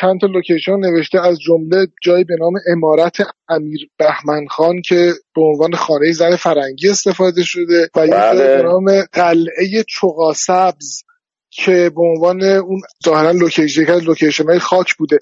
چند 0.00 0.20
تا 0.20 0.26
لوکیشن 0.26 0.76
نوشته 0.76 1.20
از 1.20 1.40
جمله 1.40 1.86
جایی 2.02 2.24
به 2.24 2.36
نام 2.40 2.52
عمارت 2.72 3.16
امیر 3.48 3.90
بهمن 3.98 4.46
خان 4.46 4.82
که 4.82 5.12
به 5.36 5.42
عنوان 5.42 5.74
خانه 5.74 6.12
زن 6.12 6.36
فرنگی 6.36 6.88
استفاده 6.88 7.42
شده 7.44 7.88
و 7.96 8.06
یه 8.06 8.12
بله. 8.12 8.56
به 8.56 8.62
نام 8.62 9.02
قلعه 9.12 9.84
چغاسبز 9.88 11.02
که 11.50 11.90
به 11.96 12.02
عنوان 12.02 12.42
اون 12.42 12.80
ظاهرا 13.04 13.30
لوکیشن 13.30 13.90
از 13.90 14.04
لوکیشن 14.04 14.44
های 14.44 14.58
خاک 14.58 14.94
بوده. 14.94 15.18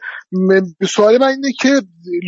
سوال 0.88 1.18
من 1.18 1.28
اینه 1.28 1.52
که 1.60 1.68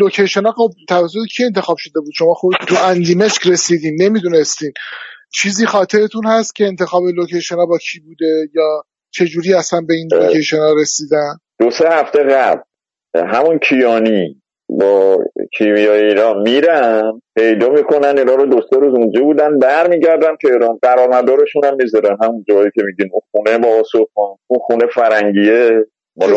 لوکیشن 0.01 0.43
ها 0.43 0.53
خب 0.53 0.71
توسط 0.89 1.19
کی 1.37 1.45
انتخاب 1.45 1.77
شده 1.79 2.01
بود؟ 2.01 2.13
شما 2.15 2.35
خود 2.35 2.55
تو 2.69 2.75
اندیمشک 2.85 3.47
رسیدین 3.47 4.03
نمی‌دونستین. 4.03 4.73
چیزی 5.33 5.67
خاطرتون 5.67 6.27
هست 6.27 6.55
که 6.55 6.67
انتخاب 6.67 7.03
لوکیشن 7.05 7.57
ها 7.57 7.67
با 7.67 7.79
کی 7.79 8.01
بوده 8.01 8.49
یا 8.55 8.85
چجوری 9.11 9.55
اصلا 9.55 9.81
به 9.81 9.95
این. 9.95 10.09
لوکیشن 10.13 10.57
ها 10.57 10.75
رسیدن 10.81 11.39
دو 11.61 11.71
سه 11.71 11.89
هفته 11.89 12.23
قبل 12.23 12.61
همون 13.15 13.59
کیانی 13.59 14.43
با 14.69 15.19
کیمیای 15.59 16.09
اینا 16.09 16.35
میرن 16.35 17.21
پیدا 17.37 17.69
می‌کنن 17.69 18.19
اینا 18.19 18.35
رو 18.35 18.47
دو 18.47 18.61
سه 18.71 18.77
روز 18.77 18.95
اونجا 18.95 19.23
بودن 19.23 19.59
برمیگردن 19.59 20.37
تهران 20.43 20.79
درآمدارشون 20.83 21.65
هم 21.65 21.77
می‌ذارن 21.77 22.17
همون 22.23 22.45
جایی 22.49 22.71
که 22.75 22.83
میگین 22.83 23.11
اون 23.13 23.23
خونه 23.31 23.59
با 23.59 23.83
خان 24.15 24.37
اون 24.47 24.61
خونه 24.67 24.87
فرنگیه 24.95 25.85
بوده. 26.15 26.33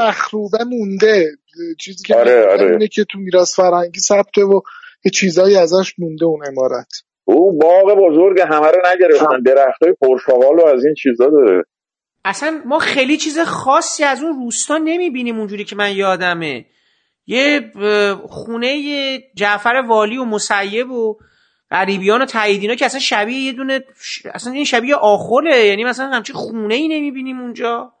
مخروبه 0.00 0.64
مونده 0.64 1.26
چیزی 1.80 2.04
که 2.04 2.16
آره، 2.16 2.46
آره. 2.46 2.70
اینه 2.70 2.88
که 2.88 3.04
تو 3.04 3.18
میراث 3.18 3.56
فرهنگی 3.56 4.00
ثبته 4.00 4.42
و 4.42 4.60
یه 5.04 5.10
چیزایی 5.10 5.56
ازش 5.56 5.94
مونده 5.98 6.24
اون 6.24 6.46
امارت 6.46 6.92
او 7.24 7.58
باغ 7.58 7.94
بزرگ 7.98 8.40
همه 8.40 8.66
رو 8.66 8.82
نگرفتن 8.94 9.42
درخت 9.46 9.82
های 9.82 9.94
پرشغال 10.00 10.58
و 10.58 10.66
از 10.66 10.84
این 10.84 10.94
چیزا 10.94 11.26
داره. 11.26 11.64
اصلا 12.24 12.62
ما 12.66 12.78
خیلی 12.78 13.16
چیز 13.16 13.38
خاصی 13.38 14.04
از 14.04 14.22
اون 14.22 14.44
روستا 14.44 14.78
نمی‌بینیم 14.78 15.38
اونجوری 15.38 15.64
که 15.64 15.76
من 15.76 15.96
یادمه. 15.96 16.64
یه 17.26 17.60
خونه 18.28 18.78
جعفر 19.36 19.82
والی 19.88 20.18
و 20.18 20.24
مسیب 20.24 20.90
و 20.90 21.18
غریبیان 21.70 22.22
و 22.22 22.26
تاییدینا 22.26 22.74
که 22.74 22.84
اصلا 22.84 23.00
شبیه 23.00 23.38
یه 23.38 23.52
دونه 23.52 23.80
اصلا 24.34 24.52
این 24.52 24.64
شبیه 24.64 24.94
آخره 24.94 25.66
یعنی 25.66 25.84
مثلا 25.84 26.06
همچین 26.06 26.36
خونه 26.36 26.74
ای 26.74 26.88
نمی‌بینیم 26.88 27.40
اونجا. 27.40 27.92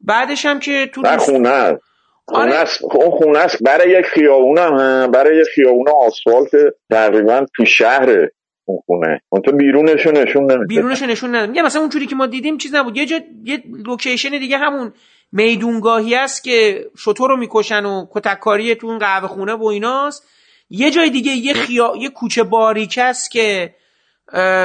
بعدش 0.00 0.46
هم 0.46 0.60
که 0.60 0.90
تو 0.94 1.02
خونه 1.02 1.48
است. 1.48 1.80
خونه 2.28 2.42
آره. 2.42 2.54
است. 2.54 2.80
اون 2.82 3.10
خونه 3.10 3.38
است. 3.38 3.62
برای 3.62 3.90
یک 3.90 4.06
خیابون 4.06 4.58
هم 4.58 4.74
هم. 4.74 5.10
برای 5.10 5.40
یک 5.40 5.46
خیابون 5.54 5.86
آسفالت 6.06 6.50
تقریبا 6.90 7.46
تو 7.56 7.64
شهره. 7.64 8.32
اون 8.70 8.80
خونه 8.86 9.20
اون 9.28 9.42
تو 9.42 9.52
بیرونشو 9.52 10.10
نشون 10.10 10.42
نمیده. 10.42 10.66
بیرونش 10.66 11.02
رو 11.02 11.08
نشون 11.08 11.34
نداد 11.34 11.48
میگم 11.48 11.62
مثلا 11.62 11.80
اونجوری 11.80 12.06
که 12.06 12.14
ما 12.14 12.26
دیدیم 12.26 12.58
چیز 12.58 12.74
نبود. 12.74 12.96
یه 12.96 13.06
جا 13.06 13.20
یه 13.44 13.62
لوکیشن 13.86 14.30
دیگه 14.30 14.58
همون 14.58 14.92
میدونگاهی 15.32 16.14
است 16.14 16.44
که 16.44 16.86
شطور 16.98 17.30
رو 17.30 17.36
می‌کشن 17.36 17.84
و 17.84 18.06
کتککاری 18.10 18.74
تو 18.74 18.86
اون 18.86 18.98
قهوه 18.98 19.28
خونه 19.28 19.52
و 19.52 19.64
ایناست. 19.64 20.28
یه 20.70 20.90
جای 20.90 21.10
دیگه 21.10 21.32
یه 21.32 21.54
خیا... 21.54 21.94
یه 21.98 22.08
کوچه 22.08 22.42
باریک 22.42 22.98
است 23.02 23.30
که 23.30 23.74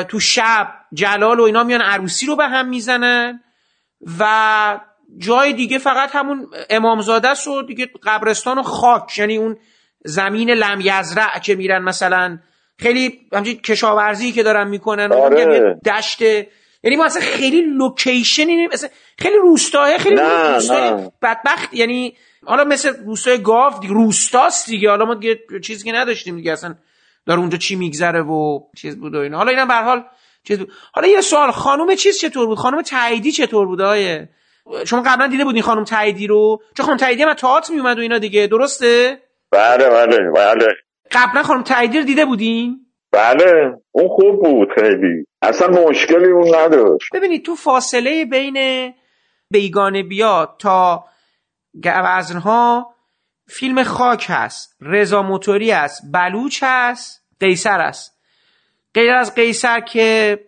تو 0.08 0.20
شب 0.20 0.68
جلال 0.94 1.40
و 1.40 1.44
اینا 1.44 1.64
میان 1.64 1.82
عروسی 1.82 2.26
رو 2.26 2.36
به 2.36 2.48
هم 2.48 2.70
می‌زنن 2.70 3.40
و 4.20 4.80
جای 5.18 5.54
دیگه 5.54 5.78
فقط 5.78 6.10
همون 6.14 6.48
امامزاده 6.70 7.28
است 7.28 7.48
و 7.48 7.62
دیگه 7.62 7.90
قبرستان 8.04 8.58
و 8.58 8.64
خاک. 8.64 9.18
یعنی 9.18 9.38
اون 9.38 9.58
زمین 10.06 10.50
لم 10.50 10.80
یزرع 10.82 11.40
که 11.40 11.56
میرن 11.56 11.84
مثلا 11.84 12.38
خیلی 12.80 13.20
همچین 13.34 13.58
کشاورزی 13.58 14.32
که 14.32 14.44
دارن 14.44 14.68
می‌کنن 14.68 15.14
آره. 15.14 15.42
یه 15.42 15.76
دشت. 15.94 16.22
یعنی 16.84 16.98
ما 16.98 17.06
اصلا 17.06 17.22
خیلی 17.22 17.62
لوکیشنی 17.62 18.68
مثلا 18.68 18.90
خیلی 19.20 19.36
روستاه 19.42 19.98
خیلی 19.98 20.16
نه، 20.16 20.54
روستای 20.54 20.92
نه. 20.92 21.12
بدبخت. 21.22 21.74
یعنی 21.74 22.18
حالا 22.46 22.64
مثل 22.64 22.94
روستای 23.06 23.42
گاو 23.42 23.80
دیگه 23.82 23.94
روستاست 23.94 24.68
دیگه. 24.68 24.90
حالا 24.90 25.06
ما 25.06 25.16
دیگه 25.16 25.40
چیزی 25.64 25.84
که 25.84 25.92
نداشتیم 25.92 26.36
دیگه. 26.36 26.52
اصلا 26.52 26.76
داره 27.26 27.40
اونجا 27.40 27.58
چی 27.58 27.76
میگذره 27.76 28.22
و 28.22 28.60
چیز 28.78 29.00
بود 29.00 29.16
و 29.16 29.20
اینا. 29.20 29.38
حالا 29.38 29.52
اینم 29.52 29.68
به 29.68 29.74
هر 29.74 29.84
حال 29.84 30.04
چیز 30.44 30.60
بود. 30.60 30.72
حالا 30.94 31.08
یه 31.08 31.22
سوال 31.22 31.52
خانم 31.52 31.96
چیز 31.96 32.20
چطور 32.20 32.48
بود؟ 32.48 32.58
خانم 32.58 32.82
تاییدی 32.82 33.32
چطور 33.32 33.66
بود 33.66 33.82
آیه 33.82 34.30
شما 34.86 35.04
قبلا 35.06 35.28
دیده 35.28 35.44
بودین 35.44 35.62
خانم 35.62 35.84
تاییدی 35.84 36.28
رو؟ 36.28 36.62
چون 36.78 36.86
خانم 36.86 36.98
تاییدی 36.98 37.24
هم 37.24 37.34
تئاتر 37.34 37.74
میومد 37.74 37.98
و 37.98 38.02
اینا 38.02 38.18
دیگه. 38.18 38.48
درسته؟ 38.48 39.22
بله 39.52 39.90
بله 39.90 40.32
بله. 40.36 40.66
قبلا 41.12 41.44
خانم 41.44 41.64
تاییدی 41.64 41.98
رو 41.98 42.04
دیده 42.06 42.26
بودین؟ 42.26 42.86
بله 43.12 43.78
اون 43.92 44.08
خوب 44.08 44.44
بود 44.44 44.70
خیلی. 44.76 45.26
اصلا 45.42 45.68
مشکلی 45.68 46.32
اون 46.32 46.56
نداشت. 46.56 47.10
ببینید 47.14 47.46
تو 47.46 47.56
فاصله 47.56 48.26
بین 48.26 48.94
بیگانه 49.52 50.04
بیا 50.04 50.56
تا 50.60 51.06
گوزنها 51.84 52.96
فیلم 53.48 53.84
خاک 53.84 54.26
هست 54.30 54.76
رضا 54.82 55.22
موتوری 55.22 55.72
هست 55.72 56.02
بلوچ 56.14 56.60
هست 56.64 57.24
قیصر 57.40 57.82
هست. 57.82 58.18
غیر 58.94 59.14
از 59.14 59.36
قیصر 59.36 59.80
که 59.80 60.40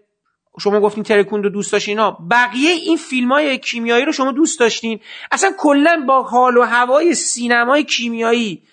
شما 0.59 0.79
گفتین 0.79 1.03
ترکوند 1.03 1.43
رو 1.43 1.49
دوست 1.49 1.71
داشتین 1.71 1.97
بقیه 2.31 2.71
این 2.71 2.97
فیلم 2.97 3.31
های 3.31 3.57
کیمیایی 3.57 4.05
رو 4.05 4.11
شما 4.11 4.31
دوست 4.31 4.59
داشتین. 4.59 4.99
اصلا 5.31 5.51
کلا 5.57 6.03
با 6.07 6.23
حال 6.23 6.57
و 6.57 6.61
هوای 6.61 7.15
سینمای 7.15 7.84
کیمیایی 7.84 8.63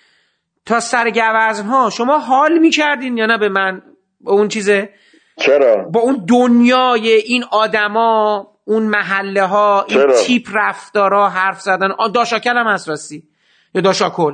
تا 0.67 0.81
سر 0.81 1.11
گوزنها 1.11 1.91
شما 1.91 2.19
حال 2.19 2.59
می‌کردین 2.59 3.17
یا 3.17 3.27
نه 3.27 3.39
به 3.39 3.49
من؟ 3.49 3.83
به 4.21 4.31
اون 4.31 4.49
چیزه؟ 4.49 4.89
چرا؟ 5.37 5.85
با 5.85 6.01
اون 6.01 6.25
دنیای 6.29 7.09
این 7.09 7.45
آدما 7.53 8.47
اون 8.65 8.83
محله 8.83 9.43
ها 9.43 9.87
این 9.89 9.99
چرا؟ 9.99 10.13
تیپ 10.27 10.43
رفتارا 10.55 11.29
حرف 11.29 11.61
زدن. 11.61 11.91
آ 11.99 12.09
داشاکل 12.09 12.57
هم 12.57 12.67
هست 12.67 12.89
راستی. 12.89 13.23
یا 13.75 13.81
داشاکل 13.81 14.33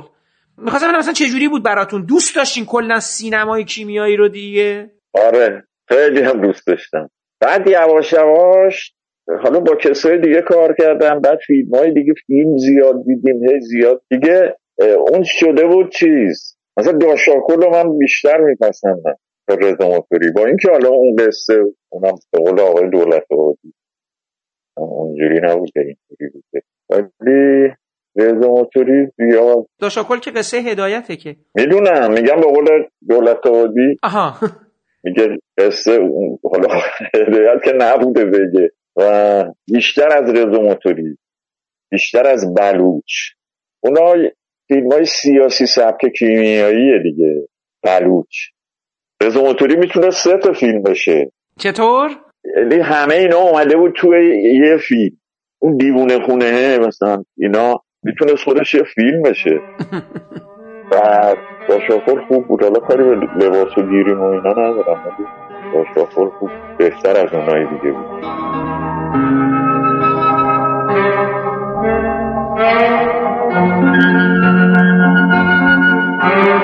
می‌خواستم 0.57 0.87
ببینم 0.87 0.99
مثلا 0.99 1.13
چجوری 1.13 1.47
بود 1.47 1.63
براتون؟ 1.63 2.05
دوست 2.05 2.35
داشتین 2.35 2.65
کلا 2.65 2.99
سینمای 2.99 3.65
کیمیایی 3.65 4.17
رو 4.17 4.27
دیگه؟ 4.27 4.91
آره 5.13 5.63
خیلی 5.87 6.21
هم 6.21 6.41
دوست 6.41 6.67
داشتم. 6.67 7.09
بعد 7.39 7.67
یواش 7.67 8.13
یواش 8.13 8.93
حالا 9.43 9.59
با 9.59 9.75
کسای 9.75 10.19
دیگه 10.19 10.41
کار 10.41 10.75
کردم 10.79 11.19
بعد 11.19 11.39
فیلم 11.47 11.75
های 11.75 11.93
دیگه 11.93 12.13
فیلم 12.27 12.57
زیاد 12.57 12.95
دیدیم 13.05 13.49
هی 13.49 13.59
زیاد 13.61 14.01
دیگه. 14.09 14.55
اون 14.79 15.23
شده 15.25 15.67
بود 15.67 15.91
چیز. 15.91 16.57
مثلا 16.77 16.97
داشاکل 16.97 17.61
رو 17.61 17.69
من 17.69 17.97
بیشتر 17.97 18.37
میپسندم 18.37 19.17
تا 19.47 19.55
رضا 19.55 19.87
موتوری. 19.87 20.31
با 20.35 20.45
اینکه 20.45 20.71
حالا 20.71 20.89
اون 20.89 21.15
قصه 21.15 21.53
اونم 21.89 22.15
به 22.31 22.39
قول 22.39 22.59
آقای 22.59 22.89
دولت 22.89 23.23
آبادی. 23.31 23.73
اونجوری 24.77 25.39
نبوده 25.43 25.71
اینجوری 25.81 26.31
بوده 26.33 26.63
ولی 26.89 27.69
رضا 28.15 28.47
موتوری 28.47 29.07
زیاد 29.17 29.65
داشاکل 29.79 30.19
که 30.19 30.31
قصه 30.31 30.57
هدایته 30.57 31.15
که. 31.15 31.35
می‌دونم 31.55 32.11
میگم 32.13 32.35
به 32.35 32.47
قول 32.47 32.83
دولت 33.09 33.47
آبادی. 33.47 33.99
آها. 34.03 34.33
میگه 35.03 35.37
قصه 35.57 35.99
حالا 36.43 36.67
هدایت 37.15 37.63
که 37.63 37.71
نبوده 37.77 38.25
بگه. 38.25 38.71
و 38.95 39.45
بیشتر 39.73 40.17
از 40.17 40.29
رضا 40.29 40.61
موتوری. 40.61 41.17
بیشتر 41.91 42.27
از 42.27 42.53
بلوچ. 42.53 43.11
اونا 43.83 44.13
فیلم 44.71 44.91
های 44.91 45.05
سیاسی 45.05 45.65
سبک 45.65 46.05
کیمیاییه 46.19 46.99
دیگه. 47.03 47.47
بلوچ. 47.83 48.27
رضا 49.21 49.41
موتوری 49.41 49.75
می‌تونه 49.75 50.09
سه 50.09 50.37
تا 50.37 50.53
فیلم 50.53 50.83
بشه 50.83 51.31
چطور؟ 51.59 52.09
یعنی 52.57 52.75
همه 52.75 53.13
اینا 53.13 53.37
اومده 53.37 53.77
بود 53.77 53.93
توی 53.95 54.37
یه 54.53 54.77
فیلم. 54.77 55.17
اون 55.59 55.77
دیوونه 55.77 56.19
خونه 56.19 56.77
مثلا 56.79 57.23
اینا 57.37 57.81
می‌تونه 58.03 58.35
خودش 58.35 58.73
یه 58.73 58.83
فیلم 58.83 59.21
بشه 59.21 59.59
و 60.91 61.35
داشاکل 61.69 62.25
خوب 62.27 62.47
بود. 62.47 62.63
حالا 62.63 62.79
کاری 62.79 63.03
به 63.03 63.15
لباس 63.15 63.77
و 63.77 63.81
گیریم 63.81 64.21
و 64.21 64.23
اینا 64.23 64.51
ندارم 64.51 65.17
داشاکل 65.73 66.29
خوب 66.39 66.49
بهتر 66.77 67.25
از 67.25 67.33
اونایی 67.33 67.65
دیگه 67.65 67.91
بود. 67.91 68.25
Thank 73.53 73.73
you. 76.47 76.60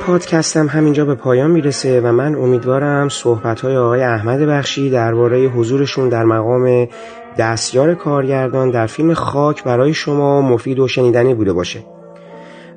پادکستم 0.00 0.66
همینجا 0.66 1.04
به 1.04 1.14
پایان 1.14 1.50
می‌رسه 1.50 2.00
و 2.00 2.12
من 2.12 2.34
امیدوارم 2.34 3.08
صحبت 3.08 3.60
های 3.60 3.76
آقای 3.76 4.02
احمد 4.02 4.40
بخشی 4.40 4.90
درباره 4.90 5.38
حضورشون 5.38 6.08
در 6.08 6.24
مقام 6.24 6.88
دستیار 7.38 7.94
کارگردان 7.94 8.70
در 8.70 8.86
فیلم 8.86 9.14
خاک 9.14 9.64
برای 9.64 9.94
شما 9.94 10.40
مفید 10.40 10.78
و 10.78 10.88
شنیدنی 10.88 11.34
بوده 11.34 11.52
باشه. 11.52 11.84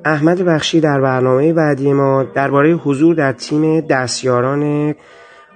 احمد 0.04 0.42
بخشی 0.42 0.80
در 0.80 1.00
برنامه 1.00 1.52
بعدی 1.52 1.92
ما 1.92 2.22
درباره 2.34 2.72
حضور 2.72 3.14
در 3.14 3.32
تیم 3.32 3.80
دستیاران 3.80 4.94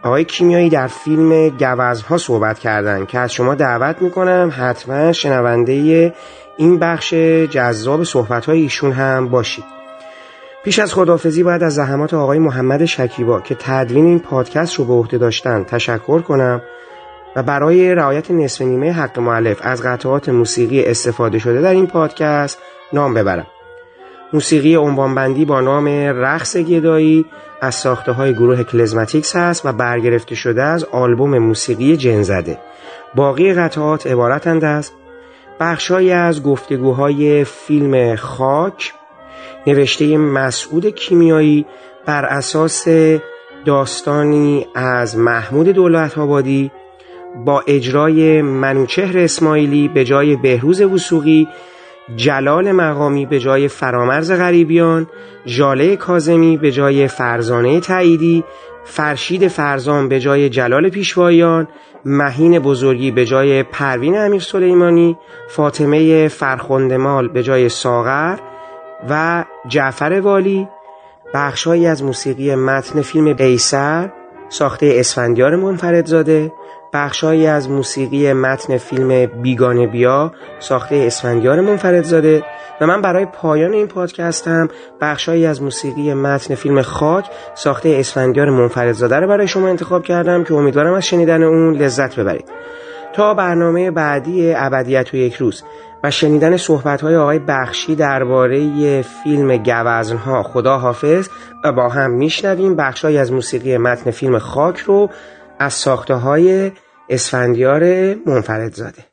آقای 0.02 0.24
کیمیایی 0.24 0.68
در 0.70 0.86
فیلم 0.86 1.48
گوزها 1.48 2.18
صحبت 2.18 2.58
کردن 2.58 3.06
که 3.06 3.18
از 3.18 3.32
شما 3.32 3.54
دعوت 3.54 4.02
می‌کنم 4.02 4.52
حتما 4.56 5.12
شنونده 5.12 6.12
این 6.56 6.78
بخش 6.78 7.14
جذاب 7.50 8.04
صحبت 8.04 8.48
ایشون 8.48 8.92
هم 8.92 9.28
باشید. 9.28 9.77
پیش 10.64 10.78
از 10.78 10.94
خدافزی 10.94 11.42
باید 11.42 11.62
از 11.62 11.74
زحمات 11.74 12.14
آقای 12.14 12.38
محمد 12.38 12.84
شکیبا 12.84 13.40
که 13.40 13.56
تدوین 13.58 14.04
این 14.04 14.18
پادکست 14.18 14.74
رو 14.74 14.84
به 14.84 14.92
عهده 14.92 15.18
داشتن 15.18 15.64
تشکر 15.64 16.20
کنم 16.20 16.62
و 17.36 17.42
برای 17.42 17.94
رعایت 17.94 18.30
نصف 18.30 18.62
نیمه 18.62 18.92
حق 18.92 19.18
معلف 19.18 19.58
از 19.62 19.82
قطعات 19.82 20.28
موسیقی 20.28 20.84
استفاده 20.84 21.38
شده 21.38 21.60
در 21.60 21.70
این 21.70 21.86
پادکست 21.86 22.58
نام 22.92 23.14
ببرم. 23.14 23.46
موسیقی 24.32 24.76
عنوانبندی 24.76 25.44
با 25.44 25.60
نام 25.60 25.88
رقص 26.14 26.56
گدایی 26.56 27.24
از 27.60 27.74
ساخته 27.74 28.12
های 28.12 28.32
گروه 28.32 28.62
کلزماتیکس 28.62 29.36
هست 29.36 29.66
و 29.66 29.72
برگرفته 29.72 30.34
شده 30.34 30.62
از 30.62 30.84
آلبوم 30.84 31.38
موسیقی 31.38 31.96
جنزده. 31.96 32.58
باقی 33.14 33.52
قطعات 33.52 34.06
عبارتند 34.06 34.64
از 34.64 34.90
بخشهایی 35.60 36.12
از 36.12 36.42
گفتگوهای 36.42 37.44
فیلم 37.44 38.16
خاک 38.16 38.94
نوشته 39.68 40.18
مسعود 40.18 40.86
کیمیایی 40.86 41.66
بر 42.06 42.24
اساس 42.24 42.88
داستانی 43.64 44.66
از 44.74 45.16
محمود 45.16 45.68
دولت 45.68 46.18
آبادی 46.18 46.70
با 47.44 47.62
اجرای 47.66 48.42
منوچهر 48.42 49.18
اسماعیلی 49.18 49.88
به 49.88 50.04
جای 50.04 50.36
بهروز 50.36 50.80
وسوقی 50.80 51.48
جلال 52.16 52.72
مقامی 52.72 53.26
به 53.26 53.40
جای 53.40 53.68
فرامرز 53.68 54.32
غریبیان 54.32 55.06
جاله 55.46 55.96
کازمی 55.96 56.56
به 56.56 56.70
جای 56.70 57.08
فرزانه 57.08 57.80
تعییدی 57.80 58.44
فرشید 58.84 59.48
فرزان 59.48 60.08
به 60.08 60.20
جای 60.20 60.48
جلال 60.48 60.88
پیشوایان 60.88 61.68
مهین 62.04 62.58
بزرگی 62.58 63.10
به 63.10 63.24
جای 63.24 63.62
پروین 63.62 64.18
امیر 64.18 64.40
سلیمانی 64.40 65.16
فاطمه 65.48 66.28
فرخندمال 66.28 67.28
به 67.28 67.42
جای 67.42 67.68
ساغر 67.68 68.36
و 69.10 69.44
جعفر 69.68 70.12
والی 70.12 70.68
بخشهایی 71.34 71.86
از 71.86 72.04
موسیقی 72.04 72.54
متن 72.54 73.02
فیلم 73.02 73.32
قیصر 73.32 74.12
ساخته 74.48 74.92
اسفندیار 74.96 75.56
منفردزاده 75.56 76.52
بخشهایی 76.92 77.46
از 77.46 77.70
موسیقی 77.70 78.32
متن 78.32 78.76
فیلم 78.76 79.26
بیگانه 79.26 79.86
بیا 79.86 80.32
ساخته 80.58 80.96
اسفندیار 80.96 81.60
منفردزاده 81.60 82.44
و 82.80 82.86
من 82.86 83.02
برای 83.02 83.24
پایان 83.24 83.72
این 83.72 83.86
پادکست 83.86 84.48
هم 84.48 84.68
بخشهایی 85.00 85.46
از 85.46 85.62
موسیقی 85.62 86.14
متن 86.14 86.54
فیلم 86.54 86.82
خاک 86.82 87.26
ساخته 87.54 87.88
اسفندیار 87.88 88.50
منفردزاده 88.50 89.16
رو 89.16 89.28
برای 89.28 89.48
شما 89.48 89.68
انتخاب 89.68 90.02
کردم 90.02 90.44
که 90.44 90.54
امیدوارم 90.54 90.94
از 90.94 91.06
شنیدن 91.06 91.42
اون 91.42 91.74
لذت 91.74 92.20
ببرید. 92.20 92.48
تا 93.12 93.34
برنامه 93.34 93.90
بعدی 93.90 94.54
ابدیت 94.54 95.14
و 95.14 95.16
یک 95.16 95.34
روز. 95.34 95.64
و 96.04 96.10
شنیدن 96.10 96.56
صحبت 96.56 97.00
های 97.00 97.16
آقای 97.16 97.38
بخشی 97.38 97.94
درباره 97.94 99.02
فیلم 99.02 99.56
گوزنها. 99.56 100.42
خدا 100.42 100.78
حافظ 100.78 101.28
و 101.64 101.72
با 101.72 101.88
هم 101.88 102.10
میشنویم 102.10 102.76
بخشهایی 102.76 103.18
از 103.18 103.32
موسیقی 103.32 103.76
متن 103.76 104.10
فیلم 104.10 104.38
خاک 104.38 104.78
رو 104.78 105.10
از 105.58 105.72
ساخته 105.72 106.14
های 106.14 106.72
اسفندیار 107.08 108.14
منفردزاده. 108.26 109.07